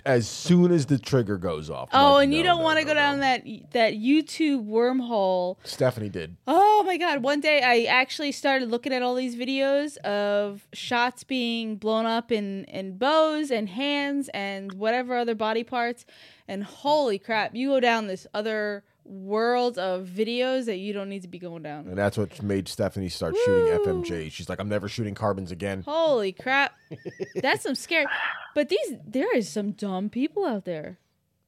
as 0.05 0.28
soon 0.28 0.72
as 0.72 0.86
the 0.86 0.99
trigger 0.99 1.39
goes 1.39 1.70
off. 1.70 1.89
I'm 1.93 2.05
Oh, 2.05 2.12
like, 2.14 2.24
and 2.24 2.34
you 2.34 2.43
no, 2.43 2.51
don't 2.51 2.59
no, 2.59 2.64
want 2.64 2.78
to 2.78 2.84
no, 2.84 2.91
go 2.91 2.95
down 2.95 3.20
that 3.20 3.45
that 3.72 3.95
YouTube 3.95 4.66
wormhole. 4.68 5.57
Stephanie 5.64 6.09
did. 6.09 6.36
Oh 6.47 6.82
my 6.84 6.97
god, 6.97 7.22
one 7.22 7.41
day 7.41 7.62
I 7.62 7.84
actually 7.84 8.32
started 8.32 8.70
looking 8.70 8.93
at 8.93 9.03
all 9.03 9.14
these 9.14 9.36
videos 9.36 9.97
of 9.99 10.66
shots 10.72 11.24
being 11.24 11.76
blown 11.76 12.07
up 12.07 12.30
in 12.32 12.64
in 12.64 12.97
bows 12.99 13.51
and 13.51 13.68
hands 13.68 14.28
and 14.34 14.72
whatever 14.74 15.16
other 15.16 15.34
body 15.34 15.64
parts 15.64 16.05
and 16.47 16.64
holy 16.64 17.18
crap, 17.18 17.55
you 17.55 17.68
go 17.68 17.80
down 17.80 18.07
this 18.07 18.26
other 18.32 18.84
world 19.09 19.79
of 19.79 20.07
videos 20.07 20.67
that 20.67 20.77
you 20.77 20.93
don't 20.93 21.09
need 21.09 21.23
to 21.23 21.29
be 21.29 21.39
going 21.39 21.63
down. 21.63 21.87
And 21.89 21.97
that's 21.97 22.19
what 22.19 22.43
made 22.43 22.69
Stephanie 22.69 23.09
start 23.09 23.35
shooting 23.45 23.79
FMJ. 23.79 24.31
She's 24.31 24.49
like, 24.49 24.61
I'm 24.61 24.69
never 24.69 24.89
shooting 24.89 25.15
carbons 25.15 25.51
again. 25.51 25.83
Holy 25.83 26.33
crap. 26.33 26.75
That's 27.37 27.63
some 27.63 27.75
scary. 27.75 28.07
But 28.55 28.69
these 28.69 28.95
there 29.07 29.35
is 29.35 29.49
some 29.49 29.73
dumb 29.73 30.11
people 30.11 30.45
out 30.45 30.65
there. 30.65 30.99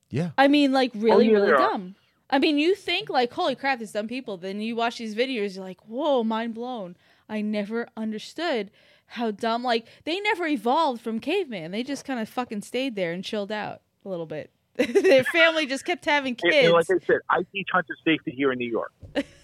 Yeah. 0.09 0.31
I 0.39 0.49
mean, 0.49 0.73
like 0.73 0.93
oh, 0.95 1.01
really, 1.01 1.27
yeah, 1.27 1.35
really 1.35 1.53
dumb. 1.53 1.97
I 2.31 2.39
mean, 2.39 2.59
you 2.59 2.75
think 2.75 3.11
like, 3.11 3.33
holy 3.33 3.55
crap, 3.55 3.79
there's 3.79 3.93
dumb 3.93 4.09
people. 4.09 4.37
Then 4.37 4.61
you 4.61 4.77
watch 4.77 4.99
these 4.99 5.15
videos, 5.15 5.57
you're 5.57 5.65
like, 5.65 5.81
whoa, 5.87 6.25
mind 6.25 6.55
blown. 6.55 6.97
I 7.29 7.43
never 7.43 7.89
understood 7.97 8.71
how 9.07 9.31
dumb. 9.31 9.63
Like 9.63 9.87
they 10.05 10.19
never 10.21 10.47
evolved 10.47 11.03
from 11.03 11.21
caveman. 11.21 11.73
They 11.73 11.83
just 11.83 12.05
kind 12.05 12.21
of 12.21 12.29
fucking 12.29 12.63
stayed 12.63 12.97
there 12.97 13.13
and 13.13 13.25
chilled 13.25 13.53
out 13.53 13.83
a 14.05 14.09
little 14.09 14.27
bit. 14.27 14.51
Their 14.77 15.25
family 15.25 15.66
just 15.66 15.85
kept 15.85 16.05
having 16.05 16.37
And- 16.43 16.53
kids. 16.53 16.64
And 16.66 16.73
like 16.75 16.87
I 16.91 17.05
said, 17.07 17.18
I 17.29 17.43
teach 17.53 17.68
hunter 17.73 17.95
safety 18.05 18.31
here 18.31 18.53
in 18.53 18.59
New 18.59 18.71
York, 18.71 18.93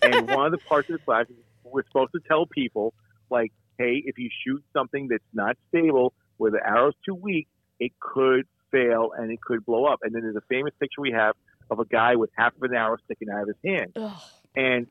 and 0.03 0.31
one 0.31 0.47
of 0.47 0.53
the 0.53 0.59
parts 0.69 0.89
of 0.89 0.95
the 0.95 1.05
class 1.05 1.27
is 1.29 1.37
we're 1.65 1.85
supposed 1.87 2.13
to 2.13 2.21
tell 2.27 2.47
people 2.47 2.95
like, 3.31 3.53
hey, 3.79 4.03
if 4.07 4.19
you 4.19 4.31
shoot 4.47 4.63
something 4.73 5.09
that's 5.09 5.25
not 5.35 5.57
stable, 5.69 6.13
where 6.39 6.51
the 6.51 6.61
arrow's 6.65 6.95
too 7.05 7.15
weak, 7.15 7.49
it 7.81 7.93
could 8.01 8.47
fail 8.71 9.11
and 9.17 9.31
it 9.31 9.41
could 9.41 9.65
blow 9.67 9.85
up. 9.85 9.99
And 10.03 10.15
then 10.15 10.23
there's 10.23 10.37
a 10.37 10.41
famous 10.49 10.73
picture 10.81 11.01
we 11.01 11.11
have 11.13 11.35
of 11.71 11.79
a 11.81 11.85
guy 11.85 12.15
with 12.17 12.31
half 12.37 12.55
of 12.57 12.63
an 12.63 12.75
arrow 12.75 12.97
sticking 13.05 13.29
out 13.29 13.43
of 13.43 13.49
his 13.49 13.57
hand. 13.65 13.93
Ugh. 13.97 14.13
And 14.55 14.87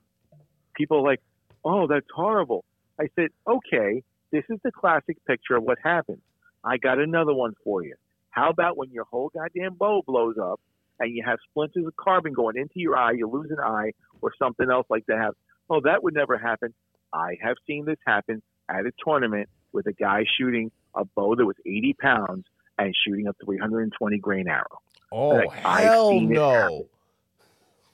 people 0.75 0.97
are 0.97 1.03
like, 1.03 1.21
oh, 1.63 1.87
that's 1.87 2.05
horrible. 2.13 2.65
I 2.99 3.07
said, 3.15 3.29
okay, 3.47 4.03
this 4.31 4.43
is 4.49 4.59
the 4.63 4.71
classic 4.71 5.17
picture 5.25 5.55
of 5.55 5.63
what 5.63 5.77
happens. 5.83 6.21
I 6.63 6.77
got 6.77 6.99
another 6.99 7.33
one 7.33 7.53
for 7.63 7.83
you. 7.83 7.95
How 8.35 8.49
about 8.49 8.75
when 8.77 8.91
your 8.91 9.05
whole 9.05 9.31
goddamn 9.33 9.75
bow 9.75 10.01
blows 10.05 10.35
up 10.37 10.59
and 10.99 11.15
you 11.15 11.23
have 11.25 11.39
splinters 11.49 11.85
of 11.87 11.95
carbon 11.95 12.33
going 12.33 12.57
into 12.57 12.73
your 12.81 12.97
eye, 12.97 13.13
you 13.13 13.27
lose 13.29 13.49
an 13.49 13.59
eye 13.63 13.91
or 14.21 14.33
something 14.37 14.69
else 14.69 14.85
like 14.89 15.05
that? 15.07 15.31
Oh, 15.69 15.79
that 15.85 16.03
would 16.03 16.13
never 16.13 16.37
happen. 16.37 16.73
I 17.13 17.37
have 17.41 17.55
seen 17.65 17.85
this 17.85 17.97
happen 18.05 18.41
at 18.69 18.85
a 18.85 18.91
tournament 19.03 19.47
with 19.71 19.87
a 19.87 19.93
guy 19.93 20.25
shooting 20.37 20.69
a 20.95 21.05
bow 21.05 21.35
that 21.35 21.45
was 21.45 21.55
80 21.65 21.93
pounds 21.93 22.45
and 22.77 22.93
shooting 23.07 23.27
a 23.27 23.33
320 23.45 24.17
grain 24.17 24.49
arrow. 24.49 24.65
Oh, 25.13 25.29
Like, 25.29 25.65
I've 25.65 25.83
hell 25.85 26.19
no. 26.19 26.87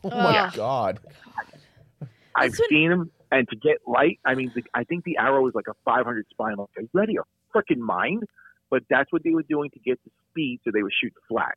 Oh, 0.04 0.10
my 0.10 0.39
Ugh. 0.39 0.54
God. 0.56 1.00
I've 2.36 2.50
That's 2.52 2.60
what- 2.62 2.70
seen 2.70 2.89
them, 2.89 3.12
and 3.32 3.48
to 3.50 3.56
get 3.56 3.78
light, 3.88 4.20
I 4.26 4.34
mean, 4.34 4.52
the, 4.56 4.64
I 4.74 4.86
think 4.86 5.04
the 5.04 5.18
arrow 5.18 5.48
is 5.48 5.54
like 5.54 5.68
a 5.68 5.76
500 5.86 6.26
spinal. 6.32 6.72
Are 6.76 6.82
you 6.82 6.89
ready 6.94 7.14
your 7.14 7.26
freaking 7.54 7.78
mind? 7.78 8.24
But 8.72 8.84
that's 8.90 9.12
what 9.14 9.24
they 9.24 9.32
were 9.32 9.44
doing 9.44 9.72
to 9.72 9.80
get 9.82 10.00
the 10.06 10.12
speed, 10.32 10.62
so 10.66 10.72
they 10.74 10.84
would 10.84 10.94
shoot 11.04 11.14
flat. 11.30 11.56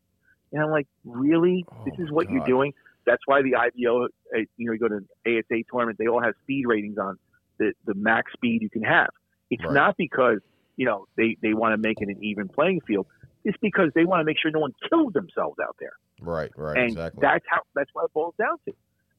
And 0.53 0.62
I'm 0.62 0.71
like, 0.71 0.89
really? 1.05 1.67
this 1.87 1.95
Oh, 1.99 2.05
is 2.05 2.11
what 2.12 2.29
you're 2.31 2.43
doing? 2.43 2.73
That's 3.07 3.23
why 3.27 3.43
the 3.43 3.57
IBO, 3.57 4.05
uh, 4.07 4.09
you 4.57 4.67
know, 4.67 4.73
you 4.75 4.79
go 4.81 4.89
to 4.89 4.97
an 4.97 5.09
ASA 5.27 5.62
tournament, 5.71 5.99
they 5.99 6.09
all 6.09 6.23
have 6.23 6.35
speed 6.43 6.65
ratings 6.67 6.99
on 6.99 7.19
the, 7.59 7.73
the 7.87 7.95
max 7.95 8.33
speed 8.35 8.62
you 8.62 8.71
can 8.71 8.83
have. 8.83 9.11
It's 9.51 9.65
Right. 9.65 9.75
not 9.75 9.97
because, 9.99 10.41
you 10.77 10.87
know, 10.87 11.07
they, 11.17 11.37
they 11.43 11.55
want 11.55 11.73
to 11.75 11.79
make 11.79 12.01
it 12.01 12.09
an 12.09 12.23
even 12.23 12.49
playing 12.49 12.81
field. 12.87 13.07
It's 13.45 13.59
because 13.62 13.91
they 13.95 14.05
want 14.05 14.21
to 14.21 14.25
make 14.25 14.39
sure 14.41 14.51
no 14.51 14.61
one 14.61 14.73
kills 14.91 15.12
themselves 15.12 15.59
out 15.62 15.77
there 15.81 15.93
Right, 16.21 16.51
right, 16.57 16.77
and 16.77 16.89
exactly. 16.89 17.21
that's 17.21 17.45
how 17.49 17.61
that's 17.75 17.91
what 17.93 18.05
it 18.07 18.12
boils 18.15 18.35
down 18.39 18.59
to. 18.67 18.73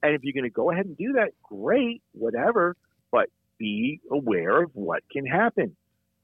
And 0.04 0.16
if 0.16 0.24
you're 0.24 0.34
going 0.34 0.44
to 0.44 0.50
go 0.50 0.72
ahead 0.72 0.86
and 0.86 0.98
do 0.98 1.14
that, 1.14 1.32
great, 1.44 2.02
whatever. 2.14 2.76
But 3.12 3.30
be 3.58 4.02
aware 4.12 4.64
of 4.64 4.72
what 4.74 5.04
can 5.12 5.26
happen. 5.26 5.76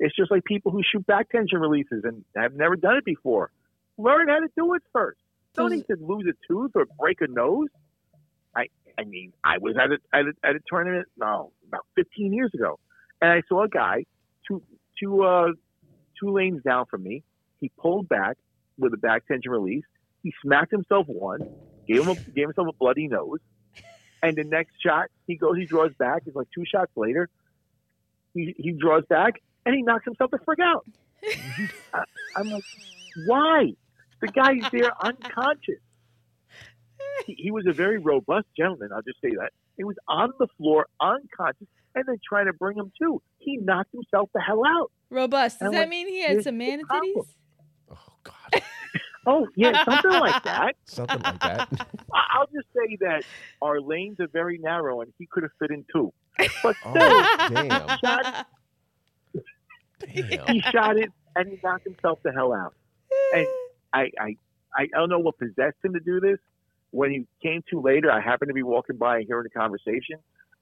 It's 0.01 0.15
just 0.15 0.31
like 0.31 0.43
people 0.43 0.71
who 0.71 0.81
shoot 0.83 1.05
back 1.05 1.29
tension 1.29 1.59
releases 1.59 2.03
and 2.03 2.25
have 2.35 2.55
never 2.55 2.75
done 2.75 2.97
it 2.97 3.05
before. 3.05 3.51
Learn 3.99 4.29
how 4.29 4.39
to 4.39 4.47
do 4.57 4.73
it 4.73 4.81
first. 4.91 5.19
Don't 5.53 5.71
need 5.71 5.85
to 5.91 5.97
lose 5.99 6.25
a 6.27 6.33
tooth 6.51 6.71
or 6.73 6.87
break 6.99 7.21
a 7.21 7.27
nose. 7.27 7.67
I 8.55 8.65
I 8.97 9.03
mean, 9.03 9.31
I 9.43 9.59
was 9.59 9.75
at 9.77 9.91
a 9.91 9.97
at 10.11 10.25
a, 10.25 10.33
at 10.43 10.55
a 10.55 10.59
tournament 10.67 11.07
no 11.17 11.51
about 11.67 11.85
15 11.95 12.33
years 12.33 12.49
ago, 12.55 12.79
and 13.21 13.29
I 13.31 13.43
saw 13.47 13.63
a 13.63 13.69
guy 13.69 14.05
two 14.47 14.63
two 14.99 15.23
uh 15.23 15.49
two 16.19 16.31
lanes 16.31 16.63
down 16.63 16.87
from 16.87 17.03
me. 17.03 17.23
He 17.59 17.69
pulled 17.77 18.09
back 18.09 18.37
with 18.79 18.95
a 18.95 18.97
back 18.97 19.27
tension 19.27 19.51
release. 19.51 19.85
He 20.23 20.33
smacked 20.43 20.71
himself 20.71 21.05
one, 21.07 21.47
gave 21.87 22.01
him 22.01 22.09
a, 22.09 22.15
gave 22.15 22.45
himself 22.45 22.69
a 22.69 22.73
bloody 22.79 23.07
nose, 23.07 23.39
and 24.23 24.35
the 24.35 24.45
next 24.45 24.73
shot 24.83 25.11
he 25.27 25.35
goes, 25.35 25.57
he 25.57 25.65
draws 25.65 25.93
back. 25.99 26.23
It's 26.25 26.35
like 26.35 26.47
two 26.55 26.63
shots 26.65 26.91
later. 26.95 27.29
He 28.33 28.55
he 28.57 28.71
draws 28.71 29.03
back 29.07 29.35
and 29.65 29.75
he 29.75 29.81
knocks 29.81 30.05
himself 30.05 30.31
the 30.31 30.39
frick 30.45 30.59
out. 30.59 30.85
I, 31.93 32.03
I'm 32.35 32.49
like, 32.49 32.63
why? 33.25 33.71
The 34.21 34.27
guy's 34.27 34.61
there 34.71 34.91
unconscious. 35.03 35.79
He, 37.25 37.35
he 37.37 37.51
was 37.51 37.65
a 37.67 37.73
very 37.73 37.97
robust 37.99 38.47
gentleman. 38.57 38.89
I'll 38.93 39.01
just 39.01 39.19
say 39.23 39.29
that. 39.31 39.49
He 39.77 39.83
was 39.83 39.95
on 40.07 40.31
the 40.39 40.47
floor, 40.57 40.85
unconscious, 40.99 41.67
and 41.95 42.03
then 42.07 42.17
trying 42.27 42.45
to 42.45 42.53
bring 42.53 42.77
him 42.77 42.91
to. 43.01 43.21
He 43.39 43.57
knocked 43.57 43.91
himself 43.93 44.29
the 44.33 44.41
hell 44.41 44.61
out. 44.65 44.91
Robust. 45.09 45.59
Does 45.59 45.67
And 45.67 45.73
that 45.75 45.79
like, 45.81 45.89
mean 45.89 46.07
he 46.07 46.21
had 46.21 46.43
some 46.43 46.57
the 46.57 46.65
man 46.65 46.81
titties? 46.85 47.25
oh, 47.91 47.95
God. 48.23 48.61
Oh 49.27 49.45
yeah, 49.55 49.85
something 49.85 50.09
like 50.09 50.43
that. 50.45 50.73
Something 50.87 51.21
like 51.21 51.39
that. 51.41 51.67
I- 51.71 52.25
I'll 52.33 52.47
just 52.47 52.65
say 52.75 52.97
that 53.01 53.21
our 53.61 53.79
lanes 53.79 54.19
are 54.19 54.27
very 54.33 54.57
narrow, 54.57 55.01
and 55.01 55.13
he 55.19 55.27
could 55.31 55.43
have 55.43 55.51
fit 55.59 55.69
in 55.69 55.85
two. 55.93 56.11
But 56.63 56.75
oh, 56.83 56.91
still, 57.45 57.59
Oh, 57.59 57.67
damn. 57.69 57.87
shot, 58.03 58.45
Damn. 60.13 60.47
he 60.47 60.61
shot 60.61 60.97
it, 60.97 61.09
and 61.35 61.49
he 61.49 61.57
knocked 61.63 61.85
himself 61.85 62.19
the 62.23 62.31
hell 62.31 62.53
out. 62.53 62.73
And 63.33 63.47
I, 63.93 64.11
I, 64.19 64.35
I 64.75 64.85
don't 64.93 65.09
know 65.09 65.19
what 65.19 65.37
possessed 65.37 65.77
him 65.83 65.93
to 65.93 65.99
do 65.99 66.19
this. 66.19 66.37
When 66.91 67.11
he 67.11 67.25
came 67.41 67.63
to 67.71 67.81
later, 67.81 68.11
I 68.11 68.19
happened 68.19 68.49
to 68.49 68.53
be 68.53 68.63
walking 68.63 68.97
by 68.97 69.17
and 69.17 69.25
hearing 69.25 69.43
the 69.43 69.57
conversation, 69.59 70.17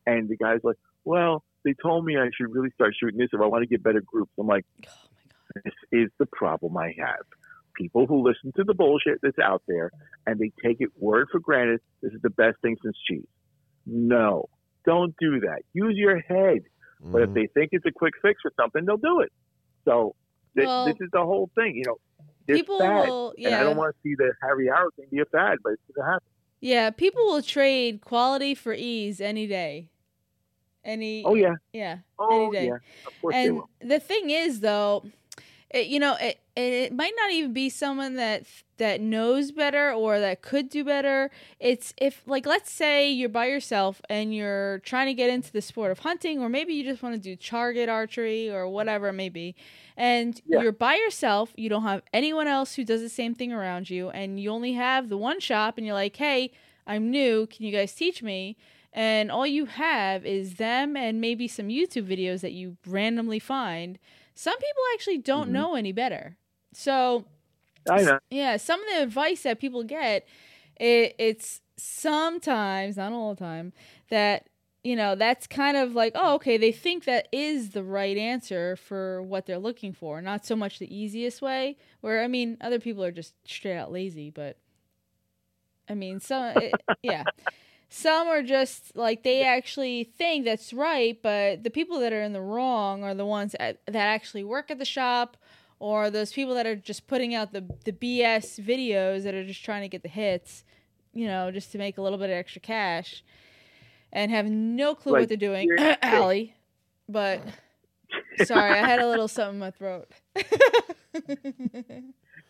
and 0.05 0.29
the 0.29 0.37
guy's 0.37 0.59
like, 0.63 0.77
"Well, 1.03 1.43
they 1.65 1.73
told 1.81 2.05
me 2.05 2.17
I 2.17 2.29
should 2.35 2.53
really 2.53 2.69
start 2.71 2.93
shooting 2.99 3.17
this 3.17 3.29
if 3.33 3.41
I 3.41 3.47
want 3.47 3.63
to 3.63 3.67
get 3.67 3.81
better 3.81 4.01
groups." 4.01 4.31
I'm 4.39 4.45
like, 4.47 4.65
Oh 4.85 4.85
my 4.85 5.61
god. 5.61 5.63
"This 5.65 5.73
is 5.91 6.09
the 6.19 6.27
problem 6.27 6.77
I 6.77 6.93
have. 6.99 7.25
People 7.75 8.05
who 8.05 8.27
listen 8.27 8.51
to 8.57 8.63
the 8.63 8.73
bullshit 8.73 9.19
that's 9.23 9.39
out 9.39 9.63
there 9.67 9.89
and 10.27 10.37
they 10.39 10.51
take 10.63 10.81
it 10.81 10.89
word 10.97 11.29
for 11.31 11.39
granted. 11.39 11.79
This 12.03 12.13
is 12.13 12.21
the 12.21 12.29
best 12.29 12.57
thing 12.61 12.75
since 12.83 12.95
cheese. 13.09 13.25
No, 13.85 14.49
don't 14.85 15.15
do 15.19 15.39
that. 15.39 15.61
Use 15.73 15.95
your 15.95 16.19
head. 16.19 16.59
But 17.01 17.21
if 17.23 17.29
Mhm. 17.29 17.33
they 17.33 17.47
think 17.47 17.69
it's 17.71 17.85
a 17.85 17.91
quick 17.91 18.13
fix 18.21 18.41
for 18.41 18.51
something, 18.59 18.85
they'll 18.85 18.97
do 18.97 19.21
it. 19.21 19.31
So 19.85 20.15
this, 20.55 20.65
Well, 20.65 20.85
this 20.85 20.95
is 20.99 21.09
the 21.11 21.21
whole 21.21 21.49
thing. 21.55 21.75
You 21.75 21.83
know, 21.87 21.97
this 22.45 22.57
people 22.57 22.79
fad. 22.79 23.07
will- 23.07 23.33
And 23.37 23.47
I 23.47 23.49
yeah. 23.51 23.63
don't 23.63 23.77
want 23.77 23.95
to 23.95 24.01
see 24.01 24.15
the 24.15 24.33
Harry 24.41 24.69
Arrow 24.69 24.89
thing 24.95 25.07
be 25.11 25.19
a 25.19 25.25
fad, 25.25 25.59
but 25.63 25.73
it's 25.73 25.81
going 25.95 26.05
to 26.05 26.11
happen. 26.11 26.27
Yeah, 26.59 26.89
people 26.89 27.25
will 27.25 27.41
trade 27.41 28.01
quality 28.01 28.53
for 28.53 28.73
ease 28.73 29.21
any 29.21 29.47
day. 29.47 29.89
Any 30.83 31.23
Oh 31.25 31.35
yeah. 31.35 31.55
yeah. 31.73 31.99
Oh 32.17 32.47
Any 32.47 32.51
day. 32.51 32.65
yeah. 32.67 32.77
Of 33.07 33.21
course 33.21 33.33
they 33.35 33.47
And 33.47 33.55
will. 33.57 33.69
the 33.79 33.99
thing 33.99 34.29
is 34.29 34.59
though, 34.61 35.05
it, 35.71 35.87
you 35.87 35.99
know, 35.99 36.15
it, 36.19 36.39
it 36.55 36.93
might 36.93 37.13
not 37.17 37.31
even 37.31 37.53
be 37.53 37.69
someone 37.69 38.15
that 38.15 38.43
that 38.77 39.01
knows 39.01 39.51
better 39.51 39.91
or 39.91 40.19
that 40.19 40.41
could 40.41 40.69
do 40.69 40.83
better. 40.83 41.29
It's 41.59 41.93
if 41.97 42.21
like 42.25 42.45
let's 42.45 42.71
say 42.71 43.09
you're 43.11 43.29
by 43.29 43.45
yourself 43.47 44.01
and 44.09 44.33
you're 44.33 44.79
trying 44.79 45.07
to 45.07 45.13
get 45.13 45.29
into 45.29 45.51
the 45.51 45.61
sport 45.61 45.91
of 45.91 45.99
hunting 45.99 46.41
or 46.41 46.49
maybe 46.49 46.73
you 46.73 46.83
just 46.83 47.03
want 47.03 47.15
to 47.15 47.21
do 47.21 47.35
target 47.35 47.89
archery 47.89 48.49
or 48.49 48.67
whatever 48.67 49.09
it 49.09 49.13
may 49.13 49.29
be. 49.29 49.55
And 49.97 50.39
Yeah. 50.45 50.59
you're 50.61 50.71
by 50.71 50.95
yourself, 50.95 51.53
you 51.57 51.69
don't 51.69 51.83
have 51.83 52.01
anyone 52.13 52.47
else 52.47 52.75
who 52.75 52.83
does 52.83 53.01
the 53.01 53.09
same 53.09 53.35
thing 53.35 53.51
around 53.51 53.89
you 53.89 54.09
and 54.09 54.39
you 54.39 54.49
only 54.51 54.73
have 54.73 55.09
the 55.09 55.17
one 55.17 55.39
shop 55.39 55.77
and 55.77 55.85
you're 55.85 55.95
like, 55.95 56.15
"Hey, 56.15 56.51
I'm 56.87 57.09
new, 57.11 57.47
can 57.47 57.65
you 57.65 57.71
guys 57.71 57.93
teach 57.93 58.23
me?" 58.23 58.57
And 58.93 59.31
all 59.31 59.45
you 59.45 59.65
have 59.65 60.25
is 60.25 60.55
them 60.55 60.97
and 60.97 61.21
maybe 61.21 61.47
some 61.47 61.67
YouTube 61.67 62.07
videos 62.07 62.41
that 62.41 62.53
you 62.53 62.77
randomly 62.87 63.39
find 63.39 63.99
some 64.39 64.57
people 64.57 64.83
actually 64.93 65.17
don't 65.17 65.49
Mhm. 65.49 65.53
know 65.53 65.75
any 65.75 65.91
better. 65.91 66.37
So, 66.73 67.25
I 67.89 68.03
know. 68.03 68.19
yeah, 68.29 68.57
some 68.57 68.81
of 68.81 68.87
the 68.89 69.03
advice 69.03 69.43
that 69.43 69.59
people 69.59 69.83
get, 69.83 70.25
it, 70.79 71.15
it's 71.19 71.61
sometimes, 71.77 72.95
not 72.97 73.11
all 73.11 73.33
the 73.35 73.39
time, 73.39 73.73
that 74.09 74.47
you 74.83 74.95
know 74.95 75.13
that's 75.15 75.45
kind 75.47 75.75
of 75.75 75.93
like, 75.93 76.13
oh, 76.15 76.35
okay, 76.35 76.57
they 76.57 76.71
think 76.71 77.03
that 77.03 77.27
is 77.33 77.71
the 77.71 77.83
right 77.83 78.17
answer 78.17 78.77
for 78.77 79.21
what 79.21 79.45
they're 79.45 79.59
looking 79.59 79.91
for, 79.91 80.21
not 80.21 80.45
so 80.45 80.55
much 80.55 80.79
the 80.79 80.93
easiest 80.95 81.41
way. 81.41 81.75
Where 82.01 82.23
I 82.23 82.27
mean, 82.27 82.57
other 82.61 82.79
people 82.79 83.03
are 83.03 83.11
just 83.11 83.33
straight 83.45 83.75
out 83.77 83.91
lazy, 83.91 84.29
but 84.29 84.57
I 85.89 85.95
mean, 85.95 86.19
some, 86.21 86.45
it, 86.45 86.83
yeah. 87.01 87.25
Some 87.89 88.27
are 88.27 88.43
just 88.43 88.95
like 88.95 89.23
they 89.23 89.43
actually 89.43 90.03
think 90.03 90.45
that's 90.45 90.73
right, 90.73 91.19
but 91.21 91.63
the 91.63 91.71
people 91.71 91.99
that 92.01 92.13
are 92.13 92.21
in 92.21 92.33
the 92.33 92.41
wrong 92.41 93.03
are 93.03 93.15
the 93.15 93.25
ones 93.25 93.55
at, 93.59 93.81
that 93.87 93.95
actually 93.95 94.43
work 94.43 94.69
at 94.69 94.77
the 94.77 94.85
shop, 94.85 95.37
or 95.79 96.11
those 96.11 96.31
people 96.31 96.53
that 96.53 96.67
are 96.67 96.75
just 96.75 97.07
putting 97.07 97.33
out 97.33 97.51
the 97.51 97.65
the 97.85 97.91
BS 97.91 98.63
videos 98.63 99.23
that 99.23 99.33
are 99.33 99.43
just 99.43 99.65
trying 99.65 99.81
to 99.81 99.87
get 99.87 100.03
the 100.03 100.09
hits, 100.09 100.63
you 101.15 101.25
know, 101.25 101.49
just 101.49 101.71
to 101.71 101.79
make 101.79 101.97
a 101.97 102.01
little 102.01 102.19
bit 102.19 102.29
of 102.29 102.35
extra 102.35 102.61
cash, 102.61 103.23
and 104.13 104.29
have 104.29 104.45
no 104.45 104.93
clue 104.93 105.13
Like, 105.13 105.21
what 105.21 105.29
they're 105.29 105.37
doing, 105.37 105.67
Allie. 106.03 106.53
But 107.07 107.41
sorry, 108.43 108.71
I 108.71 108.85
had 108.85 108.99
a 108.99 109.07
little 109.09 109.27
something 109.27 109.55
in 109.55 109.59
my 109.59 109.71
throat. 109.71 110.11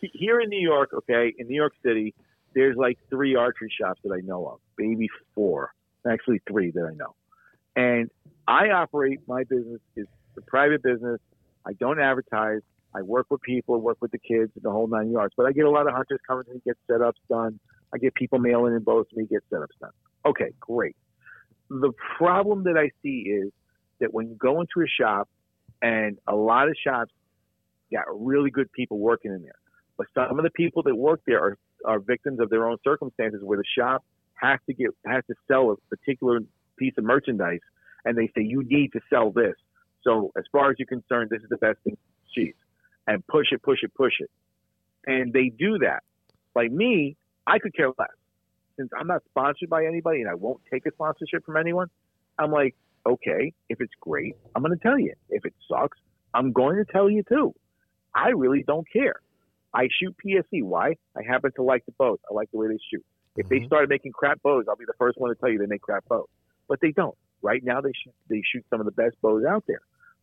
Here 0.00 0.40
in 0.40 0.50
New 0.50 0.60
York, 0.60 0.90
okay, 0.92 1.34
in 1.38 1.48
New 1.48 1.54
York 1.54 1.72
City, 1.82 2.14
there's 2.54 2.76
like 2.76 2.98
three 3.08 3.36
archery 3.36 3.72
shops 3.80 4.00
that 4.04 4.12
I 4.12 4.20
know 4.20 4.46
of, 4.46 4.60
maybe 4.78 5.08
four, 5.34 5.72
actually 6.10 6.40
three 6.48 6.70
that 6.72 6.84
I 6.84 6.94
know. 6.94 7.14
And 7.76 8.10
I 8.48 8.70
operate 8.70 9.20
my 9.26 9.44
business 9.44 9.80
is 9.96 10.06
a 10.36 10.40
private 10.42 10.82
business. 10.82 11.20
I 11.66 11.72
don't 11.74 12.00
advertise. 12.00 12.60
I 12.94 13.02
work 13.02 13.26
with 13.30 13.40
people, 13.42 13.80
work 13.80 13.98
with 14.00 14.10
the 14.10 14.18
kids, 14.18 14.50
the 14.60 14.70
whole 14.70 14.88
nine 14.88 15.10
yards. 15.12 15.34
But 15.36 15.46
I 15.46 15.52
get 15.52 15.64
a 15.64 15.70
lot 15.70 15.86
of 15.86 15.94
hunters 15.94 16.20
coming 16.26 16.44
to 16.44 16.54
me, 16.54 16.60
get 16.64 16.76
setups 16.90 17.12
done. 17.28 17.60
I 17.94 17.98
get 17.98 18.14
people 18.14 18.38
mailing 18.38 18.74
in 18.74 18.82
bows 18.82 19.06
to 19.10 19.16
me, 19.16 19.26
get 19.26 19.42
setups 19.52 19.78
done. 19.80 19.90
Okay, 20.26 20.52
great. 20.58 20.96
The 21.68 21.92
problem 22.16 22.64
that 22.64 22.76
I 22.76 22.90
see 23.02 23.20
is 23.28 23.52
that 24.00 24.12
when 24.12 24.28
you 24.28 24.34
go 24.34 24.60
into 24.60 24.80
a 24.80 24.88
shop, 24.88 25.28
and 25.82 26.18
a 26.26 26.34
lot 26.34 26.68
of 26.68 26.76
shops 26.82 27.12
got 27.92 28.04
really 28.10 28.50
good 28.50 28.70
people 28.72 28.98
working 28.98 29.32
in 29.32 29.42
there, 29.42 29.59
but 30.00 30.06
some 30.14 30.38
of 30.38 30.44
the 30.44 30.50
people 30.52 30.82
that 30.84 30.96
work 30.96 31.20
there 31.26 31.44
are, 31.44 31.58
are 31.84 31.98
victims 31.98 32.40
of 32.40 32.48
their 32.48 32.66
own 32.66 32.78
circumstances, 32.82 33.42
where 33.44 33.58
the 33.58 33.64
shop 33.78 34.02
has 34.32 34.58
to 34.66 34.72
get 34.72 34.88
has 35.04 35.22
to 35.26 35.34
sell 35.46 35.72
a 35.72 35.94
particular 35.94 36.40
piece 36.78 36.94
of 36.96 37.04
merchandise, 37.04 37.60
and 38.06 38.16
they 38.16 38.28
say 38.28 38.42
you 38.42 38.64
need 38.64 38.92
to 38.94 39.00
sell 39.10 39.30
this. 39.30 39.56
So 40.02 40.32
as 40.38 40.44
far 40.50 40.70
as 40.70 40.76
you're 40.78 40.86
concerned, 40.86 41.28
this 41.28 41.42
is 41.42 41.50
the 41.50 41.58
best 41.58 41.80
thing 41.84 41.98
cheese, 42.34 42.54
and 43.06 43.22
push 43.26 43.48
it, 43.52 43.62
push 43.62 43.80
it, 43.82 43.92
push 43.94 44.14
it, 44.20 44.30
and 45.06 45.34
they 45.34 45.50
do 45.50 45.76
that. 45.80 46.02
Like 46.54 46.72
me, 46.72 47.18
I 47.46 47.58
could 47.58 47.76
care 47.76 47.88
less 47.98 48.08
since 48.78 48.90
I'm 48.98 49.06
not 49.06 49.22
sponsored 49.28 49.68
by 49.68 49.84
anybody 49.84 50.22
and 50.22 50.30
I 50.30 50.34
won't 50.34 50.62
take 50.72 50.86
a 50.86 50.92
sponsorship 50.92 51.44
from 51.44 51.58
anyone. 51.58 51.88
I'm 52.38 52.50
like, 52.50 52.74
okay, 53.04 53.52
if 53.68 53.82
it's 53.82 53.92
great, 54.00 54.34
I'm 54.56 54.62
going 54.62 54.76
to 54.76 54.82
tell 54.82 54.98
you. 54.98 55.12
If 55.28 55.44
it 55.44 55.52
sucks, 55.68 55.98
I'm 56.32 56.52
going 56.52 56.76
to 56.76 56.90
tell 56.90 57.10
you 57.10 57.22
too. 57.28 57.54
I 58.14 58.30
really 58.30 58.64
don't 58.66 58.86
care. 58.90 59.20
I 59.72 59.88
shoot 60.00 60.14
PSE. 60.24 60.62
Why? 60.62 60.96
I 61.16 61.22
happen 61.22 61.52
to 61.56 61.62
like 61.62 61.84
the 61.86 61.92
bows. 61.92 62.18
I 62.30 62.34
like 62.34 62.50
the 62.50 62.58
way 62.58 62.68
they 62.68 62.78
shoot. 62.90 63.04
If 63.36 63.48
they 63.48 63.60
Mhm. 63.60 63.66
started 63.66 63.88
making 63.88 64.12
crap 64.12 64.42
bows, 64.42 64.66
I'll 64.68 64.76
be 64.76 64.84
the 64.84 64.94
first 64.94 65.18
one 65.18 65.30
to 65.30 65.36
tell 65.36 65.48
you 65.48 65.58
they 65.58 65.66
make 65.66 65.82
crap 65.82 66.04
bows. 66.08 66.28
But 66.68 66.80
they 66.80 66.92
don't. 66.92 67.16
Right 67.42 67.62
now, 67.62 67.80
they 67.80 67.92
shoot 67.92 68.14
they 68.28 68.42
shoot 68.42 68.64
some 68.68 68.80
of 68.80 68.86
the 68.86 68.92
best 68.92 69.20
bows 69.22 69.44
out 69.44 69.64
there, 69.66 69.80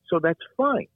so 0.08 0.20
that's 0.20 0.40
fine. 0.56 0.88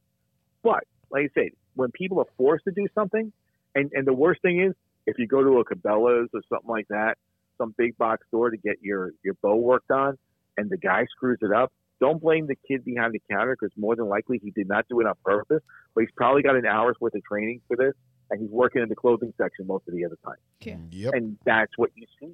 But 0.61 0.83
like 1.09 1.31
I 1.31 1.33
said, 1.33 1.51
when 1.75 1.91
people 1.91 2.19
are 2.19 2.27
forced 2.37 2.65
to 2.65 2.71
do 2.71 2.87
something, 2.93 3.31
and 3.73 3.91
and 3.93 4.05
the 4.05 4.13
worst 4.13 4.41
thing 4.41 4.61
is 4.61 4.75
if 5.07 5.17
you 5.17 5.25
go 5.27 5.43
to 5.43 5.59
a 5.59 5.65
Cabela's 5.65 6.29
or 6.33 6.41
something 6.49 6.69
like 6.69 6.87
that, 6.89 7.17
some 7.57 7.73
big 7.77 7.97
box 7.97 8.27
store 8.27 8.51
to 8.51 8.57
get 8.57 8.81
your 8.81 9.11
your 9.23 9.33
bow 9.35 9.55
worked 9.55 9.89
on, 9.89 10.17
and 10.57 10.69
the 10.69 10.77
guy 10.77 11.05
screws 11.05 11.39
it 11.41 11.51
up. 11.51 11.71
Don't 11.99 12.21
blame 12.21 12.47
the 12.47 12.55
kid 12.67 12.83
behind 12.83 13.13
the 13.13 13.21
counter 13.29 13.55
because 13.59 13.75
more 13.77 13.95
than 13.95 14.07
likely 14.07 14.39
he 14.39 14.51
did 14.51 14.67
not 14.67 14.87
do 14.89 14.99
it 14.99 15.07
on 15.07 15.15
purpose, 15.23 15.63
but 15.93 16.01
he's 16.01 16.11
probably 16.15 16.41
got 16.43 16.55
an 16.55 16.65
hour's 16.65 16.97
worth 16.99 17.15
of 17.15 17.23
training 17.23 17.61
for 17.67 17.77
this, 17.77 17.93
and 18.31 18.41
he's 18.41 18.49
working 18.49 18.81
in 18.81 18.89
the 18.89 18.95
clothing 18.95 19.31
section 19.37 19.67
most 19.67 19.87
of 19.87 19.93
the 19.93 20.03
other 20.05 20.17
time 20.25 20.37
Yeah. 20.61 20.77
Yep. 20.89 21.13
and 21.13 21.37
that's 21.45 21.77
what 21.77 21.91
you 21.95 22.07
see. 22.19 22.33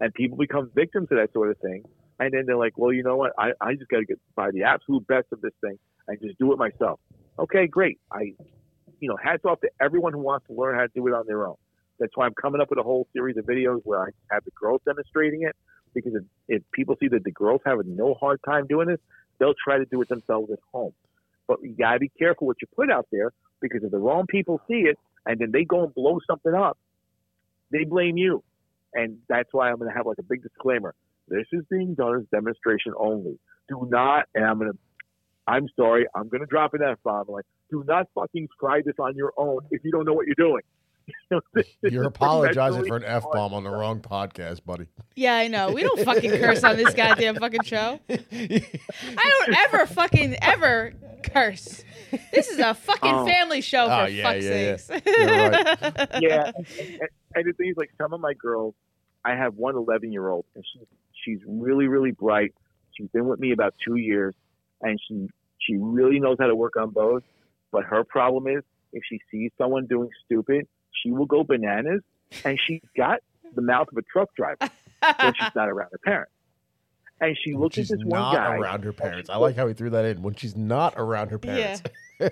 And 0.00 0.12
people 0.12 0.36
become 0.36 0.70
victims 0.74 1.08
of 1.12 1.18
that 1.18 1.32
sort 1.32 1.50
of 1.50 1.58
thing. 1.58 1.84
And 2.18 2.32
then 2.32 2.46
they're 2.46 2.56
like, 2.56 2.76
well, 2.76 2.92
you 2.92 3.02
know 3.04 3.16
what? 3.16 3.32
I, 3.38 3.52
I 3.60 3.74
just 3.74 3.88
got 3.88 3.98
to 3.98 4.04
get 4.04 4.18
by 4.34 4.50
the 4.50 4.64
absolute 4.64 5.06
best 5.06 5.26
of 5.32 5.40
this 5.40 5.52
thing 5.60 5.78
and 6.08 6.18
just 6.20 6.36
do 6.38 6.52
it 6.52 6.58
myself. 6.58 6.98
Okay, 7.38 7.66
great. 7.68 8.00
I, 8.10 8.32
you 9.00 9.08
know, 9.08 9.16
hats 9.22 9.44
off 9.44 9.60
to 9.60 9.70
everyone 9.80 10.12
who 10.12 10.18
wants 10.20 10.46
to 10.48 10.52
learn 10.52 10.74
how 10.74 10.82
to 10.82 10.90
do 10.94 11.06
it 11.06 11.12
on 11.14 11.26
their 11.26 11.46
own. 11.46 11.56
That's 12.00 12.12
why 12.16 12.26
I'm 12.26 12.34
coming 12.34 12.60
up 12.60 12.70
with 12.70 12.78
a 12.80 12.82
whole 12.82 13.06
series 13.12 13.36
of 13.36 13.44
videos 13.44 13.82
where 13.84 14.00
I 14.02 14.08
have 14.30 14.44
the 14.44 14.50
girls 14.60 14.80
demonstrating 14.84 15.42
it. 15.42 15.54
Because 15.94 16.14
if, 16.14 16.22
if 16.48 16.62
people 16.72 16.96
see 16.98 17.08
that 17.08 17.22
the 17.22 17.30
girls 17.30 17.60
have 17.64 17.78
no 17.86 18.14
hard 18.14 18.40
time 18.44 18.66
doing 18.66 18.88
this, 18.88 19.00
they'll 19.38 19.54
try 19.64 19.78
to 19.78 19.84
do 19.84 20.00
it 20.02 20.08
themselves 20.08 20.50
at 20.52 20.58
home. 20.72 20.92
But 21.46 21.58
you 21.62 21.74
gotta 21.78 22.00
be 22.00 22.08
careful 22.18 22.46
what 22.48 22.56
you 22.62 22.68
put 22.74 22.90
out 22.90 23.06
there 23.12 23.30
because 23.60 23.82
if 23.84 23.90
the 23.90 23.98
wrong 23.98 24.26
people 24.26 24.60
see 24.66 24.82
it 24.90 24.98
and 25.26 25.38
then 25.38 25.50
they 25.52 25.64
go 25.64 25.84
and 25.84 25.94
blow 25.94 26.18
something 26.28 26.54
up, 26.54 26.78
they 27.70 27.84
blame 27.84 28.16
you. 28.16 28.42
And 28.92 29.18
that's 29.28 29.48
why 29.52 29.70
I'm 29.70 29.78
going 29.78 29.90
to 29.90 29.96
have 29.96 30.06
like 30.06 30.18
a 30.18 30.22
big 30.22 30.42
disclaimer. 30.42 30.94
This 31.28 31.46
is 31.52 31.64
being 31.70 31.94
done 31.94 32.20
as 32.20 32.26
demonstration 32.30 32.92
only. 32.96 33.38
Do 33.68 33.88
not, 33.90 34.26
and 34.34 34.44
I'm 34.44 34.58
going 34.58 34.72
to, 34.72 34.78
I'm 35.46 35.68
sorry, 35.76 36.06
I'm 36.14 36.28
going 36.28 36.40
to 36.40 36.46
drop 36.46 36.74
an 36.74 36.82
F 36.82 36.98
bomb. 37.02 37.26
Like, 37.28 37.44
do 37.70 37.82
not 37.86 38.08
fucking 38.14 38.48
try 38.60 38.82
this 38.84 38.94
on 38.98 39.16
your 39.16 39.32
own 39.36 39.60
if 39.70 39.82
you 39.84 39.90
don't 39.90 40.04
know 40.04 40.12
what 40.12 40.26
you're 40.26 40.34
doing. 40.36 40.62
This 41.54 41.66
You're 41.82 42.04
apologizing 42.08 42.86
for 42.86 42.96
an 42.96 43.04
F 43.04 43.24
bomb 43.32 43.54
on 43.54 43.64
the 43.64 43.70
wrong 43.70 44.00
podcast, 44.00 44.64
buddy. 44.64 44.86
Yeah, 45.16 45.34
I 45.34 45.48
know. 45.48 45.70
We 45.72 45.82
don't 45.82 46.00
fucking 46.04 46.30
curse 46.30 46.62
on 46.64 46.76
this 46.76 46.94
goddamn 46.94 47.36
fucking 47.36 47.62
show. 47.64 47.98
I 48.08 49.34
don't 49.46 49.56
ever 49.56 49.86
fucking 49.86 50.36
ever 50.42 50.94
curse. 51.22 51.82
This 52.32 52.48
is 52.48 52.58
a 52.58 52.74
fucking 52.74 53.12
Oh. 53.14 53.26
family 53.26 53.60
show 53.60 53.84
oh, 53.84 53.88
for 53.88 53.94
Oh, 53.94 54.06
yeah, 54.06 54.22
fuck's 54.22 54.44
yeah, 54.44 54.60
yeah. 54.60 54.76
sakes. 54.76 55.06
You're 55.06 55.26
right. 55.26 56.08
yeah. 56.22 56.52
And, 56.54 56.66
and, 56.78 57.08
and 57.34 57.44
the 57.46 57.52
thing 57.54 57.68
is, 57.70 57.76
like, 57.76 57.90
some 58.00 58.12
of 58.12 58.20
my 58.20 58.34
girls, 58.34 58.74
I 59.24 59.34
have 59.34 59.54
one 59.56 59.74
11 59.76 60.12
year 60.12 60.28
old, 60.28 60.44
and 60.54 60.64
she's 60.72 60.86
she's 61.24 61.38
really, 61.46 61.86
really 61.88 62.12
bright. 62.12 62.54
She's 62.92 63.08
been 63.08 63.26
with 63.26 63.40
me 63.40 63.52
about 63.52 63.74
two 63.84 63.96
years, 63.96 64.34
and 64.82 64.98
she 65.08 65.28
she 65.58 65.76
really 65.76 66.20
knows 66.20 66.36
how 66.38 66.46
to 66.46 66.54
work 66.54 66.76
on 66.76 66.90
bows. 66.90 67.22
But 67.72 67.84
her 67.84 68.04
problem 68.04 68.46
is, 68.46 68.62
if 68.92 69.02
she 69.08 69.18
sees 69.30 69.50
someone 69.58 69.86
doing 69.86 70.10
stupid, 70.24 70.66
she 71.02 71.10
will 71.10 71.26
go 71.26 71.44
bananas, 71.44 72.02
and 72.44 72.58
she's 72.66 72.82
got 72.96 73.20
the 73.54 73.62
mouth 73.62 73.88
of 73.92 73.98
a 73.98 74.02
truck 74.02 74.34
driver 74.34 74.56
when 75.20 75.34
she's 75.34 75.54
not 75.54 75.68
around 75.68 75.88
her 75.92 75.98
parents. 76.04 76.32
And 77.20 77.36
she 77.42 77.52
When 77.52 77.62
looks 77.62 77.78
at 77.78 77.82
she's 77.82 77.88
this 77.90 78.00
one 78.04 78.34
guy. 78.34 78.56
around 78.56 78.82
her 78.84 78.92
parents. 78.92 79.30
I 79.30 79.36
like 79.36 79.54
how 79.56 79.68
he 79.68 79.74
threw 79.74 79.90
that 79.90 80.04
in. 80.04 80.22
When 80.22 80.34
she's 80.34 80.56
not 80.56 80.94
around 80.96 81.30
her 81.30 81.38
parents. 81.38 81.82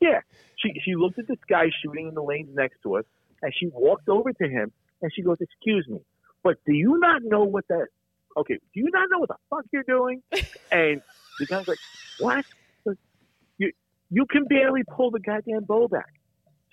Yeah, 0.00 0.20
she 0.56 0.72
she 0.84 0.96
looked 0.96 1.18
at 1.18 1.26
this 1.26 1.38
guy 1.48 1.70
shooting 1.82 2.08
in 2.08 2.14
the 2.14 2.22
lanes 2.22 2.54
next 2.54 2.82
to 2.82 2.96
us, 2.96 3.04
and 3.40 3.54
she 3.58 3.68
walked 3.68 4.08
over 4.08 4.32
to 4.34 4.48
him 4.48 4.70
and 5.00 5.10
she 5.14 5.22
goes, 5.22 5.38
"Excuse 5.40 5.86
me, 5.88 6.00
but 6.42 6.56
do 6.66 6.74
you 6.74 6.98
not 6.98 7.22
know 7.22 7.44
what 7.44 7.66
that? 7.68 7.86
Okay, 8.36 8.54
do 8.54 8.80
you 8.80 8.90
not 8.92 9.08
know 9.10 9.20
what 9.20 9.28
the 9.30 9.36
fuck 9.48 9.64
you're 9.72 9.84
doing?" 9.84 10.22
And 10.72 11.00
the 11.38 11.46
guy's 11.46 11.66
like, 11.68 11.78
"What? 12.20 12.44
You 13.56 13.72
you 14.10 14.26
can 14.26 14.44
barely 14.44 14.82
pull 14.84 15.10
the 15.10 15.20
goddamn 15.20 15.64
bow 15.64 15.88
back. 15.88 16.12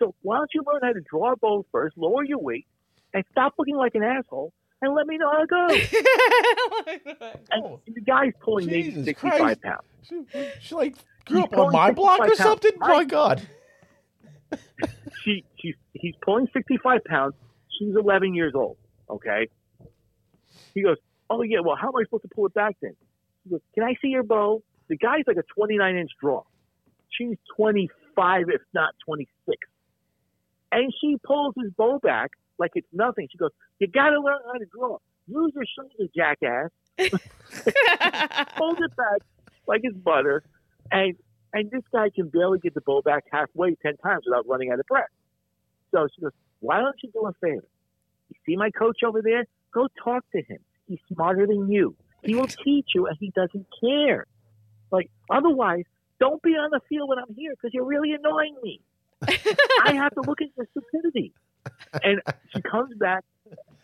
So 0.01 0.15
why 0.23 0.37
don't 0.37 0.49
you 0.55 0.63
learn 0.65 0.81
how 0.81 0.93
to 0.93 1.01
draw 1.07 1.33
a 1.33 1.35
bow 1.37 1.63
first, 1.71 1.95
lower 1.95 2.23
your 2.23 2.39
weight, 2.39 2.65
and 3.13 3.23
stop 3.31 3.53
looking 3.59 3.75
like 3.75 3.93
an 3.93 4.01
asshole, 4.03 4.51
and 4.81 4.95
let 4.95 5.05
me 5.05 5.17
know 5.17 5.29
how 5.31 5.43
it 5.43 5.49
goes." 5.49 6.01
And 7.51 7.63
Oh, 7.63 7.79
the 7.85 8.01
guy's 8.01 8.33
pulling 8.41 8.65
maybe 8.65 9.03
65 9.03 9.39
Christ. 9.39 9.61
pounds. 9.61 9.83
she, 10.01 10.23
she 10.59 10.75
like 10.75 10.95
grew 11.25 11.37
He's 11.37 11.45
up 11.45 11.57
on 11.57 11.71
my 11.71 11.91
block 11.91 12.21
or 12.21 12.29
65 12.29 12.37
pounds. 12.37 12.49
something? 12.49 12.79
My 12.79 13.03
God. 13.03 13.47
she 15.23 15.45
she's 15.59 15.75
he's 15.93 16.15
pulling 16.25 16.47
65 16.51 17.03
pounds. 17.05 17.35
She's 17.77 17.95
11 17.95 18.33
years 18.33 18.53
old. 18.55 18.77
Okay. 19.09 19.47
He 20.73 20.81
goes, 20.81 20.97
oh 21.29 21.43
yeah. 21.43 21.59
Well, 21.63 21.75
how 21.79 21.89
am 21.89 21.95
I 21.95 22.03
supposed 22.05 22.23
to 22.23 22.29
pull 22.33 22.47
it 22.47 22.53
back 22.55 22.75
then? 22.81 22.95
He 23.43 23.51
goes, 23.51 23.61
can 23.75 23.83
I 23.83 23.93
see 24.01 24.07
your 24.07 24.23
bow? 24.23 24.63
The 24.89 24.97
guy's 24.97 25.23
like 25.27 25.37
a 25.37 25.43
29 25.55 25.95
inch 25.95 26.11
draw. 26.19 26.41
She's 27.09 27.37
25. 27.55 27.95
25, 28.15 28.49
if 28.49 28.61
not 28.73 28.93
26. 29.05 29.57
And 30.72 30.93
she 31.01 31.17
pulls 31.26 31.53
his 31.61 31.72
bow 31.74 31.99
back 31.99 32.32
like 32.57 32.72
it's 32.76 32.88
nothing. 32.93 33.28
She 33.32 33.38
goes, 33.38 33.51
You 33.80 33.88
got 33.88 34.09
to 34.09 34.19
learn 34.22 34.39
how 34.45 34.53
to 34.53 34.65
draw. 34.65 34.97
Use 35.28 35.51
your 35.53 35.65
shoulder, 35.76 36.11
jackass. 36.15 36.69
Pulls 38.57 38.78
it 38.80 38.95
back 38.95 39.22
like 39.67 39.82
it's 39.84 39.97
butter. 39.97 40.43
And 40.91 41.15
and 41.53 41.69
this 41.69 41.84
guy 41.91 42.09
can 42.15 42.30
barely 42.30 42.59
get 42.59 42.74
the 42.74 42.82
bow 42.82 43.01
back 43.01 43.26
halfway 43.32 43.76
10 43.76 43.97
times 43.97 44.24
without 44.26 44.47
running 44.47 44.72
out 44.72 44.80
of 44.80 44.86
breath. 44.86 45.09
So 45.91 46.07
she 46.15 46.22
goes, 46.22 46.32
Why 46.59 46.80
don't 46.80 46.95
you 47.03 47.09
do 47.11 47.26
a 47.26 47.34
favor? 47.41 47.67
You 48.30 48.36
see 48.45 48.55
my 48.55 48.69
coach 48.69 48.99
over 49.05 49.22
there? 49.22 49.45
Go 49.74 49.88
talk 50.03 50.24
to 50.32 50.41
him. 50.41 50.59
He's 50.88 50.99
smarter 51.13 51.45
than 51.47 51.72
you. 51.72 51.95
He 52.24 52.36
will 52.36 52.47
teach 52.47 52.89
you, 52.93 53.07
and 53.07 53.17
he 53.19 53.32
doesn't 53.36 53.65
care. 53.82 54.28
Like, 54.91 55.09
otherwise, 55.30 55.84
don't 56.19 56.41
be 56.41 56.51
on 56.51 56.69
the 56.72 56.82
field 56.88 57.09
when 57.09 57.17
I'm 57.17 57.34
here 57.36 57.51
because 57.51 57.74
you're 57.74 57.86
really 57.86 58.11
annoying 58.13 58.55
me. 58.61 58.82
I 59.86 59.93
have 59.93 60.13
to 60.15 60.22
look 60.22 60.41
at 60.41 60.49
your 60.57 60.67
stupidity. 60.72 61.34
And 62.03 62.22
she 62.53 62.61
comes 62.61 62.95
back, 62.95 63.24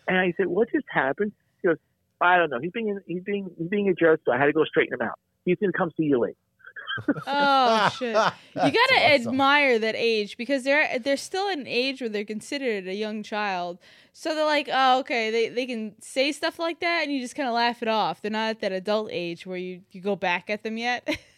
and 0.08 0.18
I 0.18 0.34
said, 0.38 0.48
"What 0.48 0.70
just 0.72 0.86
happened?" 0.90 1.32
She 1.62 1.68
goes, 1.68 1.78
"I 2.20 2.38
don't 2.38 2.50
know. 2.50 2.60
He's 2.60 2.72
being 2.72 3.00
he's 3.06 3.24
being 3.24 3.52
he's 3.58 3.68
being 3.68 3.90
a 3.90 3.94
jerk, 3.94 4.22
so 4.26 4.32
I 4.32 4.38
had 4.38 4.46
to 4.46 4.54
go 4.54 4.64
straighten 4.66 4.94
him 4.96 5.02
out. 5.02 5.20
He's 5.46 5.58
gonna 5.60 5.74
come 5.74 5.92
see 5.98 6.04
you 6.04 6.20
later." 6.20 6.38
oh 7.28 7.90
shit! 7.98 8.16
You 8.16 8.16
gotta 8.56 8.72
awesome. 8.72 9.28
admire 9.28 9.80
that 9.80 9.96
age 9.96 10.38
because 10.38 10.64
they're 10.64 10.98
they're 11.00 11.18
still 11.18 11.48
at 11.50 11.58
an 11.58 11.68
age 11.68 12.02
where 12.02 12.10
they're 12.10 12.26
considered 12.26 12.88
a 12.88 12.96
young 12.96 13.24
child. 13.24 13.78
So 14.14 14.34
they're 14.34 14.46
like, 14.46 14.68
oh, 14.72 15.00
okay, 15.02 15.30
they 15.30 15.50
they 15.50 15.66
can 15.68 15.94
say 16.02 16.32
stuff 16.32 16.58
like 16.58 16.80
that, 16.80 17.04
and 17.04 17.12
you 17.12 17.22
just 17.22 17.36
kind 17.36 17.48
of 17.48 17.54
laugh 17.54 17.84
it 17.84 17.88
off. 17.88 18.22
They're 18.22 18.32
not 18.32 18.50
at 18.50 18.62
that 18.62 18.72
adult 18.72 19.10
age 19.12 19.46
where 19.46 19.58
you 19.58 19.82
you 19.92 20.02
go 20.02 20.16
back 20.16 20.50
at 20.50 20.64
them 20.64 20.78
yet. 20.78 21.08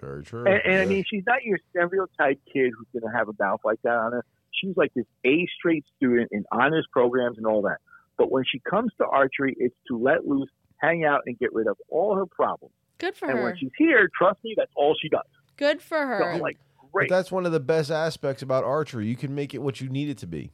Very 0.00 0.22
true. 0.22 0.44
And, 0.46 0.60
and 0.64 0.82
I 0.82 0.84
mean, 0.86 1.04
she's 1.08 1.24
not 1.26 1.42
your 1.44 1.58
stereotype 1.70 2.40
kid 2.52 2.72
who's 2.76 2.86
going 2.92 3.10
to 3.10 3.16
have 3.16 3.28
a 3.28 3.32
mouth 3.38 3.60
like 3.64 3.80
that 3.82 3.96
on 3.96 4.12
her. 4.12 4.24
She's 4.52 4.76
like 4.76 4.92
this 4.94 5.06
A 5.24 5.46
straight 5.58 5.84
student 5.96 6.28
in 6.32 6.44
honors 6.52 6.86
programs 6.92 7.36
and 7.38 7.46
all 7.46 7.62
that. 7.62 7.78
But 8.16 8.30
when 8.32 8.44
she 8.50 8.58
comes 8.60 8.90
to 8.98 9.06
archery, 9.06 9.54
it's 9.58 9.76
to 9.88 9.98
let 9.98 10.26
loose, 10.26 10.50
hang 10.78 11.04
out, 11.04 11.22
and 11.26 11.38
get 11.38 11.52
rid 11.52 11.66
of 11.68 11.76
all 11.88 12.16
her 12.16 12.26
problems. 12.26 12.74
Good 12.98 13.14
for 13.14 13.26
and 13.26 13.32
her. 13.34 13.38
And 13.38 13.44
when 13.52 13.56
she's 13.58 13.70
here, 13.78 14.08
trust 14.16 14.42
me, 14.42 14.54
that's 14.56 14.72
all 14.74 14.96
she 15.00 15.08
does. 15.08 15.22
Good 15.56 15.80
for 15.80 15.98
So 15.98 16.06
her. 16.06 16.32
I'm 16.32 16.40
like, 16.40 16.58
but 16.92 17.08
that's 17.08 17.30
one 17.30 17.46
of 17.46 17.52
the 17.52 17.60
best 17.60 17.90
aspects 17.90 18.42
about 18.42 18.64
archery. 18.64 19.06
You 19.06 19.14
can 19.16 19.34
make 19.34 19.54
it 19.54 19.58
what 19.58 19.80
you 19.80 19.88
need 19.88 20.08
it 20.08 20.18
to 20.18 20.26
be. 20.26 20.52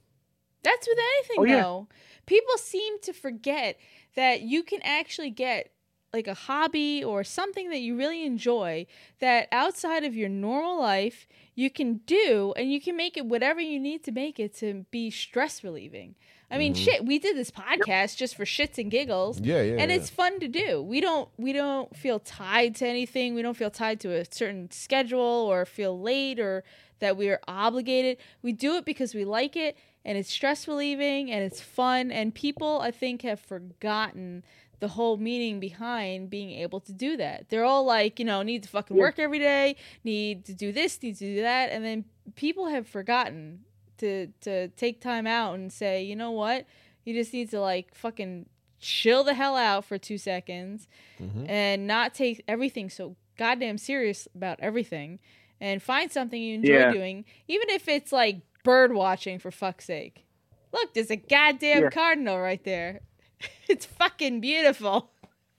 That's 0.63 0.87
with 0.87 0.99
anything 0.99 1.37
Oh, 1.39 1.45
yeah. 1.45 1.63
though. 1.63 1.89
People 2.27 2.57
seem 2.59 2.99
to 3.01 3.13
forget 3.13 3.79
that 4.17 4.43
you 4.43 4.63
can 4.63 4.81
actually 4.83 5.31
get 5.31 5.71
like 6.15 6.27
a 6.29 6.35
hobby 6.35 7.03
or 7.05 7.23
something 7.25 7.69
that 7.71 7.81
you 7.81 7.97
really 7.97 8.25
enjoy 8.25 8.87
that 9.21 9.49
outside 9.53 10.05
of 10.05 10.15
your 10.15 10.29
normal 10.29 10.81
life 10.81 11.27
you 11.55 11.69
can 11.69 11.97
do 12.07 12.55
and 12.57 12.73
you 12.73 12.81
can 12.81 12.97
make 12.97 13.17
it 13.17 13.27
whatever 13.27 13.61
you 13.61 13.79
need 13.79 14.03
to 14.05 14.13
make 14.13 14.39
it 14.41 14.55
to 14.57 14.87
be 14.91 15.11
stress 15.11 15.63
relieving. 15.63 16.15
I 16.51 16.59
mean, 16.59 16.75
Mhm. 16.75 16.85
shit, 16.85 17.05
we 17.05 17.19
did 17.19 17.37
this 17.37 17.51
podcast 17.51 18.17
just 18.17 18.37
for 18.37 18.45
shits 18.45 18.79
and 18.79 18.91
giggles. 18.91 19.41
Yeah, 19.41 19.61
yeah. 19.63 19.77
and 19.81 19.91
yeah. 19.91 19.97
it's 19.97 20.09
fun 20.09 20.39
to 20.41 20.47
do. 20.47 20.81
We 20.83 21.01
don't 21.01 21.29
we 21.37 21.53
don't 21.53 21.97
feel 21.97 22.21
tied 22.21 22.77
to 22.77 22.87
anything. 22.87 23.35
We 23.35 23.43
don't 23.43 23.57
feel 23.57 23.71
tied 23.71 23.99
to 24.01 24.15
a 24.15 24.25
certain 24.31 24.71
schedule 24.71 25.21
or 25.21 25.65
feel 25.65 26.01
late 26.01 26.39
or 26.39 26.63
that 27.01 27.17
we 27.17 27.29
are 27.29 27.41
obligated. 27.49 28.19
We 28.43 28.53
do 28.53 28.77
it 28.77 28.85
because 28.85 29.15
we 29.15 29.25
like 29.25 29.57
it 29.57 29.77
and 30.05 30.17
it's 30.17 30.31
stress 30.31 30.69
relieving 30.69 31.31
and 31.31 31.43
it's 31.43 31.61
fun 31.61 32.13
and 32.13 32.33
people 32.35 32.81
I 32.81 32.91
think 32.93 33.23
have 33.23 33.41
forgotten 33.41 34.45
the 34.81 34.89
whole 34.89 35.17
meaning 35.17 35.61
behind 35.61 36.29
being 36.31 36.51
able 36.51 36.81
to 36.81 36.93
do 36.93 37.17
that. 37.17 37.49
They're 37.49 37.65
all 37.65 37.85
like, 37.85 38.19
you 38.19 38.25
know, 38.25 38.43
need 38.43 38.63
to 38.65 38.69
fucking 38.69 38.97
Yeah. 38.97 39.03
work 39.03 39.19
every 39.19 39.39
day, 39.39 39.77
need 40.03 40.45
to 40.47 40.55
do 40.55 40.73
this, 40.73 41.03
need 41.03 41.17
to 41.17 41.25
do 41.37 41.41
that, 41.43 41.71
and 41.71 41.85
then 41.85 42.05
people 42.35 42.67
have 42.69 42.87
forgotten 42.89 43.65
to 43.99 44.27
to 44.43 44.69
take 44.69 45.01
time 45.01 45.27
out 45.27 45.55
and 45.55 45.73
say, 45.73 46.03
you 46.03 46.17
know 46.17 46.31
what? 46.33 46.67
You 47.05 47.15
just 47.15 47.33
need 47.33 47.51
to 47.51 47.61
like 47.61 47.95
fucking 47.95 48.47
chill 48.81 49.25
the 49.25 49.35
hell 49.35 49.57
out 49.57 49.85
for 49.85 49.97
two 49.99 50.19
seconds 50.19 50.89
Mhm. 51.21 51.49
and 51.49 51.87
not 51.87 52.13
take 52.15 52.43
everything 52.47 52.91
so 52.91 53.17
goddamn 53.37 53.79
serious 53.79 54.29
about 54.35 54.61
everything 54.61 55.19
and 55.61 55.83
find 55.83 56.11
something 56.13 56.41
you 56.43 56.57
enjoy 56.57 56.73
Yeah. 56.79 56.93
doing, 56.93 57.25
even 57.49 57.71
if 57.71 57.89
it's 57.89 58.13
like 58.13 58.41
bird 58.65 58.93
watching 58.93 59.39
for 59.39 59.51
fuck's 59.51 59.85
sake. 59.87 60.25
Look, 60.73 60.93
there's 60.95 61.11
a 61.11 61.17
goddamn 61.17 61.85
Yeah. 61.85 61.89
cardinal 61.91 62.39
right 62.41 62.63
there. 62.65 63.01
it's 63.69 63.87
fucking 63.87 64.41
beautiful. 64.41 65.11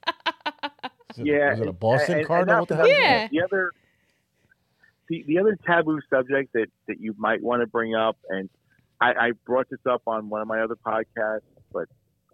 Is 1.11 1.19
it, 1.19 1.27
yeah, 1.27 1.53
is 1.53 1.61
it 1.61 1.67
a 1.67 1.71
Boston 1.71 2.11
and- 2.11 2.19
and 2.19 2.27
Cardinal? 2.27 2.55
not 2.55 2.59
What 2.61 2.69
the 2.69 2.75
hell? 2.75 2.87
Yeah. 2.89 3.27
The 3.31 3.41
other, 3.41 3.71
the, 5.07 5.23
the 5.25 5.39
other 5.39 5.57
taboo 5.65 6.01
subject 6.09 6.51
that, 6.53 6.67
that 6.87 6.99
you 6.99 7.15
might 7.17 7.41
want 7.41 7.61
to 7.61 7.67
bring 7.67 7.95
up, 7.95 8.17
and 8.29 8.49
I, 8.99 9.13
I 9.13 9.31
brought 9.45 9.69
this 9.69 9.79
up 9.89 10.01
on 10.07 10.27
one 10.27 10.41
of 10.41 10.47
my 10.47 10.59
other 10.61 10.75
podcasts, 10.75 11.41
but 11.71 11.87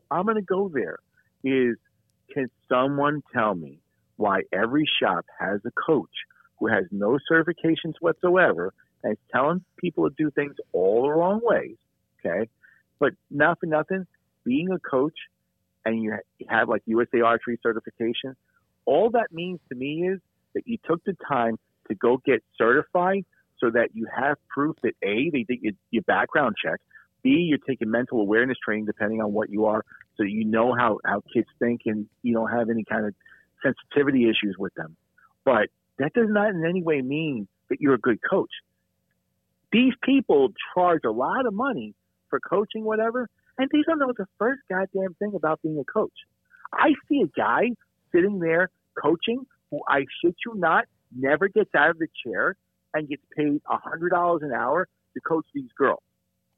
I'm 0.09 0.23
going 0.23 0.37
to 0.37 0.41
go 0.41 0.67
there, 0.73 0.97
is 1.43 1.77
can 2.33 2.49
someone 2.69 3.21
tell 3.33 3.53
me 3.53 3.81
why 4.17 4.41
every 4.51 4.89
shop 4.99 5.25
has 5.39 5.59
a 5.63 5.71
coach 5.71 6.09
who 6.59 6.65
has 6.67 6.85
no 6.91 7.19
certifications 7.31 7.93
whatsoever 7.99 8.73
and 9.03 9.13
is 9.13 9.19
telling 9.31 9.63
people 9.77 10.09
to 10.09 10.15
do 10.17 10.31
things 10.31 10.55
all 10.73 11.03
the 11.03 11.09
wrong 11.09 11.39
ways, 11.43 11.75
okay? 12.25 12.49
But 12.99 13.13
not 13.29 13.59
for 13.59 13.67
nothing, 13.67 14.07
being 14.43 14.71
a 14.71 14.79
coach 14.79 15.17
and 15.85 16.01
you 16.01 16.15
have 16.47 16.69
like 16.69 16.81
USA 16.85 17.21
Archery 17.21 17.59
certification, 17.61 18.35
all 18.85 19.09
that 19.11 19.31
means 19.31 19.59
to 19.69 19.75
me 19.75 20.07
is 20.07 20.19
that 20.53 20.63
you 20.65 20.77
took 20.85 21.03
the 21.03 21.15
time 21.27 21.57
to 21.87 21.95
go 21.95 22.21
get 22.23 22.43
certified 22.57 23.25
so 23.59 23.69
that 23.69 23.89
you 23.93 24.07
have 24.15 24.37
proof 24.49 24.75
that 24.83 24.93
A, 25.03 25.29
they 25.31 25.43
did 25.43 25.61
your, 25.61 25.73
your 25.91 26.03
background 26.03 26.55
check, 26.63 26.79
B, 27.23 27.29
you're 27.29 27.59
taking 27.59 27.91
mental 27.91 28.19
awareness 28.19 28.57
training 28.63 28.85
depending 28.85 29.21
on 29.21 29.31
what 29.33 29.49
you 29.49 29.65
are, 29.65 29.83
so 30.17 30.23
you 30.23 30.45
know 30.45 30.73
how, 30.73 30.99
how 31.05 31.21
kids 31.33 31.47
think 31.59 31.81
and 31.85 32.07
you 32.23 32.33
don't 32.33 32.49
have 32.49 32.69
any 32.69 32.83
kind 32.83 33.05
of 33.05 33.13
sensitivity 33.63 34.23
issues 34.23 34.55
with 34.57 34.73
them. 34.73 34.95
But 35.45 35.69
that 35.99 36.13
does 36.13 36.29
not 36.29 36.49
in 36.49 36.65
any 36.65 36.81
way 36.81 37.01
mean 37.01 37.47
that 37.69 37.79
you're 37.79 37.93
a 37.93 37.99
good 37.99 38.19
coach. 38.27 38.49
These 39.71 39.93
people 40.03 40.49
charge 40.73 41.01
a 41.05 41.11
lot 41.11 41.45
of 41.45 41.53
money 41.53 41.93
for 42.29 42.39
coaching, 42.39 42.83
whatever, 42.83 43.29
and 43.61 43.69
they 43.71 43.83
don't 43.85 43.99
know 43.99 44.11
the 44.17 44.25
first 44.39 44.61
goddamn 44.69 45.13
thing 45.19 45.33
about 45.35 45.61
being 45.61 45.77
a 45.77 45.83
coach. 45.83 46.11
I 46.73 46.93
see 47.07 47.21
a 47.21 47.27
guy 47.39 47.69
sitting 48.11 48.39
there 48.39 48.69
coaching 48.99 49.45
who 49.69 49.81
I 49.87 49.99
shit 50.23 50.35
you 50.45 50.55
not 50.55 50.85
never 51.15 51.47
gets 51.47 51.69
out 51.75 51.91
of 51.91 51.99
the 51.99 52.07
chair 52.25 52.55
and 52.95 53.07
gets 53.07 53.21
paid 53.37 53.61
a 53.69 53.77
hundred 53.77 54.09
dollars 54.09 54.41
an 54.43 54.51
hour 54.51 54.87
to 55.13 55.21
coach 55.21 55.45
these 55.53 55.69
girls. 55.77 56.01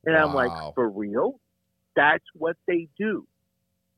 And 0.06 0.16
I'm 0.16 0.34
like, 0.34 0.52
for 0.76 0.90
real? 0.90 1.40
That's 1.94 2.24
what 2.36 2.56
they 2.68 2.88
do. 2.98 3.28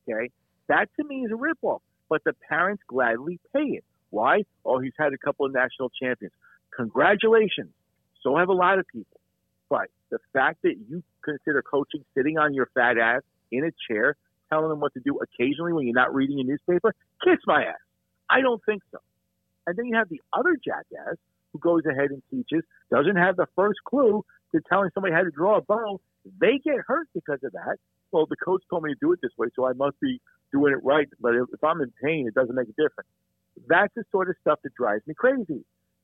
Okay? 0.10 0.32
That 0.68 0.90
to 1.00 1.06
me 1.08 1.26
is 1.26 1.32
a 1.32 1.36
ripoff. 1.36 1.82
But 2.10 2.24
the 2.24 2.34
parents 2.50 2.82
gladly 2.88 3.40
pay 3.54 3.62
it. 3.62 3.84
Why? 4.10 4.44
Oh, 4.66 4.80
he's 4.80 4.94
had 4.98 5.14
a 5.14 5.18
couple 5.18 5.46
of 5.46 5.54
national 5.54 5.92
champions. 6.02 6.34
Congratulations. 6.76 7.72
So 8.24 8.36
have 8.38 8.50
a 8.50 8.54
lot 8.54 8.80
of 8.80 8.88
people. 8.88 9.20
But 9.70 9.90
the 10.10 10.20
fact 10.34 10.60
that 10.64 10.76
you 10.90 11.04
consider 11.26 11.62
coaching 11.62 12.06
sitting 12.16 12.38
on 12.38 12.54
your 12.54 12.70
fat 12.74 12.98
ass 12.98 13.22
in 13.52 13.66
a 13.66 13.72
chair, 13.88 14.16
telling 14.50 14.70
them 14.70 14.80
what 14.80 14.94
to 14.94 15.00
do 15.00 15.20
occasionally 15.20 15.74
when 15.74 15.86
you're 15.86 15.96
not 15.96 16.14
reading 16.14 16.40
a 16.40 16.44
newspaper, 16.44 16.94
kiss 17.24 17.40
my 17.46 17.64
ass. 17.64 17.76
I 18.30 18.42
don't 18.42 18.62
think 18.66 18.82
so. 18.92 19.00
And 19.68 19.76
then 19.76 19.86
you 19.86 19.96
have 19.96 20.10
the 20.10 20.22
other 20.34 20.56
jackass 20.64 21.18
who 21.52 21.60
goes 21.60 21.84
ahead 21.86 22.12
and 22.12 22.22
teaches, 22.30 22.64
doesn't 22.92 23.16
have 23.16 23.36
the 23.36 23.48
first 23.56 23.80
clue 23.88 24.24
to 24.54 24.62
telling 24.70 24.90
somebody 24.94 25.14
how 25.14 25.24
to 25.24 25.32
draw 25.32 25.58
a 25.58 25.62
bow. 25.62 26.00
They 26.40 26.60
get 26.64 26.78
hurt 26.88 27.08
because 27.14 27.40
of 27.44 27.54
that. 27.54 27.78
Well, 28.12 28.26
the 28.26 28.36
coach 28.36 28.64
told 28.70 28.84
me 28.84 28.94
to 28.94 28.98
do 29.00 29.12
it 29.14 29.20
this 29.22 29.32
way, 29.38 29.48
so 29.56 29.66
I 29.66 29.74
must 29.74 30.00
be 30.00 30.22
doing 30.52 30.74
it 30.74 30.84
right. 30.84 31.08
But 31.20 31.36
if, 31.36 31.64
I'm 31.64 31.82
in 31.82 31.92
pain, 32.04 32.28
it 32.28 32.34
doesn't 32.34 32.56
make 32.56 32.68
a 32.68 32.82
difference. 32.82 33.10
That's 33.68 33.94
the 33.96 34.04
sort 34.12 34.30
of 34.30 34.36
stuff 34.42 34.60
that 34.64 34.74
drives 34.74 35.06
me 35.08 35.14
crazy. 35.14 35.64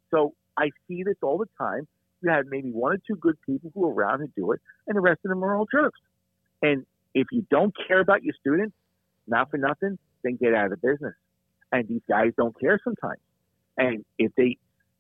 So 0.10 0.34
I 0.58 0.70
see 0.88 1.04
this 1.04 1.16
all 1.22 1.38
the 1.38 1.50
time. 1.58 1.88
You 2.22 2.30
have 2.30 2.46
maybe 2.48 2.72
one 2.72 2.94
or 2.94 3.00
two 3.08 3.16
good 3.16 3.38
people 3.46 3.72
who 3.74 3.86
are 3.86 3.94
around 3.94 4.20
who 4.20 4.28
do 4.36 4.52
it, 4.52 4.62
and 4.88 4.96
the 4.96 5.02
rest 5.02 5.20
of 5.26 5.30
them 5.30 5.44
are 5.44 5.56
all 5.56 5.68
jerks. 5.72 6.00
And 6.62 6.86
if 7.14 7.28
you 7.32 7.46
don't 7.50 7.74
care 7.88 8.00
about 8.00 8.24
your 8.24 8.36
students, 8.40 8.76
not 9.28 9.50
for 9.50 9.58
nothing, 9.58 9.98
then 10.24 10.38
get 10.38 10.54
out 10.54 10.72
of 10.72 10.72
the 10.72 10.78
business. 10.78 11.16
And 11.72 11.88
these 11.88 12.02
guys 12.08 12.32
don't 12.38 12.58
care 12.60 12.80
sometimes. 12.84 13.20
And 13.78 14.06
if 14.18 14.32
they, 14.36 14.58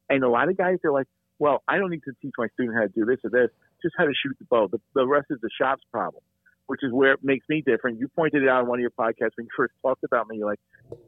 and 0.09 0.24
a 0.24 0.30
lot 0.30 0.49
of 0.49 0.57
guys 0.57 0.78
are 0.84 0.91
like, 0.91 1.07
well, 1.39 1.63
I 1.67 1.78
don't 1.78 1.89
need 1.89 2.03
to 2.05 2.13
teach 2.22 2.34
my 2.38 2.47
student 2.53 2.78
how 2.78 2.84
to 2.84 2.88
do 2.89 3.05
this 3.05 3.17
or 3.24 3.30
this, 3.30 3.49
just 3.82 3.95
how 3.97 4.05
to 4.05 4.13
shoot 4.13 4.36
the 4.39 4.45
bow. 4.45 4.67
The, 4.72 4.80
the 4.93 5.07
rest 5.07 5.28
is 5.30 5.39
the 5.41 5.49
shop's 5.59 5.84
problem, 5.91 6.24
which 6.67 6.82
is 6.84 6.91
where 6.93 7.13
it 7.13 7.19
makes 7.24 7.45
me 7.49 7.63
different. 7.65 7.99
You 7.99 8.07
pointed 8.15 8.43
it 8.43 8.49
out 8.49 8.61
on 8.61 8.67
one 8.67 8.80
of 8.80 8.82
your 8.82 8.91
podcasts 8.91 9.36
when 9.36 9.45
you 9.45 9.51
first 9.57 9.74
talked 9.82 10.03
about 10.03 10.28
me. 10.28 10.38
You're 10.38 10.47
like, 10.47 10.59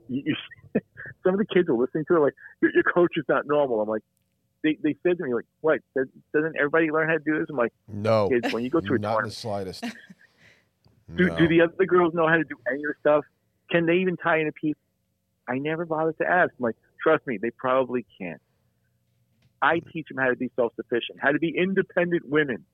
you, 0.09 0.23
you, 0.73 0.81
some 1.23 1.33
of 1.33 1.39
the 1.39 1.45
kids 1.45 1.69
are 1.69 1.75
listening 1.75 2.05
to 2.07 2.17
it 2.17 2.19
like, 2.19 2.33
your, 2.61 2.71
your 2.73 2.83
coach 2.83 3.11
is 3.15 3.25
not 3.29 3.45
normal. 3.45 3.81
I'm 3.81 3.89
like, 3.89 4.01
they, 4.63 4.77
they 4.81 4.95
said 5.03 5.17
to 5.17 5.23
me, 5.25 5.33
like, 5.33 5.45
what? 5.61 5.81
Does- 5.95 6.07
Doesn't 6.33 6.55
everybody 6.57 6.89
learn 6.89 7.07
how 7.07 7.15
to 7.15 7.23
do 7.23 7.39
this? 7.39 7.47
I'm 7.49 7.57
like, 7.57 7.73
No, 7.87 8.29
kids, 8.29 8.53
when 8.53 8.63
you 8.63 8.69
go 8.69 8.79
to 8.79 8.93
a 8.93 8.97
not 8.97 9.23
the 9.23 9.31
slightest. 9.31 9.83
do, 11.15 11.27
No. 11.27 11.37
do 11.37 11.47
the 11.47 11.61
other 11.61 11.85
girls 11.85 12.13
know 12.13 12.27
how 12.27 12.37
to 12.37 12.43
do 12.43 12.55
any 12.67 12.77
of 12.77 12.87
the 12.87 12.95
stuff? 12.99 13.25
Can 13.69 13.85
they 13.85 13.95
even 13.95 14.17
tie 14.17 14.39
in 14.39 14.47
a 14.47 14.51
piece? 14.51 14.75
I 15.47 15.57
never 15.57 15.85
bothered 15.85 16.17
to 16.19 16.25
ask. 16.25 16.51
I'm 16.57 16.63
like, 16.63 16.77
trust 17.01 17.27
me, 17.27 17.37
they 17.37 17.51
probably 17.51 18.05
can't. 18.17 18.41
I 19.61 19.77
mm. 19.77 19.91
teach 19.91 20.07
them 20.09 20.17
how 20.17 20.29
to 20.29 20.35
be 20.35 20.51
self-sufficient, 20.55 21.19
how 21.21 21.31
to 21.31 21.39
be 21.39 21.53
independent 21.57 22.27
women. 22.27 22.65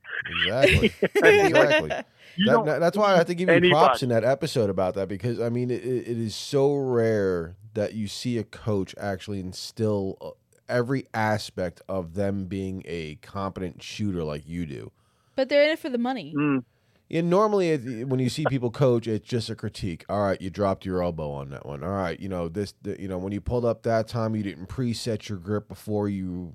Exactly. 0.44 0.94
exactly. 1.16 1.90
That- 1.90 2.80
that's 2.80 2.98
why 2.98 3.14
I 3.14 3.18
have 3.18 3.28
to 3.28 3.36
give 3.36 3.50
you 3.50 3.56
anybody. 3.56 3.72
props 3.72 4.04
in 4.04 4.10
that 4.10 4.24
episode 4.24 4.70
about 4.70 4.96
that 4.96 5.08
because 5.08 5.40
I 5.40 5.50
mean 5.50 5.72
it, 5.72 5.84
it 5.84 6.08
is 6.08 6.36
so 6.36 6.76
rare 6.76 7.56
that 7.74 7.94
you 7.94 8.08
see 8.08 8.38
a 8.38 8.44
coach 8.44 8.96
actually 9.00 9.40
instill 9.40 10.38
every 10.70 11.06
aspect 11.14 11.82
of 11.90 12.14
them 12.14 12.46
being 12.46 12.84
a 12.86 13.16
competent 13.16 13.82
shooter 13.84 14.24
like 14.24 14.48
you 14.48 14.66
do. 14.66 14.92
But 15.36 15.50
they're 15.50 15.64
in 15.64 15.72
it 15.72 15.80
for 15.80 15.90
the 15.90 15.98
money. 15.98 16.34
Mm, 16.38 16.64
And 17.12 17.30
normally, 17.30 17.72
it- 17.72 18.08
when 18.08 18.20
you 18.20 18.30
see 18.30 18.46
people 18.46 18.70
coach, 18.70 19.08
it's 19.08 19.28
just 19.28 19.50
a 19.50 19.56
critique. 19.56 20.06
All 20.10 20.22
right, 20.22 20.40
you 20.40 20.50
dropped 20.52 20.86
your 20.86 21.02
elbow 21.02 21.32
on 21.32 21.50
that 21.50 21.66
one. 21.66 21.84
All 21.84 21.90
right, 21.90 22.20
you 22.20 22.30
know 22.30 22.48
this. 22.50 22.74
The, 22.84 23.02
you 23.02 23.08
know 23.08 23.18
when 23.18 23.32
you 23.34 23.42
pulled 23.42 23.66
up 23.66 23.82
that 23.84 24.08
time, 24.08 24.36
you 24.36 24.44
didn't 24.44 24.68
preset 24.70 25.28
your 25.28 25.40
grip 25.40 25.68
before 25.68 26.08
you 26.08 26.54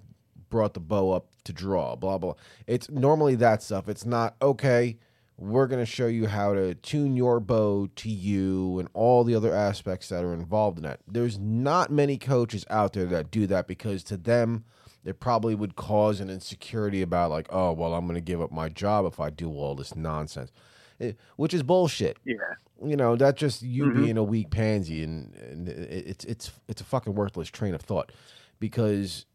brought 0.50 0.74
the 0.74 0.80
bow 0.80 1.10
up 1.10 1.26
to 1.44 1.52
draw. 1.52 1.96
Blah 1.96 2.18
blah. 2.18 2.34
It's 2.68 2.88
normally 2.88 3.34
that 3.36 3.62
stuff. 3.64 3.88
It's 3.88 4.06
not 4.06 4.36
okay. 4.40 4.96
We're 5.36 5.66
gonna 5.66 5.84
show 5.86 6.06
you 6.06 6.26
how 6.28 6.54
to 6.54 6.74
tune 6.76 7.16
your 7.16 7.40
bow 7.40 7.88
to 7.96 8.08
you 8.08 8.78
and 8.78 8.88
all 8.94 9.24
the 9.24 9.34
other 9.34 9.52
aspects 9.52 10.08
that 10.10 10.24
are 10.24 10.32
involved 10.32 10.78
in 10.78 10.84
that. 10.84 11.00
There's 11.08 11.38
not 11.38 11.90
many 11.90 12.18
coaches 12.18 12.64
out 12.70 12.92
there 12.92 13.06
that 13.06 13.30
do 13.30 13.46
that 13.48 13.66
because 13.66 14.04
to 14.04 14.16
them, 14.16 14.64
it 15.04 15.18
probably 15.20 15.54
would 15.54 15.74
cause 15.76 16.20
an 16.20 16.30
insecurity 16.30 17.02
about 17.02 17.30
like, 17.30 17.48
oh 17.50 17.72
well, 17.72 17.94
I'm 17.94 18.04
going 18.06 18.14
to 18.14 18.20
give 18.20 18.40
up 18.40 18.52
my 18.52 18.68
job 18.68 19.04
if 19.06 19.18
I 19.20 19.28
do 19.30 19.50
all 19.50 19.74
this 19.74 19.94
nonsense, 19.96 20.50
It- 20.98 21.18
which 21.36 21.52
is 21.52 21.62
bullshit. 21.62 22.16
yeah. 22.24 22.36
You 22.84 22.96
know, 22.96 23.16
that's 23.16 23.38
just 23.40 23.62
you 23.62 23.84
Mhm. 23.86 23.94
being 23.96 24.16
a 24.16 24.24
weak 24.24 24.50
pansy, 24.50 25.02
and, 25.02 25.34
and 25.34 25.68
it- 25.68 26.06
it's 26.06 26.24
it's 26.24 26.52
it's 26.68 26.80
a 26.80 26.84
fucking 26.84 27.14
worthless 27.14 27.48
train 27.48 27.74
of 27.74 27.80
thought 27.82 28.12
because 28.60 29.26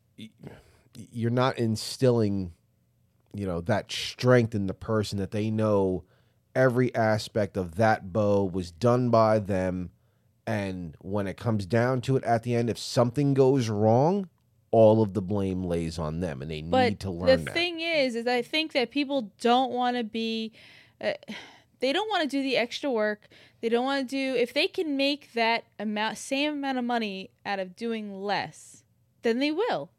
you're 1.11 1.29
not 1.31 1.57
instilling, 1.57 2.53
you 3.34 3.45
know, 3.45 3.61
that 3.61 3.91
strength 3.91 4.55
in 4.55 4.67
the 4.67 4.73
person 4.73 5.19
that 5.19 5.32
they 5.32 5.49
know 5.49 6.03
every 6.55 6.93
aspect 6.95 7.57
of 7.57 7.75
that 7.75 8.11
bow 8.11 8.43
was 8.43 8.71
done 8.71 9.09
by 9.09 9.39
them. 9.39 9.91
And 10.47 10.95
when 10.99 11.27
it 11.27 11.38
comes 11.38 11.65
down 11.65 12.01
to 12.01 12.17
it 12.17 12.23
at 12.23 12.43
the 12.43 12.55
end, 12.55 12.69
if 12.69 12.80
something 12.80 13.34
goes 13.34 13.69
wrong, 13.69 14.30
all 14.71 15.01
of 15.01 15.13
the 15.13 15.21
blame 15.21 15.63
lays 15.63 15.97
on 15.99 16.19
them, 16.19 16.41
and 16.41 16.49
they 16.49 16.61
need 16.61 16.71
But 16.71 16.99
to 17.01 17.07
the 17.07 17.11
learn 17.11 17.27
that. 17.27 17.45
The 17.45 17.51
thing 17.51 17.82
is, 17.82 18.15
is 18.15 18.27
I 18.27 18.41
think 18.41 18.73
that 18.73 18.91
people 18.91 19.32
don't 19.39 19.71
want 19.71 19.97
to 19.97 20.03
be, 20.03 20.51
uh, 21.01 21.13
they 21.80 21.93
don't 21.93 22.09
want 22.09 22.23
to 22.23 22.27
do 22.27 22.41
the 22.41 22.57
extra 22.57 22.89
work. 22.89 23.27
They 23.61 23.69
don't 23.69 23.86
want 23.86 24.09
to 24.09 24.15
do 24.15 24.39
if 24.39 24.53
they 24.53 24.67
can 24.67 24.95
make 24.95 25.34
that 25.34 25.65
amount, 25.80 26.17
same 26.17 26.53
amount 26.53 26.77
of 26.77 26.84
money 26.84 27.30
out 27.45 27.59
of 27.59 27.75
doing 27.75 28.21
less, 28.21 28.84
then 29.21 29.39
they 29.39 29.51
will. 29.51 29.91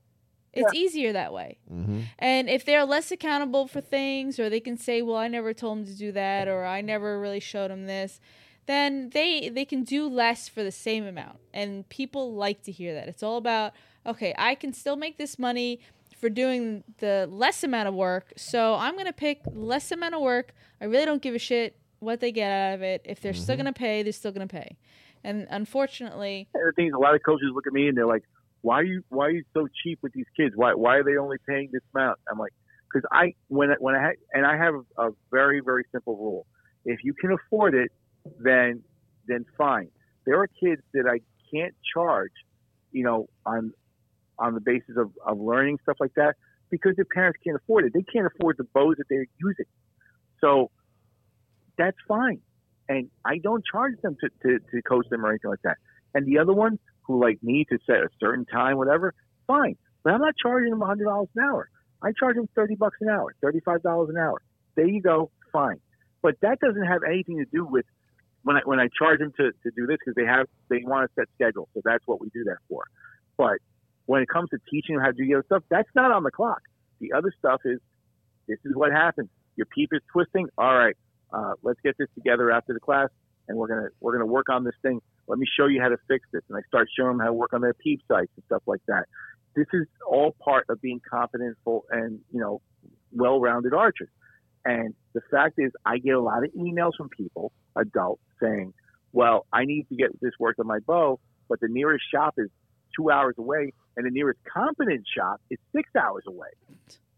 It's 0.53 0.75
easier 0.75 1.13
that 1.13 1.33
way. 1.33 1.59
hmm 1.69 2.01
And 2.19 2.49
if 2.49 2.65
they're 2.65 2.85
less 2.85 3.11
accountable 3.13 3.67
for 3.67 3.81
things, 3.81 4.39
or 4.39 4.51
they 4.51 4.61
can 4.61 4.77
say, 4.77 5.01
"Well, 5.03 5.17
I 5.17 5.29
never 5.29 5.55
told 5.55 5.79
them 5.79 5.87
to 5.87 5.97
do 5.97 6.13
that," 6.13 6.49
or 6.49 6.65
"I 6.65 6.81
never 6.81 7.21
really 7.21 7.41
showed 7.41 7.71
them 7.71 7.87
this," 7.87 8.21
then 8.67 9.11
they 9.11 9.49
they 9.49 9.65
can 9.65 9.85
do 9.85 10.09
less 10.09 10.49
for 10.49 10.63
the 10.63 10.73
same 10.73 11.07
amount. 11.07 11.39
And 11.55 11.89
people 11.89 12.35
like 12.35 12.63
to 12.63 12.73
hear 12.73 12.95
that. 12.95 13.09
It's 13.09 13.23
all 13.23 13.37
about, 13.37 13.73
okay, 14.07 14.35
I 14.37 14.55
can 14.55 14.73
still 14.73 14.97
make 14.97 15.19
this 15.19 15.39
money 15.39 15.81
for 16.17 16.29
doing 16.29 16.85
the 16.99 17.27
less 17.31 17.65
amount 17.65 17.89
of 17.89 17.95
work, 17.95 18.33
so 18.37 18.75
I'm 18.75 18.97
gonna 18.97 19.13
pick 19.13 19.41
less 19.53 19.91
amount 19.93 20.15
of 20.15 20.21
work. 20.21 20.55
I 20.81 20.85
really 20.85 21.07
don't 21.07 21.23
give 21.23 21.35
a 21.35 21.39
shit 21.39 21.77
what 22.01 22.21
they 22.21 22.33
get 22.33 22.51
out 22.51 22.75
of 22.75 22.83
it. 22.83 23.03
If 23.05 23.21
they're 23.21 23.35
still 23.35 23.57
gonna 23.57 23.73
pay, 23.73 24.03
they're 24.03 24.13
still 24.13 24.33
gonna 24.33 24.47
pay. 24.47 24.77
And 25.23 25.47
unfortunately, 25.51 26.49
And 26.55 26.67
the 26.69 26.73
thing 26.73 26.89
is, 26.89 26.93
a 26.95 26.99
lot 26.99 27.15
of 27.15 27.23
coaches 27.23 27.49
look 27.55 27.67
at 27.67 27.73
me 27.73 27.89
and 27.89 27.97
they're 27.97 28.07
like, 28.07 28.25
"Why 28.63 28.81
are 28.81 28.85
you 28.85 29.03
why 29.09 29.27
are 29.27 29.31
you 29.31 29.45
so 29.55 29.69
cheap 29.83 29.99
with 30.03 30.13
these 30.13 30.27
kids? 30.37 30.55
Why 30.57 30.75
why 30.75 30.97
are 30.97 31.05
they 31.05 31.17
only 31.17 31.39
paying 31.49 31.71
this 31.73 31.83
amount?" 31.95 32.19
I'm 32.31 32.39
like, 32.39 32.53
"Because 32.93 33.09
I 33.13 33.35
when 33.49 33.71
when 33.79 33.95
I 33.95 34.15
and 34.33 34.47
I 34.47 34.57
have 34.57 34.75
a 34.99 35.11
very 35.31 35.61
very 35.61 35.85
simple 35.93 36.17
rule: 36.17 36.47
if 36.85 37.01
you 37.05 37.15
can 37.15 37.33
afford 37.33 37.75
it, 37.75 37.91
then 38.39 38.83
then 39.27 39.45
fine. 39.57 39.91
There 40.27 40.41
are 40.41 40.47
kids 40.47 40.83
that 40.95 41.07
I 41.11 41.21
can't 41.53 41.75
charge, 41.95 42.33
you 42.93 43.05
know, 43.05 43.29
on 43.47 43.73
on 44.39 44.55
the 44.55 44.61
basis 44.61 44.97
of, 44.97 45.11
of 45.27 45.39
learning 45.39 45.79
stuff 45.83 45.97
like 46.01 46.15
that 46.15 46.35
because 46.71 46.97
their 46.97 47.05
parents 47.05 47.39
can't 47.45 47.57
afford 47.57 47.85
it. 47.85 47.93
They 47.93 48.03
can't 48.03 48.27
afford 48.27 48.57
the 48.57 48.65
bows 48.65 48.97
that 48.99 49.05
they're 49.11 49.27
using. 49.39 49.67
So 50.41 50.71
that's 51.77 51.97
fine. 52.09 52.41
And 52.89 53.11
I 53.25 53.39
don't 53.39 53.63
charge 53.71 53.95
them 54.03 54.17
to, 54.21 54.29
to, 54.43 54.59
to 54.59 54.83
coach 54.83 55.07
them 55.11 55.25
or 55.25 55.31
anything 55.31 55.51
like 55.51 55.63
that. 55.63 55.77
And 56.15 56.27
the 56.27 56.39
other 56.39 56.53
ones 56.53 56.79
who 57.11 57.21
like 57.21 57.39
need 57.43 57.67
to 57.71 57.79
set 57.87 57.97
a 57.97 58.09
certain 58.19 58.47
time, 58.47 58.77
whatever, 58.77 59.15
fine. 59.47 59.77
But 60.03 60.15
I'm 60.15 60.21
not 60.21 60.35
charging 60.41 60.71
them 60.71 60.81
hundred 60.81 61.05
dollars 61.05 61.29
an 61.37 61.45
hour. 61.45 61.69
I 62.03 62.13
charge 62.19 62.37
them 62.37 62.49
thirty 62.55 62.75
bucks 62.77 62.97
an 63.01 63.09
hour, 63.09 63.35
thirty 63.43 63.61
five 63.61 63.83
dollars 63.83 64.09
an 64.11 64.17
hour. 64.17 64.41
There 64.77 64.87
you 64.87 65.03
go, 65.03 65.31
fine. 65.53 65.81
But 66.23 66.37
that 66.43 66.61
doesn't 66.61 66.85
have 66.85 67.03
anything 67.07 67.39
to 67.39 67.47
do 67.47 67.65
with 67.65 67.85
when 68.43 68.57
I 68.57 68.61
when 68.65 68.81
I 68.81 68.89
charge 68.97 69.19
them 69.19 69.33
to, 69.37 69.51
to 69.51 69.71
do 69.77 69.87
this 69.87 69.99
because 69.99 70.15
they 70.15 70.25
have 70.25 70.47
they 70.69 70.83
want 70.85 71.11
to 71.11 71.21
set 71.21 71.29
schedule, 71.35 71.69
so 71.75 71.81
that's 71.85 72.07
what 72.07 72.21
we 72.21 72.29
do 72.31 72.45
that 72.45 72.59
for. 72.69 72.85
But 73.37 73.59
when 74.07 74.23
it 74.23 74.29
comes 74.29 74.51
to 74.51 74.59
teaching 74.71 74.97
them 74.97 75.05
how 75.05 75.11
to 75.11 75.17
do 75.17 75.27
the 75.27 75.35
other 75.35 75.45
stuff, 75.47 75.63
that's 75.71 75.89
not 75.95 76.11
on 76.11 76.23
the 76.23 76.31
clock. 76.31 76.63
The 77.01 77.13
other 77.13 77.33
stuff 77.39 77.61
is 77.65 77.81
this 78.49 78.59
is 78.65 78.75
what 78.75 78.93
happens. 78.93 79.29
Your 79.57 79.67
peep 79.67 79.91
is 79.93 80.01
twisting. 80.13 80.49
All 80.57 80.77
right, 80.77 80.97
uh, 81.33 81.55
let's 81.63 81.81
get 81.83 81.97
this 81.99 82.09
together 82.15 82.51
after 82.51 82.73
the 82.73 82.81
class, 82.81 83.09
and 83.49 83.59
we're 83.59 83.69
gonna 83.69 83.89
we're 84.01 84.13
gonna 84.13 84.27
work 84.27 84.49
on 84.49 84.65
this 84.65 84.75
thing. 84.83 85.01
Let 85.31 85.39
me 85.39 85.47
show 85.57 85.67
you 85.67 85.81
how 85.81 85.89
to 85.89 85.97
fix 86.09 86.27
this, 86.33 86.43
and 86.49 86.59
I 86.59 86.63
start 86.67 86.89
showing 86.99 87.17
them 87.17 87.21
how 87.21 87.27
to 87.27 87.33
work 87.33 87.53
on 87.53 87.61
their 87.61 87.73
peep 87.73 88.01
sights 88.09 88.33
and 88.35 88.45
stuff 88.47 88.63
like 88.67 88.81
that. 88.89 89.05
This 89.55 89.67
is 89.73 89.87
all 90.05 90.35
part 90.43 90.67
of 90.69 90.83
being 90.83 91.01
confident, 91.09 91.57
and 91.91 92.21
you 92.33 92.41
know, 92.41 92.61
well-rounded 93.13 93.73
archers. 93.73 94.09
And 94.65 94.93
the 95.15 95.21
fact 95.31 95.55
is, 95.59 95.71
I 95.87 95.99
get 95.99 96.17
a 96.17 96.21
lot 96.21 96.45
of 96.45 96.51
emails 96.55 96.93
from 96.97 97.11
people, 97.11 97.53
adults, 97.77 98.23
saying, 98.43 98.75
"Well, 99.13 99.47
I 99.53 99.67
need 99.67 99.89
to 99.91 99.95
get 99.95 100.21
this 100.21 100.33
work 100.41 100.59
on 100.59 100.67
my 100.67 100.81
bow, 100.81 101.21
but 101.49 101.61
the 101.61 101.69
nearest 101.69 102.05
shop 102.13 102.35
is 102.37 102.49
two 102.97 103.13
hours 103.13 103.37
away, 103.39 103.73
and 103.97 104.05
the 104.05 104.11
nearest 104.11 104.41
competent 104.53 105.07
shop 105.17 105.41
is 105.49 105.59
six 105.73 105.89
hours 105.95 106.25
away." 106.27 106.51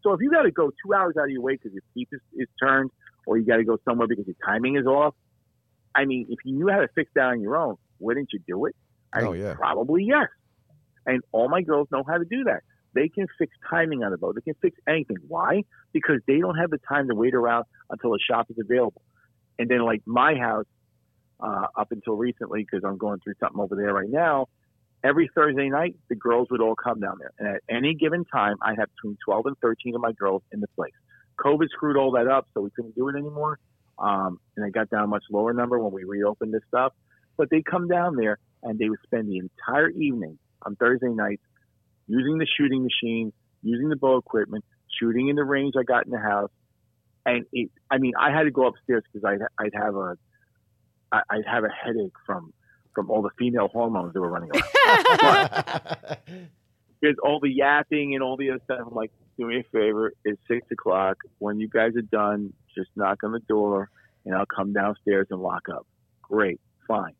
So 0.03 0.13
if 0.13 0.21
you 0.21 0.29
got 0.29 0.43
to 0.43 0.51
go 0.51 0.71
two 0.85 0.93
hours 0.93 1.15
out 1.17 1.25
of 1.25 1.31
your 1.31 1.41
way 1.41 1.53
because 1.53 1.73
your 1.73 1.83
peep 1.95 2.09
is, 2.11 2.21
is 2.35 2.47
turned, 2.61 2.91
or 3.25 3.39
you 3.39 3.45
got 3.45 3.57
to 3.57 3.63
go 3.63 3.79
somewhere 3.85 4.07
because 4.07 4.27
your 4.27 4.35
timing 4.45 4.75
is 4.75 4.85
off, 4.85 5.15
I 5.95 6.05
mean, 6.05 6.27
if 6.29 6.39
you 6.43 6.53
knew 6.53 6.69
how 6.69 6.81
to 6.81 6.89
fix 6.89 7.09
that 7.15 7.25
on 7.25 7.41
your 7.41 7.57
own, 7.57 7.77
wouldn't 7.99 8.29
you 8.33 8.39
do 8.47 8.65
it? 8.65 8.75
I 9.11 9.21
Oh, 9.21 9.33
yeah. 9.33 9.53
Probably 9.53 10.03
yes. 10.03 10.27
And 11.05 11.21
all 11.31 11.49
my 11.49 11.61
girls 11.61 11.87
know 11.91 12.03
how 12.07 12.17
to 12.17 12.25
do 12.25 12.45
that. 12.45 12.61
They 12.95 13.09
can 13.09 13.27
fix 13.37 13.53
timing 13.69 14.03
on 14.03 14.11
the 14.11 14.17
boat. 14.17 14.35
They 14.35 14.41
can 14.41 14.55
fix 14.61 14.77
anything. 14.87 15.17
Why? 15.27 15.63
Because 15.91 16.19
they 16.27 16.39
don't 16.39 16.57
have 16.57 16.69
the 16.69 16.79
time 16.87 17.07
to 17.09 17.15
wait 17.15 17.33
around 17.33 17.65
until 17.89 18.13
a 18.13 18.19
shop 18.19 18.47
is 18.49 18.57
available. 18.59 19.01
And 19.57 19.69
then, 19.69 19.83
like 19.83 20.01
my 20.05 20.35
house, 20.35 20.65
uh, 21.39 21.67
up 21.75 21.91
until 21.91 22.15
recently, 22.15 22.61
because 22.61 22.83
I'm 22.87 22.97
going 22.97 23.19
through 23.19 23.33
something 23.39 23.59
over 23.59 23.75
there 23.75 23.93
right 23.93 24.09
now, 24.09 24.47
every 25.03 25.29
Thursday 25.35 25.69
night, 25.69 25.95
the 26.09 26.15
girls 26.15 26.47
would 26.51 26.61
all 26.61 26.75
come 26.75 26.99
down 26.99 27.17
there. 27.19 27.31
And 27.37 27.55
at 27.55 27.61
any 27.69 27.95
given 27.95 28.25
time, 28.25 28.55
I 28.61 28.75
have 28.77 28.89
between 28.95 29.17
12 29.25 29.47
and 29.47 29.57
13 29.61 29.95
of 29.95 30.01
my 30.01 30.13
girls 30.13 30.43
in 30.51 30.59
the 30.61 30.67
place. 30.75 30.93
COVID 31.43 31.67
screwed 31.69 31.97
all 31.97 32.11
that 32.11 32.27
up, 32.27 32.47
so 32.53 32.61
we 32.61 32.69
couldn't 32.75 32.95
do 32.95 33.09
it 33.09 33.15
anymore. 33.15 33.59
Um, 33.99 34.39
and 34.55 34.65
I 34.65 34.69
got 34.69 34.89
down 34.89 35.03
a 35.03 35.07
much 35.07 35.23
lower 35.31 35.53
number 35.53 35.79
when 35.79 35.91
we 35.93 36.03
reopened 36.03 36.53
this 36.53 36.63
stuff. 36.67 36.93
But 37.37 37.49
they 37.49 37.61
come 37.61 37.87
down 37.87 38.15
there 38.15 38.37
and 38.61 38.77
they 38.79 38.89
would 38.89 38.99
spend 39.03 39.29
the 39.29 39.37
entire 39.39 39.89
evening 39.89 40.37
on 40.65 40.75
Thursday 40.75 41.09
nights 41.09 41.41
using 42.07 42.37
the 42.37 42.47
shooting 42.57 42.83
machine, 42.83 43.33
using 43.61 43.89
the 43.89 43.95
bow 43.95 44.17
equipment, 44.17 44.63
shooting 44.99 45.29
in 45.29 45.35
the 45.35 45.43
range 45.43 45.73
I 45.77 45.83
got 45.83 46.05
in 46.05 46.11
the 46.11 46.19
house. 46.19 46.51
And 47.25 47.45
it, 47.53 47.71
I 47.89 47.97
mean, 47.97 48.13
I 48.19 48.31
had 48.31 48.43
to 48.43 48.51
go 48.51 48.67
upstairs 48.67 49.03
because 49.11 49.25
I'd, 49.25 49.41
I'd 49.63 49.73
have 49.73 49.95
a, 49.95 50.17
I- 51.11 51.21
I'd 51.29 51.45
have 51.45 51.63
a 51.63 51.69
headache 51.69 52.13
from, 52.25 52.53
from 52.93 53.09
all 53.09 53.21
the 53.21 53.29
female 53.37 53.67
hormones 53.69 54.13
that 54.13 54.21
were 54.21 54.29
running 54.29 54.49
around. 54.51 56.17
There's 57.01 57.15
all 57.23 57.39
the 57.41 57.49
yapping 57.49 58.13
and 58.13 58.23
all 58.23 58.37
the 58.37 58.51
other 58.51 58.61
stuff. 58.65 58.79
I'm 58.87 58.93
like, 58.93 59.11
do 59.37 59.45
me 59.47 59.59
a 59.59 59.63
favor. 59.71 60.13
It's 60.23 60.39
six 60.47 60.65
o'clock. 60.71 61.17
When 61.39 61.59
you 61.59 61.67
guys 61.67 61.95
are 61.97 62.01
done, 62.01 62.53
just 62.75 62.89
knock 62.95 63.23
on 63.23 63.31
the 63.31 63.39
door 63.39 63.89
and 64.25 64.35
I'll 64.35 64.45
come 64.45 64.71
downstairs 64.73 65.27
and 65.31 65.41
lock 65.41 65.67
up. 65.69 65.85
Great. 66.21 66.61
Fine. 66.87 67.13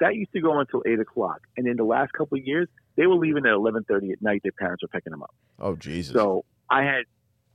That 0.00 0.14
used 0.14 0.32
to 0.32 0.40
go 0.40 0.58
until 0.58 0.82
eight 0.86 0.98
o'clock. 0.98 1.40
And 1.56 1.66
in 1.66 1.76
the 1.76 1.84
last 1.84 2.12
couple 2.12 2.38
of 2.38 2.44
years, 2.44 2.68
they 2.96 3.06
were 3.06 3.16
leaving 3.16 3.44
at 3.46 3.52
11:30 3.52 4.12
at 4.12 4.22
night. 4.22 4.42
Their 4.42 4.52
parents 4.52 4.82
were 4.82 4.88
picking 4.88 5.10
them 5.10 5.22
up. 5.22 5.34
oh 5.58 5.76
Jesus! 5.76 6.14
So 6.14 6.44
I 6.68 6.82
had 6.84 7.04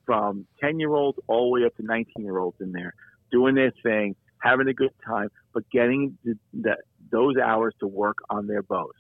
from 0.06 0.46
10 0.62 0.80
year 0.80 0.94
olds 0.94 1.18
all 1.28 1.46
the 1.46 1.62
way 1.62 1.66
up 1.66 1.76
to 1.78 1.84
19 1.84 2.24
year 2.24 2.38
olds 2.38 2.58
in 2.62 2.72
there 2.72 2.94
doing 3.32 3.56
their 3.56 3.72
thing, 3.84 4.16
having 4.40 4.68
a 4.68 4.74
good 4.74 4.94
time, 5.06 5.30
but 5.54 5.70
getting 5.72 6.18
the, 6.24 6.38
the, 6.54 6.78
those 7.12 7.38
hours 7.38 7.74
to 7.80 7.88
work 7.88 8.18
on 8.30 8.48
their 8.48 8.62
bows. 8.62 8.94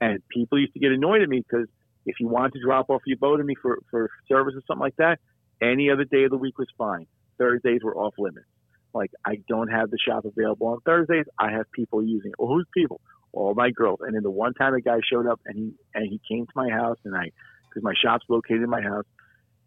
And 0.00 0.20
people 0.28 0.58
used 0.58 0.72
to 0.74 0.78
get 0.78 0.92
annoyed 0.92 1.22
at 1.22 1.28
me 1.28 1.44
because 1.48 1.68
if 2.06 2.20
you 2.20 2.28
wanted 2.28 2.52
to 2.54 2.60
drop 2.60 2.90
off 2.90 3.02
your 3.06 3.18
bow 3.18 3.36
to 3.36 3.44
me 3.44 3.54
for, 3.60 3.78
for 3.90 4.10
service 4.28 4.54
or 4.54 4.62
something 4.66 4.80
like 4.80 4.96
that, 4.96 5.18
any 5.60 5.90
other 5.90 6.04
day 6.04 6.24
of 6.24 6.30
the 6.30 6.36
week 6.36 6.58
was 6.58 6.68
fine. 6.76 7.06
Thursdays 7.38 7.82
were 7.82 7.96
off 7.96 8.14
limits. 8.18 8.46
Like 8.94 9.10
I 9.24 9.38
don't 9.48 9.68
have 9.68 9.90
the 9.90 9.98
shop 9.98 10.24
available 10.24 10.68
on 10.68 10.80
Thursdays. 10.80 11.26
I 11.38 11.50
have 11.52 11.70
people 11.72 12.02
using 12.02 12.30
it. 12.30 12.36
Well, 12.38 12.48
who's 12.48 12.66
people? 12.72 13.00
All 13.32 13.54
my 13.54 13.70
girls. 13.70 13.98
And 14.02 14.14
then 14.14 14.22
the 14.22 14.30
one 14.30 14.54
time 14.54 14.74
a 14.74 14.80
guy 14.80 14.98
showed 15.10 15.26
up 15.26 15.40
and 15.44 15.56
he 15.56 15.72
and 15.94 16.08
he 16.08 16.20
came 16.28 16.46
to 16.46 16.52
my 16.54 16.70
house 16.70 16.98
and 17.04 17.16
I 17.16 17.32
because 17.68 17.82
my 17.82 17.94
shop's 18.00 18.24
located 18.28 18.62
in 18.62 18.70
my 18.70 18.80
house. 18.80 19.06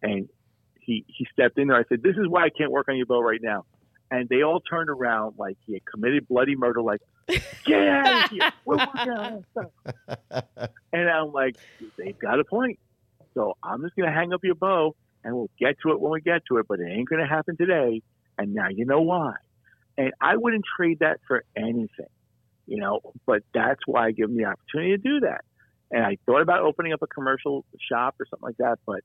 And 0.02 0.30
he 0.88 1.04
he 1.08 1.28
stepped 1.32 1.60
in 1.60 1.68
there. 1.68 1.78
I 1.78 1.84
said, 1.90 2.02
"This 2.02 2.16
is 2.16 2.28
why 2.28 2.46
I 2.46 2.50
can't 2.50 2.72
work 2.72 2.88
on 2.90 2.96
your 2.96 3.06
boat 3.06 3.22
right 3.22 3.42
now." 3.42 3.66
And 4.10 4.30
they 4.30 4.42
all 4.42 4.62
turned 4.62 4.90
around 4.90 5.36
like 5.38 5.58
he 5.66 5.74
had 5.74 5.86
committed 5.86 6.28
bloody 6.30 6.56
murder. 6.56 6.82
Like, 6.82 7.02
get 7.66 7.88
out 7.88 8.26
of 8.26 8.32
here! 8.32 8.52
We're 8.64 8.78
working 8.78 9.12
on 9.12 9.46
stuff. 9.52 10.46
And 10.94 11.10
I'm 11.10 11.34
like, 11.34 11.58
they've 11.98 12.18
got 12.18 12.40
a 12.40 12.46
point. 12.46 12.80
So 13.34 13.56
I'm 13.62 13.84
just 13.84 13.96
gonna 13.96 14.12
hang 14.12 14.34
up 14.34 14.40
your 14.44 14.56
bow, 14.56 14.96
and 15.24 15.36
we'll 15.36 15.52
get 15.60 15.76
to 15.84 15.92
it 15.92 16.00
when 16.00 16.12
we 16.12 16.22
get 16.22 16.42
to 16.50 16.58
it. 16.58 16.66
But 16.68 16.80
it 16.80 16.88
ain't 16.90 17.10
gonna 17.10 17.28
happen 17.28 17.58
today. 17.58 18.02
And 18.38 18.54
now 18.54 18.70
you 18.70 18.86
know 18.86 19.02
why. 19.02 19.34
And 19.98 20.12
I 20.22 20.38
wouldn't 20.38 20.64
trade 20.78 21.00
that 21.00 21.20
for 21.28 21.44
anything, 21.56 22.10
you 22.68 22.78
know. 22.78 23.02
But 23.26 23.44
that's 23.54 23.82
why 23.86 24.08
I 24.08 24.12
give 24.12 24.28
them 24.30 24.38
the 24.38 24.46
opportunity 24.46 24.92
to 24.92 24.98
do 24.98 25.20
that. 25.22 25.42
And 25.92 26.04
I 26.04 26.18
thought 26.26 26.42
about 26.42 26.62
opening 26.62 26.94
up 26.94 27.02
a 27.02 27.08
commercial 27.08 27.66
shop 27.90 28.16
or 28.20 28.26
something 28.30 28.46
like 28.46 28.58
that, 28.58 28.80
but 28.86 29.02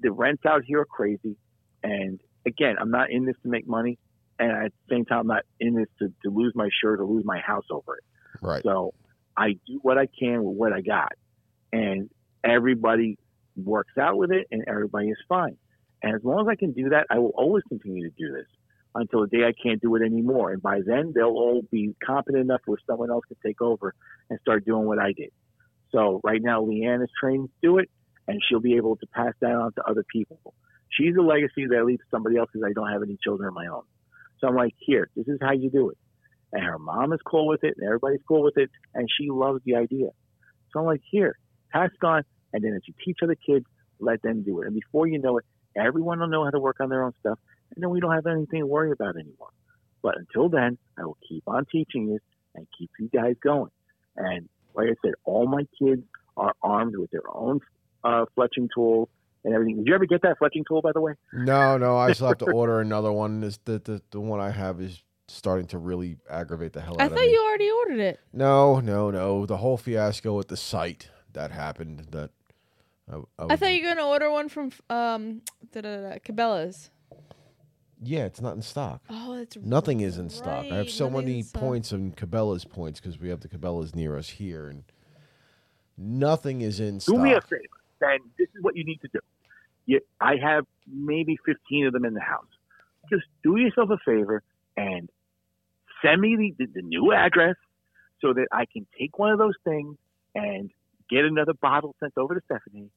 the 0.00 0.12
rents 0.12 0.44
out 0.46 0.64
here 0.64 0.80
are 0.80 0.84
crazy. 0.84 1.36
And 1.82 2.20
again, 2.46 2.76
I'm 2.80 2.90
not 2.90 3.10
in 3.10 3.24
this 3.24 3.36
to 3.42 3.48
make 3.48 3.66
money. 3.66 3.98
And 4.38 4.50
at 4.50 4.72
the 4.72 4.94
same 4.94 5.04
time, 5.04 5.20
I'm 5.20 5.26
not 5.26 5.42
in 5.60 5.74
this 5.74 5.88
to, 6.00 6.12
to 6.24 6.30
lose 6.30 6.52
my 6.54 6.68
shirt 6.80 7.00
or 7.00 7.04
lose 7.04 7.24
my 7.24 7.38
house 7.38 7.66
over 7.70 7.96
it. 7.96 8.04
Right. 8.40 8.62
So 8.62 8.94
I 9.36 9.58
do 9.66 9.78
what 9.82 9.98
I 9.98 10.06
can 10.06 10.42
with 10.42 10.56
what 10.56 10.72
I 10.72 10.80
got. 10.80 11.12
And 11.72 12.10
everybody 12.42 13.18
works 13.56 13.96
out 13.98 14.16
with 14.16 14.30
it 14.30 14.46
and 14.50 14.64
everybody 14.66 15.08
is 15.08 15.18
fine. 15.28 15.56
And 16.04 16.14
as 16.14 16.22
long 16.22 16.42
as 16.42 16.48
I 16.50 16.54
can 16.54 16.72
do 16.72 16.90
that, 16.90 17.06
I 17.08 17.18
will 17.18 17.32
always 17.34 17.64
continue 17.66 18.10
to 18.10 18.14
do 18.14 18.30
this 18.30 18.46
until 18.94 19.22
the 19.22 19.26
day 19.26 19.44
I 19.44 19.54
can't 19.60 19.80
do 19.80 19.96
it 19.96 20.02
anymore. 20.02 20.52
And 20.52 20.60
by 20.60 20.80
then, 20.84 21.12
they'll 21.14 21.28
all 21.28 21.62
be 21.72 21.96
competent 22.04 22.44
enough 22.44 22.60
where 22.66 22.76
someone 22.86 23.10
else 23.10 23.24
can 23.26 23.38
take 23.42 23.62
over 23.62 23.94
and 24.28 24.38
start 24.40 24.66
doing 24.66 24.84
what 24.84 24.98
I 24.98 25.14
did. 25.14 25.30
So 25.92 26.20
right 26.22 26.42
now, 26.42 26.62
Leanne 26.62 27.02
is 27.02 27.08
trained 27.18 27.48
to 27.48 27.54
do 27.62 27.78
it, 27.78 27.88
and 28.28 28.38
she'll 28.46 28.60
be 28.60 28.76
able 28.76 28.96
to 28.96 29.06
pass 29.14 29.32
that 29.40 29.52
on 29.52 29.72
to 29.72 29.84
other 29.84 30.04
people. 30.12 30.52
She's 30.90 31.16
a 31.18 31.22
legacy 31.22 31.66
that 31.70 31.78
I 31.78 31.82
leave 31.82 32.00
to 32.00 32.04
somebody 32.10 32.36
else 32.36 32.50
because 32.52 32.68
I 32.68 32.74
don't 32.74 32.92
have 32.92 33.02
any 33.02 33.16
children 33.24 33.48
of 33.48 33.54
my 33.54 33.66
own. 33.66 33.84
So 34.40 34.48
I'm 34.48 34.56
like, 34.56 34.74
here, 34.78 35.08
this 35.16 35.26
is 35.26 35.38
how 35.40 35.52
you 35.52 35.70
do 35.70 35.88
it. 35.88 35.96
And 36.52 36.62
her 36.62 36.78
mom 36.78 37.14
is 37.14 37.20
cool 37.24 37.46
with 37.46 37.64
it, 37.64 37.76
and 37.78 37.86
everybody's 37.86 38.20
cool 38.28 38.42
with 38.42 38.58
it, 38.58 38.68
and 38.94 39.08
she 39.18 39.30
loves 39.30 39.62
the 39.64 39.76
idea. 39.76 40.08
So 40.70 40.80
I'm 40.80 40.86
like, 40.86 41.00
here, 41.10 41.38
pass 41.72 41.88
on, 42.02 42.24
and 42.52 42.62
then 42.62 42.74
as 42.74 42.82
you 42.86 42.92
teach 43.02 43.20
other 43.22 43.36
kids, 43.36 43.64
let 44.00 44.20
them 44.20 44.42
do 44.42 44.60
it. 44.60 44.66
And 44.66 44.74
before 44.74 45.06
you 45.06 45.18
know 45.18 45.38
it, 45.38 45.44
everyone 45.76 46.20
will 46.20 46.28
know 46.28 46.44
how 46.44 46.50
to 46.50 46.58
work 46.58 46.76
on 46.80 46.88
their 46.88 47.02
own 47.02 47.12
stuff, 47.20 47.38
and 47.74 47.82
then 47.82 47.90
we 47.90 48.00
don't 48.00 48.12
have 48.12 48.26
anything 48.26 48.60
to 48.60 48.66
worry 48.66 48.92
about 48.92 49.16
anymore. 49.16 49.50
But 50.02 50.18
until 50.18 50.48
then, 50.48 50.78
I 50.98 51.04
will 51.04 51.18
keep 51.26 51.44
on 51.46 51.64
teaching 51.70 52.08
you 52.08 52.18
and 52.54 52.66
keep 52.78 52.90
you 52.98 53.08
guys 53.08 53.36
going. 53.42 53.70
And 54.16 54.48
like 54.74 54.88
I 54.88 54.94
said, 55.02 55.14
all 55.24 55.46
my 55.46 55.66
kids 55.78 56.02
are 56.36 56.54
armed 56.62 56.96
with 56.96 57.10
their 57.10 57.22
own 57.32 57.60
uh, 58.02 58.26
fletching 58.36 58.68
tools 58.74 59.08
and 59.44 59.54
everything. 59.54 59.76
Did 59.76 59.86
you 59.86 59.94
ever 59.94 60.06
get 60.06 60.22
that 60.22 60.38
fletching 60.38 60.64
tool, 60.66 60.82
by 60.82 60.92
the 60.92 61.00
way? 61.00 61.14
No, 61.32 61.78
no, 61.78 61.96
I 61.96 62.12
still 62.12 62.28
have 62.28 62.38
to 62.38 62.50
order 62.52 62.80
another 62.80 63.12
one. 63.12 63.40
This 63.40 63.58
the, 63.64 63.78
the 63.78 64.02
the 64.10 64.20
one 64.20 64.40
I 64.40 64.50
have 64.50 64.80
is 64.80 65.02
starting 65.28 65.66
to 65.68 65.78
really 65.78 66.18
aggravate 66.28 66.72
the 66.72 66.80
hell 66.80 66.96
I 66.98 67.04
out 67.04 67.06
of 67.06 67.12
me. 67.12 67.18
I 67.18 67.24
thought 67.24 67.30
you 67.30 67.44
already 67.44 67.70
ordered 67.70 68.00
it. 68.00 68.20
No, 68.32 68.80
no, 68.80 69.10
no. 69.10 69.46
The 69.46 69.58
whole 69.58 69.76
fiasco 69.76 70.36
with 70.36 70.48
the 70.48 70.56
site 70.56 71.08
that 71.32 71.50
happened. 71.50 72.08
That 72.10 72.30
I, 73.10 73.16
I, 73.38 73.46
I 73.50 73.56
thought 73.56 73.72
you 73.74 73.82
were 73.82 73.94
gonna 73.94 74.06
order 74.06 74.30
one 74.30 74.48
from 74.48 74.70
um 74.90 75.42
Cabela's. 75.74 76.90
Yeah, 78.02 78.24
it's 78.26 78.40
not 78.40 78.54
in 78.54 78.62
stock. 78.62 79.02
Oh, 79.08 79.36
that's 79.36 79.56
Nothing 79.56 80.00
is 80.00 80.18
in 80.18 80.28
stock. 80.28 80.66
I 80.70 80.76
have 80.76 80.90
so 80.90 81.08
nothing's 81.08 81.24
many 81.26 81.38
in 81.38 81.44
stock. 81.44 81.62
points 81.62 81.92
on 81.92 82.12
Cabela's 82.12 82.64
points 82.64 83.00
because 83.00 83.18
we 83.18 83.30
have 83.30 83.40
the 83.40 83.48
Cabela's 83.48 83.94
near 83.94 84.18
us 84.18 84.28
here, 84.28 84.68
and 84.68 84.84
nothing 85.96 86.60
is 86.60 86.80
in 86.80 87.00
stock. 87.00 87.14
Do 87.16 87.22
me 87.22 87.32
a 87.32 87.40
favor, 87.40 87.62
and 88.02 88.20
this 88.38 88.48
is 88.54 88.62
what 88.62 88.76
you 88.76 88.84
need 88.84 89.00
to 89.02 89.08
do. 89.08 89.20
You, 89.86 90.00
I 90.20 90.36
have 90.36 90.66
maybe 90.86 91.38
15 91.46 91.86
of 91.86 91.92
them 91.92 92.04
in 92.04 92.14
the 92.14 92.20
house. 92.20 92.46
Just 93.10 93.24
do 93.42 93.56
yourself 93.56 93.90
a 93.90 93.98
favor 94.04 94.42
and 94.76 95.08
send 96.02 96.20
me 96.20 96.36
the, 96.36 96.64
the, 96.66 96.72
the 96.80 96.82
new 96.82 97.12
address 97.12 97.56
so 98.20 98.32
that 98.32 98.48
I 98.52 98.64
can 98.66 98.86
take 98.98 99.18
one 99.18 99.30
of 99.30 99.38
those 99.38 99.54
things 99.64 99.96
and 100.34 100.70
get 101.10 101.24
another 101.24 101.54
bottle 101.54 101.94
sent 102.00 102.12
over 102.16 102.34
to 102.34 102.40
Stephanie. 102.44 102.90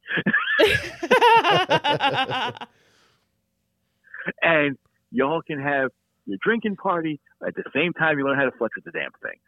and 4.41 4.77
y'all 5.11 5.41
can 5.41 5.61
have 5.61 5.91
your 6.25 6.37
drinking 6.43 6.75
party 6.75 7.19
at 7.45 7.55
the 7.55 7.63
same 7.73 7.93
time 7.93 8.19
you 8.19 8.25
learn 8.25 8.37
how 8.37 8.45
to 8.45 8.51
flex 8.57 8.75
with 8.75 8.85
the 8.85 8.91
damn 8.91 9.11
thing. 9.21 9.39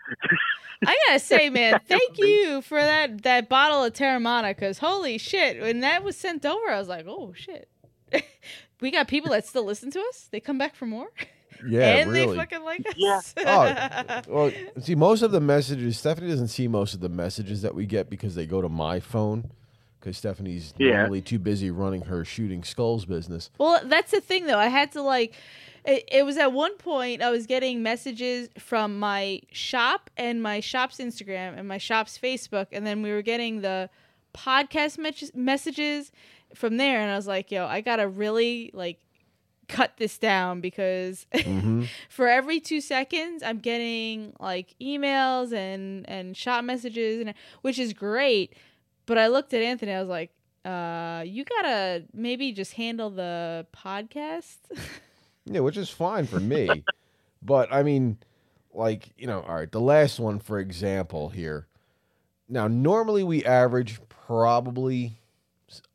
I 0.85 0.97
gotta 1.07 1.19
say, 1.19 1.49
man, 1.49 1.79
thank 1.87 2.17
you 2.17 2.61
for 2.61 2.79
that 2.79 3.23
that 3.23 3.49
bottle 3.49 3.83
of 3.83 3.93
Teremana. 3.93 4.57
Cause 4.57 4.79
holy 4.79 5.17
shit, 5.17 5.61
when 5.61 5.81
that 5.81 6.03
was 6.03 6.15
sent 6.15 6.45
over, 6.45 6.69
I 6.69 6.79
was 6.79 6.87
like, 6.87 7.05
oh 7.07 7.33
shit. 7.35 7.69
we 8.81 8.91
got 8.91 9.07
people 9.07 9.31
that 9.31 9.45
still 9.45 9.65
listen 9.65 9.91
to 9.91 9.99
us. 9.99 10.29
They 10.31 10.39
come 10.39 10.57
back 10.57 10.75
for 10.75 10.85
more, 10.85 11.09
yeah, 11.67 11.95
and 11.97 12.11
really. 12.11 12.27
they 12.33 12.35
fucking 12.37 12.63
like 12.63 12.85
us. 12.87 13.33
Yeah. 13.37 14.21
Oh, 14.27 14.33
well, 14.33 14.51
see, 14.81 14.95
most 14.95 15.21
of 15.21 15.31
the 15.31 15.39
messages, 15.41 15.97
Stephanie 15.97 16.29
doesn't 16.29 16.47
see 16.49 16.67
most 16.67 16.93
of 16.93 16.99
the 16.99 17.09
messages 17.09 17.61
that 17.61 17.75
we 17.75 17.85
get 17.85 18.09
because 18.09 18.35
they 18.35 18.45
go 18.45 18.61
to 18.61 18.69
my 18.69 18.99
phone. 18.99 19.51
Because 19.99 20.17
Stephanie's 20.17 20.73
Yeah. 20.77 20.99
normally 20.99 21.21
too 21.21 21.39
busy 21.39 21.71
running 21.71 22.03
her 22.03 22.23
shooting 22.23 22.63
skulls 22.63 23.03
business. 23.03 23.49
Well, 23.57 23.81
that's 23.83 24.11
the 24.11 24.21
thing 24.21 24.45
though. 24.45 24.57
I 24.57 24.67
had 24.67 24.93
to 24.93 25.01
like 25.01 25.33
it, 25.83 26.05
it 26.09 26.25
was 26.25 26.37
at 26.37 26.53
one 26.53 26.77
point 26.77 27.21
I 27.21 27.29
was 27.31 27.45
getting 27.45 27.83
messages 27.83 28.47
from 28.57 28.97
my 28.97 29.41
shop 29.51 30.09
and 30.15 30.41
my 30.41 30.61
shop's 30.61 30.99
Instagram 30.99 31.57
and 31.59 31.67
my 31.67 31.77
shop's 31.79 32.17
Facebook 32.17 32.67
and 32.71 32.87
then 32.87 33.01
we 33.01 33.11
were 33.11 33.21
getting 33.21 33.59
the 33.59 33.89
podcast 34.33 34.97
mes- 34.97 35.33
messages 35.35 36.13
from 36.55 36.77
there 36.77 37.01
and 37.01 37.11
I 37.11 37.17
was 37.17 37.27
like, 37.27 37.51
"Yo, 37.51 37.65
I 37.65 37.81
got 37.81 37.97
to 37.97 38.07
really 38.07 38.71
like 38.73 38.99
cut 39.69 39.93
this 39.97 40.17
down 40.17 40.59
because 40.59 41.25
hmm 41.43 41.83
for 42.09 42.27
every 42.27 42.59
2 42.59 42.81
seconds 42.81 43.41
I'm 43.43 43.59
getting 43.59 44.33
like 44.39 44.75
emails 44.81 45.53
and 45.53 46.07
and 46.09 46.35
shot 46.35 46.65
messages 46.65 47.21
and 47.21 47.33
which 47.61 47.79
is 47.79 47.93
great. 47.93 48.53
But 49.05 49.17
I 49.17 49.27
looked 49.27 49.53
at 49.53 49.61
Anthony 49.61 49.93
I 49.93 49.99
was 50.01 50.09
like, 50.09 50.31
uh, 50.65 51.23
you 51.25 51.45
gotta 51.45 52.03
maybe 52.13 52.51
just 52.51 52.73
handle 52.73 53.09
the 53.09 53.65
podcast. 53.75 54.57
Yeah, 55.45 55.61
which 55.61 55.77
is 55.77 55.89
fine 55.89 56.27
for 56.27 56.39
me. 56.39 56.83
but 57.41 57.73
I 57.73 57.81
mean, 57.81 58.17
like, 58.71 59.09
you 59.17 59.25
know, 59.25 59.41
all 59.41 59.55
right, 59.55 59.71
the 59.71 59.79
last 59.81 60.19
one, 60.19 60.37
for 60.37 60.59
example, 60.59 61.29
here. 61.29 61.65
Now, 62.47 62.67
normally 62.67 63.23
we 63.23 63.43
average 63.43 63.99
probably 64.09 65.18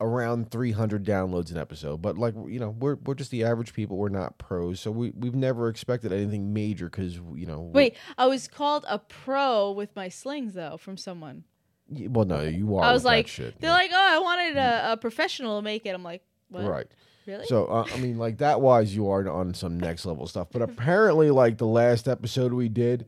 around 0.01 0.51
300 0.51 1.05
downloads 1.05 1.51
an 1.51 1.57
episode, 1.59 2.01
but 2.03 2.17
like, 2.19 2.35
you 2.49 2.59
know, 2.61 2.71
we're, 2.71 2.97
we're 3.05 3.15
just 3.15 3.31
the 3.31 3.45
average 3.45 3.73
people. 3.73 3.97
We're 3.97 4.09
not 4.09 4.39
pros. 4.39 4.81
So 4.81 4.91
we, 4.91 5.11
we've 5.11 5.35
never 5.35 5.69
expected 5.69 6.13
anything 6.13 6.53
major 6.53 6.87
because, 6.89 7.15
you 7.35 7.47
know. 7.47 7.61
Wait, 7.61 7.97
I 8.19 8.27
was 8.27 8.49
called 8.49 8.85
a 8.89 8.99
pro 8.99 9.71
with 9.73 9.95
my 9.97 10.09
slings 10.09 10.55
though 10.55 10.77
from 10.77 10.97
someone. 10.97 11.45
y- 11.89 12.07
Well, 12.11 12.25
no, 12.25 12.43
you 12.43 12.77
are. 12.77 12.85
I 12.85 12.93
was 12.93 13.05
like, 13.05 13.27
shit. 13.29 13.61
they're 13.61 13.71
like, 13.71 13.91
oh, 13.93 13.97
I 14.17 14.19
wanted 14.19 14.57
a, 14.57 14.93
a 14.93 14.97
professional 14.97 15.59
to 15.59 15.63
make 15.63 15.87
it. 15.87 15.91
I'm 15.95 16.03
like, 16.05 16.23
what? 16.49 16.65
right. 16.65 16.87
Really? 17.27 17.47
So 17.47 17.65
uh, 17.67 17.87
I 17.93 17.97
mean, 18.01 18.19
like 18.19 18.39
that 18.39 18.61
wise, 18.61 18.95
you 18.95 19.09
are 19.09 19.27
on 19.31 19.55
some 19.55 19.81
next 19.81 20.05
level 20.05 20.27
stuff. 20.27 20.49
But 20.53 20.61
apparently, 20.69 21.31
like 21.31 21.57
the 21.57 21.67
last 21.67 22.07
episode 22.07 22.53
we 22.53 22.69
did, 22.69 23.07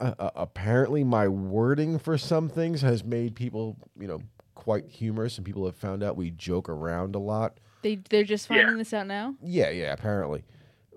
uh, 0.00 0.14
uh, 0.18 0.30
apparently 0.34 1.04
my 1.04 1.28
wording 1.28 1.98
for 2.00 2.18
some 2.18 2.48
things 2.48 2.82
has 2.82 3.04
made 3.04 3.36
people, 3.36 3.76
you 3.98 4.08
know, 4.08 4.20
quite 4.56 4.88
humorous, 4.88 5.36
and 5.36 5.46
people 5.46 5.64
have 5.66 5.76
found 5.76 6.02
out 6.02 6.16
we 6.16 6.30
joke 6.32 6.68
around 6.68 7.14
a 7.14 7.20
lot. 7.20 7.58
they 7.82 7.94
they're 8.10 8.24
just 8.24 8.50
Yeah. 8.50 8.56
finding 8.62 8.78
this 8.78 8.92
out 8.92 9.06
now. 9.06 9.36
Yeah, 9.40 9.70
yeah, 9.70 9.92
apparently. 9.92 10.42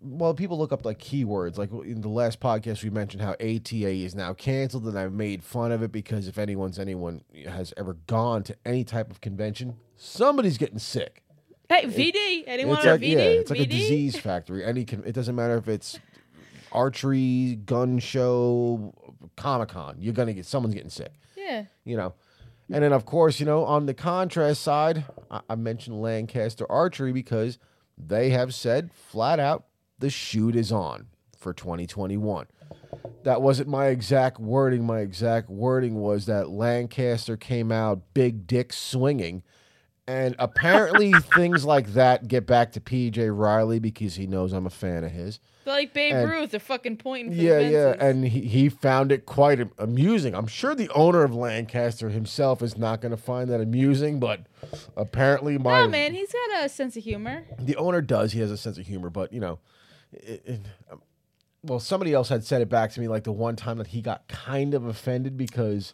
Well, 0.01 0.33
people 0.33 0.57
look 0.57 0.71
up 0.71 0.85
like 0.85 0.97
keywords. 0.97 1.57
Like 1.57 1.71
in 1.71 2.01
the 2.01 2.07
last 2.09 2.39
podcast, 2.39 2.83
we 2.83 2.89
mentioned 2.89 3.21
how 3.21 3.33
ATA 3.33 3.89
is 4.05 4.15
now 4.15 4.33
canceled, 4.33 4.85
and 4.87 4.97
I've 4.97 5.11
made 5.13 5.43
fun 5.43 5.71
of 5.71 5.83
it 5.83 5.91
because 5.91 6.27
if 6.27 6.37
anyone's 6.39 6.79
anyone 6.79 7.21
has 7.47 7.73
ever 7.77 7.93
gone 8.07 8.41
to 8.43 8.55
any 8.65 8.83
type 8.85 9.11
of 9.11 9.19
convention, 9.21 9.75
somebody's 9.97 10.57
getting 10.57 10.79
sick. 10.79 11.21
Hey, 11.67 11.83
VD. 11.85 12.45
Anyone 12.47 12.77
it's 12.77 12.85
on 12.85 12.93
like 12.93 13.01
VD? 13.01 13.11
yeah, 13.11 13.19
it's 13.19 13.51
like 13.51 13.59
a 13.59 13.65
disease 13.67 14.17
factory. 14.17 14.63
Any 14.65 14.85
con- 14.85 15.03
it 15.05 15.11
doesn't 15.13 15.35
matter 15.35 15.57
if 15.57 15.67
it's 15.67 15.99
archery, 16.71 17.59
gun 17.65 17.99
show, 17.99 18.93
Comic 19.35 19.69
Con. 19.69 19.97
You're 19.99 20.13
gonna 20.13 20.33
get 20.33 20.45
someone's 20.45 20.73
getting 20.75 20.89
sick. 20.89 21.13
Yeah. 21.37 21.65
You 21.83 21.97
know, 21.97 22.13
and 22.71 22.83
then 22.83 22.93
of 22.93 23.05
course 23.05 23.39
you 23.39 23.45
know 23.45 23.65
on 23.65 23.85
the 23.85 23.93
contrast 23.93 24.61
side, 24.61 25.05
I, 25.29 25.41
I 25.49 25.55
mentioned 25.55 26.01
Lancaster 26.01 26.69
Archery 26.71 27.11
because 27.11 27.57
they 27.97 28.29
have 28.29 28.53
said 28.53 28.91
flat 28.93 29.39
out 29.39 29.65
the 29.99 30.09
shoot 30.09 30.55
is 30.55 30.71
on 30.71 31.07
for 31.37 31.53
2021. 31.53 32.47
That 33.23 33.41
wasn't 33.41 33.69
my 33.69 33.87
exact 33.87 34.39
wording. 34.39 34.85
My 34.85 34.99
exact 34.99 35.49
wording 35.49 35.95
was 35.95 36.25
that 36.25 36.49
Lancaster 36.49 37.37
came 37.37 37.71
out 37.71 38.13
big 38.13 38.47
dick 38.47 38.71
swinging 38.71 39.43
And 40.09 40.35
apparently, 40.39 41.13
things 41.35 41.65
like 41.65 41.93
that 41.93 42.27
get 42.27 42.47
back 42.47 42.71
to 42.71 42.79
PJ 42.79 43.29
Reilly 43.31 43.77
because 43.77 44.15
he 44.15 44.25
knows 44.25 44.53
I'm 44.53 44.65
a 44.65 44.71
fan 44.71 45.03
of 45.03 45.11
his. 45.11 45.39
But 45.65 45.71
like 45.73 45.93
Babe 45.93 46.15
And- 46.15 46.31
Ruth, 46.31 46.49
they're 46.49 46.59
fucking 46.59 46.97
pointing. 46.97 47.35
For 47.35 47.39
Yeah, 47.39 47.59
yeah, 47.59 47.95
and 47.99 48.25
he, 48.25 48.41
he 48.41 48.69
found 48.69 49.11
it 49.11 49.27
quite 49.27 49.69
amusing. 49.77 50.33
I'm 50.33 50.47
sure 50.47 50.73
the 50.73 50.89
owner 50.95 51.21
of 51.21 51.35
Lancaster 51.35 52.09
himself 52.09 52.63
is 52.63 52.75
not 52.75 53.01
going 53.01 53.11
to 53.11 53.17
find 53.17 53.51
that 53.51 53.61
amusing, 53.61 54.19
but 54.19 54.47
apparently 54.97 55.59
my 55.59 55.81
no 55.81 55.87
man, 55.87 56.15
he's 56.15 56.33
got 56.33 56.65
a 56.65 56.69
sense 56.69 56.97
of 56.97 57.03
humor. 57.03 57.43
the 57.59 57.75
owner 57.75 58.01
does. 58.01 58.31
He 58.31 58.39
has 58.39 58.49
a 58.49 58.57
sense 58.57 58.79
of 58.79 58.87
humor, 58.87 59.11
but 59.11 59.31
you 59.31 59.39
know, 59.39 59.59
it, 60.11 60.41
it, 60.43 60.61
um, 60.91 61.03
well, 61.61 61.79
somebody 61.79 62.13
else 62.13 62.29
had 62.29 62.43
said 62.43 62.63
it 62.63 62.69
back 62.69 62.91
to 62.93 62.99
me 62.99 63.07
like 63.07 63.25
the 63.25 63.31
one 63.31 63.55
time 63.55 63.77
that 63.77 63.87
he 63.87 64.01
got 64.01 64.27
kind 64.27 64.73
of 64.73 64.85
offended 64.85 65.37
because 65.37 65.93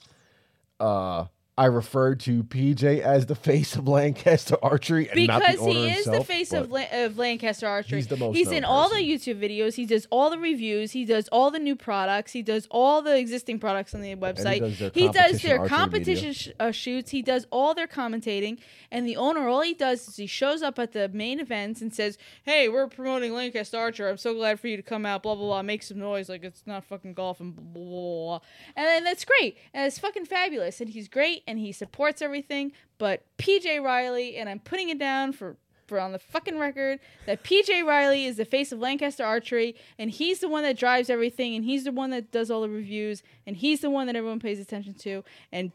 uh, 0.79 1.25
I 1.57 1.67
referred 1.67 2.19
to 2.21 2.43
PJ 2.43 2.99
as 2.99 3.27
the 3.27 3.35
face 3.35 3.77
of 3.77 3.87
Lancaster 3.87 4.57
Archery 4.61 5.07
and 5.09 5.25
not 5.25 5.41
the 5.41 5.47
Because 5.53 5.65
he 5.65 5.87
is 5.87 5.95
himself. 6.03 6.17
the 6.17 6.23
face 6.25 6.51
of, 6.51 6.69
La- 6.69 6.83
of 6.91 7.17
Lancaster 7.17 7.65
Archery. 7.65 7.99
He's 7.99 8.07
the 8.07 8.17
most 8.17 8.35
He's 8.35 8.51
in 8.51 8.65
all 8.65 8.89
the 8.89 8.97
YouTube 8.97 9.39
videos. 9.41 9.75
He 9.75 9.85
does 9.85 10.05
all 10.11 10.29
the 10.29 10.37
reviews. 10.37 10.91
He 10.91 11.05
does 11.05 11.29
all 11.29 11.51
the 11.51 11.59
new 11.59 11.77
products. 11.77 12.33
He 12.33 12.41
does 12.41 12.67
all 12.69 13.01
the 13.01 13.17
existing 13.17 13.59
products 13.59 13.95
on 13.95 14.01
the 14.01 14.15
website. 14.15 14.59
does 14.59 14.79
their 14.79 14.91
He 14.93 15.07
does 15.07 15.41
their 15.41 15.65
competition 15.65 16.33
sh- 16.33 16.49
uh, 16.59 16.71
shoots. 16.71 17.11
He 17.11 17.21
does 17.21 17.47
all 17.51 17.73
their 17.73 17.87
commentating. 17.87 18.57
And 18.91 19.07
the 19.07 19.15
owner, 19.15 19.47
all 19.47 19.61
he 19.61 19.73
does 19.73 20.09
is 20.09 20.17
he 20.17 20.27
shows 20.27 20.61
up 20.61 20.77
at 20.77 20.91
the 20.91 21.07
main 21.07 21.39
events 21.39 21.81
and 21.81 21.93
says, 21.93 22.17
"Hey, 22.43 22.67
we're 22.67 22.87
promoting 22.87 23.33
Lancaster 23.33 23.77
Archer. 23.77 24.09
I'm 24.09 24.17
so 24.17 24.33
glad 24.33 24.59
for 24.59 24.67
you 24.67 24.75
to 24.75 24.83
come 24.83 25.05
out. 25.05 25.23
Blah 25.23 25.35
blah 25.35 25.45
blah. 25.45 25.61
Make 25.61 25.83
some 25.83 25.99
noise 25.99 26.27
like 26.27 26.43
it's 26.43 26.63
not 26.67 26.83
fucking 26.83 27.13
golf 27.13 27.39
and 27.39 27.55
blah 27.55 27.63
blah 27.63 27.83
blah." 27.83 28.39
blah. 28.39 28.39
And 28.75 28.85
then 28.85 29.03
that's 29.05 29.23
great. 29.23 29.57
And 29.73 29.85
it's 29.87 29.99
fucking 29.99 30.25
fabulous. 30.25 30.81
And 30.81 30.89
he's 30.89 31.07
great. 31.07 31.43
And 31.47 31.59
he 31.59 31.71
supports 31.71 32.21
everything. 32.21 32.71
But 32.97 33.23
PJ 33.37 33.83
Reilly, 33.83 34.37
and 34.37 34.49
I'm 34.49 34.59
putting 34.59 34.89
it 34.89 34.97
down 34.97 35.33
for 35.33 35.57
for 35.87 35.99
on 35.99 36.11
the 36.11 36.19
fucking 36.19 36.57
record 36.57 36.99
that 37.27 37.43
PJ 37.43 37.85
Reilly 37.85 38.25
is 38.25 38.37
the 38.37 38.45
face 38.45 38.71
of 38.71 38.79
Lancaster 38.79 39.23
Archery, 39.23 39.75
and 39.99 40.09
he's 40.09 40.39
the 40.39 40.49
one 40.49 40.63
that 40.63 40.77
drives 40.77 41.09
everything, 41.11 41.53
and 41.55 41.63
he's 41.63 41.83
the 41.83 41.91
one 41.91 42.09
that 42.09 42.31
does 42.31 42.49
all 42.49 42.61
the 42.61 42.69
reviews, 42.69 43.21
and 43.45 43.55
he's 43.57 43.81
the 43.81 43.89
one 43.91 44.07
that 44.07 44.15
everyone 44.15 44.39
pays 44.39 44.59
attention 44.59 44.95
to. 44.95 45.23
And 45.51 45.71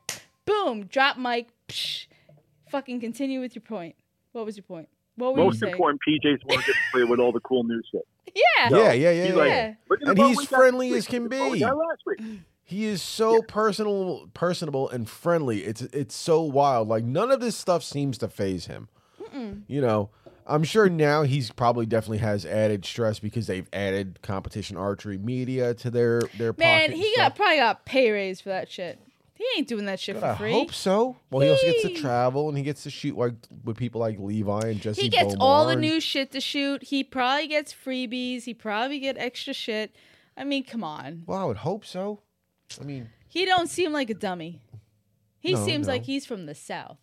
boom, 0.47 0.86
drop 0.86 1.16
mic. 1.16 1.48
Psh, 1.68 2.06
fucking 2.68 3.01
continue 3.01 3.40
with 3.40 3.55
your 3.55 3.62
point. 3.62 3.94
What 4.32 4.44
was 4.47 4.56
your 4.56 4.64
point? 4.64 4.88
What 5.16 5.36
were 5.36 5.44
Most 5.44 5.55
you 5.55 5.60
saying? 5.60 5.72
important, 5.72 6.01
PJ's 6.09 6.40
one 6.44 6.59
gets 6.59 6.78
play 6.92 7.05
with 7.05 7.20
all 7.20 7.32
the 7.32 7.40
cool 7.40 7.64
new 7.64 7.80
shit. 7.90 8.02
Yeah. 8.32 8.68
yeah, 8.70 8.92
yeah, 8.92 9.10
yeah, 9.10 9.24
He's 9.24 9.30
yeah. 9.32 9.36
like, 9.36 9.48
Yeah. 9.48 9.74
And 10.09 10.18
he's 10.18 10.18
vote 10.18 10.18
oh, 10.18 10.28
we 10.28 10.47
got 10.47 10.48
friendly 10.48 10.92
as 10.94 11.06
can 11.09 11.24
Look 11.24 11.32
at 11.32 11.38
the 11.38 11.66
vote 11.66 12.16
be. 12.18 12.40
Got 12.70 12.78
last 12.78 12.78
week. 12.78 12.78
He 12.78 12.86
is 12.86 13.02
so 13.02 13.42
personal, 13.42 14.30
personable, 14.34 14.88
and 14.88 15.09
friendly. 15.09 15.64
It's 15.64 15.82
it's 15.82 16.14
so 16.14 16.42
wild. 16.42 16.88
Like 16.88 17.05
none 17.05 17.30
of 17.30 17.40
this 17.40 17.56
stuff 17.56 17.82
seems 17.82 18.18
to 18.18 18.28
phase 18.28 18.66
him. 18.66 18.88
You 19.68 19.80
know, 19.80 20.10
I'm 20.44 20.64
sure 20.64 20.88
now 20.88 21.22
he's 21.22 21.52
probably 21.52 21.86
definitely 21.86 22.18
has 22.18 22.44
added 22.44 22.84
stress 22.84 23.20
because 23.20 23.47
they've 23.47 23.68
added 23.72 24.18
competition 24.22 24.76
archery 24.76 25.18
media 25.18 25.72
to 25.74 25.90
their 25.90 26.22
their 26.36 26.52
Man, 26.59 26.90
he 26.90 27.12
got 27.16 27.36
probably 27.36 27.59
got 27.59 27.84
pay 27.84 28.10
raise 28.10 28.40
for 28.40 28.48
that 28.48 28.68
shit. 28.70 28.98
He 29.34 29.47
ain't 29.56 29.68
doing 29.68 29.86
that 29.86 30.01
shit 30.01 30.16
But 30.16 30.20
for 30.20 30.26
I 30.26 30.36
free. 30.36 30.51
I 30.51 30.52
hope 30.52 30.74
so. 30.74 31.16
Well, 31.30 31.40
he 31.40 31.48
also 31.51 31.64
gets 31.64 31.82
to 31.82 31.94
travel 31.94 32.48
and 32.48 32.59
he 32.59 32.64
gets 32.64 32.82
to 32.82 32.90
shoot 32.90 33.16
like 33.16 33.34
with 33.64 33.76
people 33.76 34.01
like 34.01 34.18
Levi 34.18 34.60
and 34.68 34.80
Jesse. 34.80 35.01
He 35.01 35.09
gets 35.09 35.34
all 35.40 35.64
the 35.66 35.72
and- 35.72 35.80
new 35.80 36.01
shit 36.01 36.32
to 36.32 36.40
shoot. 36.40 36.82
He 36.82 37.05
probably 37.05 37.47
gets 37.47 37.72
freebies. 37.72 38.44
He 38.44 38.52
probably 38.52 38.98
get 38.98 39.16
extra 39.16 39.55
shit. 39.55 39.97
I 40.36 40.44
mean, 40.44 40.64
come 40.64 40.82
on. 40.84 41.22
Well, 41.26 41.38
I 41.38 41.44
would 41.44 41.59
hope 41.59 41.86
so. 41.86 42.20
I 42.80 42.84
mean, 42.84 43.09
He 43.28 43.44
don't 43.47 43.68
seem 43.68 43.92
like 43.92 44.10
a 44.10 44.14
dummy. 44.14 44.60
He 45.38 45.55
No, 45.55 45.64
seems 45.64 45.86
no. 45.86 45.94
like 45.94 46.05
he's 46.05 46.26
from 46.26 46.47
the 46.47 46.55
south. 46.55 46.98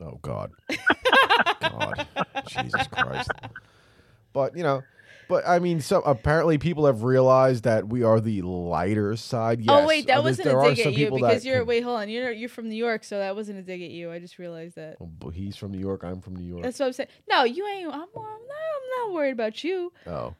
Oh 0.00 0.18
God, 0.22 0.52
God, 1.60 2.06
Jesus 2.46 2.86
Christ! 2.88 3.30
But 4.32 4.56
you 4.56 4.62
know, 4.62 4.82
but 5.28 5.46
I 5.46 5.58
mean, 5.60 5.80
so 5.80 6.00
apparently 6.02 6.58
people 6.58 6.86
have 6.86 7.02
realized 7.04 7.64
that 7.64 7.88
we 7.88 8.02
are 8.02 8.20
the 8.20 8.42
lighter 8.42 9.16
side. 9.16 9.60
Oh, 9.68 9.74
yes. 9.78 9.82
oh 9.84 9.86
wait, 9.86 10.06
that 10.08 10.22
wasn't 10.22 10.46
there 10.48 10.58
a 10.58 10.62
are 10.62 10.68
dig 10.70 10.78
some 10.78 10.92
at 10.92 10.98
you 10.98 11.04
people 11.06 11.18
because 11.18 11.44
you're 11.46 11.58
can- 11.58 11.66
wait, 11.66 11.82
hold 11.82 12.00
on. 12.00 12.08
You're 12.08 12.32
you're 12.32 12.48
from 12.48 12.68
New 12.68 12.74
York, 12.76 13.04
so 13.04 13.18
that 13.18 13.34
wasn't 13.36 13.58
a 13.58 13.62
dig 13.62 13.82
at 13.82 13.90
you. 13.90 14.10
I 14.10 14.18
just 14.18 14.38
realized 14.38 14.76
that. 14.76 14.96
Oh, 15.00 15.06
but 15.06 15.30
he's 15.30 15.56
from 15.56 15.70
New 15.72 15.78
York. 15.80 16.02
I'm 16.04 16.20
from 16.20 16.36
New 16.36 16.46
York. 16.46 16.62
That's 16.62 16.78
what 16.78 16.86
I'm 16.86 16.92
saying. 16.92 17.08
No, 17.28 17.44
you 17.44 17.66
ain't. 17.66 17.86
I'm, 17.86 17.92
more, 18.14 18.26
I'm, 18.26 18.46
not, 18.46 18.56
I'm 19.06 19.08
not 19.08 19.14
worried 19.14 19.32
about 19.32 19.62
you. 19.64 19.92
Oh. 20.06 20.34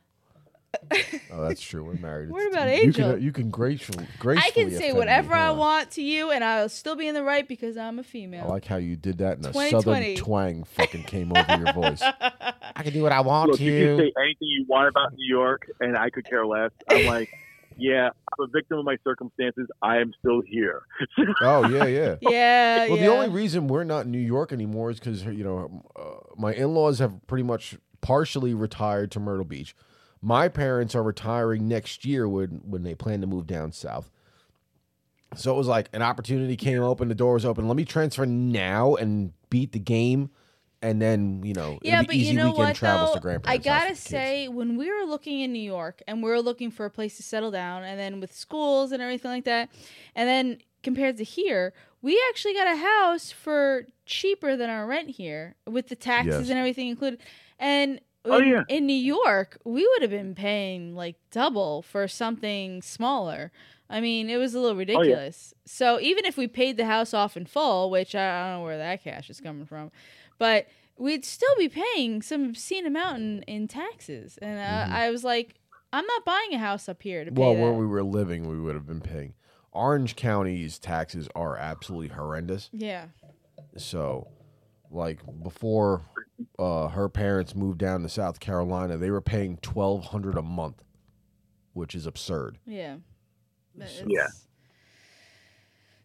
Oh, 1.32 1.46
that's 1.48 1.60
true. 1.60 1.84
We're 1.84 1.94
married. 1.94 2.30
What 2.34 2.42
It's- 2.46 2.52
about 2.54 2.68
you 2.68 2.82
Angel? 2.82 3.12
Can, 3.14 3.22
you 3.22 3.32
can 3.32 3.50
gracefully, 3.50 4.06
gracefully 4.18 4.64
I 4.64 4.68
can 4.68 4.76
say 4.78 4.92
whatever 4.92 5.34
I 5.34 5.50
want 5.50 5.90
to 5.92 6.02
you, 6.02 6.30
and 6.30 6.42
I'll 6.44 6.68
still 6.68 6.96
be 6.96 7.06
in 7.08 7.14
the 7.14 7.22
right 7.22 7.46
because 7.46 7.76
I'm 7.76 7.98
a 7.98 8.02
female. 8.04 8.44
I 8.44 8.48
like 8.48 8.64
how 8.66 8.76
you 8.76 8.96
did 8.96 9.18
that, 9.18 9.38
and 9.38 9.46
a 9.46 9.70
southern 9.70 10.14
twang 10.16 10.64
fucking 10.64 11.04
came 11.04 11.32
over 11.36 11.56
your 11.56 11.72
voice. 11.72 12.02
I 12.76 12.82
can 12.82 12.92
do 12.92 13.02
what 13.02 13.12
I 13.12 13.20
want 13.20 13.50
Look, 13.50 13.58
to. 13.58 13.64
you 13.64 13.86
can 13.86 13.96
say 13.98 14.12
anything 14.18 14.36
you 14.48 14.64
want 14.68 14.88
about 14.88 15.12
New 15.14 15.26
York, 15.26 15.70
and 15.80 15.96
I 15.96 16.10
could 16.10 16.24
care 16.28 16.46
less. 16.46 16.70
I'm 16.90 17.06
like, 17.14 17.30
yeah, 17.76 18.08
I'm 18.08 18.44
a 18.44 18.46
victim 18.48 18.78
of 18.78 18.84
my 18.84 18.96
circumstances. 19.04 19.66
I 19.82 19.98
am 19.98 20.12
still 20.20 20.40
here. 20.46 20.82
oh 21.42 21.68
yeah, 21.68 21.84
yeah. 21.86 22.16
yeah, 22.20 22.88
Well, 22.88 22.96
yeah. 22.98 23.02
the 23.06 23.12
only 23.12 23.28
reason 23.28 23.66
we're 23.68 23.84
not 23.84 24.06
in 24.06 24.12
New 24.12 24.18
York 24.18 24.52
anymore 24.52 24.90
is 24.90 24.98
because 25.00 25.24
you 25.24 25.42
know 25.44 25.82
uh, 25.96 26.02
my 26.36 26.52
in-laws 26.54 26.98
have 27.00 27.26
pretty 27.26 27.42
much 27.44 27.76
partially 28.00 28.54
retired 28.54 29.10
to 29.12 29.20
Myrtle 29.20 29.44
Beach. 29.44 29.74
My 30.24 30.48
parents 30.48 30.94
are 30.94 31.02
retiring 31.02 31.68
next 31.68 32.06
year 32.06 32.26
when 32.26 32.62
when 32.64 32.82
they 32.82 32.94
plan 32.94 33.20
to 33.20 33.26
move 33.26 33.46
down 33.46 33.72
south. 33.72 34.10
So 35.36 35.52
it 35.52 35.56
was 35.56 35.66
like 35.66 35.88
an 35.92 36.00
opportunity 36.00 36.56
came 36.56 36.82
open, 36.82 37.08
the 37.08 37.14
door 37.14 37.34
was 37.34 37.44
open. 37.44 37.68
Let 37.68 37.76
me 37.76 37.84
transfer 37.84 38.24
now 38.24 38.94
and 38.94 39.32
beat 39.50 39.72
the 39.72 39.78
game, 39.78 40.30
and 40.80 41.02
then 41.02 41.42
you 41.44 41.52
know 41.52 41.78
yeah, 41.82 42.02
but 42.02 42.16
you 42.16 42.32
know 42.32 42.52
what 42.52 42.74
travels 42.76 43.18
though? 43.20 43.38
I 43.44 43.58
gotta 43.58 43.90
with 43.90 43.98
the 43.98 44.02
kids. 44.02 44.10
say, 44.10 44.48
when 44.48 44.76
we 44.76 44.90
were 44.90 45.04
looking 45.04 45.40
in 45.40 45.52
New 45.52 45.58
York 45.62 46.02
and 46.06 46.22
we 46.22 46.30
were 46.30 46.40
looking 46.40 46.70
for 46.70 46.86
a 46.86 46.90
place 46.90 47.16
to 47.18 47.22
settle 47.22 47.50
down, 47.50 47.84
and 47.84 47.98
then 48.00 48.20
with 48.20 48.34
schools 48.34 48.92
and 48.92 49.02
everything 49.02 49.30
like 49.30 49.44
that, 49.44 49.68
and 50.14 50.28
then 50.28 50.58
compared 50.82 51.16
to 51.18 51.24
here, 51.24 51.74
we 52.00 52.22
actually 52.30 52.54
got 52.54 52.72
a 52.72 52.76
house 52.76 53.30
for 53.30 53.86
cheaper 54.06 54.56
than 54.56 54.70
our 54.70 54.86
rent 54.86 55.10
here, 55.10 55.56
with 55.66 55.88
the 55.88 55.96
taxes 55.96 56.42
Yes. 56.42 56.50
and 56.50 56.58
everything 56.58 56.88
included. 56.88 57.20
And 57.58 58.00
Oh, 58.26 58.38
in, 58.38 58.48
yeah. 58.48 58.62
in 58.68 58.86
New 58.86 58.92
York, 58.94 59.58
we 59.64 59.86
would 59.86 60.02
have 60.02 60.10
been 60.10 60.34
paying 60.34 60.94
like 60.94 61.16
double 61.30 61.82
for 61.82 62.08
something 62.08 62.80
smaller. 62.82 63.52
I 63.90 64.00
mean, 64.00 64.30
it 64.30 64.38
was 64.38 64.54
a 64.54 64.58
Oh, 64.58 64.62
little 64.62 64.76
ridiculous. 64.78 65.52
So 65.66 66.00
even 66.00 66.24
if 66.24 66.36
we 66.38 66.46
paid 66.48 66.76
the 66.78 66.86
house 66.86 67.12
off 67.12 67.36
in 67.36 67.44
full, 67.46 67.90
which 67.90 68.14
I 68.14 68.24
I 68.26 68.50
don't 68.50 68.60
know 68.60 68.64
where 68.64 68.78
that 68.78 69.04
cash 69.04 69.28
is 69.28 69.40
coming 69.40 69.66
from, 69.66 69.90
but 70.38 70.66
we'd 70.96 71.24
still 71.24 71.54
be 71.58 71.68
paying 71.68 72.22
some 72.22 72.44
obscene 72.46 72.86
amount 72.86 73.18
in, 73.18 73.42
in 73.42 73.68
taxes. 73.68 74.38
And 74.40 74.58
uh, 74.58 74.90
Mhm. 74.90 74.96
I 74.96 75.10
was 75.10 75.22
like, 75.24 75.56
I'm 75.92 76.06
not 76.06 76.24
buying 76.24 76.54
a 76.54 76.58
house 76.58 76.88
up 76.88 77.02
here 77.02 77.24
to 77.24 77.30
pay 77.30 77.40
Well, 77.40 77.54
that. 77.54 77.60
where 77.60 77.72
we 77.72 77.86
were 77.86 78.02
living, 78.02 78.48
we 78.48 78.58
would 78.58 78.74
have 78.74 78.86
been 78.86 79.00
paying. 79.02 79.34
Orange 79.72 80.16
County's 80.16 80.78
taxes 80.78 81.28
are 81.34 81.56
absolutely 81.56 82.08
horrendous. 82.08 82.70
yeah. 82.72 83.06
So, 83.76 84.28
like 84.94 85.20
before 85.42 86.02
uh, 86.58 86.88
her 86.88 87.08
parents 87.08 87.54
moved 87.54 87.78
down 87.78 88.02
to 88.02 88.08
South 88.08 88.40
Carolina, 88.40 88.96
they 88.96 89.10
were 89.10 89.20
paying 89.20 89.58
twelve 89.58 90.06
hundred 90.06 90.36
a 90.38 90.42
month, 90.42 90.82
which 91.72 91.94
is 91.94 92.06
absurd. 92.06 92.58
Yeah. 92.64 92.96
But 93.76 93.88
So- 93.88 94.04
Yeah. 94.08 94.26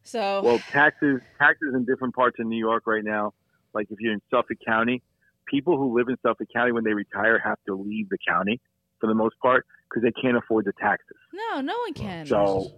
So 0.04 0.42
well, 0.44 0.60
taxes 0.72 1.22
taxes 1.38 1.74
in 1.76 1.86
different 1.86 2.16
parts 2.16 2.38
of 2.40 2.48
New 2.48 2.58
York 2.58 2.84
right 2.88 3.04
now. 3.04 3.34
Like 3.74 3.88
if 3.92 4.00
you're 4.00 4.14
in 4.14 4.22
Suffolk 4.32 4.58
County, 4.66 5.04
people 5.48 5.78
who 5.78 5.96
live 5.98 6.08
in 6.10 6.18
Suffolk 6.24 6.48
County 6.54 6.72
when 6.72 6.84
they 6.84 6.94
retire 6.94 7.40
have 7.40 7.58
to 7.68 7.76
leave 7.76 8.10
the 8.10 8.18
county 8.28 8.60
for 9.00 9.08
the 9.08 9.14
most 9.14 9.36
part 9.42 9.66
because 9.90 10.04
they 10.04 10.12
can't 10.22 10.38
afford 10.38 10.66
the 10.66 10.74
taxes. 10.80 11.18
no, 11.34 11.62
no 11.62 11.78
one 11.80 11.94
can. 11.94 12.26
So- 12.26 12.64
Jesus. 12.64 12.74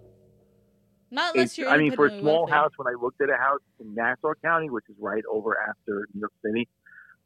Not 1.12 1.36
unless 1.36 1.50
It's, 1.50 1.58
you're. 1.58 1.70
I 1.70 1.78
mean, 1.78 1.92
for 1.92 2.08
a 2.08 2.20
small 2.20 2.48
house, 2.48 2.72
when 2.78 2.88
I 2.88 2.98
looked 3.00 3.22
at 3.22 3.30
a 3.30 3.36
house 3.36 3.60
in 3.80 3.94
Nassau 3.94 4.34
County, 4.42 4.70
which 4.70 4.86
is 4.90 4.96
right 5.00 5.24
over 5.30 5.58
after 5.60 6.08
New 6.14 6.22
York 6.22 6.32
City, 6.44 6.68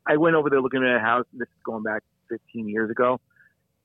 I 0.08 0.18
went 0.18 0.36
over 0.36 0.50
there 0.50 0.62
looking 0.62 0.84
at 0.84 0.96
a 0.96 1.00
house. 1.00 1.26
This 1.34 1.48
is 1.48 1.64
going 1.64 1.84
back 1.84 2.04
15 2.30 2.68
years 2.68 2.90
ago, 2.90 3.22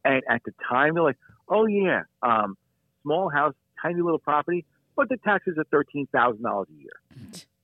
and 0.05 0.23
at 0.29 0.43
the 0.45 0.53
time 0.69 0.95
they're 0.95 1.03
like, 1.03 1.19
"Oh 1.49 1.67
yeah, 1.67 2.03
um, 2.23 2.57
small 3.03 3.29
house, 3.29 3.55
tiny 3.83 4.01
little 4.01 4.19
property, 4.19 4.65
but 4.97 5.09
the 5.11 5.19
taxes 5.19 5.59
are 5.59 5.65
thirteen 5.65 6.07
thousand 6.07 6.43
dollars 6.43 6.69
a 6.71 6.81
year 6.81 7.01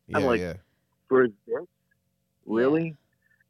Yeah, 0.07 0.19
I'm 0.19 0.25
like- 0.25 0.41
yeah. 0.41 0.55
for 1.09 1.29
this, 1.29 1.67
really." 2.45 2.95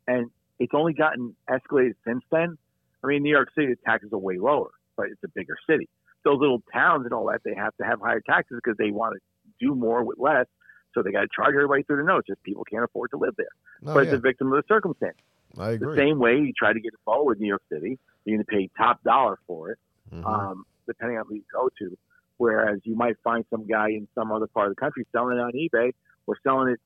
And 0.07 0.31
it's 0.61 0.73
only 0.73 0.93
gotten 0.93 1.35
escalated 1.51 1.95
since 2.07 2.23
then. 2.31 2.57
I 3.03 3.09
mean, 3.09 3.25
New 3.25 3.31
York 3.31 3.51
City, 3.55 3.67
the 3.69 3.77
taxes 3.85 4.13
are 4.13 4.19
way 4.19 4.39
lower, 4.39 4.71
but 4.97 5.07
it's 5.11 5.23
a 5.25 5.29
bigger 5.29 5.57
city. 5.69 5.89
Those 6.27 6.41
little 6.41 6.61
towns 6.73 7.05
and 7.05 7.13
all 7.15 7.27
that, 7.27 7.43
they 7.45 7.55
have 7.55 7.75
to 7.77 7.85
have 7.85 8.01
higher 8.01 8.21
taxes 8.21 8.59
because 8.63 8.77
they 8.77 8.91
want 8.91 9.15
to 9.15 9.21
do 9.65 9.75
more 9.77 10.03
with 10.05 10.19
less. 10.19 10.47
So 10.93 11.03
they 11.03 11.13
got 11.13 11.21
to 11.21 11.29
charge 11.35 11.55
everybody 11.55 11.85
through 11.85 11.99
the 11.99 12.03
nose. 12.03 12.23
Just 12.27 12.43
people 12.43 12.65
can't 12.65 12.83
afford 12.83 13.11
to 13.13 13.17
live 13.17 13.35
there. 13.37 13.47
No, 13.81 13.95
but 13.95 14.03
it's 14.05 14.13
a 14.13 14.19
victim 14.19 14.53
of 14.53 14.57
the 14.57 14.65
circumstance. 14.67 15.17
I 15.57 15.71
agree. 15.71 15.95
The 15.95 16.01
same 16.03 16.19
way 16.19 16.33
you 16.39 16.53
try 16.59 16.73
to 16.73 16.81
get 16.81 16.93
a 16.95 16.97
forward 17.05 17.35
with 17.35 17.39
New 17.41 17.47
York 17.47 17.63
City, 17.71 17.99
you're 18.25 18.37
going 18.37 18.45
to 18.45 18.51
pay 18.51 18.69
top 18.77 19.03
dollar 19.05 19.39
for 19.47 19.71
it, 19.71 19.79
Mhm. 20.13 20.27
um, 20.27 20.67
depending 20.87 21.17
on 21.19 21.27
who 21.29 21.37
you 21.37 21.45
go 21.53 21.69
to. 21.79 21.97
Whereas 22.39 22.81
you 22.85 22.97
might 22.97 23.17
find 23.23 23.45
some 23.51 23.67
guy 23.67 23.91
in 23.91 24.09
some 24.15 24.33
other 24.33 24.49
part 24.49 24.69
of 24.69 24.75
the 24.75 24.81
country 24.81 25.07
selling 25.13 25.39
it 25.39 25.41
on 25.41 25.53
eBay 25.53 25.93
or 26.27 26.37
selling 26.43 26.71
it 26.73 26.81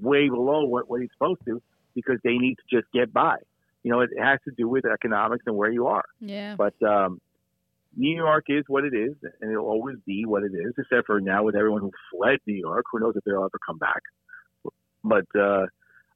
way 0.00 0.28
below 0.28 0.64
what, 0.64 0.88
what 0.88 1.00
he's 1.02 1.10
supposed 1.12 1.44
to 1.44 1.60
because 1.94 2.18
they 2.24 2.38
need 2.38 2.56
to 2.56 2.64
just 2.80 2.90
get 2.92 3.12
by. 3.12 3.36
You 3.82 3.90
know, 3.92 4.00
it 4.00 4.10
has 4.18 4.40
to 4.46 4.50
do 4.52 4.68
with 4.68 4.84
economics 4.84 5.44
and 5.46 5.56
where 5.56 5.70
you 5.70 5.86
are. 5.86 6.04
Yeah. 6.20 6.56
But 6.56 6.80
um, 6.82 7.20
New 7.96 8.14
York 8.16 8.44
is 8.48 8.64
what 8.68 8.84
it 8.84 8.94
is, 8.94 9.14
and 9.40 9.50
it'll 9.50 9.66
always 9.66 9.96
be 10.06 10.24
what 10.26 10.42
it 10.42 10.52
is, 10.52 10.74
except 10.78 11.06
for 11.06 11.20
now 11.20 11.42
with 11.44 11.56
everyone 11.56 11.80
who 11.80 11.90
fled 12.12 12.38
New 12.46 12.54
York. 12.54 12.84
Who 12.92 13.00
knows 13.00 13.14
if 13.16 13.24
they'll 13.24 13.38
ever 13.44 13.58
come 13.66 13.78
back? 13.78 14.02
But 15.02 15.24
uh, 15.38 15.66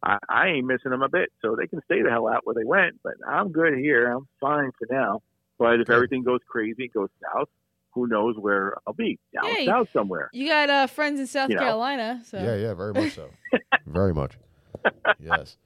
I, 0.03 0.19
I 0.29 0.47
ain't 0.49 0.67
missing 0.67 0.91
them 0.91 1.03
a 1.03 1.09
bit, 1.09 1.31
so 1.41 1.57
they 1.57 1.67
can 1.67 1.81
stay 1.85 2.03
the 2.03 2.11
hell 2.11 2.29
out 2.29 2.41
where 2.45 2.55
they 2.55 2.65
went. 2.65 3.01
But 3.03 3.15
I'm 3.27 3.51
good 3.53 3.79
here. 3.79 4.11
I'm 4.13 4.27
fine 4.41 4.71
for 4.79 4.87
now. 4.91 5.23
But 5.59 5.81
if 5.81 5.87
Good. 5.87 5.95
everything 5.95 6.23
goes 6.25 6.41
crazy, 6.49 6.85
it 6.85 6.93
goes 6.95 7.09
south, 7.35 7.49
who 7.93 8.07
knows 8.07 8.37
where 8.39 8.75
I'll 8.87 8.95
be? 8.95 9.19
Down 9.35 9.51
Yeah, 9.51 9.59
you- 9.59 9.67
south 9.67 9.89
somewhere. 9.93 10.31
You 10.33 10.49
got 10.49 10.71
uh, 10.71 10.87
friends 10.87 11.21
in 11.21 11.27
South 11.27 11.51
You 11.51 11.57
know. 11.57 11.63
Carolina, 11.63 12.23
so 12.25 12.39
Yeah, 12.39 12.57
yeah, 12.57 12.75
very 12.75 12.93
much 12.95 13.15
so. 13.15 13.31
very 13.87 14.15
much. 14.15 14.39
Yes. 15.19 15.57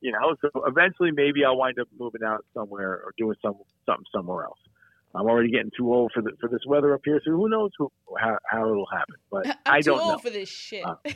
You 0.00 0.12
know, 0.12 0.34
so 0.40 0.64
eventually 0.66 1.10
maybe 1.10 1.44
I'll 1.44 1.58
wind 1.58 1.78
up 1.78 1.88
moving 1.98 2.22
out 2.24 2.44
somewhere 2.54 2.92
or 3.04 3.12
doing 3.18 3.36
some 3.42 3.54
something 3.84 4.06
somewhere 4.14 4.44
else. 4.44 4.58
I'm 5.14 5.26
already 5.26 5.50
getting 5.50 5.70
too 5.76 5.92
old 5.92 6.12
for 6.14 6.22
the, 6.22 6.32
for 6.40 6.48
this 6.48 6.60
weather 6.66 6.94
up 6.94 7.00
here, 7.04 7.20
so 7.24 7.32
who 7.32 7.48
knows 7.48 7.70
who, 7.78 7.90
how, 8.18 8.38
how 8.48 8.70
it'll 8.70 8.86
happen. 8.92 9.16
But 9.30 9.46
I'm 9.66 9.74
I 9.74 9.80
don't 9.80 10.00
old 10.00 10.12
know. 10.12 10.18
for 10.18 10.30
this 10.30 10.48
shit. 10.48 10.84
Uh, 10.84 10.94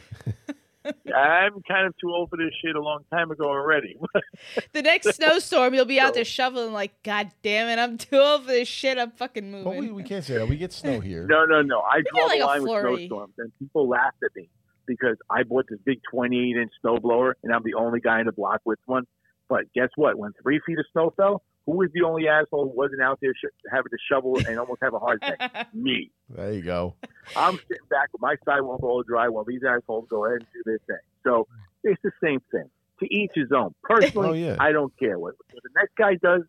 I'm 1.14 1.62
kind 1.66 1.86
of 1.86 1.94
too 1.98 2.10
old 2.10 2.28
for 2.28 2.36
this 2.36 2.52
shit 2.62 2.76
a 2.76 2.80
long 2.80 3.04
time 3.10 3.30
ago 3.30 3.44
already. 3.44 3.96
the 4.72 4.82
next 4.82 5.14
snowstorm, 5.14 5.72
you'll 5.72 5.86
be 5.86 6.00
out 6.00 6.12
there 6.12 6.24
shoveling 6.24 6.72
like, 6.72 7.02
God 7.02 7.30
damn 7.42 7.68
it, 7.68 7.80
I'm 7.80 7.96
too 7.96 8.18
old 8.18 8.42
for 8.42 8.52
this 8.52 8.68
shit. 8.68 8.98
I'm 8.98 9.12
fucking 9.12 9.50
moving. 9.50 9.64
But 9.64 9.78
we, 9.78 9.90
we 9.90 10.02
can't 10.02 10.24
say 10.24 10.34
that. 10.34 10.48
We 10.48 10.56
get 10.56 10.72
snow 10.72 11.00
here. 11.00 11.26
no, 11.26 11.46
no, 11.46 11.62
no. 11.62 11.80
I 11.80 12.02
draw 12.12 12.26
like 12.26 12.38
the 12.38 12.44
a 12.44 12.46
line 12.46 12.62
with 12.62 12.70
snowstorms, 12.70 13.34
and 13.38 13.52
people 13.58 13.88
laughed 13.88 14.22
at 14.22 14.34
me 14.36 14.50
because 14.86 15.16
I 15.30 15.44
bought 15.44 15.66
this 15.70 15.78
big 15.84 16.00
28 16.10 16.56
inch 16.56 16.72
snowblower, 16.84 17.32
and 17.42 17.54
I'm 17.54 17.62
the 17.64 17.74
only 17.74 18.00
guy 18.00 18.20
in 18.20 18.26
the 18.26 18.32
block 18.32 18.60
with 18.64 18.78
one. 18.86 19.04
But 19.48 19.72
guess 19.74 19.88
what? 19.96 20.18
When 20.18 20.32
three 20.42 20.60
feet 20.66 20.78
of 20.78 20.84
snow 20.92 21.12
fell, 21.16 21.42
who 21.66 21.76
was 21.78 21.88
the 21.94 22.02
only 22.02 22.28
asshole 22.28 22.64
who 22.70 22.76
wasn't 22.76 23.00
out 23.02 23.18
there 23.22 23.32
sh- 23.34 23.50
having 23.70 23.90
to 23.90 23.96
shovel 24.10 24.36
and 24.46 24.58
almost 24.58 24.80
have 24.82 24.94
a 24.94 24.98
heart 24.98 25.18
attack? 25.22 25.68
Me. 25.74 26.10
There 26.28 26.52
you 26.52 26.62
go. 26.62 26.94
I'm 27.36 27.56
sitting 27.68 27.86
back 27.90 28.10
with 28.12 28.20
my 28.20 28.36
sidewalk 28.44 28.82
all 28.82 29.02
dry 29.02 29.28
while 29.28 29.44
these 29.44 29.62
assholes 29.66 30.06
go 30.10 30.26
ahead 30.26 30.38
and 30.40 30.46
do 30.52 30.62
their 30.64 30.78
thing. 30.86 31.04
So 31.24 31.46
it's 31.82 32.00
the 32.02 32.12
same 32.22 32.40
thing. 32.50 32.68
To 33.00 33.06
each 33.12 33.32
his 33.34 33.50
own. 33.50 33.74
Personally, 33.82 34.44
Oh, 34.44 34.48
yeah. 34.50 34.56
I 34.60 34.70
don't 34.72 34.96
care 34.98 35.18
what, 35.18 35.34
what 35.52 35.62
the 35.62 35.70
next 35.74 35.96
guy 35.96 36.14
does 36.14 36.42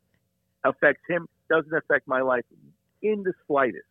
affects 0.64 1.02
him. 1.10 1.28
Doesn't 1.50 1.74
affect 1.74 2.08
my 2.08 2.22
life 2.22 2.44
in 3.02 3.24
the 3.24 3.34
slightest. 3.48 3.86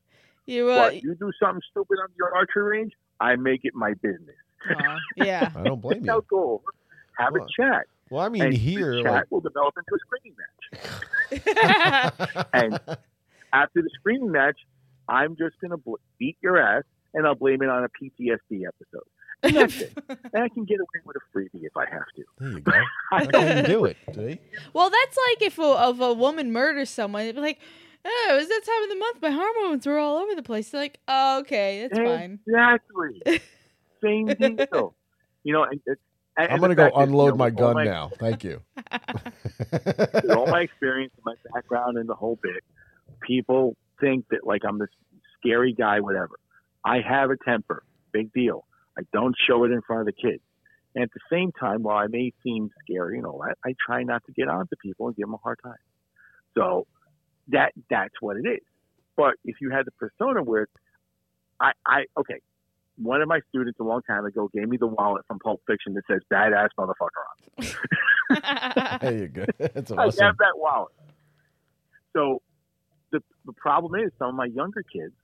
you, 0.46 0.68
uh, 0.68 0.76
But 0.90 1.02
you 1.02 1.14
do 1.14 1.30
something 1.40 1.62
stupid 1.70 1.98
on 2.02 2.08
your 2.18 2.34
archery 2.36 2.78
range, 2.78 2.92
I 3.20 3.36
make 3.36 3.60
it 3.64 3.74
my 3.74 3.94
business. 3.94 4.36
aw, 4.70 4.96
yeah. 5.16 5.50
I 5.56 5.62
don't 5.64 5.80
blame 5.80 6.00
you. 6.04 6.22
go 6.28 6.52
over, 6.54 6.64
have 7.18 7.32
Well, 7.32 7.44
a 7.44 7.46
chat, 7.62 7.86
Well, 8.14 8.24
I 8.24 8.28
mean, 8.28 8.42
and 8.42 8.54
here, 8.54 8.94
the 8.94 9.02
chat 9.02 9.12
like, 9.12 9.30
will 9.32 9.40
develop 9.40 9.74
into 9.76 9.92
a 9.92 9.98
screaming 10.06 10.36
match. 10.38 10.46
And 12.52 12.78
after 13.52 13.82
the 13.82 13.90
screaming 13.98 14.30
match, 14.30 14.56
I'm 15.08 15.34
just 15.34 15.56
gonna 15.60 15.78
bl- 15.78 15.94
beat 16.16 16.36
your 16.40 16.56
ass, 16.56 16.84
and 17.12 17.26
I'll 17.26 17.34
blame 17.34 17.60
it 17.62 17.68
on 17.68 17.82
a 17.82 17.88
PTSD 17.88 18.68
episode. 18.68 19.08
And 19.42 19.56
that's 19.56 19.80
it. 19.80 19.98
And 20.32 20.44
I 20.44 20.48
can 20.48 20.64
get 20.64 20.78
away 20.78 21.00
with 21.04 21.16
a 21.16 21.20
freebie 21.36 21.64
if 21.64 21.76
I 21.76 21.86
have 21.90 22.06
to. 22.14 22.24
there 22.38 22.50
you 22.50 22.60
go. 22.60 22.70
That's 23.10 23.36
how 23.36 23.56
you 23.56 23.62
do 23.64 23.84
it. 23.86 23.96
See? 24.14 24.38
well, 24.72 24.90
that's 24.90 25.18
like 25.30 25.42
if 25.42 25.58
a, 25.58 25.90
if 25.92 25.98
a 25.98 26.12
woman 26.12 26.52
murders 26.52 26.90
someone, 26.90 27.22
it'd 27.22 27.34
be 27.34 27.40
like, 27.40 27.58
oh, 28.04 28.28
it 28.30 28.36
was 28.36 28.46
that 28.46 28.62
time 28.64 28.82
of 28.84 28.90
the 28.90 28.96
month. 28.96 29.22
My 29.22 29.30
hormones 29.30 29.84
were 29.88 29.98
all 29.98 30.18
over 30.18 30.36
the 30.36 30.42
place. 30.44 30.70
They're 30.70 30.82
like, 30.82 31.00
oh, 31.08 31.40
okay, 31.40 31.88
that's 31.88 31.98
fine. 31.98 32.38
Exactly. 32.46 33.40
Same 34.00 34.26
deal. 34.26 34.94
You 35.46 35.52
know, 35.52 35.64
and, 35.64 35.78
and, 36.36 36.46
and 36.46 36.52
I'm 36.52 36.60
gonna 36.60 36.74
go 36.74 36.84
fact 36.84 36.96
is, 36.96 36.98
you 36.98 37.02
unload 37.04 37.30
know, 37.30 37.36
my 37.36 37.46
with 37.46 37.60
all 37.60 37.74
gun 37.74 37.84
now. 37.84 38.10
Thank 38.18 38.44
you. 38.44 38.62
with 39.70 40.30
all 40.30 40.46
my 40.46 40.62
experience 40.62 41.12
and 41.16 41.24
my 41.24 41.34
background 41.52 41.98
and 41.98 42.08
the 42.08 42.14
whole 42.14 42.38
bit, 42.42 42.62
people 43.20 43.76
think 44.00 44.26
that 44.30 44.46
like 44.46 44.62
I'm 44.66 44.78
this 44.78 44.88
scary 45.38 45.72
guy, 45.72 46.00
whatever. 46.00 46.38
I 46.84 47.00
have 47.00 47.30
a 47.30 47.36
temper, 47.44 47.84
big 48.12 48.32
deal. 48.32 48.66
I 48.98 49.02
don't 49.12 49.34
show 49.48 49.64
it 49.64 49.70
in 49.70 49.80
front 49.82 50.00
of 50.00 50.06
the 50.06 50.12
kids. 50.12 50.42
And 50.94 51.02
at 51.02 51.10
the 51.12 51.20
same 51.30 51.50
time, 51.52 51.82
while 51.82 51.96
I 51.96 52.06
may 52.06 52.32
seem 52.44 52.70
scary 52.82 53.18
and 53.18 53.26
all 53.26 53.42
that, 53.44 53.58
I 53.64 53.74
try 53.84 54.04
not 54.04 54.24
to 54.26 54.32
get 54.32 54.48
on 54.48 54.68
to 54.68 54.76
people 54.76 55.08
and 55.08 55.16
give 55.16 55.26
them 55.26 55.34
a 55.34 55.38
hard 55.38 55.58
time. 55.62 55.74
So 56.54 56.86
that 57.48 57.72
that's 57.90 58.14
what 58.20 58.36
it 58.36 58.48
is. 58.48 58.60
But 59.16 59.34
if 59.44 59.56
you 59.60 59.70
had 59.70 59.86
the 59.86 59.92
persona 59.92 60.42
where 60.42 60.68
I, 61.60 61.72
I 61.84 62.04
okay, 62.16 62.40
one 62.96 63.22
of 63.22 63.28
my 63.28 63.40
students 63.48 63.78
a 63.80 63.82
long 63.82 64.02
time 64.02 64.24
ago 64.24 64.50
gave 64.54 64.68
me 64.68 64.76
the 64.76 64.86
wallet 64.86 65.24
from 65.26 65.38
Pulp 65.38 65.60
Fiction 65.66 65.94
that 65.94 66.04
says 66.10 66.20
"badass 66.32 66.68
motherfucker" 66.78 67.08
on. 67.58 67.64
it. 67.64 69.00
there 69.00 69.18
you 69.18 69.28
go. 69.28 69.44
That's 69.58 69.90
I 69.92 70.06
awesome. 70.06 70.24
have 70.24 70.38
that 70.38 70.56
wallet. 70.56 70.92
So 72.14 72.40
the 73.10 73.20
the 73.44 73.52
problem 73.52 74.00
is 74.00 74.12
some 74.18 74.28
of 74.28 74.34
my 74.34 74.46
younger 74.46 74.82
kids, 74.82 75.14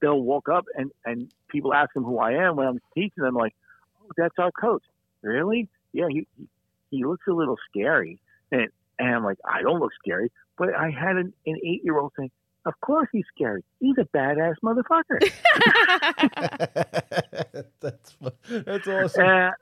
they'll 0.00 0.20
walk 0.20 0.48
up 0.48 0.64
and 0.74 0.90
and 1.04 1.32
people 1.48 1.74
ask 1.74 1.92
them 1.94 2.04
who 2.04 2.18
I 2.18 2.32
am 2.32 2.56
when 2.56 2.66
I'm 2.66 2.80
teaching 2.94 3.24
them 3.24 3.34
like, 3.34 3.54
oh, 4.02 4.10
that's 4.16 4.34
our 4.38 4.52
coach. 4.52 4.82
Really? 5.22 5.68
Yeah, 5.92 6.06
he 6.08 6.26
he, 6.36 6.48
he 6.90 7.04
looks 7.04 7.26
a 7.28 7.32
little 7.32 7.56
scary, 7.70 8.20
and 8.52 8.68
and 8.98 9.16
I'm 9.16 9.24
like, 9.24 9.38
I 9.44 9.62
don't 9.62 9.80
look 9.80 9.92
scary, 10.02 10.30
but 10.56 10.74
I 10.74 10.90
had 10.90 11.16
an, 11.16 11.32
an 11.46 11.56
eight 11.64 11.82
year 11.84 11.98
old 11.98 12.12
saying. 12.16 12.30
Of 12.68 12.78
course 12.82 13.08
he's 13.10 13.24
scary. 13.34 13.64
He's 13.80 13.96
a 13.96 14.04
badass 14.14 14.56
motherfucker. 14.62 15.18
that's 17.80 18.14
that's 18.50 18.86
awesome. 18.86 19.24
and, 19.24 19.54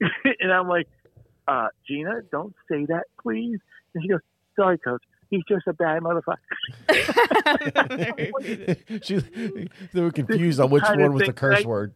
and, 0.24 0.34
and 0.40 0.52
I'm 0.52 0.66
like, 0.66 0.88
uh, 1.46 1.68
Gina, 1.86 2.22
don't 2.32 2.52
say 2.68 2.86
that, 2.86 3.04
please. 3.22 3.60
And 3.94 4.02
she 4.02 4.08
goes, 4.08 4.18
Sorry, 4.56 4.78
coach. 4.78 5.04
He's 5.30 5.44
just 5.48 5.68
a 5.68 5.74
bad 5.74 6.02
motherfucker. 6.02 6.34
she, 9.04 9.18
they 9.92 10.00
were 10.00 10.10
confused 10.10 10.58
on 10.58 10.70
which 10.70 10.82
one 10.82 11.12
was 11.12 11.22
the 11.22 11.32
curse 11.32 11.58
right? 11.58 11.66
word. 11.66 11.92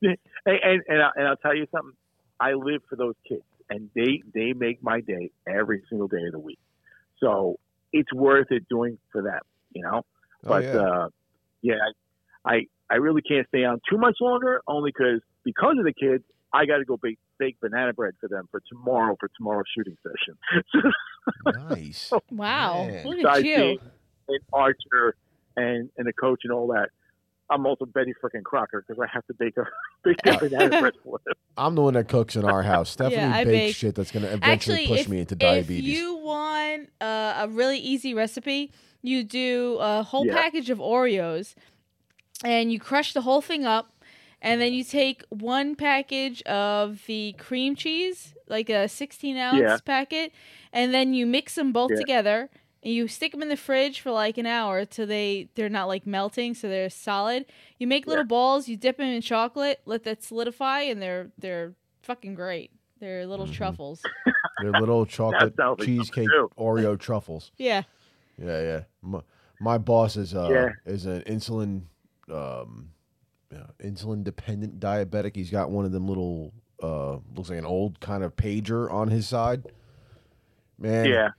and 0.00 0.16
and 0.46 0.82
and, 0.88 1.02
I, 1.02 1.10
and 1.16 1.28
I'll 1.28 1.36
tell 1.36 1.54
you 1.54 1.66
something. 1.70 1.92
I 2.40 2.54
live 2.54 2.80
for 2.88 2.96
those 2.96 3.16
kids, 3.28 3.44
and 3.68 3.90
they 3.94 4.22
they 4.32 4.54
make 4.54 4.82
my 4.82 5.02
day 5.02 5.32
every 5.46 5.82
single 5.90 6.08
day 6.08 6.24
of 6.24 6.32
the 6.32 6.38
week. 6.38 6.58
So 7.20 7.58
it's 7.92 8.12
worth 8.12 8.48
it 8.50 8.68
doing 8.68 8.98
for 9.12 9.22
them, 9.22 9.40
you 9.72 9.82
know. 9.82 10.02
Oh, 10.44 10.48
But 10.48 10.64
yeah. 10.64 10.76
uh, 10.76 11.08
yeah, 11.62 11.74
I, 12.44 12.52
I 12.54 12.60
I 12.90 12.94
really 12.96 13.22
can't 13.22 13.46
stay 13.48 13.64
on 13.64 13.80
too 13.90 13.98
much 13.98 14.16
longer, 14.20 14.60
only 14.66 14.90
because 14.96 15.20
because 15.44 15.76
of 15.78 15.84
the 15.84 15.92
kids, 15.92 16.24
I 16.52 16.66
got 16.66 16.78
to 16.78 16.84
go 16.84 16.96
bake 16.96 17.18
bake 17.38 17.56
banana 17.60 17.92
bread 17.92 18.14
for 18.20 18.28
them 18.28 18.48
for 18.50 18.60
tomorrow 18.68 19.16
for 19.18 19.28
tomorrow's 19.36 19.66
shooting 19.76 19.96
session. 20.02 20.92
nice. 21.70 22.12
wow. 22.30 22.86
Man. 22.86 23.06
Look 23.06 23.24
at 23.24 23.44
you. 23.44 23.56
being 23.56 23.78
an 24.28 24.38
archer 24.52 25.14
and 25.56 25.90
and 25.98 26.08
a 26.08 26.12
coach 26.12 26.40
and 26.44 26.52
all 26.52 26.68
that, 26.68 26.88
I'm 27.50 27.66
also 27.66 27.86
Betty 27.86 28.12
frickin' 28.22 28.42
Crocker 28.44 28.84
because 28.86 29.02
I 29.02 29.06
have 29.12 29.26
to 29.26 29.34
bake 29.34 29.56
a 29.56 29.64
bake 30.04 30.16
a 30.26 30.38
banana 30.38 30.78
bread 30.80 30.92
for 31.02 31.18
them. 31.24 31.34
I'm 31.56 31.74
the 31.74 31.82
one 31.82 31.94
that 31.94 32.08
cooks 32.08 32.36
in 32.36 32.44
our 32.44 32.62
house. 32.62 32.90
Stephanie 32.90 33.24
I 33.24 33.44
bakes 33.44 33.50
bake. 33.66 33.76
shit 33.76 33.94
that's 33.96 34.10
gonna 34.12 34.28
eventually 34.28 34.76
Actually, 34.76 34.86
push 34.86 35.00
if, 35.00 35.08
me 35.08 35.20
into 35.20 35.34
diabetes. 35.34 35.88
if 35.92 35.98
you 35.98 36.16
want 36.16 36.90
uh, 37.00 37.34
a 37.38 37.48
really 37.48 37.78
easy 37.78 38.14
recipe, 38.14 38.72
you 39.02 39.24
do 39.24 39.76
a 39.80 40.02
whole 40.02 40.24
Yeah. 40.26 40.34
package 40.34 40.70
of 40.70 40.78
Oreos, 40.78 41.54
and 42.44 42.70
you 42.72 42.78
crush 42.78 43.12
the 43.12 43.22
whole 43.22 43.40
thing 43.40 43.64
up, 43.64 43.92
and 44.40 44.60
then 44.60 44.72
you 44.72 44.84
take 44.84 45.24
one 45.30 45.74
package 45.74 46.42
of 46.42 47.04
the 47.06 47.34
cream 47.38 47.74
cheese, 47.74 48.34
like 48.46 48.68
a 48.70 48.86
16 48.88 49.36
ounce 49.36 49.58
Yeah. 49.60 49.78
packet, 49.84 50.32
and 50.72 50.94
then 50.94 51.12
you 51.14 51.26
mix 51.26 51.56
them 51.56 51.72
both 51.72 51.90
Yeah. 51.90 51.96
together. 51.98 52.50
And 52.82 52.92
you 52.94 53.08
stick 53.08 53.32
them 53.32 53.42
in 53.42 53.48
the 53.48 53.56
fridge 53.56 54.00
for 54.00 54.10
like 54.12 54.38
an 54.38 54.46
hour 54.46 54.84
till 54.84 55.06
they 55.06 55.48
they're 55.56 55.68
not 55.68 55.88
like 55.88 56.06
melting, 56.06 56.54
so 56.54 56.68
they're 56.68 56.88
solid. 56.90 57.44
You 57.78 57.86
make 57.86 58.06
little 58.06 58.24
balls, 58.24 58.68
you 58.68 58.76
dip 58.76 58.98
them 58.98 59.06
in 59.08 59.20
chocolate, 59.20 59.80
let 59.84 60.04
that 60.04 60.22
solidify, 60.22 60.82
and 60.82 61.02
they're 61.02 61.30
they're 61.38 61.74
fucking 62.02 62.34
great. 62.34 62.70
They're 63.00 63.26
little 63.26 63.46
Mhm. 63.46 63.52
truffles. 63.52 64.04
They're 64.60 64.72
little 64.72 65.06
chocolate 65.06 65.54
sounds 65.56 65.78
like 65.78 65.86
something 65.88 66.04
cheesecake. 66.04 66.30
Oreo 66.58 66.98
truffles. 66.98 67.52
Yeah. 67.58 67.82
Yeah, 68.40 68.60
yeah. 68.60 68.80
My, 69.02 69.20
my 69.60 69.78
boss 69.78 70.16
is 70.16 70.34
uh 70.34 70.48
Yeah. 70.50 70.92
is 70.92 71.06
an 71.06 71.22
insulin 71.22 71.82
um 72.32 72.90
yeah, 73.52 73.66
insulin 73.82 74.22
dependent 74.24 74.78
diabetic. 74.80 75.34
He's 75.36 75.50
got 75.50 75.70
one 75.70 75.84
of 75.84 75.92
them 75.92 76.06
little 76.08 76.52
uh 76.82 77.18
looks 77.34 77.50
like 77.50 77.58
an 77.58 77.66
old 77.66 77.98
kind 78.00 78.22
of 78.22 78.36
pager 78.36 78.90
on 78.92 79.08
his 79.08 79.26
side. 79.28 79.64
Man, 80.78 81.06
Yeah, 81.06 81.30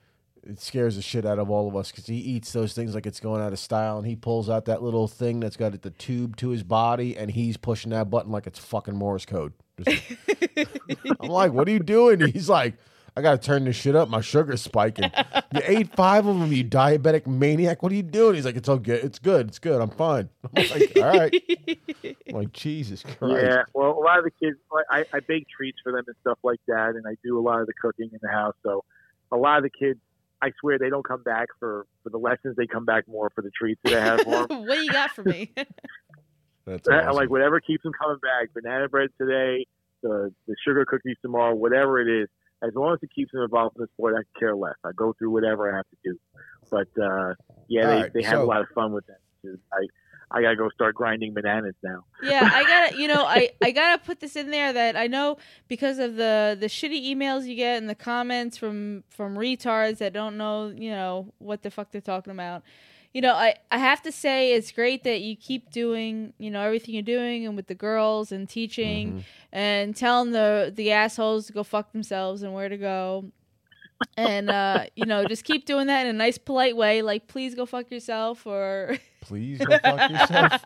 it 0.49 0.59
scares 0.59 0.95
the 0.95 1.01
shit 1.01 1.25
out 1.25 1.39
of 1.39 1.49
all 1.49 1.67
of 1.67 1.75
us 1.75 1.91
because 1.91 2.07
he 2.07 2.15
eats 2.15 2.51
those 2.51 2.73
things 2.73 2.95
like 2.95 3.05
it's 3.05 3.19
going 3.19 3.41
out 3.41 3.53
of 3.53 3.59
style, 3.59 3.97
and 3.97 4.07
he 4.07 4.15
pulls 4.15 4.49
out 4.49 4.65
that 4.65 4.81
little 4.81 5.07
thing 5.07 5.39
that's 5.39 5.57
got 5.57 5.79
the 5.81 5.89
tube 5.91 6.35
to 6.37 6.49
his 6.49 6.63
body, 6.63 7.17
and 7.17 7.31
he's 7.31 7.57
pushing 7.57 7.91
that 7.91 8.09
button 8.09 8.31
like 8.31 8.47
it's 8.47 8.59
fucking 8.59 8.95
Morse 8.95 9.25
code. 9.25 9.53
Just- 9.81 10.03
I'm 11.19 11.29
like, 11.29 11.53
"What 11.53 11.67
are 11.67 11.71
you 11.71 11.79
doing?" 11.79 12.19
He's 12.31 12.49
like, 12.49 12.75
I 13.19 13.21
gotta 13.21 13.37
turn 13.37 13.65
this 13.65 13.75
shit 13.75 13.95
up. 13.95 14.07
My 14.09 14.21
sugar's 14.21 14.61
spiking. 14.61 15.11
you 15.53 15.61
ate 15.65 15.93
five 15.93 16.25
of 16.25 16.39
them, 16.39 16.53
you 16.53 16.63
diabetic 16.63 17.27
maniac. 17.27 17.83
What 17.83 17.91
are 17.91 17.95
you 17.95 18.03
doing? 18.03 18.35
He's 18.35 18.45
like, 18.45 18.55
it's 18.55 18.69
all 18.69 18.77
good. 18.77 19.03
It's 19.03 19.19
good. 19.19 19.49
It's 19.49 19.59
good. 19.59 19.81
I'm 19.81 19.89
fine. 19.89 20.29
I'm 20.55 20.69
like, 20.69 20.93
all 20.95 21.03
right. 21.03 21.43
I'm 22.29 22.33
like, 22.35 22.53
Jesus 22.53 23.03
Christ. 23.03 23.43
Yeah, 23.43 23.63
well, 23.73 23.91
a 23.91 23.99
lot 23.99 24.19
of 24.19 24.23
the 24.23 24.31
kids, 24.31 24.57
I, 24.89 25.05
I 25.13 25.19
bake 25.19 25.47
treats 25.49 25.79
for 25.83 25.91
them 25.91 26.03
and 26.07 26.15
stuff 26.21 26.37
like 26.43 26.61
that, 26.67 26.95
and 26.95 27.05
I 27.07 27.15
do 27.23 27.37
a 27.37 27.41
lot 27.41 27.59
of 27.59 27.67
the 27.67 27.73
cooking 27.81 28.09
in 28.11 28.19
the 28.21 28.29
house. 28.29 28.55
So, 28.63 28.85
a 29.31 29.37
lot 29.37 29.57
of 29.57 29.63
the 29.63 29.69
kids, 29.69 29.99
I 30.41 30.51
swear, 30.59 30.77
they 30.79 30.89
don't 30.89 31.05
come 31.07 31.21
back 31.23 31.47
for 31.59 31.85
for 32.03 32.09
the 32.09 32.17
lessons. 32.17 32.55
They 32.55 32.67
come 32.67 32.85
back 32.85 33.07
more 33.07 33.29
for 33.35 33.41
the 33.41 33.51
treats 33.51 33.79
that 33.83 33.93
I 33.93 34.01
have 34.05 34.21
for 34.21 34.47
them. 34.47 34.59
what 34.67 34.75
do 34.77 34.83
you 34.83 34.91
got 34.91 35.11
for 35.11 35.23
me? 35.23 35.51
That's 36.65 36.87
I- 36.87 36.93
I 36.93 37.05
awesome. 37.07 37.15
like 37.15 37.29
whatever 37.29 37.59
keeps 37.59 37.83
them 37.83 37.93
coming 37.99 38.19
back. 38.21 38.53
Banana 38.53 38.87
bread 38.89 39.09
today, 39.19 39.65
the 40.03 40.33
the 40.47 40.55
sugar 40.65 40.85
cookies 40.85 41.17
tomorrow, 41.21 41.55
whatever 41.55 41.99
it 41.99 42.23
is. 42.23 42.29
As 42.61 42.71
long 42.75 42.93
as 42.93 42.99
it 43.01 43.09
keeps 43.15 43.31
them 43.31 43.41
involved 43.41 43.77
in 43.77 43.83
the 43.83 43.87
sport, 43.95 44.15
I 44.17 44.39
care 44.39 44.53
less. 44.55 44.75
I 44.83 44.91
go 44.93 45.13
through 45.17 45.31
whatever 45.31 45.71
I 45.71 45.77
have 45.77 45.85
to 45.91 45.97
do. 46.03 46.19
But 46.69 46.87
uh, 47.01 47.33
yeah, 47.69 47.83
All 47.83 47.87
they, 47.95 48.01
right, 48.01 48.13
they 48.13 48.23
have 48.23 48.39
so- 48.39 48.43
a 48.43 48.45
lot 48.45 48.61
of 48.61 48.67
fun 48.75 48.91
with 48.91 49.05
that. 49.07 49.19
too. 49.41 49.57
I 49.73 49.87
I 50.31 50.41
gotta 50.41 50.55
go 50.55 50.69
start 50.69 50.95
grinding 50.95 51.33
bananas 51.33 51.73
now. 51.83 52.05
yeah, 52.21 52.47
I 52.53 52.63
gotta, 52.63 52.97
you 53.01 53.07
know, 53.07 53.23
I, 53.25 53.49
I 53.63 53.71
gotta 53.71 54.03
put 54.03 54.19
this 54.19 54.35
in 54.35 54.51
there 54.51 54.71
that 54.73 54.95
I 54.95 55.07
know 55.07 55.37
because 55.67 55.97
of 55.99 56.15
the 56.15 56.55
the 56.59 56.67
shitty 56.67 57.03
emails 57.15 57.45
you 57.45 57.55
get 57.55 57.77
and 57.77 57.89
the 57.89 57.95
comments 57.95 58.57
from 58.57 59.03
from 59.09 59.35
retards 59.35 59.97
that 59.99 60.13
don't 60.13 60.37
know, 60.37 60.67
you 60.75 60.91
know, 60.91 61.33
what 61.39 61.63
the 61.63 61.71
fuck 61.71 61.91
they're 61.91 62.01
talking 62.01 62.31
about. 62.31 62.63
You 63.11 63.21
know, 63.21 63.33
I 63.33 63.55
I 63.71 63.79
have 63.79 64.03
to 64.03 64.11
say 64.11 64.53
it's 64.53 64.71
great 64.71 65.03
that 65.03 65.21
you 65.21 65.35
keep 65.35 65.71
doing, 65.71 66.33
you 66.37 66.51
know, 66.51 66.61
everything 66.61 66.93
you're 66.93 67.01
doing 67.01 67.47
and 67.47 67.55
with 67.55 67.65
the 67.65 67.73
girls 67.73 68.31
and 68.31 68.47
teaching 68.47 69.13
Mhm. 69.13 69.23
and 69.51 69.95
telling 69.95 70.31
the 70.31 70.71
the 70.75 70.91
assholes 70.91 71.47
to 71.47 71.53
go 71.53 71.63
fuck 71.63 71.91
themselves 71.91 72.43
and 72.43 72.53
where 72.53 72.69
to 72.69 72.77
go. 72.77 73.31
And 74.15 74.49
uh, 74.51 74.85
you 74.95 75.05
know, 75.07 75.25
just 75.25 75.43
keep 75.43 75.65
doing 75.65 75.87
that 75.87 76.01
in 76.05 76.07
a 76.15 76.17
nice, 76.17 76.37
polite 76.37 76.77
way, 76.77 77.01
like 77.01 77.27
please 77.27 77.55
go 77.55 77.65
fuck 77.65 77.89
yourself 77.89 78.45
or 78.45 78.97
Please 79.21 79.59
go 79.59 79.77
fuck 79.79 80.11
yourself. 80.11 80.61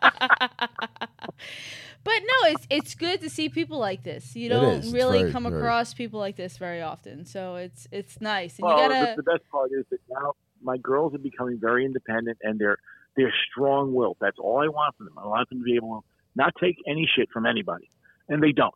but 2.04 2.20
no, 2.20 2.48
it's 2.48 2.66
it's 2.70 2.94
good 2.94 3.20
to 3.22 3.30
see 3.30 3.48
people 3.48 3.78
like 3.78 4.02
this. 4.02 4.36
You 4.36 4.48
don't 4.48 4.92
really 4.92 5.20
very, 5.20 5.32
come 5.32 5.44
very- 5.44 5.56
across 5.56 5.94
people 5.94 6.20
like 6.20 6.36
this 6.36 6.56
very 6.56 6.82
often, 6.82 7.24
so 7.24 7.56
it's 7.56 7.88
it's 7.90 8.20
nice. 8.20 8.58
And 8.58 8.66
Well, 8.66 8.76
you 8.76 8.88
the, 8.88 8.94
gotta 8.94 9.16
the 9.16 9.22
best 9.22 9.42
part 9.50 9.70
is 9.72 9.84
that 9.90 10.00
now 10.10 10.34
my 10.62 10.76
girls 10.78 11.14
are 11.14 11.18
becoming 11.18 11.58
very 11.60 11.84
independent 11.84 12.38
and 12.42 12.58
they're 12.58 12.78
they're 13.16 13.34
strong-willed. 13.50 14.16
That's 14.20 14.38
all 14.38 14.60
I 14.60 14.68
want 14.68 14.96
from 14.96 15.06
them. 15.06 15.18
I 15.18 15.26
want 15.26 15.48
them 15.48 15.58
to 15.58 15.64
be 15.64 15.76
able 15.76 16.00
to 16.00 16.06
not 16.34 16.52
take 16.60 16.76
any 16.86 17.08
shit 17.14 17.28
from 17.32 17.46
anybody, 17.46 17.88
and 18.28 18.42
they 18.42 18.52
don't. 18.52 18.74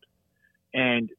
And 0.72 1.10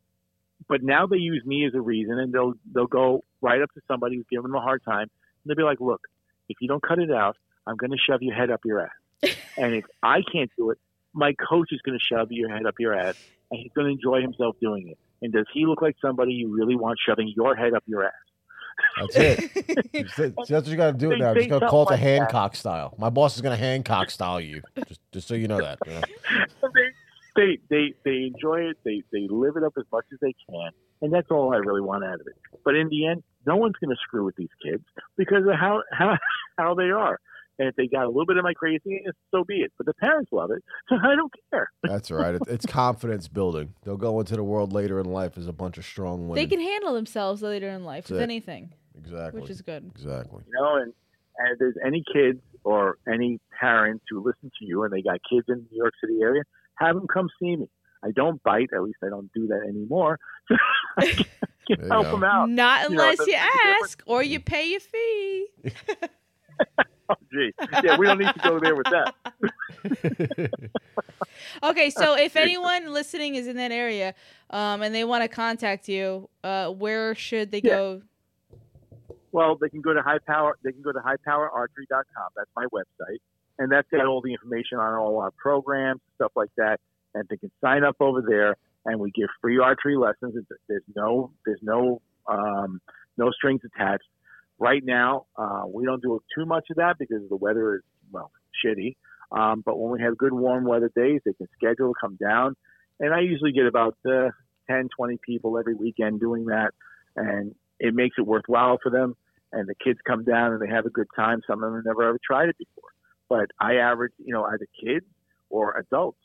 but 0.68 0.84
now 0.84 1.08
they 1.08 1.18
use 1.18 1.44
me 1.46 1.66
as 1.66 1.74
a 1.74 1.82
reason, 1.82 2.18
and 2.20 2.34
they'll 2.34 2.54
they'll 2.74 2.88
go 2.88 3.24
right 3.42 3.62
up 3.62 3.74
to 3.74 3.82
somebody 3.88 4.18
who's 4.18 4.26
giving 4.30 4.44
them 4.44 4.56
a 4.56 4.62
hard 4.62 4.84
time, 4.84 5.04
and 5.04 5.10
they'll 5.46 5.56
be 5.56 5.64
like, 5.64 5.80
"Look, 5.80 6.02
if 6.48 6.58
you 6.62 6.68
don't 6.68 6.82
cut 6.82 7.00
it 7.00 7.12
out, 7.12 7.38
I'm 7.70 7.76
going 7.78 7.92
to 7.92 7.98
shove 7.98 8.22
your 8.22 8.34
head 8.36 8.50
up 8.50 8.62
your 8.66 8.82
ass. 8.82 9.36
and 9.58 9.76
if 9.76 9.86
I 10.02 10.22
can't 10.32 10.50
do 10.58 10.72
it, 10.72 10.80
my 11.14 11.34
coach 11.34 11.70
is 11.72 11.80
going 11.86 11.98
to 11.98 12.04
shove 12.16 12.32
your 12.32 12.50
head 12.50 12.66
up 12.66 12.76
your 12.80 12.94
ass, 12.94 13.16
and 13.52 13.60
he's 13.62 13.72
going 13.74 13.88
to 13.88 13.92
enjoy 13.92 14.22
himself 14.22 14.56
doing 14.60 14.88
it. 14.90 14.98
And 15.22 15.32
does 15.32 15.46
he 15.54 15.66
look 15.66 15.82
like 15.82 15.96
somebody 16.02 16.34
you 16.34 16.54
really 16.54 16.76
want 16.76 16.98
shoving 17.06 17.32
your 17.36 17.56
head 17.56 17.74
up 17.74 17.84
your 17.86 18.06
ass? 18.06 18.14
That's 19.00 19.16
it. 19.16 19.52
That's 19.94 20.20
it. 20.20 20.34
See, 20.34 20.34
that's 20.34 20.50
what 20.50 20.68
you 20.68 20.78
got 20.78 20.92
to 20.92 20.98
do 20.98 21.10
They 21.10 21.18
now. 21.18 21.34
say 21.34 21.40
Just 21.40 21.50
gotta 21.50 21.68
call 21.68 21.84
it 21.84 21.90
the 21.90 21.98
something 21.98 22.20
like 22.20 22.20
that. 22.20 22.34
Hancock 22.34 22.56
style. 22.56 22.96
My 22.98 23.10
boss 23.10 23.36
is 23.36 23.42
gonna 23.42 23.58
Hancock 23.58 24.10
style 24.10 24.40
you. 24.40 24.62
Just, 24.88 25.02
just 25.12 25.28
so 25.28 25.36
you 25.36 25.50
know 25.50 25.60
that. 25.60 25.80
you 25.86 25.94
know? 25.94 26.02
they, 26.74 26.90
they 27.36 27.58
they 27.70 27.94
they 28.06 28.32
enjoy 28.34 28.62
it. 28.70 28.78
They 28.86 29.04
they 29.12 29.28
live 29.30 29.58
it 29.58 29.64
up 29.64 29.74
as 29.78 29.84
much 29.92 30.06
as 30.14 30.20
they 30.22 30.34
can, 30.50 30.72
and 31.02 31.12
that's 31.12 31.28
all 31.30 31.54
I 31.54 31.58
really 31.58 31.82
want 31.82 32.06
out 32.06 32.22
of 32.22 32.28
it. 32.28 32.38
But 32.64 32.76
in 32.76 32.88
the 32.88 33.08
end, 33.08 33.22
no 33.46 33.58
one's 33.58 33.76
going 33.82 33.94
to 33.94 34.02
screw 34.02 34.24
with 34.24 34.38
these 34.38 34.48
kids 34.64 34.84
because 35.18 35.46
of 35.46 35.56
how 35.60 35.84
how 35.92 36.18
how 36.58 36.74
they 36.74 36.90
are. 36.92 37.20
And 37.60 37.68
if 37.68 37.76
they 37.76 37.88
got 37.88 38.06
a 38.06 38.08
little 38.08 38.26
bit 38.26 38.38
of 38.38 38.44
my 38.44 38.54
craziness, 38.54 39.14
so 39.32 39.44
be 39.44 39.56
it. 39.58 39.72
But 39.78 39.86
the 39.86 39.94
parents 39.96 40.32
love 40.32 40.50
it, 40.52 40.64
so 40.88 40.96
I 41.04 41.16
don't 41.16 41.32
care. 41.52 41.70
That's 41.84 42.10
right. 42.10 42.36
It's 42.48 42.66
confidence 42.66 43.28
building. 43.28 43.74
They'll 43.84 43.98
go 43.98 44.20
into 44.22 44.36
the 44.38 44.44
world 44.44 44.72
later 44.74 45.00
in 45.00 45.06
life 45.08 45.38
as 45.38 45.46
a 45.48 45.54
bunch 45.54 45.78
of 45.78 45.86
strong 45.86 46.22
women. 46.30 46.36
they 46.36 46.48
can 46.48 46.62
handle 46.62 46.94
themselves 46.94 47.42
later 47.42 47.70
in 47.70 47.84
life 47.84 48.06
That's 48.06 48.12
with 48.12 48.22
it. 48.22 48.24
anything, 48.24 48.72
exactly. 48.98 49.42
which 49.42 49.50
is 49.52 49.62
good. 49.62 49.92
exactly. 49.94 50.42
You 50.48 50.54
know, 50.54 50.76
and, 50.78 50.94
and 51.38 51.52
if 51.54 51.60
there's 51.60 51.76
any 51.86 52.02
kids 52.14 52.40
or 52.64 52.98
any 53.12 53.40
parents 53.60 54.06
who 54.10 54.20
listen 54.24 54.52
to 54.60 54.66
you 54.66 54.84
and 54.84 54.94
they 54.94 55.02
got 55.02 55.20
kids 55.30 55.46
in 55.50 55.56
the 55.56 55.66
New 55.72 55.78
York 55.78 55.94
City 56.02 56.20
area, 56.22 56.44
have 56.76 56.96
them 56.96 57.08
come 57.08 57.28
see 57.42 57.56
me. 57.58 57.70
I 58.02 58.12
don't 58.12 58.42
bite. 58.44 58.70
At 58.74 58.82
least 58.84 59.00
I 59.04 59.10
don't 59.10 59.30
do 59.34 59.48
that 59.48 59.62
anymore. 59.68 60.18
I 60.98 61.06
can 61.08 61.26
There 61.68 61.78
you 61.84 61.88
help 61.92 62.06
go. 62.06 62.12
them 62.12 62.24
out. 62.24 62.50
Not 62.50 62.90
You 62.90 62.96
know, 62.96 63.04
unless 63.04 63.20
you 63.20 63.26
the 63.26 63.32
difference- 63.34 63.82
ask 63.84 64.04
or 64.06 64.24
you 64.24 64.40
pay 64.40 64.70
your 64.72 64.80
fee. 64.80 65.48
Oh, 67.10 67.16
gee. 67.34 67.52
Yeah, 67.84 67.98
we 67.98 68.06
don't 68.06 68.20
need 68.20 68.32
to 68.34 68.40
go 68.44 68.60
there 68.60 68.76
with 68.76 68.88
that. 68.92 69.14
Okay, 71.64 71.90
so 71.90 72.16
if 72.18 72.36
anyone 72.36 72.92
listening 72.94 73.36
is 73.36 73.48
in 73.48 73.56
that 73.58 73.72
area, 73.72 74.14
um, 74.50 74.82
and 74.82 74.94
they 74.94 75.04
want 75.04 75.24
to 75.24 75.28
contact 75.28 75.88
you, 75.90 76.30
uh, 76.44 76.70
where 76.70 77.16
should 77.16 77.52
they 77.52 77.62
Yeah. 77.64 77.76
go? 77.76 78.02
Well, 79.32 79.56
they 79.56 79.70
can 79.70 79.82
go 79.82 79.94
to 79.94 80.02
high 80.02 80.20
power. 80.20 80.58
They 80.64 80.72
can 80.72 80.82
go 80.82 80.92
to 80.92 81.00
highpowerarchery.com. 81.00 82.30
That's 82.36 82.50
my 82.56 82.66
website, 82.74 83.20
and 83.58 83.72
that's 83.72 83.88
got 83.90 84.06
all 84.06 84.22
the 84.22 84.32
information 84.34 84.80
on 84.80 84.94
all 84.96 85.20
our 85.20 85.32
programs, 85.32 86.02
stuff 86.16 86.32
like 86.36 86.50
that. 86.58 86.80
And 87.14 87.28
they 87.30 87.38
can 87.38 87.52
sign 87.62 87.84
up 87.84 87.96
over 88.00 88.22
there, 88.22 88.56
and 88.86 89.00
we 89.00 89.12
give 89.12 89.30
free 89.42 89.60
archery 89.60 89.98
lessons. 89.98 90.36
There's 90.68 90.84
no, 90.96 91.32
there's 91.46 91.62
no, 91.62 92.02
um, 92.28 92.82
no 93.18 93.32
strings 93.32 93.62
attached. 93.66 94.08
Right 94.60 94.84
now, 94.84 95.26
uh, 95.38 95.64
we 95.74 95.86
don't 95.86 96.02
do 96.02 96.20
too 96.36 96.46
much 96.46 96.66
of 96.70 96.78
that 96.78 96.98
because 97.00 97.22
the 97.30 97.36
weather 97.38 97.76
is 97.78 97.82
well 98.12 98.32
shitty. 98.64 98.96
Um, 99.32 99.62
but 99.66 99.80
when 99.80 99.92
we 99.92 100.02
have 100.02 100.18
good 100.18 100.34
warm 100.34 100.66
weather 100.66 100.92
days, 100.96 101.22
they 101.26 101.34
can 101.34 101.48
schedule 101.56 101.94
to 101.94 102.00
come 102.02 102.18
down, 102.22 102.56
and 103.00 103.14
I 103.14 103.20
usually 103.22 103.52
get 103.52 103.68
about 103.68 103.96
uh, 104.06 104.30
10, 104.68 104.90
20 104.98 105.20
people 105.26 105.58
every 105.58 105.76
weekend 105.76 106.20
doing 106.20 106.46
that, 106.48 106.72
and 107.16 107.54
it 107.80 107.94
makes 107.94 108.16
it 108.18 108.24
worthwhile 108.26 108.80
for 108.82 108.90
them. 108.90 109.16
And 109.52 109.68
the 109.68 109.76
kids 109.84 110.00
come 110.06 110.24
down 110.26 110.54
and 110.54 110.62
they 110.62 110.68
have 110.68 110.86
a 110.86 110.90
good 110.92 111.08
time. 111.16 111.42
Some 111.48 111.64
of 111.64 111.70
them 111.72 111.76
have 111.80 111.86
never 111.86 112.04
ever 112.08 112.20
tried 112.24 112.50
it 112.50 112.58
before, 112.58 112.90
but 113.30 113.48
I 113.60 113.76
average, 113.78 114.14
you 114.24 114.34
know, 114.34 114.44
either 114.44 114.68
kids 114.84 115.06
or 115.50 115.76
adults. 115.78 116.20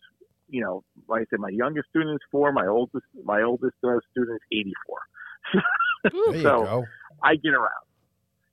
You 0.48 0.61
know, 0.62 0.82
like 1.09 1.23
I 1.23 1.24
said, 1.31 1.40
my 1.40 1.48
youngest 1.48 1.89
student 1.89 2.15
is 2.15 2.20
four. 2.31 2.52
My 2.52 2.66
oldest, 2.66 3.06
my 3.24 3.43
oldest 3.43 3.77
uh, 3.82 3.98
student 4.11 4.40
is 4.51 4.59
84. 4.82 5.62
So- 6.43 6.65
go. 6.65 6.85
I 7.23 7.36
get 7.36 7.55
around, 7.55 7.85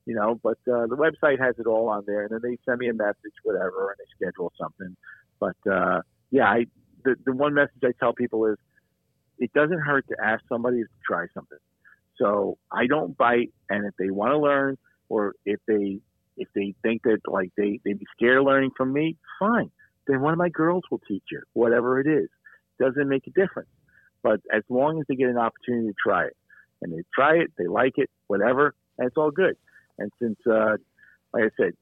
you 0.06 0.16
know, 0.16 0.40
but 0.42 0.58
uh, 0.72 0.88
the 0.88 0.98
website 0.98 1.40
has 1.40 1.56
it 1.60 1.68
all 1.68 1.90
on 1.90 2.04
there, 2.08 2.24
and 2.24 2.32
then 2.32 2.40
they 2.44 2.58
send 2.66 2.80
me 2.80 2.90
a 2.90 2.94
message, 2.94 3.34
whatever, 3.44 3.90
and 3.90 3.98
they 4.00 4.26
schedule 4.26 4.52
something. 4.60 4.96
But 5.40 5.72
uh, 5.72 6.02
yeah, 6.32 6.46
I 6.46 6.66
the 7.04 7.16
the 7.26 7.34
one 7.34 7.54
message 7.54 7.82
I 7.84 7.92
tell 8.00 8.14
people 8.14 8.46
is, 8.48 8.58
it 9.40 9.54
doesn't 9.54 9.80
hurt 9.80 10.06
to 10.10 10.16
ask 10.24 10.44
somebody 10.50 10.82
to 10.82 10.90
try 11.06 11.26
something. 11.34 11.58
So 12.18 12.58
I 12.72 12.88
don't 12.88 13.18
bite, 13.18 13.54
and 13.70 13.86
if 13.86 13.96
they 13.98 14.12
want 14.12 14.32
to 14.32 14.38
learn, 14.38 14.78
or 15.10 15.34
if 15.46 15.60
they 15.68 16.00
if 16.38 16.48
they 16.56 16.74
think 16.82 17.04
that 17.04 17.20
like 17.28 17.52
they 17.58 17.80
they 17.86 17.94
be 17.94 18.06
scared 18.16 18.38
of 18.40 18.46
learning 18.46 18.72
from 18.76 18.94
me, 18.94 19.18
fine. 19.40 19.72
Then 20.08 20.22
one 20.22 20.34
of 20.34 20.40
my 20.40 20.50
girls 20.50 20.84
will 20.90 21.02
teach 21.08 21.24
you, 21.32 21.42
whatever 21.54 22.00
it 22.00 22.08
is. 22.08 22.30
Doesn't 22.80 23.08
make 23.08 23.28
a 23.28 23.32
difference. 23.32 23.70
But 24.24 24.40
as 24.54 24.64
long 24.70 25.00
as 25.00 25.06
they 25.08 25.16
get 25.16 25.30
an 25.30 25.38
opportunity 25.38 25.90
to 25.90 25.94
try 26.04 26.26
it, 26.26 26.38
and 26.82 26.92
they 26.92 27.04
try 27.14 27.36
it, 27.36 27.52
they 27.58 27.68
like 27.68 27.94
it, 27.98 28.10
whatever, 28.28 28.74
and 28.98 29.08
it's 29.08 29.18
all 29.18 29.32
good. 29.32 29.56
And 30.02 30.12
since, 30.22 30.38
uh, 30.50 30.78
like 31.34 31.44
I 31.44 31.50
said, 31.58 31.74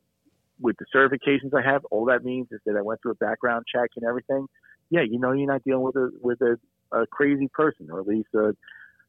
with 0.60 0.76
the 0.78 0.86
certifications 0.94 1.54
I 1.58 1.62
have, 1.70 1.86
all 1.86 2.06
that 2.06 2.24
means 2.24 2.48
is 2.52 2.60
that 2.66 2.76
I 2.78 2.82
went 2.82 3.02
through 3.02 3.12
a 3.14 3.16
background 3.16 3.66
check 3.74 3.90
and 3.96 4.06
everything. 4.06 4.48
Yeah, 4.90 5.02
you 5.10 5.20
know, 5.20 5.32
you're 5.32 5.48
not 5.48 5.64
dealing 5.64 5.84
with 5.84 5.96
a 5.96 6.10
with 6.22 6.42
a, 6.42 6.58
a 6.92 7.08
crazy 7.08 7.48
person, 7.54 7.88
or 7.92 8.00
at 8.02 8.08
least 8.08 8.28
uh, 8.36 8.52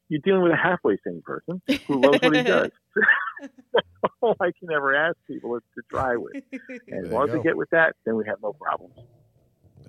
you're 0.08 0.20
dealing 0.24 0.42
with 0.42 0.52
a 0.52 0.56
halfway 0.56 0.96
sane 1.04 1.22
person 1.24 1.60
who 1.86 2.00
loves 2.00 2.20
what 2.22 2.36
he 2.36 2.42
does. 2.56 2.70
all 4.20 4.36
I 4.40 4.50
can 4.58 4.70
ever 4.72 4.94
ask 4.94 5.16
people 5.26 5.56
is 5.56 5.62
to 5.76 5.82
try 5.90 6.16
with. 6.16 6.34
And 6.52 6.60
There 6.88 7.04
as 7.04 7.10
you 7.10 7.14
long 7.14 7.24
as 7.28 7.30
go. 7.30 7.36
they 7.38 7.42
get 7.42 7.56
with 7.56 7.70
that, 7.70 7.96
then 8.04 8.16
we 8.16 8.24
have 8.26 8.38
no 8.42 8.52
problems. 8.52 8.94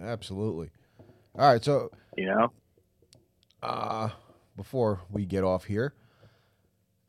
Absolutely. 0.02 0.69
All 1.38 1.52
right. 1.52 1.64
So 1.64 1.91
You 2.18 2.26
know, 2.27 2.52
uh, 3.61 4.10
before 4.56 5.02
we 5.10 5.26
get 5.26 5.43
off 5.43 5.65
here, 5.65 5.93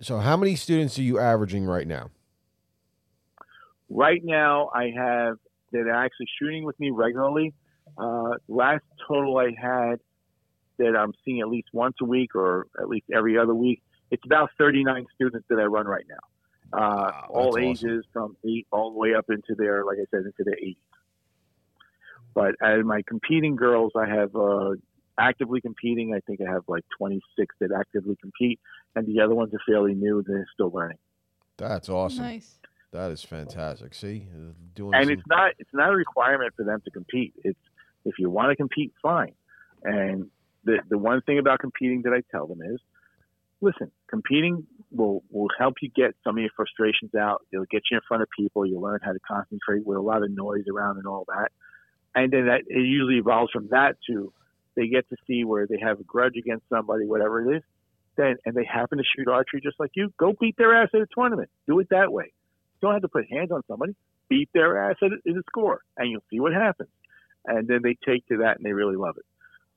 so 0.03 0.19
how 0.19 0.37
many 0.37 0.57
students 0.57 0.99
are 0.99 1.03
you 1.03 1.19
averaging 1.19 1.65
right 1.65 1.87
now? 1.87 2.11
right 3.93 4.23
now 4.25 4.71
I 4.75 4.91
have 4.97 5.37
that 5.73 5.81
are 5.81 6.05
actually 6.05 6.27
shooting 6.41 6.65
with 6.65 6.79
me 6.81 6.91
regularly. 6.91 7.53
Uh, 7.97 8.35
last 8.49 8.85
total 9.07 9.39
I 9.39 9.51
had 9.59 10.01
that 10.79 10.97
I'm 10.97 11.13
seeing 11.25 11.41
at 11.41 11.49
least 11.49 11.69
once 11.73 11.97
a 12.01 12.05
week 12.05 12.35
or 12.35 12.67
at 12.81 12.89
least 12.89 13.07
every 13.15 13.39
other 13.39 13.55
week. 13.55 13.83
It's 14.11 14.25
about 14.25 14.51
39 14.59 15.07
students 15.15 15.47
that 15.49 15.59
I 15.59 15.65
run 15.65 15.87
right 15.87 16.05
now. 16.09 16.17
Uh, 16.79 17.11
Wow, 17.13 17.27
all 17.31 17.59
ages 17.59 18.05
from 18.15 18.35
eight 18.47 18.67
all 18.73 18.93
the 18.93 18.99
way 18.99 19.15
up 19.15 19.27
into 19.29 19.55
their, 19.57 19.85
like 19.85 19.99
I 19.99 20.07
said, 20.11 20.21
into 20.25 20.43
their 20.45 20.55
80s. 20.55 20.77
But 22.35 22.55
of 22.63 22.87
my 22.87 23.03
competing 23.07 23.57
girls, 23.57 23.93
I 23.95 24.07
have 24.07 24.35
uh, 24.35 24.73
actively 25.19 25.61
competing. 25.61 26.15
I 26.15 26.21
think 26.21 26.41
I 26.41 26.51
have 26.51 26.63
like 26.69 26.85
26 26.99 27.55
that 27.61 27.71
actively 27.73 28.17
compete, 28.21 28.61
and 28.95 29.07
the 29.07 29.21
other 29.21 29.35
ones 29.35 29.53
are 29.55 29.61
fairly 29.67 29.95
new 29.95 30.19
and 30.19 30.27
they're 30.27 30.49
still 30.53 30.71
learning. 30.71 30.99
That's 31.57 31.89
awesome. 31.89 32.25
Nice. 32.25 32.59
That 32.93 33.11
is 33.11 33.23
fantastic. 33.23 33.95
See, 33.95 34.27
uh, 34.35 34.53
doing 34.75 34.95
and 34.95 35.05
some- 35.05 35.13
it's 35.13 35.27
not 35.27 35.53
it's 35.59 35.73
not 35.73 35.91
a 35.91 35.97
requirement 35.97 36.53
for 36.55 36.65
them 36.65 36.81
to 36.83 36.91
compete. 36.91 37.35
It's 37.43 37.59
if 38.05 38.19
you 38.19 38.29
want 38.31 38.51
to 38.51 38.57
compete, 38.57 38.93
fine. 39.03 39.35
And 39.83 40.31
the 40.65 40.81
the 40.89 40.99
one 40.99 41.23
thing 41.23 41.39
about 41.39 41.59
competing 41.61 42.03
that 42.03 42.13
I 42.13 42.23
tell 42.31 42.47
them 42.47 42.61
is, 42.63 42.81
listen, 43.61 43.91
competing 44.09 44.67
will 44.91 45.23
will 45.31 45.49
help 45.59 45.77
you 45.81 45.89
get 45.89 46.15
some 46.23 46.37
of 46.37 46.43
your 46.43 46.51
frustrations 46.55 47.15
out. 47.15 47.47
It'll 47.51 47.65
get 47.67 47.83
you 47.91 47.97
in 47.97 48.03
front 48.07 48.23
of 48.23 48.29
people. 48.39 48.67
You'll 48.67 48.83
learn 48.83 49.01
how 49.03 49.13
to 49.13 49.21
concentrate 49.21 49.87
with 49.87 49.97
a 49.97 50.03
lot 50.03 50.23
of 50.23 50.31
noise 50.31 50.65
around 50.71 50.99
and 50.99 51.07
all 51.07 51.25
that. 51.29 51.51
And 52.15 52.31
then 52.31 52.47
that 52.47 52.63
it 52.67 52.83
usually 52.83 53.17
evolves 53.17 53.51
from 53.53 53.69
that 53.69 53.97
to 54.09 54.33
they 54.77 54.89
get 54.89 55.09
to 55.11 55.17
see 55.27 55.45
where 55.45 55.67
they 55.67 55.79
have 55.81 56.01
a 56.01 56.05
grudge 56.05 56.37
against 56.37 56.69
somebody, 56.69 57.07
whatever 57.07 57.51
it 57.51 57.57
is. 57.57 57.63
Then 58.17 58.37
and 58.45 58.55
they 58.55 58.65
happen 58.65 58.99
to 58.99 59.05
shoot 59.05 59.29
archery 59.29 59.61
just 59.63 59.81
like 59.81 59.93
you. 59.95 60.13
Go 60.19 60.35
beat 60.39 60.57
their 60.57 60.75
ass 60.75 60.89
at 60.95 61.01
a 61.01 61.07
tournament. 61.15 61.51
Do 61.67 61.79
it 61.81 61.89
that 61.91 62.13
way. 62.13 62.33
Don't 62.81 62.93
have 62.93 63.03
to 63.03 63.09
put 63.09 63.31
hands 63.31 63.51
on 63.51 63.63
somebody 63.69 63.95
beat 64.33 64.49
their 64.55 64.91
ass 64.91 64.97
at 65.03 65.13
a, 65.13 65.31
at 65.31 65.37
a 65.37 65.43
score, 65.47 65.83
and 65.99 66.11
you'll 66.11 66.25
see 66.31 66.41
what 66.41 66.53
happens. 66.53 66.89
And 67.45 67.69
then 67.69 67.81
they 67.83 67.97
take 68.07 68.27
to 68.29 68.39
that, 68.39 68.57
and 68.57 68.65
they 68.65 68.73
really 68.73 68.97
love 68.97 69.17
it. 69.19 69.27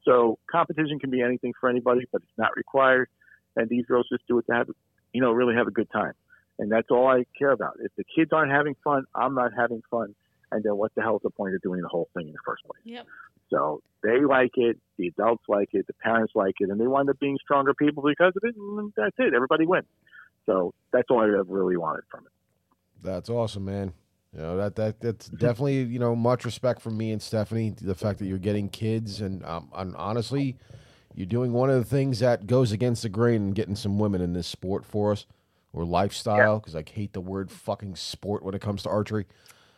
So 0.05 0.37
competition 0.49 0.99
can 0.99 1.09
be 1.09 1.21
anything 1.21 1.53
for 1.59 1.67
anybody, 1.69 2.07
but 2.11 2.21
it's 2.21 2.37
not 2.37 2.55
required. 2.55 3.09
And 3.57 3.67
these 3.67 3.85
girls 3.85 4.07
just 4.09 4.25
do 4.27 4.37
it 4.37 4.45
to 4.47 4.53
have, 4.53 4.67
you 5.13 5.21
know, 5.21 5.31
really 5.31 5.55
have 5.55 5.67
a 5.67 5.71
good 5.71 5.89
time. 5.91 6.13
And 6.57 6.71
that's 6.71 6.87
all 6.89 7.07
I 7.07 7.25
care 7.37 7.51
about. 7.51 7.77
If 7.81 7.91
the 7.97 8.05
kids 8.15 8.31
aren't 8.31 8.51
having 8.51 8.75
fun, 8.83 9.03
I'm 9.13 9.35
not 9.35 9.51
having 9.57 9.81
fun. 9.91 10.15
And 10.55 10.63
then 10.63 10.77
what 10.77 10.93
the 10.95 11.01
hell 11.01 11.17
is 11.17 11.21
the 11.21 11.29
point 11.29 11.53
of 11.53 11.61
doing 11.61 11.81
the 11.81 11.87
whole 11.87 12.09
thing 12.15 12.27
in 12.27 12.33
the 12.33 12.39
first 12.45 12.63
place? 12.63 12.81
Yep. 12.85 13.05
So 13.49 13.81
they 14.01 14.21
like 14.21 14.51
it, 14.55 14.77
the 14.97 15.07
adults 15.07 15.43
like 15.47 15.69
it, 15.73 15.85
the 15.87 15.93
parents 15.93 16.33
like 16.33 16.55
it, 16.59 16.69
and 16.69 16.79
they 16.79 16.87
wind 16.87 17.09
up 17.09 17.19
being 17.19 17.37
stronger 17.43 17.73
people 17.73 18.03
because 18.03 18.33
of 18.35 18.43
it. 18.43 18.55
And 18.55 18.93
that's 18.95 19.15
it. 19.19 19.33
Everybody 19.33 19.65
wins. 19.65 19.85
So 20.45 20.73
that's 20.91 21.09
all 21.09 21.19
I 21.19 21.25
ever 21.25 21.43
really 21.43 21.77
wanted 21.77 22.03
from 22.09 22.21
it. 22.25 22.31
That's 23.03 23.29
awesome, 23.29 23.65
man. 23.65 23.93
You 24.33 24.41
know 24.41 24.57
that 24.57 24.75
that 24.75 24.99
that's 24.99 25.29
definitely 25.29 25.83
you 25.83 25.99
know 25.99 26.15
much 26.15 26.43
respect 26.43 26.81
from 26.81 26.97
me 26.97 27.11
and 27.11 27.21
Stephanie. 27.21 27.73
The 27.79 27.95
fact 27.95 28.19
that 28.19 28.25
you're 28.25 28.37
getting 28.37 28.67
kids 28.67 29.21
and 29.21 29.45
um, 29.45 29.69
and 29.73 29.95
honestly, 29.95 30.57
you're 31.13 31.25
doing 31.25 31.53
one 31.53 31.69
of 31.69 31.77
the 31.77 31.85
things 31.85 32.19
that 32.19 32.45
goes 32.45 32.73
against 32.73 33.03
the 33.03 33.09
grain 33.09 33.41
and 33.41 33.55
getting 33.55 33.75
some 33.75 33.97
women 33.97 34.21
in 34.21 34.33
this 34.33 34.47
sport 34.47 34.85
for 34.85 35.13
us 35.13 35.25
or 35.71 35.85
lifestyle 35.85 36.59
because 36.59 36.75
I 36.75 36.83
hate 36.89 37.13
the 37.13 37.21
word 37.21 37.51
fucking 37.51 37.95
sport 37.95 38.43
when 38.43 38.55
it 38.55 38.61
comes 38.61 38.83
to 38.83 38.89
archery. 38.89 39.25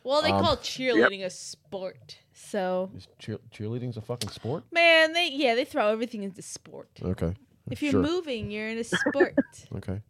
Well, 0.07 0.21
they 0.21 0.31
Um, 0.31 0.41
call 0.41 0.55
cheerleading 0.55 1.25
a 1.25 1.29
sport. 1.29 2.17
So, 2.31 2.89
Is 2.95 3.09
cheer- 3.19 3.39
cheerleading's 3.51 3.97
a 3.97 4.01
fucking 4.01 4.29
sport? 4.29 4.63
man, 4.71 5.11
they 5.11 5.29
yeah, 5.29 5.53
they 5.53 5.65
throw 5.65 5.89
everything 5.89 6.23
into 6.23 6.41
sport. 6.41 6.89
Okay. 7.03 7.35
If 7.69 7.83
you're 7.83 7.91
Sure. 7.91 8.01
moving, 8.01 8.49
you're 8.49 8.69
in 8.69 8.77
a 8.77 8.85
sport. 8.85 9.35
Okay. 9.75 10.01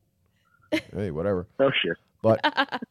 hey, 0.93 1.09
whatever. 1.09 1.47
Oh 1.59 1.71
shit. 1.81 1.97
But 2.21 2.39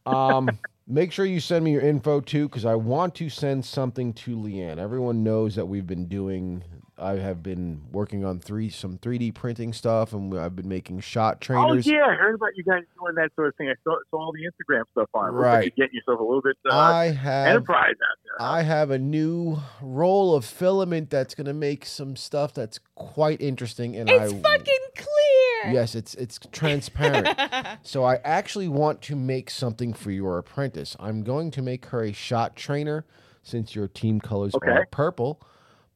um, 0.05 0.49
make 0.85 1.13
sure 1.13 1.25
you 1.25 1.39
send 1.39 1.63
me 1.63 1.71
your 1.71 1.81
info 1.81 2.19
too, 2.19 2.49
because 2.49 2.65
I 2.65 2.75
want 2.75 3.15
to 3.15 3.29
send 3.29 3.63
something 3.63 4.11
to 4.13 4.35
Leanne. 4.35 4.77
Everyone 4.77 5.23
knows 5.23 5.55
that 5.55 5.65
we've 5.65 5.87
been 5.87 6.07
doing. 6.07 6.61
I 6.99 7.13
have 7.17 7.43
been 7.43 7.81
working 7.91 8.25
on 8.25 8.39
three 8.39 8.69
some 8.69 8.97
3D 8.97 9.33
printing 9.35 9.71
stuff, 9.73 10.13
and 10.13 10.37
I've 10.37 10.55
been 10.55 10.67
making 10.67 10.99
shot 11.01 11.39
trainers. 11.41 11.87
Oh 11.87 11.91
yeah, 11.91 12.05
I 12.07 12.15
heard 12.15 12.35
about 12.35 12.55
you 12.55 12.63
guys 12.63 12.83
doing 12.99 13.15
that 13.15 13.29
sort 13.35 13.49
of 13.49 13.55
thing. 13.55 13.69
I 13.69 13.75
saw, 13.83 13.97
saw 14.09 14.17
all 14.17 14.31
the 14.33 14.39
Instagram 14.49 14.83
stuff 14.91 15.09
on. 15.13 15.29
it. 15.29 15.31
Looks 15.33 15.43
like 15.43 15.53
Right. 15.53 15.73
you're 15.77 15.85
getting 15.87 15.95
yourself 15.95 16.19
a 16.19 16.23
little 16.23 16.41
bit 16.41 16.57
uh, 16.69 16.75
I 16.75 17.05
have 17.11 17.47
enterprise 17.49 17.91
out 17.91 18.17
there. 18.23 18.47
I 18.47 18.61
have 18.63 18.89
a 18.91 18.97
new 18.99 19.57
roll 19.81 20.35
of 20.35 20.43
filament 20.45 21.09
that's 21.09 21.35
going 21.35 21.45
to 21.47 21.53
make 21.53 21.85
some 21.85 22.15
stuff 22.15 22.53
that's 22.53 22.79
quite 22.95 23.41
interesting, 23.41 23.95
and 23.95 24.09
it's 24.09 24.33
I 24.33 24.37
fucking 24.41 24.87
clear. 24.95 25.73
yes, 25.73 25.93
it's 25.95 26.15
it's 26.15 26.39
transparent. 26.51 27.27
So 27.83 28.03
I 28.03 28.15
actually 28.23 28.67
want 28.67 29.01
to 29.03 29.15
make 29.15 29.49
something 29.49 29.93
for 29.93 30.11
your 30.11 30.37
apprentice. 30.39 30.95
I'm 30.99 31.23
going 31.23 31.51
to 31.51 31.61
make 31.61 31.85
her 31.87 32.03
a 32.03 32.11
shot 32.11 32.55
trainer 32.55 33.05
since 33.43 33.75
your 33.75 33.87
team 33.87 34.19
colors 34.19 34.53
Okay. 34.55 34.71
are 34.71 34.85
purple. 34.91 35.39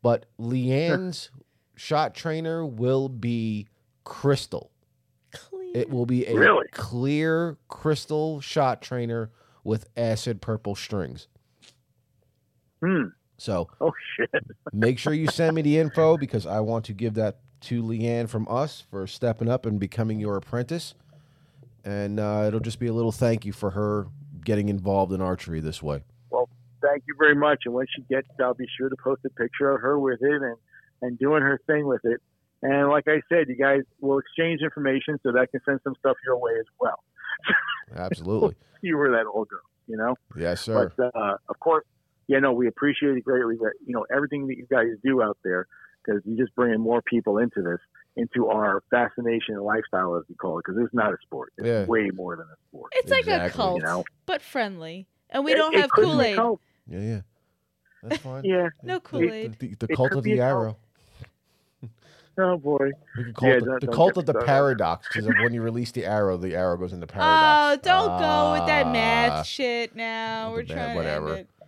But 0.02 0.26
Leanne's 0.40 1.30
shot 1.76 2.14
trainer 2.16 2.66
will 2.66 3.08
be 3.10 3.68
crystal. 4.04 4.72
clear. 5.34 5.72
It 5.76 5.90
will 5.90 6.06
be 6.06 6.26
a 6.28 6.36
Really? 6.36 6.68
clear 6.72 7.58
crystal 7.68 8.42
shot 8.42 8.82
trainer 8.82 9.30
with 9.64 9.88
acid 9.96 10.42
purple 10.42 10.76
strings. 10.76 11.28
Hmm. 12.84 13.06
So 13.38 13.70
Oh 13.80 13.92
shit. 14.16 14.30
make 14.74 14.98
sure 15.00 15.14
you 15.14 15.28
send 15.28 15.56
me 15.56 15.62
the 15.62 15.78
info 15.78 16.18
because 16.18 16.46
I 16.46 16.60
want 16.60 16.86
to 16.86 16.94
give 16.94 17.14
that 17.16 17.40
to 17.62 17.84
Leanne 17.84 18.28
from 18.28 18.48
us 18.50 18.82
for 18.90 19.06
stepping 19.08 19.48
up 19.50 19.66
and 19.66 19.80
becoming 19.80 20.20
your 20.20 20.36
apprentice. 20.38 20.96
And 21.86 22.20
uh, 22.20 22.46
it'll 22.48 22.60
just 22.60 22.80
be 22.80 22.88
a 22.88 22.94
little 22.94 23.12
thank 23.12 23.46
you 23.46 23.52
for 23.54 23.72
her 23.72 24.08
getting 24.44 24.70
involved 24.70 25.14
in 25.14 25.22
archery 25.22 25.60
this 25.60 25.82
way. 25.82 26.04
Thank 26.82 27.04
you 27.08 27.16
very 27.20 27.36
much. 27.36 27.60
And 27.66 27.74
when 27.74 27.86
she 27.96 28.02
gets, 28.04 28.28
it, 28.38 28.42
I'll 28.44 28.54
be 28.54 28.66
sure 28.78 28.90
to 28.90 28.96
post 29.04 29.22
a 29.26 29.30
picture 29.30 29.70
of 29.72 29.82
her 29.82 30.00
with 30.00 30.22
it 30.22 30.42
and 30.42 30.56
and 31.04 31.18
doing 31.20 31.42
her 31.42 31.60
thing 31.68 31.86
with 31.88 32.02
it. 32.04 32.22
And 32.64 32.90
like 32.90 33.06
I 33.08 33.22
said, 33.30 33.48
you 33.50 33.56
guys 33.56 33.82
will 34.02 34.20
exchange 34.20 34.62
information 34.62 35.20
so 35.24 35.32
that 35.32 35.40
I 35.40 35.46
can 35.48 35.62
send 35.66 35.80
some 35.84 35.96
stuff 36.00 36.16
your 36.26 36.38
way 36.38 36.52
as 36.60 36.68
well. 36.80 37.00
Absolutely. 37.96 38.56
you 38.82 38.98
were 38.98 39.10
that 39.12 39.26
old 39.32 39.48
girl, 39.50 39.62
You 39.88 39.98
know. 39.98 40.16
yes, 40.38 40.62
sir. 40.62 40.92
But 40.98 41.16
uh, 41.16 41.38
of 41.50 41.60
course, 41.60 41.86
yeah, 42.28 42.40
no, 42.40 42.54
we 42.54 42.68
appreciate 42.68 43.18
it 43.18 43.24
greatly. 43.24 43.56
That 43.58 43.74
you 43.86 43.94
know 43.94 44.06
everything 44.16 44.48
that 44.48 44.58
you 44.58 44.68
guys 44.70 44.88
do 45.04 45.22
out 45.22 45.38
there 45.44 45.68
because 46.06 46.22
you 46.26 46.38
just 46.38 46.56
bringing 46.56 46.80
more 46.80 47.02
people 47.02 47.38
into 47.40 47.62
this, 47.62 47.80
into 48.16 48.48
our 48.48 48.84
fascination 48.90 49.56
and 49.56 49.64
lifestyle, 49.64 50.16
as 50.16 50.24
we 50.30 50.36
call 50.36 50.60
it. 50.60 50.64
Because 50.66 50.82
it's 50.84 50.94
not 50.94 51.14
a 51.14 51.18
sport; 51.24 51.52
it's 51.58 51.68
Yeah. 51.68 51.86
way 51.86 52.10
more 52.14 52.36
than 52.36 52.46
a 52.46 52.56
sport. 52.70 52.94
It's 52.96 53.12
like 53.12 53.28
a 53.28 53.50
cult, 53.50 53.78
you 53.78 53.84
know. 53.84 54.04
but 54.26 54.42
friendly. 54.42 55.08
And 55.30 55.44
we 55.46 55.54
It- 55.54 55.58
don't 55.58 55.74
have 55.76 55.90
could 55.92 56.02
be 56.04 56.08
a 56.08 56.12
Kool 56.12 56.22
Aid. 56.22 56.36
Cult. 56.92 57.04
Yeah, 57.04 57.10
yeah. 57.16 57.22
That's 58.04 58.22
fine. 58.22 58.44
Yeah. 58.44 58.70
No 58.84 58.96
The- 58.96 59.00
Kool-Aid. 59.02 59.60
The, 59.60 59.76
the 59.76 59.88
It 59.90 59.96
cult 59.96 60.12
of 60.14 60.24
the 60.24 60.40
arrow. 60.40 60.78
Oh 62.38 62.58
boy. 62.58 62.92
We 63.18 63.26
could 63.26 63.36
call 63.36 63.50
Yeah, 63.50 63.56
it 63.56 63.60
the, 63.60 63.66
don't- 63.66 63.80
the 63.82 63.88
don't 63.88 63.96
cult 63.96 64.18
of 64.18 64.26
the 64.26 64.32
started. 64.32 64.48
paradox 64.48 65.08
because 65.08 65.28
when 65.28 65.54
you 65.54 65.62
release 65.62 65.92
the 65.92 66.06
arrow, 66.06 66.38
the 66.38 66.56
arrow 66.56 66.78
goes 66.78 66.94
into 66.94 67.06
Oh, 67.06 67.08
paradox. 67.08 67.88
Oh, 67.88 67.90
don't 67.90 68.20
go 68.20 68.54
with 68.54 68.68
that 68.68 68.86
Ah. 68.86 68.92
math 68.92 69.46
shit 69.46 69.96
now. 69.96 70.52
We're 70.54 70.64
ba- 70.64 70.74
trying 70.74 70.96
whatever. 70.96 71.28
to 71.28 71.32
end 71.40 71.40
it. 71.42 71.61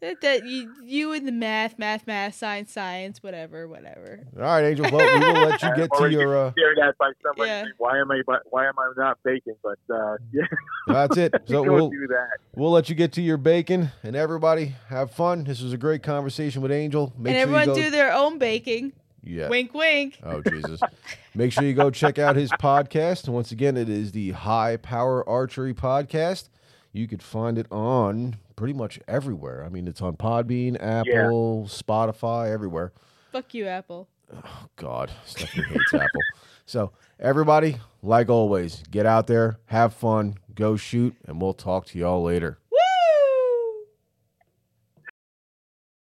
That, 0.00 0.20
that 0.20 0.44
you, 0.44 0.74
you 0.84 1.12
and 1.14 1.26
the 1.26 1.32
math, 1.32 1.78
math, 1.78 2.06
math, 2.06 2.34
science, 2.34 2.70
science, 2.70 3.22
whatever, 3.22 3.66
whatever. 3.66 4.20
All 4.36 4.42
right, 4.42 4.62
Angel. 4.64 4.84
Well, 4.92 5.18
we 5.18 5.26
will 5.26 5.48
let 5.48 5.62
you 5.62 5.70
get 5.76 5.90
to 5.96 6.10
your. 6.10 6.36
Uh, 6.36 6.52
Stared 6.52 6.78
at 6.80 6.98
by 6.98 7.12
somebody. 7.22 7.48
Yeah. 7.48 7.62
saying, 7.62 7.72
Why 7.78 7.98
am 7.98 8.10
I? 8.10 8.20
Why 8.50 8.66
am 8.68 8.74
I 8.78 8.92
not 8.98 9.18
baking? 9.24 9.54
But 9.62 9.78
uh, 9.88 10.16
yeah, 10.32 10.42
that's 10.86 11.16
it. 11.16 11.34
So 11.46 11.62
we'll 11.62 11.88
do 11.88 12.06
that. 12.08 12.28
we'll 12.54 12.72
let 12.72 12.90
you 12.90 12.94
get 12.94 13.12
to 13.12 13.22
your 13.22 13.38
bacon, 13.38 13.90
and 14.02 14.14
everybody 14.14 14.74
have 14.88 15.12
fun. 15.12 15.44
This 15.44 15.62
was 15.62 15.72
a 15.72 15.78
great 15.78 16.02
conversation 16.02 16.60
with 16.60 16.72
Angel. 16.72 17.12
Make 17.16 17.34
and 17.34 17.48
sure 17.48 17.56
everyone 17.58 17.76
you 17.76 17.82
go. 17.82 17.88
do 17.88 17.90
their 17.96 18.12
own 18.12 18.38
baking. 18.38 18.92
yeah. 19.24 19.48
Wink, 19.48 19.72
wink. 19.72 20.18
Oh 20.22 20.42
Jesus! 20.42 20.78
Make 21.34 21.52
sure 21.52 21.64
you 21.64 21.72
go 21.72 21.90
check 21.90 22.18
out 22.18 22.36
his 22.36 22.50
podcast. 22.52 23.24
And 23.24 23.34
once 23.34 23.50
again, 23.50 23.78
it 23.78 23.88
is 23.88 24.12
the 24.12 24.32
High 24.32 24.76
Power 24.76 25.26
Archery 25.26 25.72
Podcast. 25.72 26.50
You 26.92 27.08
could 27.08 27.22
find 27.22 27.56
it 27.56 27.66
on 27.72 28.36
pretty 28.56 28.72
much 28.72 28.98
everywhere. 29.06 29.64
I 29.64 29.68
mean, 29.68 29.86
it's 29.86 30.02
on 30.02 30.16
Podbean, 30.16 30.76
Apple, 30.80 31.66
Spotify, 31.68 32.50
everywhere. 32.50 32.92
Fuck 33.32 33.54
you, 33.54 33.66
Apple. 33.66 34.08
Oh 34.34 34.66
God, 34.76 35.10
Stephanie 35.24 35.66
hates 35.68 35.94
Apple. 35.94 36.22
So 36.64 36.92
everybody, 37.20 37.76
like 38.02 38.28
always, 38.28 38.82
get 38.90 39.06
out 39.06 39.28
there, 39.28 39.58
have 39.66 39.94
fun, 39.94 40.36
go 40.54 40.76
shoot, 40.76 41.14
and 41.26 41.40
we'll 41.40 41.54
talk 41.54 41.86
to 41.86 41.98
y'all 41.98 42.22
later. 42.22 42.58